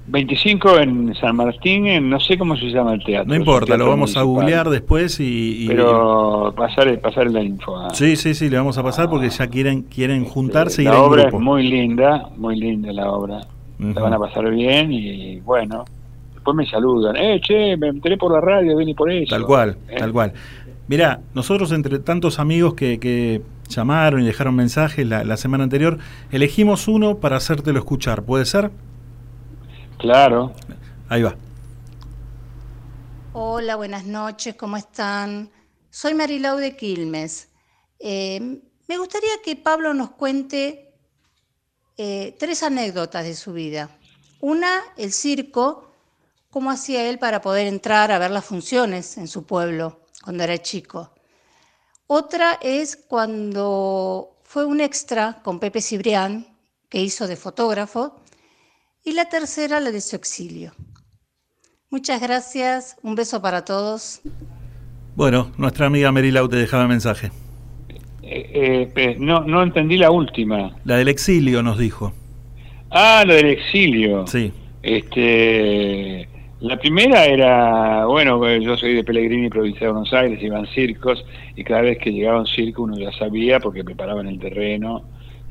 25 0.08 0.80
en 0.80 1.16
San 1.16 1.36
Martín, 1.36 1.88
en, 1.88 2.10
no 2.12 2.20
sé 2.20 2.38
cómo 2.38 2.56
se 2.56 2.66
llama 2.68 2.94
el 2.94 3.04
teatro. 3.04 3.28
No 3.28 3.36
importa, 3.36 3.76
lo 3.76 3.90
vamos 3.90 4.16
a 4.18 4.22
googlear 4.22 4.70
después 4.70 5.20
y... 5.20 5.64
y- 5.64 5.68
Pero 5.68 6.54
pasar, 6.56 7.00
pasar 7.02 7.32
la 7.32 7.42
info. 7.42 7.90
Sí, 7.94 8.16
sí, 8.16 8.36
sí, 8.36 8.50
le 8.50 8.58
vamos 8.58 8.78
a 8.78 8.84
pasar 8.84 9.10
porque 9.10 9.30
ya 9.30 9.48
quieren 9.48 9.82
quieren 9.82 10.24
juntarse 10.26 10.84
y 10.84 10.86
ir 10.86 10.92
la 10.92 11.02
obra 11.02 11.24
grupo. 11.24 11.38
es 11.38 11.44
muy 11.44 11.64
linda, 11.68 12.30
muy 12.38 12.56
linda 12.56 12.94
la 12.94 13.10
obra. 13.12 13.42
La 13.80 14.00
van 14.02 14.14
a 14.14 14.20
pasar 14.20 14.50
bien 14.52 14.92
y 14.94 15.40
bueno, 15.40 15.84
después 16.36 16.56
me 16.56 16.66
saludan. 16.68 17.16
Eh, 17.18 17.42
che, 17.42 17.76
me 17.76 17.88
enteré 17.88 18.16
por 18.16 18.32
la 18.32 18.40
radio, 18.40 18.78
vine 18.78 18.94
por 18.94 19.12
eso. 19.12 19.30
Tal 19.36 19.44
cual, 19.46 19.76
Eh, 19.90 19.96
tal 19.98 20.12
cual. 20.14 20.34
Mirá, 20.88 21.20
nosotros 21.34 21.72
entre 21.72 21.98
tantos 21.98 22.38
amigos 22.38 22.76
que, 22.76 23.00
que 23.00 23.42
llamaron 23.68 24.22
y 24.22 24.26
dejaron 24.26 24.56
mensajes 24.56 25.06
la, 25.06 25.24
la 25.24 25.38
semana 25.38 25.64
anterior, 25.64 26.00
elegimos 26.32 26.88
uno 26.88 27.20
para 27.20 27.38
hacértelo 27.38 27.80
escuchar, 27.80 28.24
¿puede 28.24 28.46
ser? 28.46 28.72
Claro. 29.98 30.54
Ahí 31.10 31.24
va. 31.24 31.36
Hola, 33.34 33.76
buenas 33.76 34.06
noches, 34.06 34.56
¿cómo 34.56 34.78
están? 34.78 35.50
Soy 35.90 36.14
Marilau 36.14 36.58
de 36.58 36.76
Quilmes. 36.76 37.50
Eh, 38.00 38.62
me 38.88 38.98
gustaría 38.98 39.42
que 39.44 39.56
Pablo 39.56 39.94
nos 39.94 40.12
cuente 40.12 40.94
eh, 41.98 42.36
tres 42.38 42.64
anécdotas 42.64 43.24
de 43.24 43.36
su 43.36 43.54
vida. 43.54 43.90
Una, 44.42 44.82
el 44.98 45.12
circo, 45.12 45.92
cómo 46.50 46.70
hacía 46.70 47.10
él 47.10 47.18
para 47.18 47.42
poder 47.42 47.68
entrar 47.68 48.12
a 48.12 48.20
ver 48.20 48.32
las 48.32 48.46
funciones 48.46 49.18
en 49.18 49.28
su 49.28 49.46
pueblo 49.46 50.02
cuando 50.24 50.44
era 50.44 50.58
chico. 50.58 51.15
Otra 52.07 52.60
es 52.61 52.95
cuando 52.95 54.38
fue 54.44 54.65
un 54.65 54.80
extra 54.80 55.40
con 55.44 55.60
Pepe 55.60 55.82
Cibrián, 55.82 56.45
que 56.90 57.02
hizo 57.02 57.27
de 57.27 57.36
fotógrafo. 57.36 58.15
Y 59.03 59.14
la 59.14 59.26
tercera, 59.26 59.80
la 59.80 59.91
de 59.91 60.02
su 60.02 60.15
exilio. 60.15 60.72
Muchas 61.90 62.22
gracias, 62.22 62.98
un 63.03 63.15
beso 63.15 63.41
para 63.41 63.64
todos. 63.65 64.22
Bueno, 65.15 65.52
nuestra 65.57 65.88
amiga 65.88 66.11
Merilau 66.11 66.48
te 66.48 66.57
dejaba 66.57 66.88
mensaje. 66.88 67.32
eh, 68.22 68.91
eh, 68.95 69.15
no, 69.19 69.41
no 69.41 69.64
entendí 69.64 69.98
la 69.98 70.11
última. 70.11 70.76
La 70.84 70.98
del 70.98 71.07
exilio 71.07 71.64
nos 71.64 71.77
dijo. 71.77 72.14
Ah, 72.90 73.23
lo 73.26 73.34
del 73.34 73.48
exilio. 73.48 74.26
Sí. 74.27 74.52
Este, 74.84 76.27
la 76.60 76.77
primera 76.77 77.26
era, 77.26 78.06
bueno, 78.06 78.40
yo 78.57 78.77
soy 78.77 78.94
de 78.95 79.03
Pellegrini, 79.03 79.49
provincia 79.49 79.88
de 79.88 79.91
Buenos 79.94 80.14
Aires, 80.14 80.41
iban 80.41 80.65
circos 80.68 81.23
y 81.56 81.64
cada 81.64 81.82
vez 81.82 81.98
que 81.98 82.11
llegaba 82.11 82.40
un 82.40 82.48
circo 82.48 82.84
uno 82.84 82.98
ya 82.98 83.11
sabía 83.11 83.60
porque 83.60 83.84
preparaban 83.84 84.27
el 84.27 84.40
terreno, 84.40 85.10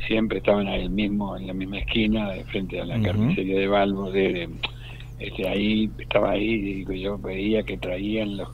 siempre 0.09 0.39
estaban 0.39 0.67
ahí 0.67 0.89
mismo, 0.89 1.37
en 1.37 1.47
la 1.47 1.55
misma 1.55 1.79
esquina, 1.79 2.31
de 2.31 2.45
frente 2.45 2.81
a 2.81 2.87
la 2.87 2.97
carnicería 3.03 3.59
de 3.59 3.69
Balbo, 3.69 4.11
de, 4.11 4.33
de- 4.33 4.49
este, 5.17 5.47
ahí 5.49 5.91
estaba 5.99 6.33
ahí 6.33 6.85
y 6.89 7.01
yo 7.01 7.17
veía 7.19 7.63
que 7.63 7.79
traían 7.79 8.37
los, 8.37 8.49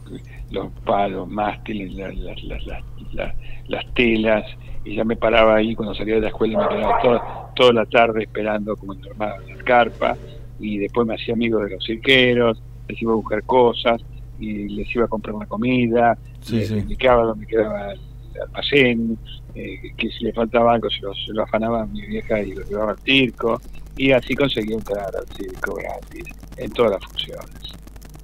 los 0.51 0.71
palos, 0.85 1.27
mástiles, 1.27 1.95
las, 1.95 2.15
las, 2.17 2.43
las, 2.45 2.67
las, 2.67 2.85
las- 3.13 3.35
las 3.69 3.95
telas 3.95 4.45
y 4.85 4.95
ya 4.97 5.05
me 5.05 5.17
paraba 5.17 5.57
ahí 5.57 5.75
cuando 5.75 5.95
salía 5.95 6.17
de 6.17 6.21
la 6.23 6.29
escuela 6.29 6.59
me 6.59 6.69
quedaba 6.77 6.99
toda, 7.03 7.23
toda 7.57 7.73
la 7.73 7.87
tarde 7.87 8.25
esperando 8.25 8.77
como 8.77 8.93
en 8.93 9.01
la 9.19 9.35
carpa 9.65 10.19
y 10.61 10.79
después 10.79 11.07
me 11.07 11.15
hacía 11.15 11.35
amigo 11.35 11.59
de 11.65 11.71
los 11.71 11.85
cirqueros, 11.85 12.63
les 12.89 13.01
iba 13.03 13.13
a 13.13 13.17
buscar 13.17 13.43
cosas 13.45 14.01
y 14.39 14.69
les 14.69 14.95
iba 14.95 15.05
a 15.05 15.09
comprar 15.09 15.35
una 15.35 15.47
comida, 15.47 16.17
Sí, 16.41 16.57
les 16.57 16.69
sí. 16.69 16.75
indicaba 16.75 17.25
dónde 17.25 17.47
quedaba 17.47 17.93
el 17.93 18.01
almacén, 18.43 19.19
eh, 19.55 19.81
que 19.97 20.11
si 20.11 20.25
le 20.25 20.33
faltaba 20.33 20.75
algo 20.75 20.89
se 20.91 21.01
lo, 21.03 21.13
se 21.15 21.33
lo 21.33 21.43
afanaba 21.43 21.85
mi 21.87 22.03
vieja 22.07 22.41
y 22.41 22.53
lo 22.55 22.63
llevaba 22.65 22.93
al 22.93 22.99
circo 23.01 23.61
y 23.97 24.13
así 24.13 24.35
conseguí 24.35 24.73
entrar 24.73 25.09
al 25.15 25.27
circo 25.37 25.75
gratis 25.75 26.25
en 26.57 26.71
todas 26.71 26.93
las 26.93 27.05
funciones. 27.05 27.75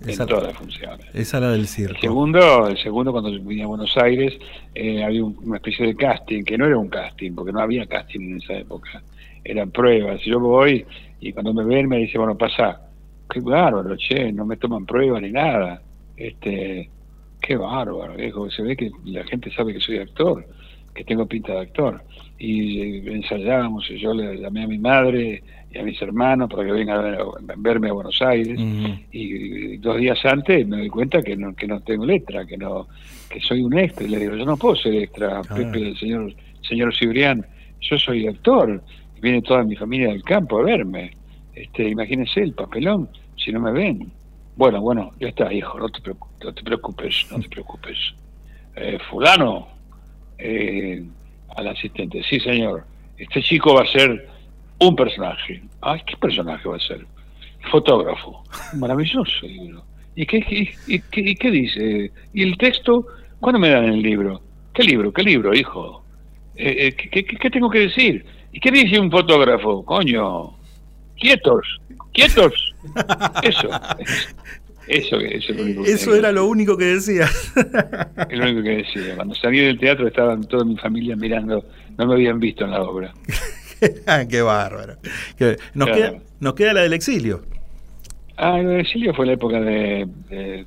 Esa- 0.07 0.23
en 0.23 0.29
todas 0.29 0.45
las 0.45 0.57
funciones. 0.57 1.07
Esa 1.15 1.41
la 1.41 1.51
del 1.51 1.63
El 1.63 1.67
circo. 1.67 2.01
segundo, 2.01 2.69
el 2.69 2.79
segundo 2.79 3.11
cuando 3.11 3.31
vine 3.43 3.65
a 3.65 3.67
Buenos 3.67 3.97
Aires, 3.97 4.35
eh, 4.75 5.03
había 5.03 5.25
un- 5.25 5.37
una 5.43 5.57
especie 5.57 5.85
de 5.87 5.97
casting, 5.97 6.45
que 6.45 6.57
no 6.57 6.67
era 6.67 6.79
un 6.79 6.89
casting, 6.89 7.33
porque 7.33 7.51
no 7.53 7.61
había 7.61 7.87
casting 7.87 8.21
en 8.21 8.37
esa 8.37 8.53
época, 8.55 9.03
eran 9.43 9.71
pruebas. 9.73 10.21
Yo 10.25 10.39
voy 10.39 10.87
y 11.21 11.33
cuando 11.33 11.53
me 11.55 11.65
ven 11.65 11.89
me 11.89 11.99
dicen, 11.99 12.21
bueno, 12.21 12.37
pasa, 12.37 12.81
qué 13.31 13.41
bárbaro, 13.41 13.97
che, 13.97 14.33
no 14.33 14.45
me 14.45 14.57
toman 14.57 14.85
pruebas 14.87 15.23
ni 15.23 15.31
nada. 15.31 15.81
Este, 16.17 16.89
qué 17.41 17.57
bárbaro, 17.57 18.15
viejo, 18.17 18.51
se 18.51 18.63
ve 18.63 18.77
que 18.77 18.91
la 19.05 19.25
gente 19.25 19.51
sabe 19.51 19.73
que 19.75 19.81
soy 19.81 19.99
actor, 19.99 20.47
que 20.95 21.05
tengo 21.05 21.27
pinta 21.27 21.53
de 21.53 21.61
actor. 21.61 22.03
Y 22.39 22.81
eh, 22.81 23.03
ensayábamos, 23.15 23.91
y 23.91 23.99
yo 23.99 24.13
le 24.15 24.39
llamé 24.39 24.65
a 24.65 24.67
mi 24.67 24.79
madre 24.79 25.43
y 25.73 25.79
a 25.79 25.83
mis 25.83 26.01
hermanos 26.01 26.49
para 26.51 26.65
que 26.65 26.73
vengan 26.73 26.99
a, 26.99 27.03
ver- 27.03 27.21
a 27.21 27.25
verme 27.57 27.89
a 27.89 27.93
Buenos 27.93 28.21
Aires 28.23 28.59
y, 29.13 29.19
y 29.75 29.77
dos 29.79 29.97
días 29.99 30.23
antes 30.25 30.67
me 30.67 30.79
doy 30.79 30.89
cuenta 30.89 31.23
que 31.23 31.37
no, 31.37 31.55
que 31.55 31.67
no 31.67 31.81
tengo 31.81 32.05
letra, 32.07 32.47
que 32.47 32.57
no 32.57 32.89
que 33.29 33.41
soy 33.41 33.63
un 33.63 33.77
extra. 33.79 34.07
Y 34.07 34.11
le 34.11 34.19
digo, 34.21 34.37
yo 34.37 34.45
no 34.45 34.57
puedo 34.57 34.77
ser 34.77 34.95
extra, 34.95 35.43
Pepe, 35.43 35.89
el 35.89 35.97
señor, 35.99 36.35
señor 36.63 36.95
Cibrián, 36.95 37.45
yo 37.81 37.99
soy 37.99 38.27
actor. 38.27 38.83
Viene 39.21 39.43
toda 39.43 39.65
mi 39.65 39.77
familia 39.77 40.09
del 40.09 40.23
campo 40.23 40.59
a 40.59 40.63
verme. 40.63 41.13
Este, 41.55 41.89
imagínense 41.89 42.41
el 42.41 42.53
papelón, 42.53 43.09
si 43.37 43.51
no 43.53 43.61
me 43.61 43.73
ven. 43.73 44.13
Bueno, 44.57 44.81
bueno, 44.81 45.13
ya 45.21 45.29
está, 45.29 45.53
hijo, 45.53 45.79
no 45.79 45.89
te 45.89 46.01
preocupes, 46.01 46.45
no 46.45 46.53
te 46.55 46.63
preocupes, 46.63 47.27
no 47.31 47.39
te 47.41 47.49
preocupes. 47.49 47.99
Eh, 48.79 48.99
fulano, 49.09 49.69
eh, 50.37 51.03
al 51.57 51.69
asistente, 51.69 52.23
sí 52.23 52.39
señor, 52.41 52.85
este 53.17 53.41
chico 53.41 53.73
va 53.75 53.85
a 53.85 53.87
ser 53.87 54.29
un 54.81 54.95
personaje. 54.95 55.63
Ay, 55.81 56.03
¿qué 56.07 56.15
personaje 56.19 56.69
va 56.69 56.77
a 56.77 56.81
ser? 56.81 57.07
Fotógrafo. 57.71 58.45
Maravilloso, 58.77 59.47
digo. 59.47 59.83
¿Y 60.15 60.27
qué, 60.27 60.39
y, 60.87 61.01
qué, 61.01 61.21
y 61.23 61.35
qué 61.37 61.51
dice? 61.51 62.13
¿Y 62.35 62.43
el 62.43 62.59
texto? 62.59 63.07
¿Cuándo 63.41 63.59
me 63.59 63.71
dan 63.71 63.85
el 63.87 64.03
libro? 64.03 64.43
¿Qué 64.75 64.83
libro? 64.83 65.11
¿Qué 65.11 65.23
libro, 65.23 65.55
hijo? 65.55 66.05
Eh, 66.55 66.89
eh, 66.89 66.93
¿qué, 66.95 67.25
qué- 67.25 67.37
qué 67.39 67.51
tengo 67.51 67.71
que 67.71 67.79
decir? 67.81 68.27
¿Y 68.57 68.61
qué 68.61 68.71
dice 68.71 68.99
un 68.99 69.11
fotógrafo? 69.11 69.85
Coño, 69.85 70.57
quietos, 71.21 71.79
quietos. 72.15 72.75
Eso, 73.43 73.69
eso, 74.89 75.17
eso 75.21 75.53
es 75.53 75.57
lo 75.59 75.63
único 75.63 75.83
que 75.83 75.93
Eso 75.93 76.15
era 76.15 76.33
lo 76.33 76.47
único 76.47 76.75
que 76.79 76.85
decía. 76.87 77.27
es 78.31 78.39
lo 78.39 78.45
único 78.45 78.63
que 78.63 78.77
decía. 78.79 79.15
Cuando 79.15 79.35
salí 79.35 79.59
del 79.59 79.79
teatro 79.79 80.09
estaban 80.09 80.43
toda 80.45 80.65
mi 80.65 80.75
familia 80.79 81.17
mirando, 81.17 81.67
no 81.99 82.07
me 82.07 82.15
habían 82.15 82.41
visto 82.41 82.65
en 82.65 82.71
la 82.71 82.83
obra. 82.83 83.13
Qué 84.31 84.41
bárbaro. 84.41 84.95
Nos, 85.75 85.89
Claro. 85.89 85.95
queda, 85.95 86.23
nos 86.41 86.55
queda 86.55 86.73
la 86.73 86.81
del 86.81 86.95
exilio. 86.95 87.43
Ah, 88.39 88.57
lo 88.63 88.71
de 88.71 88.81
exilio 88.81 89.13
fue 89.13 89.27
la 89.27 89.33
época 89.35 89.61
de, 89.61 90.09
de- 90.31 90.65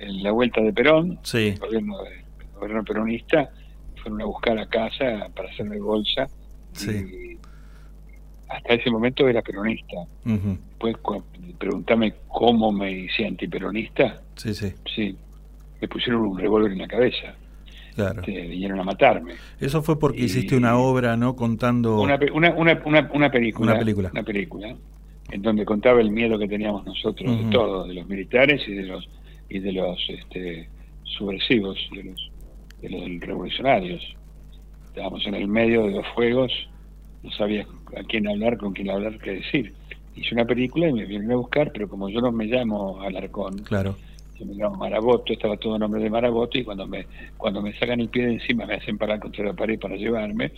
de 0.00 0.12
la 0.22 0.30
vuelta 0.30 0.62
de 0.62 0.72
Perón, 0.72 1.18
Sí. 1.24 1.48
el 1.48 1.58
gobierno, 1.58 1.96
el 2.06 2.58
gobierno 2.58 2.84
peronista, 2.84 3.50
fueron 4.02 4.22
a 4.22 4.24
buscar 4.24 4.58
a 4.58 4.66
casa 4.66 5.28
para 5.36 5.50
hacerme 5.50 5.78
bolsa. 5.78 6.26
Y 6.86 7.38
hasta 8.48 8.74
ese 8.74 8.90
momento 8.90 9.28
era 9.28 9.42
peronista. 9.42 9.96
Ujú. 10.24 10.58
Después, 10.70 10.96
cu- 10.98 11.22
preguntarme 11.58 12.14
cómo 12.28 12.72
me 12.72 12.90
hice 12.92 13.26
antiperonista, 13.26 14.22
Sí, 14.36 14.54
sí, 14.54 14.72
sí, 14.94 15.16
me 15.80 15.88
pusieron 15.88 16.22
un 16.22 16.38
revólver 16.38 16.72
en 16.72 16.78
la 16.78 16.88
cabeza. 16.88 17.34
claro. 17.94 18.20
Este, 18.20 18.42
vinieron 18.46 18.78
a 18.80 18.84
matarme. 18.84 19.34
Eso 19.60 19.82
fue 19.82 19.98
porque 19.98 20.22
hiciste 20.22 20.56
una 20.56 20.78
obra, 20.78 21.16
¿no? 21.16 21.34
Contando. 21.36 22.00
Una, 22.00 22.18
una, 22.32 22.54
una, 22.54 23.10
una, 23.12 23.30
película. 23.30 23.72
Una 23.72 23.78
película. 23.78 24.10
Una 24.12 24.22
película. 24.22 24.76
En 25.30 25.42
donde 25.42 25.64
contaba 25.66 26.00
el 26.00 26.10
miedo 26.10 26.38
que 26.38 26.48
teníamos 26.48 26.86
nosotros 26.86 27.36
de 27.44 27.50
todos, 27.50 27.86
de 27.88 27.94
los 27.94 28.08
militares 28.08 28.62
y 28.66 28.72
de 28.72 28.82
los 28.84 29.06
y 29.50 29.58
de 29.58 29.72
los 29.72 29.98
este, 30.08 30.68
subversivos, 31.04 31.76
de 31.94 32.04
los, 32.04 32.30
de 32.82 32.88
los 32.90 33.20
revolucionarios. 33.20 34.02
Estábamos 34.98 35.24
en 35.28 35.34
el 35.36 35.46
medio 35.46 35.84
de 35.84 35.92
los 35.92 36.06
fuegos, 36.08 36.50
no 37.22 37.30
sabías 37.30 37.68
a 37.96 38.02
quién 38.02 38.26
hablar, 38.26 38.58
con 38.58 38.72
quién 38.72 38.90
hablar, 38.90 39.16
qué 39.20 39.34
decir. 39.34 39.72
hice 40.16 40.34
una 40.34 40.44
película 40.44 40.88
y 40.88 40.92
me 40.92 41.04
vinieron 41.04 41.30
a 41.30 41.36
buscar, 41.36 41.70
pero 41.72 41.88
como 41.88 42.08
yo 42.08 42.20
no 42.20 42.32
me 42.32 42.46
llamo 42.46 43.00
Alarcón, 43.00 43.58
Claro. 43.58 43.94
yo 44.36 44.44
me 44.44 44.54
llamo 44.54 44.74
Maraboto, 44.74 45.32
estaba 45.32 45.56
todo 45.56 45.76
el 45.76 45.80
nombre 45.82 46.02
de 46.02 46.10
Maraboto 46.10 46.58
y 46.58 46.64
cuando 46.64 46.84
me 46.88 47.06
cuando 47.36 47.62
me 47.62 47.72
sacan 47.78 48.00
el 48.00 48.08
pie 48.08 48.26
de 48.26 48.32
encima 48.34 48.66
me 48.66 48.74
hacen 48.74 48.98
parar 48.98 49.20
contra 49.20 49.44
la 49.44 49.52
pared 49.52 49.78
para 49.78 49.94
llevarme, 49.94 50.50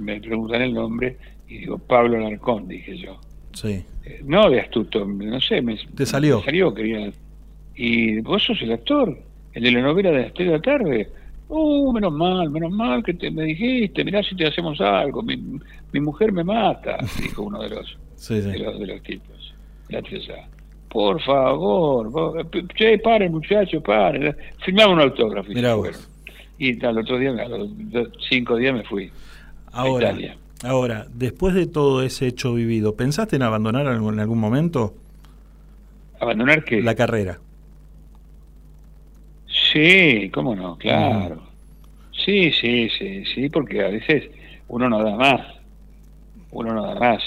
me 0.00 0.18
preguntan 0.18 0.62
el 0.62 0.72
nombre 0.72 1.18
y 1.46 1.58
digo 1.58 1.76
Pablo 1.76 2.16
Alarcón, 2.16 2.66
dije 2.66 2.96
yo. 2.96 3.20
Sí. 3.52 3.84
Eh, 4.06 4.22
No 4.24 4.48
de 4.48 4.60
astuto, 4.62 5.04
no 5.04 5.40
sé, 5.42 5.60
me, 5.60 5.76
Te 5.94 6.06
salió. 6.06 6.38
me 6.38 6.44
salió, 6.46 6.72
quería. 6.72 7.12
Y 7.76 8.18
vos 8.22 8.42
sos 8.44 8.62
el 8.62 8.72
actor, 8.72 9.14
el 9.52 9.62
de 9.62 9.70
la 9.72 9.82
novela 9.82 10.10
de 10.10 10.22
las 10.22 10.32
3 10.32 10.48
de 10.48 10.54
la 10.56 10.62
tarde. 10.62 11.10
Uh, 11.48 11.92
menos 11.92 12.12
mal, 12.12 12.48
menos 12.50 12.72
mal 12.72 13.02
que 13.04 13.14
te, 13.14 13.30
me 13.30 13.42
dijiste, 13.44 14.02
mirá 14.04 14.22
si 14.22 14.34
te 14.34 14.46
hacemos 14.46 14.80
algo, 14.80 15.22
mi, 15.22 15.36
mi 15.92 16.00
mujer 16.00 16.32
me 16.32 16.42
mata, 16.42 16.96
dijo 17.22 17.42
uno 17.42 17.60
de 17.62 17.68
los, 17.70 17.96
Sí, 18.16 18.40
sí. 18.40 18.48
de 18.50 18.58
los, 18.58 18.78
de 18.80 18.86
los 18.86 19.02
tipos, 19.02 19.54
la 19.88 20.00
Teresa. 20.02 20.34
Por 20.88 21.20
favor, 21.22 22.46
che, 22.76 22.98
paren 22.98 23.32
muchachos, 23.32 23.82
paren. 23.82 24.34
Firmaba 24.64 24.92
un 24.92 25.00
autógrafo 25.00 25.48
Mirá 25.50 25.74
vos. 25.74 25.88
fueron. 25.88 26.00
Y 26.56 26.84
al 26.86 26.98
otro 26.98 27.18
día, 27.18 27.30
a 27.30 27.48
los 27.48 27.68
cinco 28.30 28.56
días 28.56 28.74
me 28.74 28.84
fui 28.84 29.10
a 29.72 29.80
Ahora, 29.82 30.10
Italia. 30.12 30.36
ahora, 30.62 31.06
después 31.12 31.52
de 31.54 31.66
todo 31.66 32.02
ese 32.04 32.28
hecho 32.28 32.54
vivido, 32.54 32.94
¿pensaste 32.94 33.34
en 33.36 33.42
abandonar 33.42 33.86
en 33.86 34.20
algún 34.20 34.38
momento 34.38 34.94
¿Abandonar 36.20 36.64
qué? 36.64 36.80
la 36.80 36.94
carrera? 36.94 37.40
Sí, 39.74 40.30
cómo 40.32 40.54
no, 40.54 40.78
claro. 40.78 41.42
Sí, 42.12 42.52
sí, 42.52 42.88
sí, 42.96 43.24
sí, 43.24 43.48
porque 43.48 43.80
a 43.84 43.88
veces 43.88 44.30
uno 44.68 44.88
no 44.88 45.02
da 45.02 45.16
más. 45.16 45.40
Uno 46.52 46.72
no 46.72 46.86
da 46.86 46.94
más. 46.94 47.20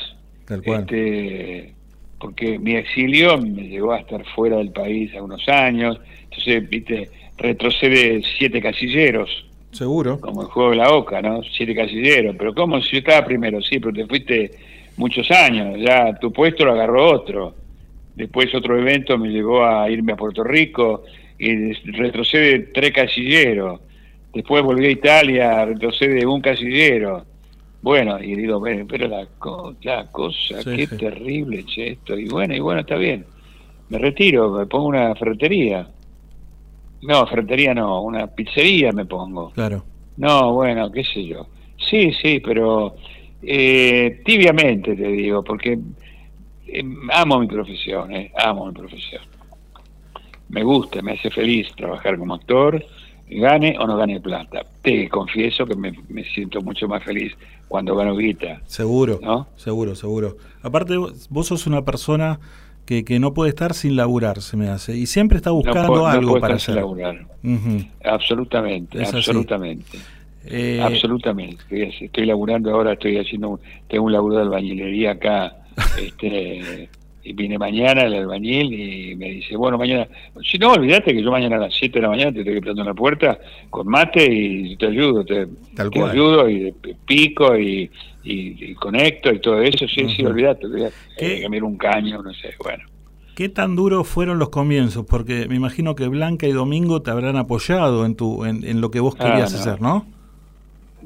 Tal 0.45 0.63
cual. 0.63 0.79
Este, 0.81 1.73
porque 2.17 2.57
mi 2.57 2.75
exilio 2.75 3.37
me 3.37 3.67
llegó 3.67 3.91
a 3.91 3.99
estar 3.99 4.23
fuera 4.33 4.57
del 4.57 4.71
país 4.71 5.13
a 5.13 5.21
unos 5.21 5.45
años. 5.49 5.99
Entonces, 6.23 6.69
viste, 6.69 7.09
retrocede 7.37 8.23
siete 8.37 8.61
casilleros, 8.61 9.45
Seguro. 9.71 10.21
como 10.21 10.43
el 10.43 10.47
juego 10.47 10.69
de 10.69 10.77
la 10.77 10.93
oca, 10.93 11.21
¿no? 11.21 11.41
Siete 11.43 11.75
casilleros. 11.75 12.33
Pero 12.39 12.55
¿cómo? 12.55 12.81
Si 12.81 12.91
yo 12.93 12.99
estaba 12.99 13.25
primero, 13.25 13.61
sí, 13.61 13.79
pero 13.79 13.91
te 13.91 14.05
fuiste 14.07 14.51
muchos 14.95 15.29
años. 15.31 15.77
Ya 15.81 16.17
tu 16.17 16.31
puesto 16.31 16.63
lo 16.63 16.71
agarró 16.71 17.11
otro. 17.11 17.55
Después 18.15 18.55
otro 18.55 18.79
evento 18.79 19.17
me 19.17 19.27
llevó 19.27 19.65
a 19.65 19.89
irme 19.91 20.13
a 20.13 20.15
Puerto 20.15 20.45
Rico 20.45 21.03
y 21.37 21.55
des- 21.55 21.83
retrocede 21.85 22.59
tres 22.73 22.91
casilleros. 22.91 23.81
Después 24.33 24.63
volví 24.63 24.85
a 24.87 24.91
Italia, 24.91 25.65
retrocede 25.65 26.25
un 26.25 26.41
casillero. 26.41 27.25
Bueno, 27.81 28.21
y 28.21 28.35
digo, 28.35 28.59
"Bueno, 28.59 28.85
pero 28.87 29.07
la, 29.07 29.25
co- 29.37 29.75
la 29.81 30.07
cosa, 30.11 30.61
Sí, 30.63 30.75
qué 30.75 30.87
sí. 30.87 30.97
terrible, 30.97 31.63
che, 31.65 31.91
esto. 31.93 32.17
Y 32.17 32.27
bueno, 32.27 32.55
y 32.55 32.59
bueno, 32.59 32.81
está 32.81 32.95
bien. 32.95 33.25
Me 33.89 33.97
retiro, 33.99 34.51
me 34.51 34.65
pongo 34.65 34.87
una 34.87 35.15
ferretería. 35.15 35.87
No, 37.01 37.27
ferretería 37.27 37.73
no, 37.73 38.01
una 38.01 38.27
pizzería 38.27 38.91
me 38.91 39.05
pongo. 39.05 39.51
Claro. 39.51 39.85
No, 40.17 40.53
bueno, 40.53 40.91
qué 40.91 41.03
sé 41.03 41.25
yo. 41.25 41.47
Sí, 41.77 42.11
sí, 42.21 42.39
pero 42.39 42.95
eh, 43.41 44.21
tibiamente 44.25 44.95
te 44.95 45.07
digo, 45.07 45.43
porque 45.43 45.77
eh, 46.67 46.83
amo 47.13 47.39
mi 47.39 47.47
profesión, 47.47 48.11
eh, 48.15 48.31
amo 48.35 48.65
mi 48.65 48.73
profesión. 48.73 49.21
Me 50.49 50.63
gusta, 50.63 51.01
me 51.01 51.13
hace 51.13 51.29
feliz 51.29 51.67
trabajar 51.75 52.17
como 52.17 52.33
actor, 52.35 52.83
gane 53.29 53.77
o 53.79 53.85
no 53.85 53.97
gane 53.97 54.19
plata. 54.21 54.65
Te 54.81 55.09
confieso 55.09 55.65
que 55.65 55.75
me, 55.75 55.93
me 56.09 56.23
siento 56.23 56.61
mucho 56.61 56.87
más 56.87 57.03
feliz 57.03 57.33
cuando 57.67 57.95
gano 57.95 58.15
guita. 58.15 58.61
Seguro. 58.65 59.19
¿No? 59.21 59.47
Seguro, 59.57 59.95
seguro. 59.95 60.37
Aparte, 60.61 60.95
vos 60.97 61.27
vos 61.29 61.47
sos 61.47 61.67
una 61.67 61.83
persona 61.83 62.39
que, 62.85 63.03
que 63.03 63.19
no 63.19 63.33
puede 63.33 63.49
estar 63.49 63.73
sin 63.73 63.97
laburar, 63.97 64.41
se 64.41 64.55
me 64.55 64.69
hace. 64.69 64.95
Y 64.95 65.05
siempre 65.07 65.35
está 65.37 65.51
buscando 65.51 65.81
no, 65.81 65.87
puedo- 65.89 66.03
no 66.03 66.07
algo 66.07 66.39
para 66.39 66.55
estar 66.55 66.59
sin 66.61 66.71
hacer. 66.73 66.83
laburar. 66.83 67.27
Absolutamente, 68.05 69.01
Es 69.01 69.09
así. 69.09 69.17
absolutamente. 69.17 69.97
Eh, 70.49 70.79
Absolutamente. 70.81 71.61
Estoy, 72.05 72.25
laburando 72.25 72.71
ahora, 72.71 72.93
estoy 72.93 73.17
haciendo, 73.17 73.59
tengo 73.89 74.05
un 74.05 74.13
laburo 74.13 74.37
de 74.37 74.43
albañilería 74.43 75.11
acá, 75.11 75.57
este, 76.01 76.87
y 77.29 77.33
vine 77.33 77.57
mañana 77.57 78.03
el 78.03 78.13
albañil 78.13 78.73
y 78.73 79.15
me 79.15 79.29
dice, 79.31 79.55
bueno, 79.55 79.77
mañana, 79.77 80.07
si 80.43 80.57
no, 80.57 80.73
olvídate 80.73 81.13
que 81.13 81.21
yo 81.21 81.31
mañana 81.31 81.57
a 81.57 81.59
las 81.59 81.73
7 81.73 81.99
de 81.99 82.03
la 82.03 82.09
mañana 82.09 82.31
te 82.31 82.39
estoy 82.39 82.55
esperando 82.55 82.81
en 82.81 82.87
la 82.87 82.93
puerta 82.93 83.39
con 83.69 83.87
mate 83.87 84.25
y 84.31 84.75
te 84.77 84.87
ayudo, 84.87 85.23
te, 85.25 85.47
Tal 85.75 85.89
te 85.91 85.99
cual. 85.99 86.11
ayudo 86.11 86.49
y 86.49 86.73
pico 87.05 87.57
y, 87.57 87.89
y- 88.23 88.71
y 88.71 88.73
conecto 88.75 89.31
y 89.31 89.39
todo 89.39 89.61
eso, 89.61 89.87
sí, 89.87 90.07
sí, 90.15 90.23
Ujú. 90.23 90.31
olvídate, 90.31 90.65
olvídate. 90.65 90.95
Eh, 91.17 91.41
que 91.41 91.49
miro 91.49 91.65
un 91.67 91.77
caño, 91.77 92.21
no 92.21 92.33
sé, 92.33 92.53
bueno. 92.63 92.83
¿Qué 93.35 93.49
tan 93.49 93.75
duros 93.75 94.07
fueron 94.07 94.39
los 94.39 94.49
comienzos? 94.49 95.05
Porque 95.07 95.47
me 95.47 95.55
imagino 95.55 95.93
que 95.95 96.07
Blanca 96.07 96.47
y 96.47 96.51
Domingo 96.53 97.01
te 97.03 97.11
habrán 97.11 97.37
apoyado 97.37 98.05
en, 98.05 98.15
tu, 98.15 98.45
en, 98.45 98.63
en 98.65 98.81
lo 98.81 98.89
que 98.89 98.99
vos 98.99 99.15
Ah, 99.19 99.23
querías 99.25 99.53
no. 99.53 99.59
hacer, 99.59 99.81
¿no? 99.81 100.05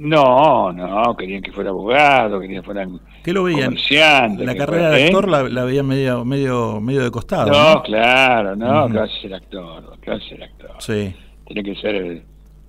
No, 0.03 0.71
no, 0.71 1.15
querían 1.15 1.43
que 1.43 1.51
fuera 1.51 1.69
abogado, 1.69 2.39
querían 2.39 2.61
que 2.61 2.65
fueran 2.65 2.99
¿Qué 3.23 3.31
lo 3.33 3.43
veían? 3.43 3.65
comerciante, 3.65 4.43
La 4.45 4.55
carrera 4.55 4.89
fuera- 4.89 4.95
de 4.95 5.01
¿eh? 5.03 5.05
actor 5.05 5.29
la, 5.29 5.43
la 5.43 5.63
veían 5.63 5.85
medio, 5.87 6.25
medio, 6.25 6.81
medio 6.81 7.03
de 7.03 7.11
costado. 7.11 7.51
No, 7.51 7.73
¿no? 7.75 7.83
claro, 7.83 8.55
no, 8.55 8.87
que 8.87 8.97
vas 8.97 9.11
a 9.11 9.21
ser 9.21 9.33
actor, 9.35 9.99
que 10.01 10.09
vas 10.09 10.23
a 10.23 10.27
ser 10.29 10.43
actor. 10.43 10.71
Sí. 10.79 11.13
Tiene 11.45 11.63
que 11.63 11.75
ser 11.75 11.95
eh, 11.95 12.21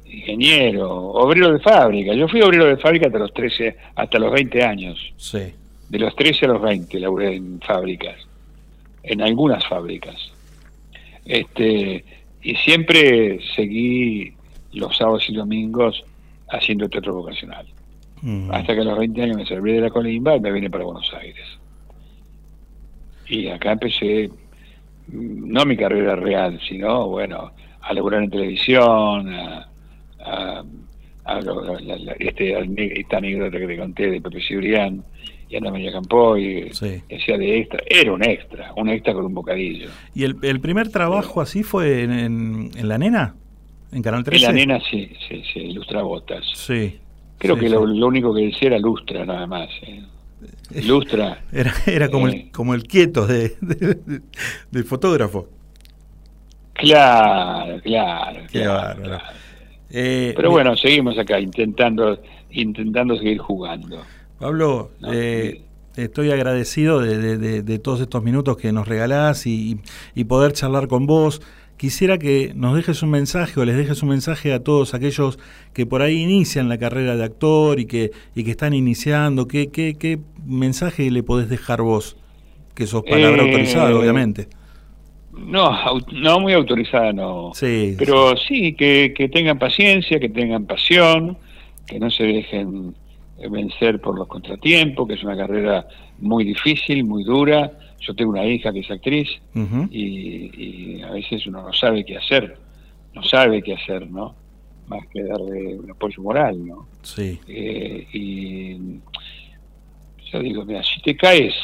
ingeniero, 0.04 0.90
obrero 0.94 1.52
de 1.54 1.60
fábrica. 1.60 2.12
Yo 2.14 2.28
fui 2.28 2.42
obrero 2.42 2.66
de 2.66 2.76
fábrica 2.76 3.06
hasta 3.06 3.18
los 3.18 3.32
13, 3.32 3.76
hasta 3.94 4.18
los 4.18 4.30
20 4.30 4.62
años. 4.62 5.12
Sí. 5.16 5.54
De 5.88 5.98
los 5.98 6.14
13 6.14 6.44
a 6.44 6.48
los 6.48 6.60
20 6.60 7.00
laburé 7.00 7.34
en 7.36 7.60
fábricas, 7.60 8.16
en 9.04 9.22
algunas 9.22 9.66
fábricas. 9.66 10.16
Este, 11.24 12.04
y 12.42 12.54
siempre 12.56 13.38
seguí 13.56 14.34
los 14.72 14.96
sábados 14.98 15.24
y 15.30 15.34
domingos 15.34 16.04
haciendo 16.52 16.88
teatro 16.88 17.14
vocacional. 17.14 17.66
Mm. 18.22 18.50
Hasta 18.52 18.74
que 18.74 18.80
a 18.80 18.84
los 18.84 18.98
20 18.98 19.22
años 19.22 19.36
me 19.36 19.46
serví 19.46 19.72
de 19.72 19.80
la 19.80 19.90
colimba 19.90 20.36
y 20.36 20.40
me 20.40 20.52
vine 20.52 20.70
para 20.70 20.84
Buenos 20.84 21.12
Aires. 21.20 21.44
Y 23.28 23.48
acá 23.48 23.72
empecé, 23.72 24.28
mm, 25.08 25.52
no 25.52 25.64
mi 25.64 25.76
carrera 25.76 26.16
real, 26.16 26.60
sino, 26.68 27.08
bueno, 27.08 27.50
a 27.80 27.94
laburar 27.94 28.22
en 28.22 28.30
televisión, 28.30 29.32
a, 29.32 29.68
a- 30.24 30.64
a 31.24 31.40
lo- 31.40 31.78
la- 31.80 31.96
la- 31.98 32.12
este, 32.18 32.54
esta 33.00 33.16
anécdota 33.18 33.58
que 33.58 33.66
te 33.66 33.78
conté 33.78 34.10
de 34.10 34.20
Pepe 34.20 34.40
Cibrián 34.40 35.02
y 35.48 35.56
Ana 35.56 35.70
María 35.70 35.92
Campoy, 35.92 36.70
que 37.08 37.16
hacía 37.16 37.38
de 37.38 37.58
extra. 37.58 37.80
Era 37.88 38.12
un 38.12 38.24
extra, 38.24 38.72
un 38.76 38.88
extra 38.88 39.14
con 39.14 39.26
un 39.26 39.34
bocadillo. 39.34 39.88
¿Y 40.14 40.24
el, 40.24 40.36
el 40.42 40.60
primer 40.60 40.88
trabajo 40.90 41.40
así 41.40 41.62
fue 41.62 42.02
en, 42.02 42.12
en, 42.12 42.70
en 42.76 42.88
La 42.88 42.98
Nena? 42.98 43.34
¿En 43.92 44.02
Canal 44.02 44.20
Y 44.22 44.24
13? 44.24 44.46
la 44.46 44.52
nena 44.52 44.80
sí, 44.90 45.10
sí, 45.28 45.42
sí, 45.52 45.60
ilustra 45.60 46.02
botas. 46.02 46.44
Sí. 46.54 46.98
Creo 47.38 47.54
Sí, 47.56 47.60
que 47.60 47.66
sí. 47.68 47.72
Lo, 47.74 47.86
lo 47.86 48.06
único 48.06 48.34
que 48.34 48.42
decía 48.46 48.68
era 48.68 48.78
lustra 48.78 49.24
nada 49.26 49.46
más. 49.46 49.68
¿eh? 49.82 50.02
Lustra. 50.86 51.42
Era, 51.52 51.72
era 51.86 52.08
como, 52.08 52.28
Eh. 52.28 52.44
el, 52.46 52.50
como 52.52 52.74
el 52.74 52.84
quieto 52.84 53.26
de, 53.26 53.54
de- 53.60 53.94
de- 54.06 54.20
del 54.70 54.84
fotógrafo. 54.84 55.48
Claro, 56.74 57.80
claro. 57.82 58.40
Qué 58.50 58.60
claro. 58.60 59.18
Eh, 59.90 60.32
Pero 60.34 60.50
bueno, 60.50 60.74
seguimos 60.76 61.18
acá 61.18 61.38
intentando 61.38 62.18
intentando 62.50 63.16
seguir 63.16 63.38
jugando. 63.38 64.02
Pablo, 64.38 64.90
eh, 65.12 65.62
estoy 65.96 66.30
agradecido 66.30 67.00
de, 67.00 67.18
de- 67.18 67.38
de- 67.38 67.62
de 67.62 67.78
todos 67.78 68.00
estos 68.00 68.22
minutos 68.22 68.56
que 68.56 68.72
nos 68.72 68.88
regalás 68.88 69.46
y, 69.46 69.78
y 70.14 70.24
poder 70.24 70.52
charlar 70.52 70.88
con 70.88 71.06
vos. 71.06 71.40
Quisiera 71.82 72.16
que 72.16 72.52
nos 72.54 72.76
dejes 72.76 73.02
un 73.02 73.10
mensaje 73.10 73.58
o 73.58 73.64
les 73.64 73.76
dejes 73.76 74.02
un 74.04 74.10
mensaje 74.10 74.52
a 74.52 74.62
todos 74.62 74.94
aquellos 74.94 75.38
que 75.74 75.84
por 75.84 76.00
ahí 76.02 76.22
inician 76.22 76.68
la 76.68 76.78
carrera 76.78 77.16
de 77.16 77.24
actor 77.24 77.80
y 77.80 77.86
que, 77.86 78.12
y 78.36 78.44
que 78.44 78.52
están 78.52 78.72
iniciando. 78.72 79.48
¿Qué, 79.48 79.70
qué, 79.72 79.96
qué 79.98 80.20
mensaje 80.46 81.10
le 81.10 81.24
podés 81.24 81.48
dejar 81.48 81.82
vos? 81.82 82.16
Que 82.74 82.86
sos 82.86 83.02
palabra 83.04 83.42
Eh, 83.42 83.46
autorizada, 83.46 83.96
obviamente. 83.96 84.48
No, 85.32 85.70
no 86.12 86.40
muy 86.40 86.52
autorizada, 86.52 87.12
no. 87.12 87.52
Sí, 87.54 87.94
Pero 87.98 88.36
sí, 88.36 88.74
que, 88.74 89.14
que 89.16 89.28
tengan 89.28 89.58
paciencia, 89.58 90.20
que 90.20 90.28
tengan 90.28 90.66
pasión, 90.66 91.38
que 91.86 91.98
no 91.98 92.10
se 92.10 92.24
dejen 92.24 92.94
vencer 93.50 94.00
por 94.00 94.16
los 94.18 94.28
contratiempos, 94.28 95.08
que 95.08 95.14
es 95.14 95.24
una 95.24 95.36
carrera 95.36 95.86
muy 96.18 96.44
difícil, 96.44 97.04
muy 97.04 97.24
dura. 97.24 97.72
Yo 98.02 98.14
tengo 98.14 98.32
una 98.32 98.44
hija 98.44 98.72
que 98.72 98.80
es 98.80 98.90
actriz 98.90 99.28
y 99.90 101.00
a 101.02 101.10
veces 101.12 101.46
uno 101.46 101.62
no 101.62 101.72
sabe 101.72 102.04
qué 102.04 102.16
hacer, 102.16 102.56
no 103.14 103.22
sabe 103.22 103.62
qué 103.62 103.74
hacer, 103.74 104.10
¿no? 104.10 104.34
Más 104.88 105.06
que 105.06 105.22
darle 105.22 105.78
un 105.78 105.90
apoyo 105.90 106.20
moral, 106.22 106.66
¿no? 106.66 106.88
Sí. 107.02 107.38
Eh, 107.46 108.06
y 108.12 108.76
yo 110.32 110.40
digo, 110.40 110.64
mira, 110.64 110.82
si 110.82 111.00
te 111.00 111.16
caes, 111.16 111.54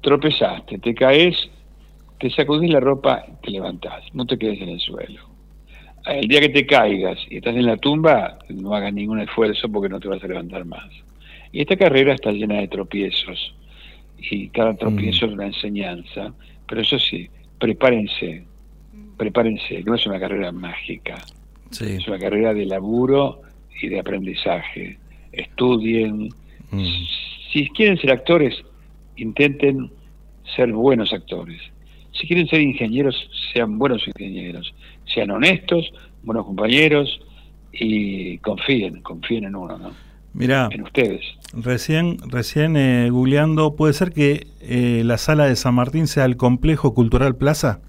tropezaste, 0.00 0.78
te 0.78 0.94
caes, 0.94 1.50
te 2.18 2.30
sacudís 2.30 2.70
la 2.70 2.80
ropa, 2.80 3.26
te 3.42 3.50
levantás, 3.50 4.04
no 4.14 4.24
te 4.24 4.38
quedes 4.38 4.60
en 4.60 4.70
el 4.70 4.80
suelo. 4.80 5.20
El 6.06 6.28
día 6.28 6.40
que 6.40 6.50
te 6.50 6.66
caigas 6.66 7.18
y 7.28 7.36
estás 7.36 7.56
en 7.56 7.66
la 7.66 7.76
tumba, 7.76 8.38
no 8.48 8.74
hagas 8.74 8.92
ningún 8.92 9.20
esfuerzo 9.20 9.68
porque 9.70 9.88
no 9.88 10.00
te 10.00 10.08
vas 10.08 10.22
a 10.22 10.26
levantar 10.28 10.64
más. 10.64 10.88
Y 11.50 11.60
esta 11.60 11.76
carrera 11.76 12.14
está 12.14 12.30
llena 12.30 12.56
de 12.56 12.68
tropiezos. 12.68 13.54
Y 14.18 14.48
cada 14.48 14.74
tropiezo 14.74 15.26
es 15.26 15.32
una 15.32 15.46
enseñanza. 15.46 16.32
Pero 16.66 16.80
eso 16.80 16.98
sí, 16.98 17.28
prepárense, 17.58 18.44
prepárense, 19.16 19.82
no 19.84 19.94
es 19.94 20.06
una 20.06 20.18
carrera 20.18 20.52
mágica, 20.52 21.24
es 21.70 22.06
una 22.06 22.18
carrera 22.18 22.54
de 22.54 22.66
laburo 22.66 23.42
y 23.80 23.88
de 23.88 24.00
aprendizaje. 24.00 24.98
Estudien, 25.32 26.30
si 27.52 27.68
quieren 27.70 27.98
ser 27.98 28.12
actores, 28.12 28.54
intenten 29.16 29.90
ser 30.56 30.72
buenos 30.72 31.12
actores. 31.12 31.60
Si 32.12 32.26
quieren 32.26 32.46
ser 32.46 32.60
ingenieros, 32.60 33.28
sean 33.52 33.78
buenos 33.78 34.06
ingenieros. 34.06 34.72
Sean 35.04 35.30
honestos, 35.30 35.92
buenos 36.22 36.46
compañeros 36.46 37.20
y 37.72 38.38
confíen, 38.38 39.02
confíen 39.02 39.44
en 39.44 39.56
uno, 39.56 39.76
¿no? 39.78 39.92
Mirá, 40.34 40.68
En 40.72 40.82
ustedes. 40.82 41.20
recién, 41.52 42.18
recién 42.28 42.76
eh, 42.76 43.08
googleando, 43.10 43.76
¿puede 43.76 43.92
ser 43.92 44.12
que 44.12 44.48
eh, 44.60 45.02
la 45.04 45.16
sala 45.16 45.46
de 45.46 45.54
San 45.56 45.74
Martín 45.74 46.06
sea 46.08 46.24
el 46.24 46.36
Complejo 46.36 46.92
Cultural 46.92 47.36
Plaza? 47.36 47.80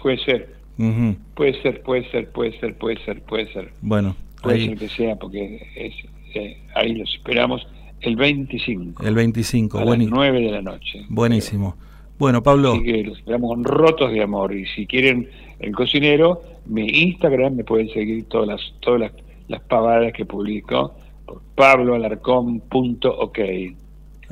Puede 0.00 0.18
ser, 0.18 0.54
Ujú. 0.78 1.16
puede 1.34 1.60
ser, 1.62 1.82
puede 1.82 2.10
ser, 2.10 2.30
puede 2.30 2.58
ser, 2.58 2.74
puede 2.76 2.98
ser, 3.04 3.22
puede 3.22 3.52
ser. 3.52 3.72
Bueno, 3.82 4.16
Puede 4.42 4.56
ahí, 4.56 4.68
ser 4.68 4.78
que 4.78 4.88
sea, 4.88 5.16
porque 5.16 5.66
es, 5.76 5.94
eh, 6.34 6.58
ahí 6.74 6.94
los 6.94 7.12
esperamos 7.14 7.66
el 8.00 8.16
25, 8.16 9.02
el 9.06 9.14
25, 9.14 9.78
a 9.78 9.84
las 9.84 9.88
bueni- 9.94 10.08
9 10.10 10.40
de 10.40 10.50
la 10.50 10.62
noche. 10.62 11.04
buenísimo. 11.10 11.76
Bueno, 12.18 12.42
Pablo, 12.42 12.72
Así 12.72 12.82
que 12.84 13.04
los 13.04 13.18
esperamos 13.18 13.62
rotos 13.62 14.12
de 14.12 14.22
amor. 14.22 14.54
Y 14.54 14.66
si 14.66 14.86
quieren 14.86 15.28
el 15.58 15.72
cocinero, 15.74 16.42
mi 16.66 16.86
Instagram 16.86 17.54
me 17.56 17.64
pueden 17.64 17.88
seguir 17.92 18.24
todas 18.24 18.46
las, 18.48 18.60
todas 18.80 19.00
las, 19.00 19.12
las 19.50 19.60
pavadas 19.62 20.12
que 20.12 20.24
publico 20.24 20.94
por 21.26 21.42
pabloalarcón.ok. 21.56 23.38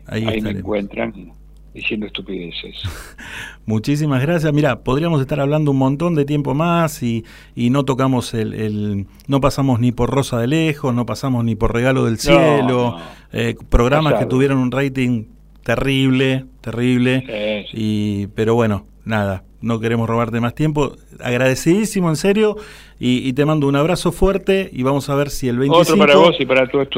Ahí, 0.06 0.24
Ahí 0.26 0.40
me 0.40 0.50
encuentran 0.50 1.32
diciendo 1.74 2.06
estupideces. 2.06 2.76
muchísimas 3.66 4.22
gracias. 4.22 4.52
Mira, 4.52 4.80
podríamos 4.80 5.20
estar 5.20 5.38
hablando 5.40 5.70
un 5.72 5.76
montón 5.78 6.14
de 6.14 6.24
tiempo 6.24 6.54
más 6.54 7.02
y, 7.02 7.24
y 7.54 7.70
no 7.70 7.84
tocamos 7.84 8.32
el, 8.34 8.54
el- 8.54 9.06
no 9.26 9.40
pasamos 9.40 9.78
ni 9.80 9.92
por 9.92 10.10
Rosa 10.10 10.38
de 10.40 10.46
Lejos, 10.46 10.94
no 10.94 11.04
pasamos 11.04 11.44
ni 11.44 11.54
por 11.56 11.72
Regalo 11.74 12.04
del 12.06 12.18
Cielo, 12.18 12.96
no. 12.96 12.96
eh, 13.32 13.54
programas 13.68 14.14
que 14.14 14.26
tuvieron 14.26 14.58
un 14.58 14.70
rating 14.70 15.24
terrible, 15.62 16.46
terrible. 16.62 17.66
Y, 17.74 18.28
pero 18.28 18.54
bueno, 18.54 18.86
nada, 19.04 19.44
no 19.60 19.80
queremos 19.80 20.08
robarte 20.08 20.40
más 20.40 20.54
tiempo. 20.54 20.96
Agradecidísimo, 21.20 22.08
en 22.08 22.16
serio, 22.16 22.56
y, 23.00 23.28
y 23.28 23.32
te 23.32 23.44
mando 23.44 23.66
un 23.68 23.76
abrazo 23.76 24.12
fuerte 24.12 24.70
y 24.72 24.82
vamos 24.82 25.08
a 25.08 25.14
ver 25.14 25.30
si 25.30 25.48
el 25.48 25.58
25... 25.58 25.82
Otro 25.82 25.98
para 25.98 26.16
vos 26.16 26.36
y 26.38 26.46
para 26.46 26.66
todos 26.68 26.88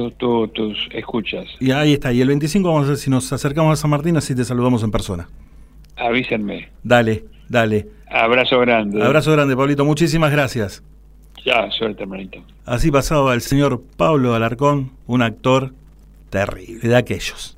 tus 0.53 0.89
escuchas. 0.93 1.47
Y 1.61 1.71
ahí 1.71 1.95
está, 1.95 2.13
y 2.13 2.21
el 2.21 2.29
25 2.29 2.69
vamos 2.69 2.87
a 2.87 2.89
ver 2.91 2.97
si 2.97 3.11
nos 3.11 3.33
acercamos 3.33 3.79
a 3.79 3.81
San 3.81 3.91
Martín, 3.91 4.17
así 4.17 4.35
te 4.35 4.45
saludamos 4.45 4.83
en 4.83 4.91
persona. 4.91 5.29
Avísenme. 5.97 6.69
Dale, 6.83 7.25
dale. 7.49 7.87
Abrazo 8.11 8.59
grande. 8.61 9.03
Abrazo 9.03 9.33
grande, 9.33 9.57
Pablito. 9.57 9.85
Muchísimas 9.85 10.33
gracias. 10.33 10.83
Ya, 11.45 11.71
suerte, 11.71 12.03
hermanito. 12.03 12.43
Así 12.67 12.91
pasaba 12.91 13.35
el 13.35 13.41
señor 13.41 13.83
Pablo 13.97 14.35
Alarcón, 14.35 14.91
un 15.07 15.23
actor 15.23 15.73
terrible, 16.29 16.89
de 16.89 16.97
aquellos. 16.97 17.57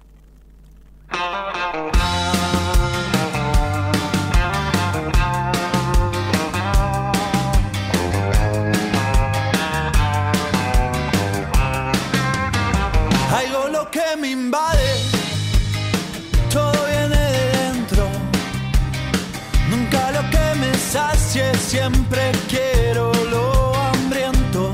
Siempre 21.82 22.30
quiero 22.48 23.10
lo 23.28 23.74
hambriento. 23.74 24.70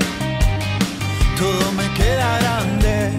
Todo 1.39 1.71
me 1.71 1.87
queda 1.93 2.29
grande 2.39 3.17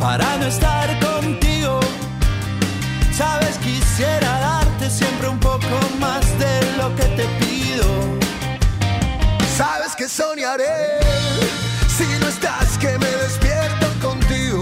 para 0.00 0.36
no 0.38 0.46
estar 0.46 0.88
contigo. 0.98 1.78
Sabes, 3.12 3.56
quisiera 3.58 4.30
darte 4.48 4.90
siempre 4.90 5.28
un 5.28 5.38
poco 5.38 5.76
más 6.00 6.24
de 6.42 6.54
lo 6.78 6.88
que 6.96 7.06
te 7.18 7.26
pido. 7.40 7.88
Sabes 9.56 9.94
que 9.94 10.08
soñaré 10.08 10.98
si 11.96 12.06
no 12.20 12.26
estás 12.28 12.76
que 12.78 12.98
me 12.98 13.12
despierto 13.26 13.86
contigo. 14.02 14.60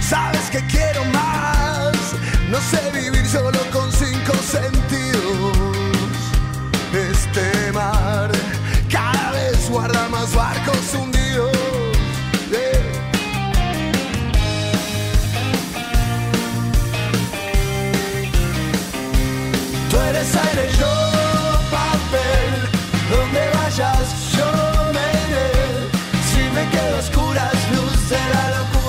Sabes 0.00 0.44
que 0.52 0.60
quiero 0.66 1.04
más, 1.06 1.96
no 2.52 2.58
sé 2.70 2.80
vivir 3.00 3.26
solo 3.26 3.58
con 3.72 3.90
cinco 3.90 4.34
sentidos. 4.56 5.11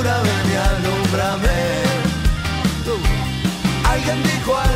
La 0.04 0.18
locura, 0.18 0.22
ven 0.24 0.52
y 0.52 0.56
alúmbrame. 0.56 1.84
Alguien 3.86 4.24
dijo 4.24 4.58
alguna 4.58 4.73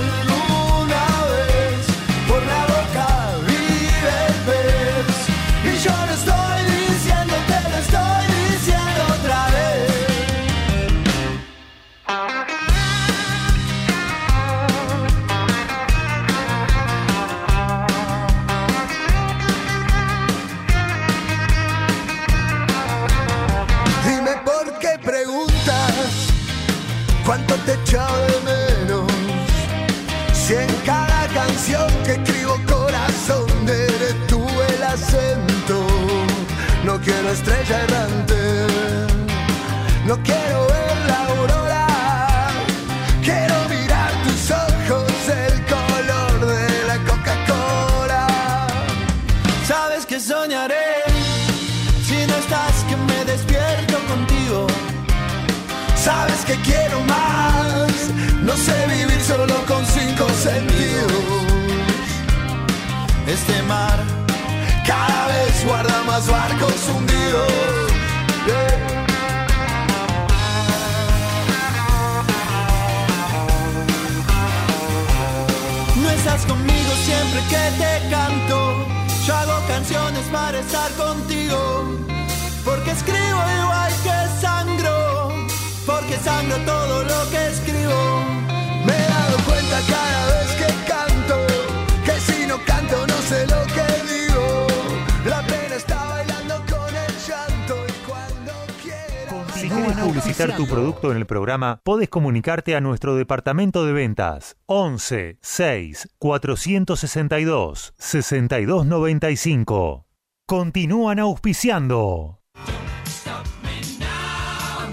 programa, 101.58 101.82
podés 101.84 102.10
comunicarte 102.10 102.76
a 102.76 102.82
nuestro 102.82 103.16
departamento 103.16 103.86
de 103.86 103.94
ventas 103.94 104.58
11 104.68 105.38
6 105.42 106.10
462 106.20 107.94
6295. 107.98 110.06
Continúan 110.46 111.20
auspiciando. 111.20 112.40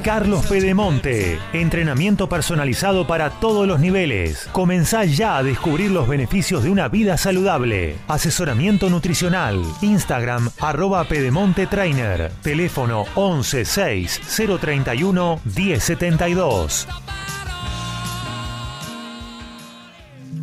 Carlos 0.05 0.45
Pedemonte. 0.45 1.39
Entrenamiento 1.55 2.29
personalizado 2.29 3.07
para 3.07 3.31
todos 3.31 3.67
los 3.67 3.81
niveles. 3.81 4.47
Comenzá 4.53 5.07
ya 5.07 5.39
a 5.39 5.43
descubrir 5.43 5.91
los 5.91 6.07
beneficios 6.07 6.63
de 6.63 6.69
una 6.69 6.89
vida 6.89 7.17
saludable. 7.17 7.97
Asesoramiento 8.07 8.91
nutricional. 8.91 9.63
Instagram 9.81 10.51
arroba 10.61 11.05
Pedemonte 11.05 11.67
Trainer. 11.67 12.31
Teléfono 12.43 13.07
11 13.15 13.65
6 13.65 14.21
031 14.61 15.41
1072. 15.43 16.87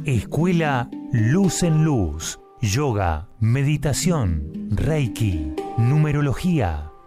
Escuela 0.06 0.90
Luz 1.12 1.62
en 1.62 1.84
Luz. 1.84 2.40
Yoga, 2.64 3.28
meditación, 3.40 4.70
Reiki, 4.70 5.54
numerología, 5.78 6.91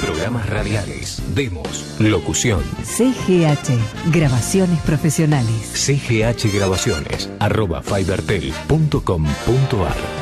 Programas 0.00 0.48
radiales, 0.48 1.22
demos, 1.34 1.96
locución. 1.98 2.62
CGH. 2.82 4.10
Grabaciones 4.12 4.80
profesionales. 4.80 5.70
CGH 5.74 6.50
Grabaciones, 6.52 7.28
arroba 7.38 7.82
fibertel.com.ar. 7.82 10.21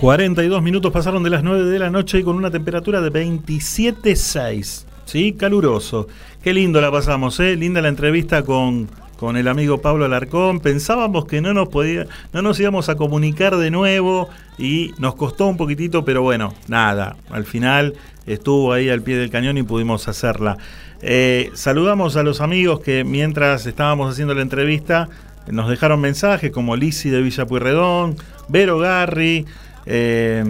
42 0.00 0.62
minutos 0.62 0.92
pasaron 0.92 1.24
de 1.24 1.30
las 1.30 1.42
9 1.42 1.64
de 1.64 1.78
la 1.80 1.90
noche 1.90 2.20
y 2.20 2.22
con 2.22 2.36
una 2.36 2.52
temperatura 2.52 3.00
de 3.00 3.10
27.6. 3.10 4.84
¿Sí? 5.04 5.32
Caluroso. 5.32 6.06
Qué 6.40 6.54
lindo 6.54 6.80
la 6.80 6.92
pasamos, 6.92 7.40
¿eh? 7.40 7.56
Linda 7.56 7.80
la 7.80 7.88
entrevista 7.88 8.44
con, 8.44 8.88
con 9.18 9.36
el 9.36 9.48
amigo 9.48 9.78
Pablo 9.78 10.04
Alarcón. 10.04 10.60
Pensábamos 10.60 11.24
que 11.24 11.40
no 11.40 11.52
nos, 11.52 11.68
podía, 11.68 12.06
no 12.32 12.42
nos 12.42 12.60
íbamos 12.60 12.88
a 12.88 12.94
comunicar 12.94 13.56
de 13.56 13.72
nuevo 13.72 14.28
y 14.56 14.92
nos 14.98 15.16
costó 15.16 15.48
un 15.48 15.56
poquitito, 15.56 16.04
pero 16.04 16.22
bueno, 16.22 16.54
nada. 16.68 17.16
Al 17.30 17.44
final 17.44 17.94
estuvo 18.24 18.72
ahí 18.72 18.90
al 18.90 19.02
pie 19.02 19.16
del 19.16 19.30
cañón 19.30 19.58
y 19.58 19.64
pudimos 19.64 20.06
hacerla. 20.06 20.58
Eh, 21.02 21.50
saludamos 21.54 22.16
a 22.16 22.22
los 22.22 22.40
amigos 22.40 22.80
que 22.80 23.02
mientras 23.02 23.66
estábamos 23.66 24.12
haciendo 24.12 24.34
la 24.34 24.42
entrevista 24.42 25.08
nos 25.50 25.68
dejaron 25.68 26.00
mensajes 26.00 26.50
como 26.50 26.76
Lisi 26.76 27.10
de 27.10 27.22
Villa 27.22 27.46
Pueyrredón, 27.46 28.16
Vero 28.48 28.78
Garri, 28.78 29.46
eh, 29.90 30.44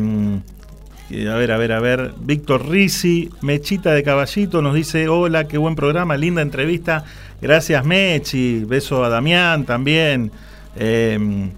a 1.31 1.35
ver, 1.36 1.52
a 1.52 1.56
ver, 1.56 1.73
a 1.73 1.81
ver, 1.81 2.15
Víctor 2.20 2.69
Risi, 2.69 3.31
Mechita 3.40 3.93
de 3.93 4.02
Caballito 4.02 4.60
nos 4.60 4.74
dice, 4.74 5.09
hola, 5.09 5.48
qué 5.48 5.56
buen 5.56 5.74
programa, 5.74 6.16
linda 6.16 6.43
entrevista, 6.43 7.05
gracias 7.40 7.85
Mechi, 7.86 8.65
beso 8.65 9.05
a 9.05 9.09
Damián 9.09 9.65
también. 9.65 10.32
Eh, 10.77 11.48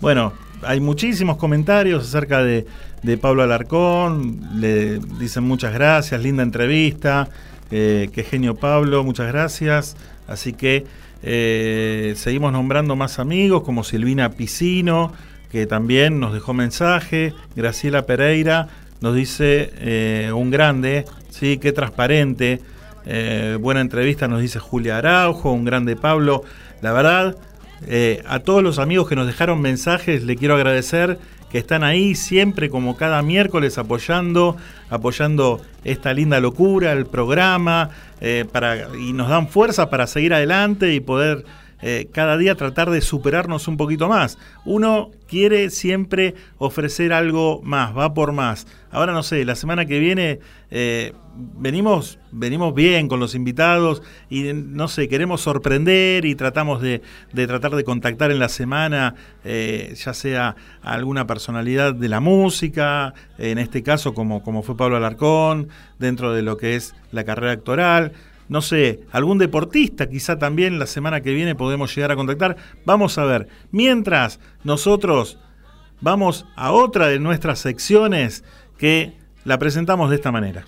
bueno, 0.00 0.32
hay 0.62 0.80
muchísimos 0.80 1.36
comentarios 1.36 2.08
acerca 2.08 2.42
de, 2.42 2.66
de 3.02 3.16
Pablo 3.16 3.42
Alarcón, 3.42 4.40
le 4.56 4.98
dicen 5.18 5.44
muchas 5.44 5.72
gracias, 5.72 6.20
linda 6.20 6.42
entrevista, 6.42 7.28
eh, 7.70 8.10
qué 8.12 8.24
genio 8.24 8.56
Pablo, 8.56 9.04
muchas 9.04 9.28
gracias. 9.28 9.96
Así 10.26 10.52
que 10.52 10.84
eh, 11.22 12.14
seguimos 12.16 12.52
nombrando 12.52 12.96
más 12.96 13.18
amigos 13.18 13.62
como 13.62 13.84
Silvina 13.84 14.30
Piscino, 14.30 15.12
que 15.50 15.66
también 15.66 16.20
nos 16.20 16.32
dejó 16.32 16.54
mensaje, 16.54 17.34
Graciela 17.56 18.06
Pereira 18.06 18.68
nos 19.00 19.14
dice 19.14 19.72
eh, 19.78 20.30
un 20.32 20.50
grande, 20.50 21.04
sí, 21.30 21.58
qué 21.58 21.72
transparente, 21.72 22.60
eh, 23.06 23.56
buena 23.60 23.80
entrevista 23.80 24.28
nos 24.28 24.42
dice 24.42 24.58
Julia 24.58 24.98
Araujo, 24.98 25.52
un 25.52 25.64
grande 25.64 25.96
Pablo, 25.96 26.44
la 26.82 26.92
verdad, 26.92 27.36
eh, 27.86 28.22
a 28.26 28.40
todos 28.40 28.62
los 28.62 28.78
amigos 28.78 29.08
que 29.08 29.16
nos 29.16 29.26
dejaron 29.26 29.60
mensajes 29.60 30.22
le 30.22 30.36
quiero 30.36 30.54
agradecer 30.54 31.18
que 31.50 31.58
están 31.58 31.82
ahí 31.82 32.14
siempre 32.14 32.68
como 32.68 32.96
cada 32.96 33.22
miércoles 33.22 33.78
apoyando, 33.78 34.56
apoyando 34.88 35.60
esta 35.82 36.12
linda 36.12 36.38
locura, 36.38 36.92
el 36.92 37.06
programa, 37.06 37.90
para, 38.52 38.94
y 38.96 39.14
nos 39.14 39.30
dan 39.30 39.48
fuerza 39.48 39.90
para 39.90 40.06
seguir 40.06 40.32
adelante 40.32 40.94
y 40.94 41.00
poder 41.00 41.44
eh, 41.82 42.08
cada 42.12 42.36
día 42.36 42.54
tratar 42.54 42.90
de 42.90 43.00
superarnos 43.00 43.68
un 43.68 43.76
poquito 43.76 44.08
más. 44.08 44.38
Uno 44.64 45.10
quiere 45.28 45.70
siempre 45.70 46.34
ofrecer 46.58 47.12
algo 47.12 47.60
más, 47.62 47.96
va 47.96 48.14
por 48.14 48.32
más. 48.32 48.66
Ahora 48.90 49.12
no 49.12 49.22
sé, 49.22 49.44
la 49.44 49.54
semana 49.54 49.86
que 49.86 50.00
viene 50.00 50.40
eh, 50.70 51.12
venimos, 51.36 52.18
venimos 52.32 52.74
bien 52.74 53.08
con 53.08 53.20
los 53.20 53.34
invitados 53.34 54.02
y 54.28 54.52
no 54.52 54.88
sé, 54.88 55.08
queremos 55.08 55.40
sorprender 55.40 56.24
y 56.24 56.34
tratamos 56.34 56.82
de, 56.82 57.02
de 57.32 57.46
tratar 57.46 57.76
de 57.76 57.84
contactar 57.84 58.30
en 58.32 58.40
la 58.40 58.48
semana, 58.48 59.14
eh, 59.44 59.94
ya 59.96 60.12
sea 60.12 60.56
alguna 60.82 61.26
personalidad 61.26 61.94
de 61.94 62.08
la 62.08 62.20
música, 62.20 63.14
en 63.38 63.58
este 63.58 63.82
caso 63.82 64.12
como, 64.12 64.42
como 64.42 64.62
fue 64.62 64.76
Pablo 64.76 64.96
Alarcón, 64.96 65.68
dentro 65.98 66.32
de 66.32 66.42
lo 66.42 66.56
que 66.56 66.74
es 66.74 66.94
la 67.12 67.24
carrera 67.24 67.52
actoral 67.52 68.12
no 68.50 68.62
sé, 68.62 69.04
algún 69.12 69.38
deportista 69.38 70.10
quizá 70.10 70.36
también 70.36 70.80
la 70.80 70.86
semana 70.86 71.20
que 71.20 71.32
viene 71.32 71.54
podemos 71.54 71.94
llegar 71.94 72.10
a 72.10 72.16
contactar. 72.16 72.56
Vamos 72.84 73.16
a 73.16 73.24
ver. 73.24 73.46
Mientras 73.70 74.40
nosotros 74.64 75.38
vamos 76.00 76.46
a 76.56 76.72
otra 76.72 77.06
de 77.06 77.20
nuestras 77.20 77.60
secciones 77.60 78.42
que 78.76 79.16
la 79.44 79.56
presentamos 79.60 80.10
de 80.10 80.16
esta 80.16 80.32
manera. 80.32 80.66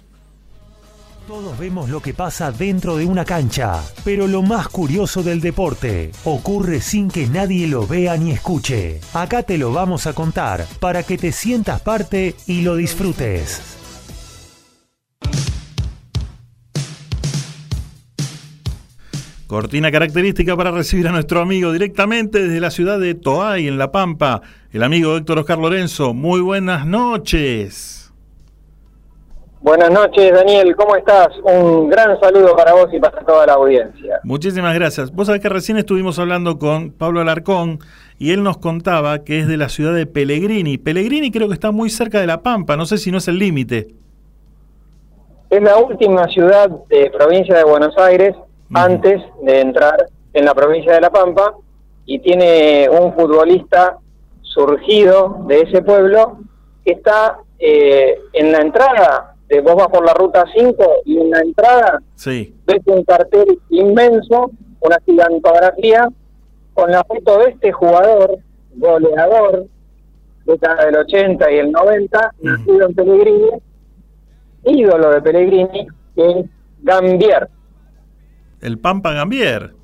Todos 1.26 1.58
vemos 1.58 1.90
lo 1.90 2.00
que 2.00 2.14
pasa 2.14 2.52
dentro 2.52 2.96
de 2.96 3.04
una 3.04 3.24
cancha, 3.24 3.82
pero 4.04 4.28
lo 4.28 4.42
más 4.42 4.68
curioso 4.68 5.24
del 5.24 5.40
deporte 5.40 6.12
ocurre 6.24 6.80
sin 6.80 7.10
que 7.10 7.26
nadie 7.26 7.66
lo 7.66 7.88
vea 7.88 8.16
ni 8.16 8.30
escuche. 8.30 9.00
Acá 9.12 9.42
te 9.42 9.58
lo 9.58 9.72
vamos 9.72 10.06
a 10.06 10.12
contar 10.12 10.66
para 10.78 11.02
que 11.02 11.18
te 11.18 11.32
sientas 11.32 11.80
parte 11.80 12.36
y 12.46 12.62
lo 12.62 12.76
disfrutes. 12.76 13.81
Cortina 19.52 19.92
característica 19.92 20.56
para 20.56 20.70
recibir 20.70 21.06
a 21.06 21.12
nuestro 21.12 21.42
amigo 21.42 21.72
directamente 21.72 22.38
desde 22.38 22.58
la 22.58 22.70
ciudad 22.70 22.98
de 22.98 23.14
Toay, 23.14 23.68
en 23.68 23.76
La 23.76 23.92
Pampa, 23.92 24.40
el 24.72 24.82
amigo 24.82 25.14
Héctor 25.14 25.40
Oscar 25.40 25.58
Lorenzo. 25.58 26.14
Muy 26.14 26.40
buenas 26.40 26.86
noches. 26.86 28.10
Buenas 29.60 29.90
noches, 29.90 30.32
Daniel, 30.32 30.74
¿cómo 30.74 30.96
estás? 30.96 31.28
Un 31.44 31.90
gran 31.90 32.18
saludo 32.18 32.56
para 32.56 32.72
vos 32.72 32.88
y 32.94 32.98
para 32.98 33.22
toda 33.26 33.44
la 33.44 33.52
audiencia. 33.52 34.20
Muchísimas 34.24 34.74
gracias. 34.74 35.12
Vos 35.12 35.26
sabés 35.26 35.42
que 35.42 35.50
recién 35.50 35.76
estuvimos 35.76 36.18
hablando 36.18 36.58
con 36.58 36.90
Pablo 36.90 37.20
Alarcón 37.20 37.78
y 38.18 38.32
él 38.32 38.42
nos 38.42 38.56
contaba 38.56 39.18
que 39.18 39.40
es 39.40 39.48
de 39.48 39.58
la 39.58 39.68
ciudad 39.68 39.92
de 39.94 40.06
Pellegrini. 40.06 40.78
Pellegrini 40.78 41.30
creo 41.30 41.48
que 41.48 41.54
está 41.54 41.72
muy 41.72 41.90
cerca 41.90 42.18
de 42.22 42.26
La 42.26 42.40
Pampa, 42.40 42.78
no 42.78 42.86
sé 42.86 42.96
si 42.96 43.10
no 43.10 43.18
es 43.18 43.28
el 43.28 43.38
límite. 43.38 43.88
Es 45.50 45.62
la 45.62 45.76
última 45.76 46.26
ciudad 46.28 46.70
de 46.88 47.10
provincia 47.10 47.54
de 47.54 47.64
Buenos 47.64 47.94
Aires 47.98 48.34
antes 48.74 49.22
de 49.42 49.60
entrar 49.60 50.06
en 50.32 50.44
la 50.44 50.54
provincia 50.54 50.92
de 50.94 51.00
La 51.00 51.10
Pampa 51.10 51.54
y 52.06 52.18
tiene 52.20 52.88
un 52.88 53.12
futbolista 53.14 53.98
surgido 54.40 55.44
de 55.46 55.60
ese 55.60 55.82
pueblo 55.82 56.38
que 56.84 56.92
está 56.92 57.38
eh, 57.58 58.18
en 58.32 58.52
la 58.52 58.58
entrada, 58.58 59.34
de 59.48 59.60
vos 59.60 59.76
vas 59.76 59.88
por 59.88 60.04
la 60.04 60.14
ruta 60.14 60.44
5 60.52 60.84
y 61.04 61.18
en 61.18 61.30
la 61.30 61.40
entrada 61.40 62.00
Sí. 62.14 62.54
ves 62.66 62.80
un 62.86 63.04
cartel 63.04 63.58
inmenso, 63.70 64.50
una 64.80 64.98
gigantografía, 65.04 66.08
con 66.74 66.90
la 66.90 67.04
foto 67.04 67.38
de 67.38 67.50
este 67.50 67.70
jugador, 67.70 68.38
goleador, 68.74 69.66
década 70.44 70.86
del 70.86 70.96
80 70.96 71.52
y 71.52 71.58
el 71.58 71.70
90, 71.70 72.34
nacido 72.40 72.86
en 72.86 72.94
Pellegrini, 72.94 73.50
ídolo 74.64 75.10
de 75.10 75.22
Pellegrini, 75.22 75.86
que 76.16 76.30
es 76.30 76.46
Gambier, 76.82 77.48
El 78.62 78.78
Pampa 78.78 79.12
Gambier. 79.12 79.74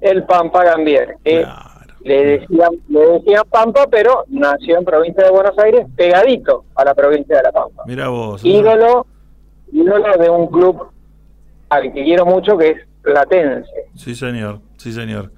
el 0.00 0.24
Pampa 0.24 0.64
Gambier, 0.64 1.16
le 1.24 2.24
decían, 2.24 2.70
le 2.88 3.00
decían 3.00 3.42
Pampa, 3.50 3.86
pero 3.90 4.24
nació 4.28 4.78
en 4.78 4.84
provincia 4.84 5.24
de 5.24 5.30
Buenos 5.30 5.58
Aires, 5.58 5.86
pegadito 5.96 6.64
a 6.76 6.84
la 6.84 6.94
provincia 6.94 7.36
de 7.36 7.42
La 7.42 7.52
Pampa. 7.52 7.82
Mira 7.86 8.08
vos. 8.08 8.44
Ídolo, 8.44 9.06
ídolo 9.72 10.16
de 10.16 10.30
un 10.30 10.46
club 10.46 10.86
al 11.68 11.92
que 11.92 12.04
quiero 12.04 12.24
mucho, 12.24 12.56
que 12.56 12.70
es 12.70 12.76
Platense. 13.02 13.68
Sí, 13.96 14.14
señor. 14.14 14.60
Sí, 14.76 14.92
señor. 14.92 15.32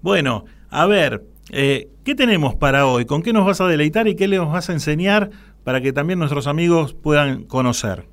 Bueno, 0.00 0.46
a 0.70 0.86
ver, 0.86 1.22
eh, 1.50 1.88
¿qué 2.04 2.14
tenemos 2.14 2.54
para 2.54 2.86
hoy? 2.86 3.04
¿Con 3.04 3.22
qué 3.22 3.34
nos 3.34 3.44
vas 3.44 3.60
a 3.60 3.66
deleitar 3.66 4.08
y 4.08 4.16
qué 4.16 4.26
les 4.26 4.40
vas 4.40 4.70
a 4.70 4.72
enseñar 4.72 5.28
para 5.62 5.82
que 5.82 5.92
también 5.92 6.18
nuestros 6.18 6.46
amigos 6.46 6.94
puedan 6.94 7.44
conocer? 7.44 8.06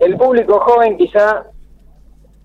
El 0.00 0.16
público 0.16 0.58
joven 0.60 0.96
quizá 0.96 1.44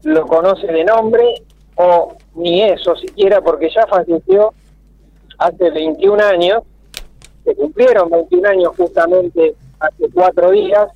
lo 0.03 0.27
conoce 0.27 0.67
de 0.67 0.83
nombre 0.83 1.35
o 1.77 2.13
ni 2.35 2.61
eso 2.61 2.97
siquiera 2.97 3.39
porque 3.39 3.69
ya 3.73 3.87
falleció 3.87 4.53
hace 5.37 5.71
21 5.71 6.21
años, 6.21 6.63
se 7.45 7.55
cumplieron 7.55 8.09
21 8.09 8.49
años 8.49 8.75
justamente 8.75 9.55
hace 9.79 10.09
cuatro 10.13 10.51
días, 10.51 10.87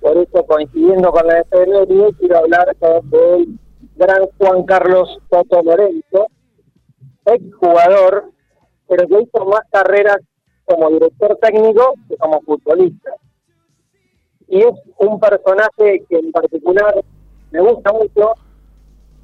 por 0.00 0.18
eso 0.18 0.44
coincidiendo 0.46 1.10
con 1.10 1.26
la 1.26 1.40
efeméride 1.40 2.12
quiero 2.18 2.38
hablar 2.38 2.76
del 2.76 3.58
gran 3.96 4.26
Juan 4.36 4.64
Carlos 4.64 5.18
Toto 5.30 5.62
Lorenzo, 5.62 6.26
exjugador, 7.24 8.32
pero 8.86 9.08
que 9.08 9.22
hizo 9.22 9.46
más 9.46 9.62
carreras 9.70 10.18
como 10.66 10.90
director 10.90 11.38
técnico 11.40 11.94
que 12.06 12.18
como 12.18 12.42
futbolista 12.42 13.12
y 14.48 14.60
es 14.60 14.74
un 14.98 15.18
personaje 15.18 16.02
que 16.08 16.18
en 16.18 16.32
particular 16.32 16.94
me 17.50 17.60
gusta 17.60 17.92
mucho 17.92 18.34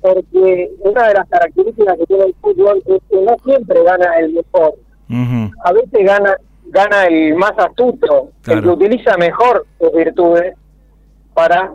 porque 0.01 0.70
una 0.81 1.09
de 1.09 1.15
las 1.15 1.28
características 1.28 1.97
que 1.99 2.07
tiene 2.07 2.24
el 2.24 2.35
fútbol 2.40 2.82
es 2.86 3.01
que 3.09 3.20
no 3.20 3.36
siempre 3.44 3.82
gana 3.85 4.19
el 4.19 4.32
mejor, 4.32 4.74
a 5.65 5.73
veces 5.73 6.05
gana 6.05 6.36
gana 6.73 7.05
el 7.05 7.35
más 7.35 7.53
astuto, 7.59 8.31
el 8.47 8.62
que 8.62 8.69
utiliza 8.69 9.16
mejor 9.19 9.66
sus 9.78 9.93
virtudes 9.93 10.57
para 11.35 11.70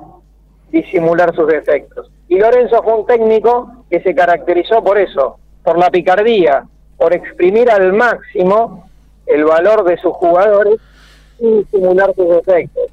disimular 0.71 1.33
sus 1.35 1.47
defectos. 1.47 2.09
Y 2.27 2.39
Lorenzo 2.39 2.81
fue 2.83 2.95
un 2.95 3.05
técnico 3.05 3.71
que 3.89 4.01
se 4.01 4.15
caracterizó 4.15 4.83
por 4.83 4.97
eso, 4.97 5.37
por 5.63 5.77
la 5.77 5.91
picardía, 5.91 6.65
por 6.97 7.13
exprimir 7.13 7.69
al 7.69 7.93
máximo 7.93 8.89
el 9.27 9.45
valor 9.45 9.83
de 9.83 9.97
sus 9.97 10.13
jugadores 10.13 10.79
y 11.39 11.59
disimular 11.59 12.13
sus 12.15 12.27
defectos. 12.29 12.91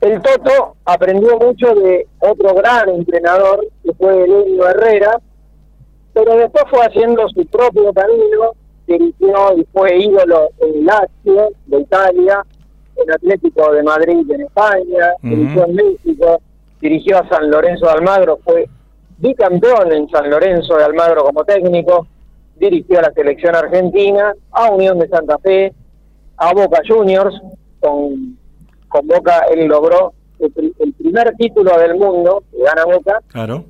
El 0.00 0.20
Toto 0.20 0.76
aprendió 0.84 1.38
mucho 1.38 1.74
de 1.74 2.06
otro 2.20 2.54
gran 2.54 2.88
entrenador, 2.90 3.66
que 3.82 3.92
fue 3.94 4.24
Elenio 4.24 4.68
Herrera, 4.68 5.20
pero 6.12 6.36
después 6.36 6.64
fue 6.70 6.80
haciendo 6.84 7.28
su 7.28 7.46
propio 7.46 7.92
camino, 7.92 8.52
dirigió 8.86 9.56
y 9.56 9.66
fue 9.72 9.98
ídolo 9.98 10.50
en 10.58 10.84
Lazio 10.84 11.48
de 11.66 11.80
Italia, 11.80 12.44
en 12.96 13.10
Atlético 13.10 13.72
de 13.72 13.82
Madrid 13.82 14.30
en 14.30 14.42
España, 14.42 15.14
dirigió 15.22 15.66
en 15.66 15.74
México, 15.74 16.40
dirigió 16.80 17.18
a 17.18 17.28
San 17.28 17.50
Lorenzo 17.50 17.86
de 17.86 17.92
Almagro, 17.92 18.38
fue 18.44 18.68
bicampeón 19.18 19.92
en 19.92 20.08
San 20.10 20.30
Lorenzo 20.30 20.76
de 20.76 20.84
Almagro 20.84 21.24
como 21.24 21.44
técnico, 21.44 22.06
dirigió 22.56 22.98
a 22.98 23.02
la 23.02 23.12
selección 23.12 23.54
argentina, 23.54 24.34
a 24.52 24.70
Unión 24.70 24.98
de 24.98 25.08
Santa 25.08 25.38
Fe, 25.38 25.72
a 26.36 26.52
Boca 26.52 26.80
Juniors, 26.86 27.34
con, 27.80 28.38
con 28.88 29.06
Boca 29.06 29.46
él 29.50 29.66
logró 29.66 30.12
el, 30.38 30.50
pri- 30.52 30.74
el 30.78 30.92
primer 30.94 31.34
título 31.36 31.76
del 31.78 31.94
mundo 31.96 32.42
que 32.50 32.62
gana 32.62 32.84
Boca, 32.84 33.20
Claro. 33.28 33.64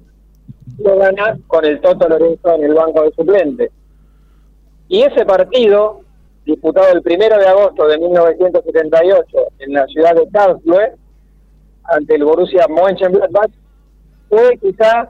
lo 0.78 0.96
gana 0.98 1.38
con 1.46 1.64
el 1.64 1.80
Toto 1.80 2.08
Lorenzo 2.08 2.54
en 2.54 2.64
el 2.64 2.74
banco 2.74 3.02
de 3.02 3.12
suplentes. 3.12 3.70
Y 4.88 5.02
ese 5.02 5.24
partido, 5.24 6.00
disputado 6.44 6.92
el 6.92 7.02
primero 7.02 7.38
de 7.38 7.46
agosto 7.46 7.86
de 7.88 7.98
1978 7.98 9.36
en 9.60 9.72
la 9.72 9.86
ciudad 9.86 10.14
de 10.14 10.28
Karlsruhe, 10.30 10.92
ante 11.84 12.14
el 12.16 12.24
Borussia 12.24 12.66
Mönchengladbach, 12.68 13.50
fue 14.28 14.56
quizá 14.58 15.08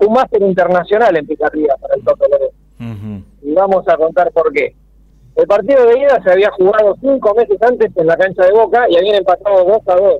un 0.00 0.12
máster 0.14 0.42
internacional 0.42 1.16
en 1.16 1.26
picardía 1.26 1.74
para 1.80 1.94
el 1.94 2.04
Toto 2.04 2.24
Lorenzo. 2.30 2.54
Y 3.42 3.52
vamos 3.52 3.86
a 3.88 3.96
contar 3.96 4.30
por 4.32 4.52
qué. 4.52 4.74
El 5.34 5.46
partido 5.46 5.86
de 5.86 5.98
ida 5.98 6.22
se 6.22 6.30
había 6.30 6.50
jugado 6.50 6.94
cinco 7.00 7.34
meses 7.34 7.56
antes 7.62 7.90
en 7.96 8.06
la 8.06 8.16
cancha 8.16 8.44
de 8.44 8.52
Boca 8.52 8.84
y 8.88 8.96
habían 8.96 9.16
empatado 9.16 9.64
2 9.64 9.78
a 9.88 9.94
2. 9.96 10.14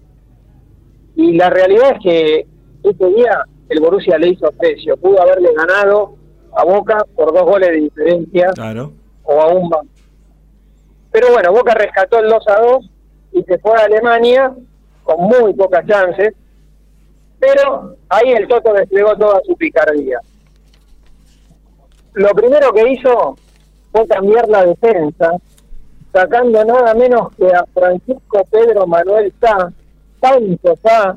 Y 1.16 1.32
la 1.36 1.50
realidad 1.50 1.92
es 1.96 1.98
que 2.02 2.46
ese 2.82 3.06
día 3.14 3.44
el 3.68 3.80
Borussia 3.80 4.16
le 4.18 4.28
hizo 4.28 4.50
precio. 4.52 4.96
Pudo 4.96 5.20
haberle 5.20 5.50
ganado 5.54 6.14
a 6.56 6.64
Boca 6.64 7.04
por 7.14 7.32
dos 7.32 7.44
goles 7.44 7.68
de 7.70 7.76
diferencia 7.76 8.50
Claro. 8.54 8.92
o 9.24 9.40
aún 9.40 9.68
más. 9.68 9.82
Pero 11.10 11.30
bueno, 11.32 11.52
Boca 11.52 11.74
rescató 11.74 12.18
el 12.18 12.30
2 12.30 12.48
a 12.48 12.60
2 12.62 12.90
y 13.32 13.42
se 13.42 13.58
fue 13.58 13.72
a 13.78 13.84
Alemania 13.84 14.54
con 15.04 15.20
muy 15.20 15.52
pocas 15.52 15.86
chances. 15.86 16.34
Pero 17.38 17.96
ahí 18.08 18.32
el 18.32 18.48
Toto 18.48 18.72
desplegó 18.72 19.14
toda 19.16 19.40
su 19.44 19.54
picardía. 19.56 20.18
Lo 22.14 22.28
primero 22.30 22.72
que 22.72 22.92
hizo 22.92 23.36
fue 23.92 24.06
cambiar 24.06 24.48
la 24.48 24.64
defensa, 24.66 25.32
sacando 26.12 26.64
nada 26.64 26.94
menos 26.94 27.34
que 27.36 27.46
a 27.46 27.64
Francisco 27.72 28.44
Pedro 28.50 28.86
Manuel 28.86 29.32
Sá, 29.40 29.70
Pancho 30.20 30.74
Sá, 30.82 31.16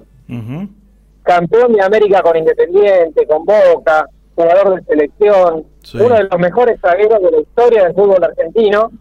campeón 1.23 1.73
de 1.73 1.81
América 1.81 2.22
con 2.22 2.38
Independiente, 2.38 3.26
con 3.27 3.45
Boca, 3.45 4.07
jugador 4.35 4.76
de 4.76 4.84
selección, 4.85 5.65
Sí. 5.81 5.97
uno 5.99 6.15
de 6.15 6.23
los 6.23 6.39
mejores 6.39 6.80
zagueros 6.81 7.22
de 7.22 7.31
la 7.31 7.39
historia 7.39 7.84
del 7.84 7.93
fútbol 7.93 8.23
argentino, 8.23 8.91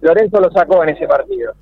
Lorenzo 0.00 0.40
lo 0.40 0.50
sacó 0.50 0.82
en 0.82 0.90
ese 0.90 1.06
partido. 1.06 1.52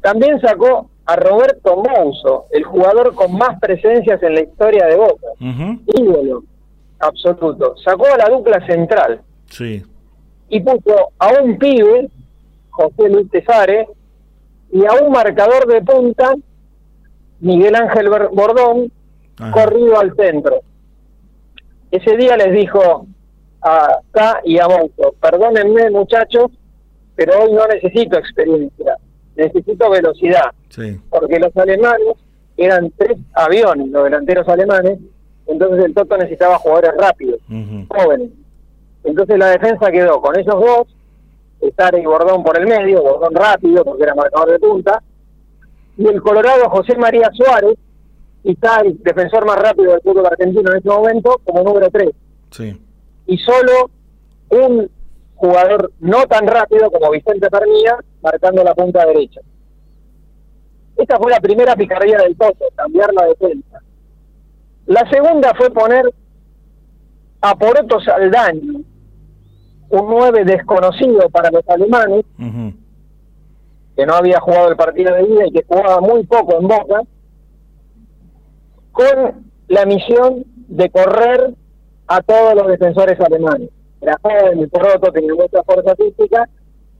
También 0.00 0.40
sacó 0.40 0.88
a 1.06 1.16
Roberto 1.16 1.76
Mouso, 1.76 2.46
el 2.50 2.64
jugador 2.64 3.14
con 3.14 3.36
más 3.36 3.58
presencias 3.60 4.22
en 4.22 4.34
la 4.34 4.40
historia 4.40 4.86
de 4.86 4.96
Boca, 4.96 5.26
ídolo 5.86 6.42
absoluto. 6.98 7.74
Sacó 7.84 8.06
a 8.06 8.16
la 8.18 8.28
dupla 8.34 8.64
central 8.66 9.20
Sí. 9.46 9.82
Y 10.50 10.60
puso 10.60 11.10
a 11.18 11.28
un 11.42 11.56
pibe, 11.58 12.10
José 12.70 13.08
Luis 13.08 13.30
Tesare, 13.30 13.88
y 14.72 14.84
a 14.84 14.92
un 15.02 15.10
marcador 15.12 15.66
de 15.66 15.80
punta, 15.80 16.34
Miguel 17.40 17.74
Ángel 17.74 18.08
Bordón, 18.10 18.92
corrido 19.52 19.98
al 19.98 20.14
centro. 20.16 20.60
Ese 21.90 22.16
día 22.16 22.36
les 22.36 22.52
dijo 22.52 23.06
a 23.62 23.98
K 24.10 24.40
y 24.44 24.58
a 24.58 24.68
Monzo, 24.68 25.14
perdónenme 25.20 25.90
muchachos, 25.90 26.50
pero 27.16 27.40
hoy 27.42 27.52
no 27.52 27.66
necesito 27.66 28.18
experiencia, 28.18 28.96
necesito 29.36 29.90
velocidad, 29.90 30.50
Sí. 30.68 31.00
porque 31.10 31.38
los 31.38 31.56
alemanes 31.56 32.14
eran 32.56 32.92
tres 32.96 33.18
aviones, 33.34 33.88
los 33.88 34.04
delanteros 34.04 34.46
alemanes, 34.48 34.98
entonces 35.46 35.84
el 35.84 35.94
Toto 35.94 36.16
necesitaba 36.16 36.58
jugadores 36.58 36.92
rápidos, 36.98 37.40
jóvenes. 37.88 38.30
Entonces 39.04 39.38
la 39.38 39.50
defensa 39.50 39.90
quedó 39.90 40.20
con 40.20 40.38
esos 40.38 40.54
dos, 40.54 40.88
Estare 41.60 42.00
y 42.00 42.06
Bordón 42.06 42.42
por 42.42 42.58
el 42.58 42.66
medio, 42.66 43.02
Bordón 43.02 43.34
rápido 43.34 43.84
porque 43.84 44.02
era 44.02 44.14
marcador 44.14 44.50
de 44.50 44.58
punta, 44.58 45.02
y 45.96 46.06
el 46.06 46.22
Colorado 46.22 46.68
José 46.70 46.96
María 46.96 47.30
Suárez, 47.32 47.76
quizá 48.42 48.80
el 48.80 49.02
defensor 49.02 49.44
más 49.44 49.58
rápido 49.58 49.92
del 49.92 50.00
fútbol 50.00 50.26
argentino 50.26 50.70
en 50.70 50.78
ese 50.78 50.88
momento, 50.88 51.40
como 51.44 51.62
número 51.62 51.90
3. 51.90 52.10
Sí. 52.50 52.80
Y 53.26 53.38
solo 53.38 53.90
un 54.50 54.90
jugador 55.36 55.92
no 56.00 56.22
tan 56.26 56.46
rápido 56.46 56.90
como 56.90 57.10
Vicente 57.10 57.50
Pernilla 57.50 57.98
marcando 58.22 58.62
la 58.62 58.74
punta 58.74 59.06
derecha. 59.06 59.40
Esta 60.96 61.16
fue 61.16 61.30
la 61.30 61.40
primera 61.40 61.74
picardía 61.76 62.18
del 62.18 62.36
Toto, 62.36 62.66
cambiar 62.74 63.12
la 63.14 63.26
defensa. 63.26 63.80
La 64.86 65.08
segunda 65.10 65.54
fue 65.54 65.70
poner 65.70 66.04
a 67.40 67.54
Poroto 67.56 68.00
Saldaño, 68.00 68.80
un 69.90 70.08
9 70.08 70.44
desconocido 70.44 71.28
para 71.30 71.50
los 71.50 71.68
alemanes, 71.68 72.24
que 73.96 74.06
no 74.06 74.14
había 74.14 74.40
jugado 74.40 74.68
el 74.68 74.76
partido 74.76 75.14
de 75.14 75.22
ida 75.22 75.46
y 75.46 75.52
que 75.52 75.64
jugaba 75.66 76.00
muy 76.00 76.24
poco 76.24 76.58
en 76.58 76.68
Boca, 76.68 77.02
con 78.92 79.50
la 79.68 79.86
misión 79.86 80.44
de 80.68 80.90
correr 80.90 81.54
a 82.06 82.20
todos 82.22 82.54
los 82.54 82.66
defensores 82.66 83.18
alemanes. 83.20 83.70
Era 84.00 84.18
joven, 84.22 84.60
el 84.60 84.68
Poroto 84.68 85.12
tenía 85.12 85.34
mucha 85.34 85.62
fuerza 85.62 85.94
física, 85.96 86.48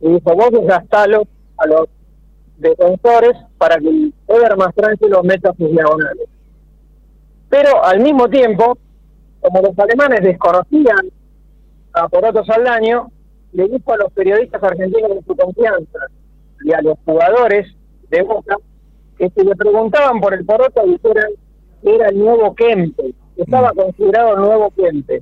y 0.01 0.09
dijo, 0.09 0.35
vos 0.35 0.51
desgastalo 0.51 1.25
a 1.59 1.67
los 1.67 1.89
defensores 2.59 3.33
para 3.59 3.77
que 3.77 3.89
el 3.89 4.15
Eder 4.29 4.57
Mastranche 4.57 5.09
los 5.09 5.25
meta 5.25 5.53
sus 5.57 5.71
diagonales. 5.71 6.29
Pero 7.49 7.85
al 7.85 8.01
mismo 8.01 8.29
tiempo, 8.29 8.79
como 9.41 9.63
los 9.63 9.79
alemanes 9.79 10.23
desconocían 10.23 11.11
a 11.93 12.09
Poroto 12.09 12.45
Saldaño, 12.45 13.11
le 13.53 13.69
dijo 13.69 13.93
a 13.93 13.97
los 13.97 14.13
periodistas 14.13 14.63
argentinos 14.63 15.11
de 15.11 15.23
su 15.23 15.37
confianza 15.37 15.99
y 16.65 16.73
a 16.73 16.83
los 16.83 16.99
jugadores 17.05 17.67
de 18.11 18.23
Boca 18.23 18.57
que 19.19 19.31
si 19.31 19.45
le 19.45 19.55
preguntaban 19.55 20.21
por 20.21 20.35
el 20.35 20.45
Poroto 20.45 20.83
dijeran 20.87 21.31
que 21.83 21.95
era 21.95 22.09
el 22.09 22.19
nuevo 22.19 22.55
Kempe, 22.55 23.15
que 23.37 23.43
estaba 23.43 23.73
considerado 23.73 24.35
el 24.35 24.41
nuevo 24.41 24.71
Kempe. 24.71 25.21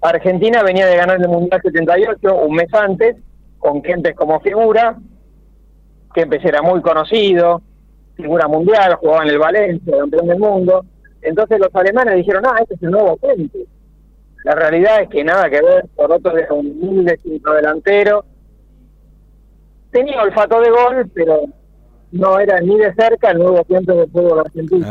Argentina 0.00 0.62
venía 0.62 0.86
de 0.86 0.96
ganar 0.96 1.20
el 1.20 1.28
Mundial 1.28 1.60
78 1.62 2.34
un 2.34 2.54
mes 2.54 2.72
antes, 2.72 3.16
con 3.58 3.82
Kempes 3.82 4.14
como 4.16 4.40
figura. 4.40 4.98
Kempes 6.14 6.44
era 6.44 6.62
muy 6.62 6.80
conocido, 6.80 7.60
figura 8.16 8.48
mundial, 8.48 8.94
jugaba 8.94 9.24
en 9.24 9.30
el 9.30 9.38
Valencia, 9.38 9.98
campeón 9.98 10.26
del 10.26 10.38
mundo. 10.38 10.84
Entonces 11.22 11.58
los 11.58 11.74
alemanes 11.74 12.16
dijeron, 12.16 12.44
ah, 12.46 12.58
este 12.60 12.74
es 12.74 12.82
el 12.82 12.90
nuevo 12.90 13.16
Kempes. 13.16 13.66
La 14.44 14.54
realidad 14.54 15.02
es 15.02 15.08
que 15.08 15.22
nada 15.22 15.50
que 15.50 15.60
ver, 15.60 15.86
por 15.94 16.10
otro 16.10 16.36
era 16.36 16.52
un 16.54 16.66
humilde 16.66 17.18
delantero. 17.22 18.24
Tenía 19.90 20.22
olfato 20.22 20.60
de 20.60 20.70
gol, 20.70 21.10
pero 21.14 21.42
no 22.12 22.38
era 22.38 22.60
ni 22.60 22.76
de 22.76 22.94
cerca 22.94 23.30
el 23.30 23.38
nuevo 23.38 23.64
Kempes 23.64 23.96
del 23.96 24.10
fútbol 24.10 24.40
argentino. 24.40 24.86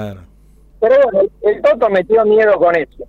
Pero 0.80 0.96
bueno, 1.04 1.22
el, 1.22 1.32
el 1.42 1.62
Toto 1.62 1.90
metió 1.90 2.24
miedo 2.26 2.54
con 2.58 2.76
eso. 2.76 3.06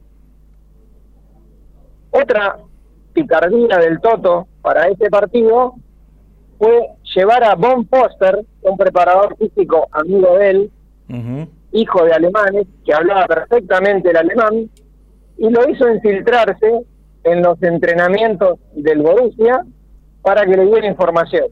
Otra 2.11 2.59
picardía 3.13 3.79
del 3.79 4.01
Toto 4.01 4.49
para 4.63 4.89
este 4.89 5.09
partido 5.11 5.75
fue 6.59 6.89
llevar 7.15 7.45
a 7.45 7.55
Von 7.55 7.87
Foster, 7.87 8.45
un 8.63 8.77
preparador 8.77 9.37
físico 9.37 9.89
amigo 9.93 10.37
de 10.39 10.51
él, 10.51 10.71
hijo 11.73 12.05
de 12.05 12.13
alemanes, 12.13 12.67
que 12.85 12.93
hablaba 12.93 13.27
perfectamente 13.27 14.11
el 14.11 14.17
alemán, 14.17 14.71
y 15.39 15.49
lo 15.49 15.69
hizo 15.69 15.89
infiltrarse 15.89 16.85
en 17.25 17.43
los 17.43 17.63
entrenamientos 17.63 18.59
del 18.75 19.03
Borussia 19.03 19.65
para 20.23 20.45
que 20.45 20.57
le 20.57 20.67
diera 20.67 20.87
información. 20.87 21.47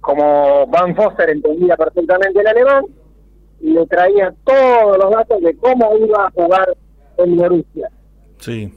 Como 0.00 0.66
Van 0.66 0.96
Foster 0.96 1.30
entendía 1.30 1.76
perfectamente 1.76 2.40
el 2.40 2.46
alemán, 2.46 2.84
le 3.60 3.86
traía 3.86 4.34
todos 4.44 4.96
los 4.98 5.10
datos 5.10 5.40
de 5.42 5.56
cómo 5.56 5.96
iba 5.98 6.26
a 6.26 6.30
jugar 6.30 6.74
el 7.18 7.34
Borussia. 7.34 7.90
Sí. 8.38 8.72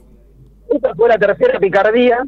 Esta 0.68 0.94
fue 0.94 1.08
la 1.08 1.18
tercera 1.18 1.58
picardía 1.58 2.24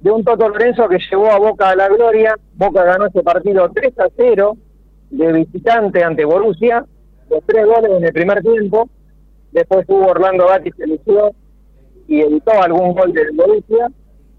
de 0.00 0.10
un 0.10 0.24
Toto 0.24 0.48
Lorenzo 0.48 0.88
que 0.88 0.98
llevó 1.10 1.30
a 1.30 1.38
Boca 1.38 1.70
a 1.70 1.76
la 1.76 1.88
gloria. 1.88 2.38
Boca 2.54 2.84
ganó 2.84 3.06
ese 3.06 3.22
partido 3.22 3.70
3 3.74 3.98
a 3.98 4.08
0 4.16 4.56
de 5.10 5.32
visitante 5.32 6.02
ante 6.02 6.24
Borussia, 6.24 6.84
los 7.30 7.44
tres 7.46 7.66
goles 7.66 7.90
en 7.90 8.04
el 8.04 8.12
primer 8.12 8.42
tiempo. 8.42 8.88
Después 9.52 9.86
hubo 9.88 10.06
Orlando 10.06 10.46
Gatti 10.48 10.70
que 10.72 10.84
eligió 10.84 11.32
y 12.08 12.20
evitó 12.20 12.52
algún 12.62 12.94
gol 12.94 13.12
del 13.12 13.32
Borussia. 13.32 13.88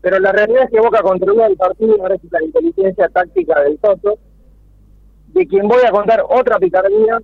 Pero 0.01 0.19
la 0.19 0.31
realidad 0.31 0.63
es 0.63 0.71
que 0.71 0.79
Boca 0.79 1.01
controló 1.01 1.45
el 1.45 1.57
partido 1.57 1.97
gracias 1.97 2.33
a 2.33 2.39
la 2.39 2.45
inteligencia 2.45 3.09
táctica 3.09 3.61
del 3.61 3.77
Toto, 3.79 4.17
de 5.33 5.47
quien 5.47 5.67
voy 5.67 5.81
a 5.85 5.91
contar 5.91 6.23
otra 6.29 6.59
picardía 6.59 7.19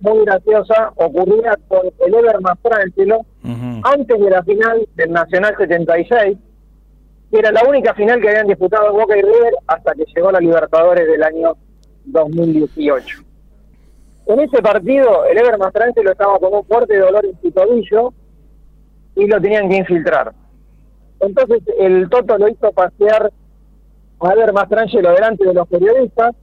muy 0.00 0.24
graciosa, 0.24 0.92
ocurrida 0.96 1.56
con 1.68 1.86
el 1.86 2.14
Ever 2.14 2.40
Mastrangelo, 2.40 3.20
antes 3.84 4.20
de 4.20 4.30
la 4.30 4.42
final 4.42 4.86
del 4.94 5.12
Nacional 5.12 5.54
76, 5.56 6.38
que 7.30 7.38
era 7.38 7.50
la 7.50 7.64
única 7.64 7.94
final 7.94 8.20
que 8.20 8.28
habían 8.28 8.46
disputado 8.46 8.92
Boca 8.92 9.16
y 9.16 9.22
River 9.22 9.54
hasta 9.66 9.94
que 9.94 10.04
llegó 10.14 10.30
la 10.30 10.40
Libertadores 10.40 11.06
del 11.06 11.22
año 11.22 11.56
2018. 12.04 13.22
En 14.26 14.40
ese 14.40 14.62
partido, 14.62 15.24
el 15.24 15.38
Ever 15.38 15.58
Mastrangelo 15.58 16.12
estaba 16.12 16.38
con 16.38 16.54
un 16.54 16.64
fuerte 16.64 16.96
dolor 16.98 17.24
en 17.24 17.40
su 17.40 17.50
tobillo 17.50 18.12
y 19.16 19.26
lo 19.26 19.40
tenían 19.40 19.68
que 19.68 19.76
infiltrar. 19.76 20.32
Entonces 21.20 21.62
el 21.78 22.08
Toto 22.08 22.38
lo 22.38 22.48
hizo 22.48 22.72
pasear 22.72 23.32
a 24.20 24.32
Ever 24.32 24.52
Mastrangelo 24.52 25.12
delante 25.12 25.44
de 25.46 25.54
los 25.54 25.68
periodistas, 25.68 26.34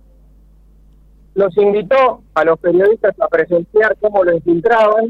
los 1.35 1.55
invitó 1.57 2.23
a 2.33 2.43
los 2.43 2.59
periodistas 2.59 3.15
a 3.19 3.27
presenciar 3.27 3.97
cómo 3.99 4.23
lo 4.23 4.33
infiltraban 4.33 5.09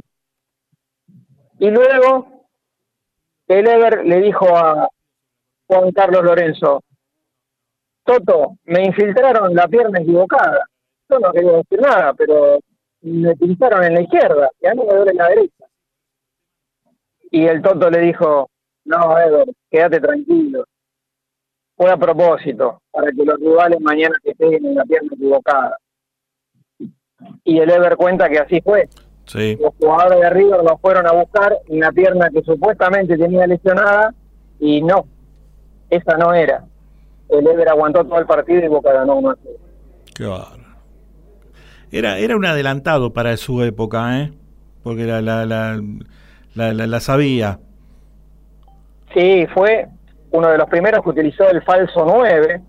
y 1.60 1.70
luego 1.70 2.28
el 3.48 3.68
Ever 3.68 4.06
le 4.06 4.22
dijo 4.22 4.46
a 4.56 4.90
Juan 5.68 5.92
Carlos 5.92 6.24
Lorenzo, 6.24 6.84
Toto, 8.10 8.58
me 8.66 8.86
infiltraron 8.86 9.54
la 9.54 9.68
pierna 9.68 10.00
equivocada. 10.00 10.68
Yo 11.08 11.20
no 11.20 11.32
quería 11.32 11.52
decir 11.52 11.80
nada, 11.80 12.12
pero 12.16 12.58
me 13.02 13.36
pintaron 13.36 13.84
en 13.84 13.94
la 13.94 14.02
izquierda 14.02 14.50
y 14.60 14.66
a 14.66 14.74
mí 14.74 14.82
me 14.84 14.96
duele 14.96 15.12
en 15.12 15.18
la 15.18 15.28
derecha. 15.28 15.66
Y 17.30 17.46
el 17.46 17.62
Toto 17.62 17.88
le 17.92 18.00
dijo, 18.00 18.50
no, 18.86 19.20
Ever, 19.20 19.46
quédate 19.70 20.00
tranquilo. 20.00 20.66
Fue 21.78 21.92
a 21.92 21.98
propósito, 21.98 22.82
para 22.90 23.12
que 23.12 23.24
los 23.24 23.40
rivales 23.40 23.80
mañana 23.80 24.16
te 24.24 24.34
peguen 24.34 24.66
en 24.66 24.76
la 24.76 24.86
pierna 24.86 25.10
equivocada. 25.14 25.78
Y 27.44 27.60
el 27.60 27.70
Ever 27.70 27.96
cuenta 27.96 28.28
que 28.28 28.40
así 28.40 28.60
fue. 28.62 28.90
Sí. 29.26 29.56
Los 29.62 29.76
jugadores 29.76 30.20
de 30.20 30.30
River 30.32 30.64
lo 30.64 30.80
fueron 30.80 31.06
a 31.06 31.12
buscar 31.12 31.56
en 31.68 31.80
la 31.80 31.92
pierna 31.92 32.32
que 32.32 32.42
supuestamente 32.42 33.16
tenía 33.20 33.46
lesionada 33.46 34.16
y 34.60 34.82
no, 34.82 35.06
esa 35.92 36.18
no 36.18 36.34
era. 36.34 36.66
El 37.30 37.48
Ever 37.48 37.70
aguantó 37.70 38.04
todo 38.04 38.20
el 38.20 38.26
partido 38.26 38.64
y 38.64 38.68
Boca 38.68 38.92
ganó 38.92 39.16
1 39.16 39.30
a 39.30 39.38
0. 39.44 39.56
Qué 40.16 40.26
bárbaro. 40.26 40.70
Era, 41.92 42.18
era 42.18 42.36
un 42.36 42.46
adelantado 42.46 43.14
para 43.14 43.36
su 43.38 43.64
época, 43.64 44.20
¿eh? 44.20 44.32
Porque 44.84 45.04
la, 45.06 45.22
la, 45.22 45.46
la, 45.46 46.74
la, 46.74 47.00
sabía. 47.00 47.60
Sí, 49.14 49.48
fue 49.54 49.88
uno 50.32 50.50
de 50.50 50.58
los 50.58 50.70
primeros 50.70 51.04
que 51.04 51.10
utilizó 51.10 51.50
el 51.50 51.62
falso 51.64 52.06
9. 52.06 52.62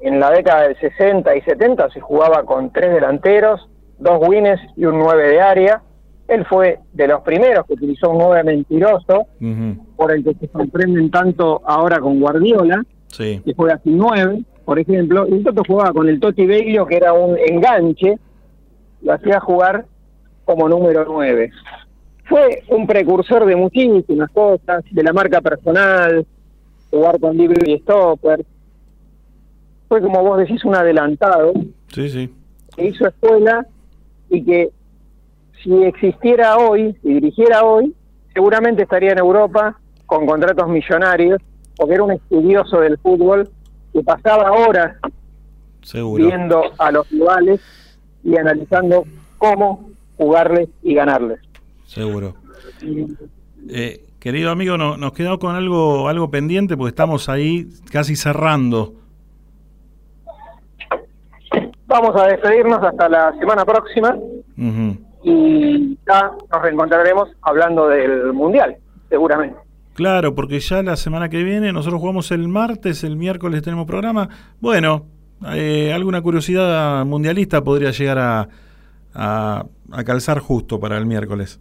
En 0.00 0.20
la 0.20 0.30
década 0.30 0.62
del 0.62 0.78
60 0.78 1.34
y 1.36 1.40
70 1.42 1.90
se 1.90 2.00
jugaba 2.00 2.44
con 2.44 2.70
tres 2.72 2.92
delanteros, 2.92 3.68
dos 3.98 4.18
wines 4.28 4.60
y 4.76 4.84
un 4.84 4.98
9 4.98 5.28
de 5.28 5.40
área. 5.40 5.82
Él 6.28 6.44
fue 6.46 6.80
de 6.92 7.06
los 7.06 7.22
primeros 7.22 7.66
que 7.66 7.74
utilizó 7.74 8.10
un 8.10 8.18
9 8.18 8.44
mentiroso, 8.44 9.26
por 9.96 10.12
el 10.12 10.24
que 10.24 10.34
se 10.34 10.48
sorprenden 10.48 11.10
tanto 11.10 11.62
ahora 11.64 12.00
con 12.00 12.18
Guardiola, 12.20 12.84
Sí. 13.16 13.40
que 13.44 13.54
juega 13.54 13.78
sin 13.84 13.96
9, 13.98 14.42
por 14.64 14.78
ejemplo. 14.78 15.26
Y 15.28 15.34
el 15.34 15.44
Toto 15.44 15.62
jugaba 15.66 15.92
con 15.92 16.08
el 16.08 16.18
Toti 16.20 16.46
Beglio, 16.46 16.84
que 16.86 16.96
era 16.96 17.12
un 17.12 17.36
enganche, 17.38 18.18
lo 19.02 19.12
hacía 19.12 19.38
jugar 19.40 19.86
como 20.44 20.68
número 20.68 21.04
9. 21.06 21.50
Fue 22.28 22.62
un 22.70 22.86
precursor 22.86 23.44
de 23.46 23.54
muchísimas 23.56 24.30
cosas, 24.30 24.82
de 24.90 25.02
la 25.02 25.12
marca 25.12 25.40
personal, 25.40 26.26
jugar 26.90 27.20
con 27.20 27.36
libro 27.36 27.60
y 27.66 27.78
stopper. 27.80 28.44
Fue, 29.88 30.00
como 30.00 30.22
vos 30.22 30.38
decís, 30.38 30.64
un 30.64 30.74
adelantado 30.74 31.52
Sí, 31.88 32.08
sí. 32.08 32.34
que 32.76 32.86
hizo 32.86 33.06
escuela 33.06 33.66
y 34.30 34.42
que 34.44 34.70
si 35.62 35.82
existiera 35.84 36.56
hoy, 36.56 36.96
si 37.02 37.08
dirigiera 37.14 37.62
hoy, 37.64 37.94
seguramente 38.32 38.82
estaría 38.82 39.12
en 39.12 39.18
Europa 39.18 39.78
con 40.06 40.26
contratos 40.26 40.68
millonarios, 40.68 41.38
porque 41.76 41.94
era 41.94 42.02
un 42.04 42.12
estudioso 42.12 42.80
del 42.80 42.98
fútbol 42.98 43.48
que 43.92 44.02
pasaba 44.02 44.52
horas 44.52 44.96
Seguro. 45.82 46.26
viendo 46.26 46.62
a 46.78 46.90
los 46.90 47.08
rivales 47.10 47.60
y 48.22 48.36
analizando 48.36 49.04
cómo 49.38 49.90
jugarles 50.16 50.68
y 50.82 50.94
ganarles. 50.94 51.40
Seguro. 51.86 52.34
Eh, 53.68 54.04
querido 54.18 54.50
amigo, 54.50 54.76
no- 54.78 54.96
nos 54.96 55.12
quedamos 55.12 55.38
con 55.38 55.54
algo, 55.54 56.08
algo 56.08 56.30
pendiente 56.30 56.76
porque 56.76 56.90
estamos 56.90 57.28
ahí 57.28 57.68
casi 57.90 58.16
cerrando. 58.16 58.94
Vamos 61.86 62.16
a 62.16 62.26
despedirnos 62.28 62.82
hasta 62.82 63.08
la 63.08 63.32
semana 63.38 63.64
próxima 63.64 64.16
y 65.22 65.96
ya 66.06 66.32
nos 66.50 66.62
reencontraremos 66.62 67.28
hablando 67.42 67.88
del 67.88 68.32
Mundial, 68.32 68.76
seguramente. 69.08 69.56
Claro, 69.94 70.34
porque 70.34 70.60
ya 70.60 70.82
la 70.82 70.96
semana 70.96 71.28
que 71.28 71.42
viene 71.42 71.72
nosotros 71.72 72.00
jugamos 72.00 72.30
el 72.32 72.48
martes, 72.48 73.04
el 73.04 73.16
miércoles 73.16 73.62
tenemos 73.62 73.86
programa. 73.86 74.28
Bueno, 74.60 75.06
eh, 75.52 75.92
alguna 75.92 76.20
curiosidad 76.20 77.04
mundialista 77.06 77.62
podría 77.62 77.92
llegar 77.92 78.18
a, 78.18 78.48
a, 79.14 79.64
a 79.92 80.04
calzar 80.04 80.40
justo 80.40 80.80
para 80.80 80.98
el 80.98 81.06
miércoles. 81.06 81.60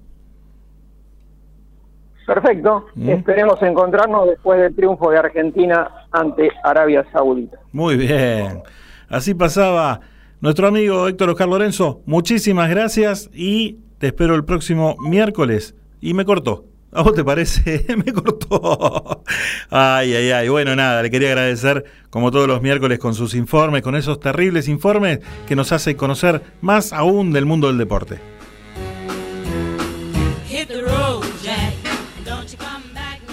Perfecto. 2.26 2.88
Mm. 2.95 3.10
Esperemos 3.10 3.61
encontrarnos 3.61 4.27
después 4.30 4.60
del 4.60 4.73
triunfo 4.76 5.11
de 5.11 5.19
Argentina 5.19 5.89
ante 6.11 6.49
Arabia 6.64 7.05
Saudita. 7.11 7.60
Muy 7.72 7.97
bien. 7.97 8.64
Así 9.10 9.34
pasaba 9.35 9.99
nuestro 10.41 10.68
amigo 10.68 11.07
Héctor 11.07 11.30
Oscar 11.30 11.49
Lorenzo. 11.49 12.01
Muchísimas 12.05 12.69
gracias 12.69 13.30
y 13.34 13.80
te 13.99 14.07
espero 14.07 14.35
el 14.35 14.45
próximo 14.45 14.95
miércoles. 14.99 15.76
Y 16.01 16.14
me 16.14 16.26
cortó. 16.26 16.65
¿A 16.95 17.02
vos 17.02 17.14
te 17.14 17.24
parece? 17.24 17.86
me 17.98 18.14
cortó. 18.14 19.24
Ay, 19.70 20.14
ay, 20.14 20.32
ay. 20.32 20.49
Bueno, 20.49 20.76
nada, 20.76 21.02
le 21.02 21.10
quería 21.10 21.30
agradecer 21.30 21.86
como 22.10 22.30
todos 22.32 22.48
los 22.48 22.61
miércoles 22.61 22.99
con 22.99 23.15
sus 23.15 23.34
informes, 23.34 23.82
con 23.82 23.95
esos 23.95 24.20
terribles 24.20 24.68
informes 24.68 25.20
que 25.48 25.56
nos 25.56 25.72
hace 25.72 25.95
conocer 25.95 26.41
más 26.61 26.94
aún 26.94 27.34
del 27.34 27.45
mundo 27.45 27.68
del 27.68 27.78
deporte. 27.78 28.20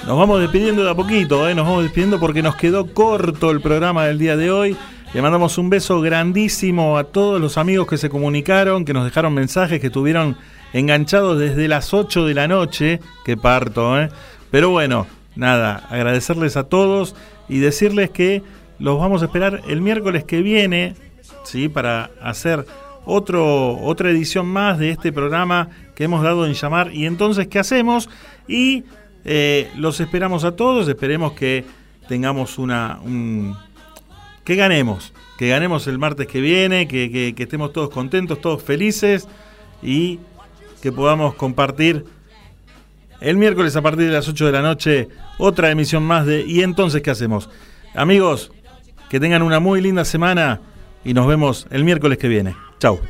Nos 0.07 0.19
vamos 0.19 0.41
despidiendo 0.41 0.83
de 0.83 0.91
a 0.91 0.95
poquito, 0.95 1.49
¿eh? 1.49 1.55
nos 1.55 1.67
vamos 1.67 1.85
despidiendo 1.85 2.19
porque 2.19 2.43
nos 2.43 2.57
quedó 2.57 2.93
corto 2.93 3.51
el 3.51 3.61
programa 3.61 4.07
del 4.07 4.19
día 4.19 4.37
de 4.37 4.51
hoy. 4.51 4.77
Le 5.13 5.23
mandamos 5.23 5.59
un 5.59 5.71
beso 5.71 6.01
grandísimo 6.01 6.97
a 6.97 7.05
todos 7.05 7.41
los 7.41 7.59
amigos 7.59 7.87
que 7.87 7.99
se 7.99 8.09
comunicaron, 8.09 8.85
que 8.85 8.95
nos 8.95 9.05
dejaron 9.05 9.35
mensajes, 9.35 9.81
que 9.81 9.89
estuvieron 9.89 10.37
enganchados 10.73 11.39
desde 11.39 11.69
las 11.69 11.93
8 11.95 12.27
de 12.27 12.35
la 12.35 12.49
noche. 12.49 13.01
Que 13.25 13.37
parto, 13.37 14.01
¿eh? 14.01 14.09
Pero 14.51 14.71
bueno, 14.71 15.07
nada, 15.37 15.87
agradecerles 15.91 16.57
a 16.57 16.65
todos 16.65 17.15
y 17.49 17.59
decirles 17.59 18.11
que 18.11 18.43
los 18.79 18.99
vamos 18.99 19.23
a 19.23 19.27
esperar 19.27 19.63
el 19.69 19.81
miércoles 19.81 20.25
que 20.25 20.43
viene, 20.43 20.95
¿sí? 21.45 21.69
Para 21.69 22.11
hacer 22.23 22.67
otro, 23.05 23.79
otra 23.79 24.11
edición 24.11 24.47
más 24.47 24.79
de 24.79 24.91
este 24.91 25.13
programa 25.13 25.69
que 25.95 26.05
hemos 26.05 26.23
dado 26.23 26.47
en 26.47 26.55
llamar. 26.55 26.93
¿Y 26.95 27.07
entonces 27.07 27.47
qué 27.49 27.59
hacemos? 27.59 28.09
Y 28.49 28.85
eh, 29.25 29.71
los 29.77 30.01
esperamos 30.01 30.45
a 30.45 30.57
todos, 30.57 30.89
esperemos 30.89 31.33
que 31.33 31.65
tengamos 32.09 32.59
una... 32.59 32.99
un- 33.05 33.57
que 34.45 34.57
ganemos, 34.57 35.13
que 35.39 35.49
ganemos 35.49 35.87
el 35.87 35.99
martes 35.99 36.27
que 36.27 36.41
viene, 36.41 36.89
que, 36.89 37.11
que- 37.11 37.35
que 37.35 37.43
estemos 37.45 37.73
todos 37.73 37.91
contentos, 37.91 38.41
todos 38.41 38.63
felices 38.63 39.29
y 39.83 40.19
que 40.81 40.93
podamos 40.93 41.35
compartir 41.35 42.05
el 43.21 43.37
miércoles 43.37 43.77
a 43.77 43.83
partir 43.83 44.07
de 44.07 44.13
las 44.13 44.29
8 44.29 44.47
de 44.47 44.53
la 44.53 44.63
noche 44.63 45.09
otra 45.39 45.71
emisión 45.71 46.03
más 46.03 46.27
de 46.27 46.43
¿Y 46.47 46.63
entonces 46.63 47.03
qué 47.03 47.11
hacemos? 47.11 47.51
Amigos, 47.95 48.53
que 49.09 49.21
tengan 49.21 49.43
una 49.43 49.61
muy 49.61 49.81
linda 49.81 50.05
semana 50.05 50.61
y 51.05 51.15
nos 51.15 51.27
vemos 51.27 51.67
el 51.71 51.85
miércoles 51.85 52.19
que 52.19 52.29
viene. 52.29 52.57
Chau. 52.79 53.01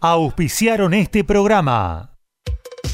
Auspiciaron 0.00 0.94
este 0.94 1.24
programa. 1.24 2.17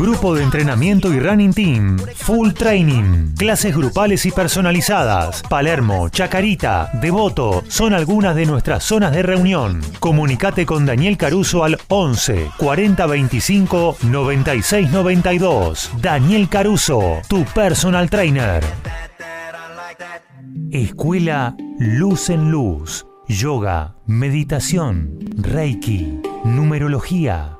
Grupo 0.00 0.34
de 0.34 0.42
entrenamiento 0.42 1.12
y 1.12 1.20
running 1.20 1.52
team. 1.52 1.98
Full 1.98 2.52
training. 2.52 3.34
Clases 3.36 3.76
grupales 3.76 4.24
y 4.24 4.30
personalizadas. 4.30 5.42
Palermo, 5.42 6.08
Chacarita, 6.08 6.90
Devoto 7.02 7.62
son 7.68 7.92
algunas 7.92 8.34
de 8.34 8.46
nuestras 8.46 8.82
zonas 8.82 9.12
de 9.12 9.22
reunión. 9.22 9.82
Comunicate 9.98 10.64
con 10.64 10.86
Daniel 10.86 11.18
Caruso 11.18 11.64
al 11.64 11.78
11 11.88 12.50
40 12.56 13.06
25 13.06 13.96
96 14.04 14.90
92. 14.90 15.90
Daniel 16.00 16.48
Caruso, 16.48 17.18
tu 17.28 17.44
personal 17.44 18.08
trainer. 18.08 18.64
Escuela 20.70 21.54
Luz 21.78 22.30
en 22.30 22.50
Luz. 22.50 23.04
Yoga, 23.28 23.96
meditación, 24.06 25.18
Reiki, 25.36 26.20
numerología, 26.44 27.59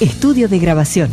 Estudio 0.00 0.48
de 0.48 0.58
grabación. 0.60 1.10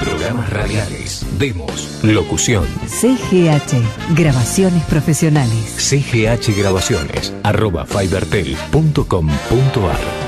Programas 0.00 0.50
radiales, 0.50 1.24
demos, 1.38 2.00
locución. 2.02 2.66
CGH. 2.86 4.14
Grabaciones 4.14 4.84
profesionales. 4.84 5.74
CGH 5.78 6.54
Grabaciones, 6.54 7.32
arroba 7.42 7.86
fibertel.com.ar. 7.86 10.27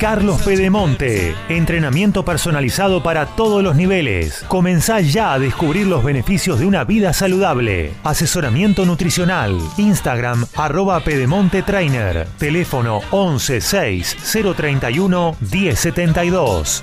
Carlos 0.00 0.40
Pedemonte, 0.40 1.34
entrenamiento 1.50 2.24
personalizado 2.24 3.02
para 3.02 3.26
todos 3.26 3.62
los 3.62 3.76
niveles. 3.76 4.42
Comenzá 4.48 5.00
ya 5.00 5.34
a 5.34 5.38
descubrir 5.38 5.86
los 5.86 6.02
beneficios 6.02 6.58
de 6.58 6.64
una 6.64 6.84
vida 6.84 7.12
saludable. 7.12 7.92
Asesoramiento 8.02 8.86
nutricional. 8.86 9.58
Instagram 9.76 10.46
arroba 10.56 11.00
Pedemonte 11.00 11.62
Trainer. 11.62 12.26
Teléfono 12.38 13.02
11 13.10 13.60
6 13.60 14.16
031 14.56 15.36
1072. 15.38 16.82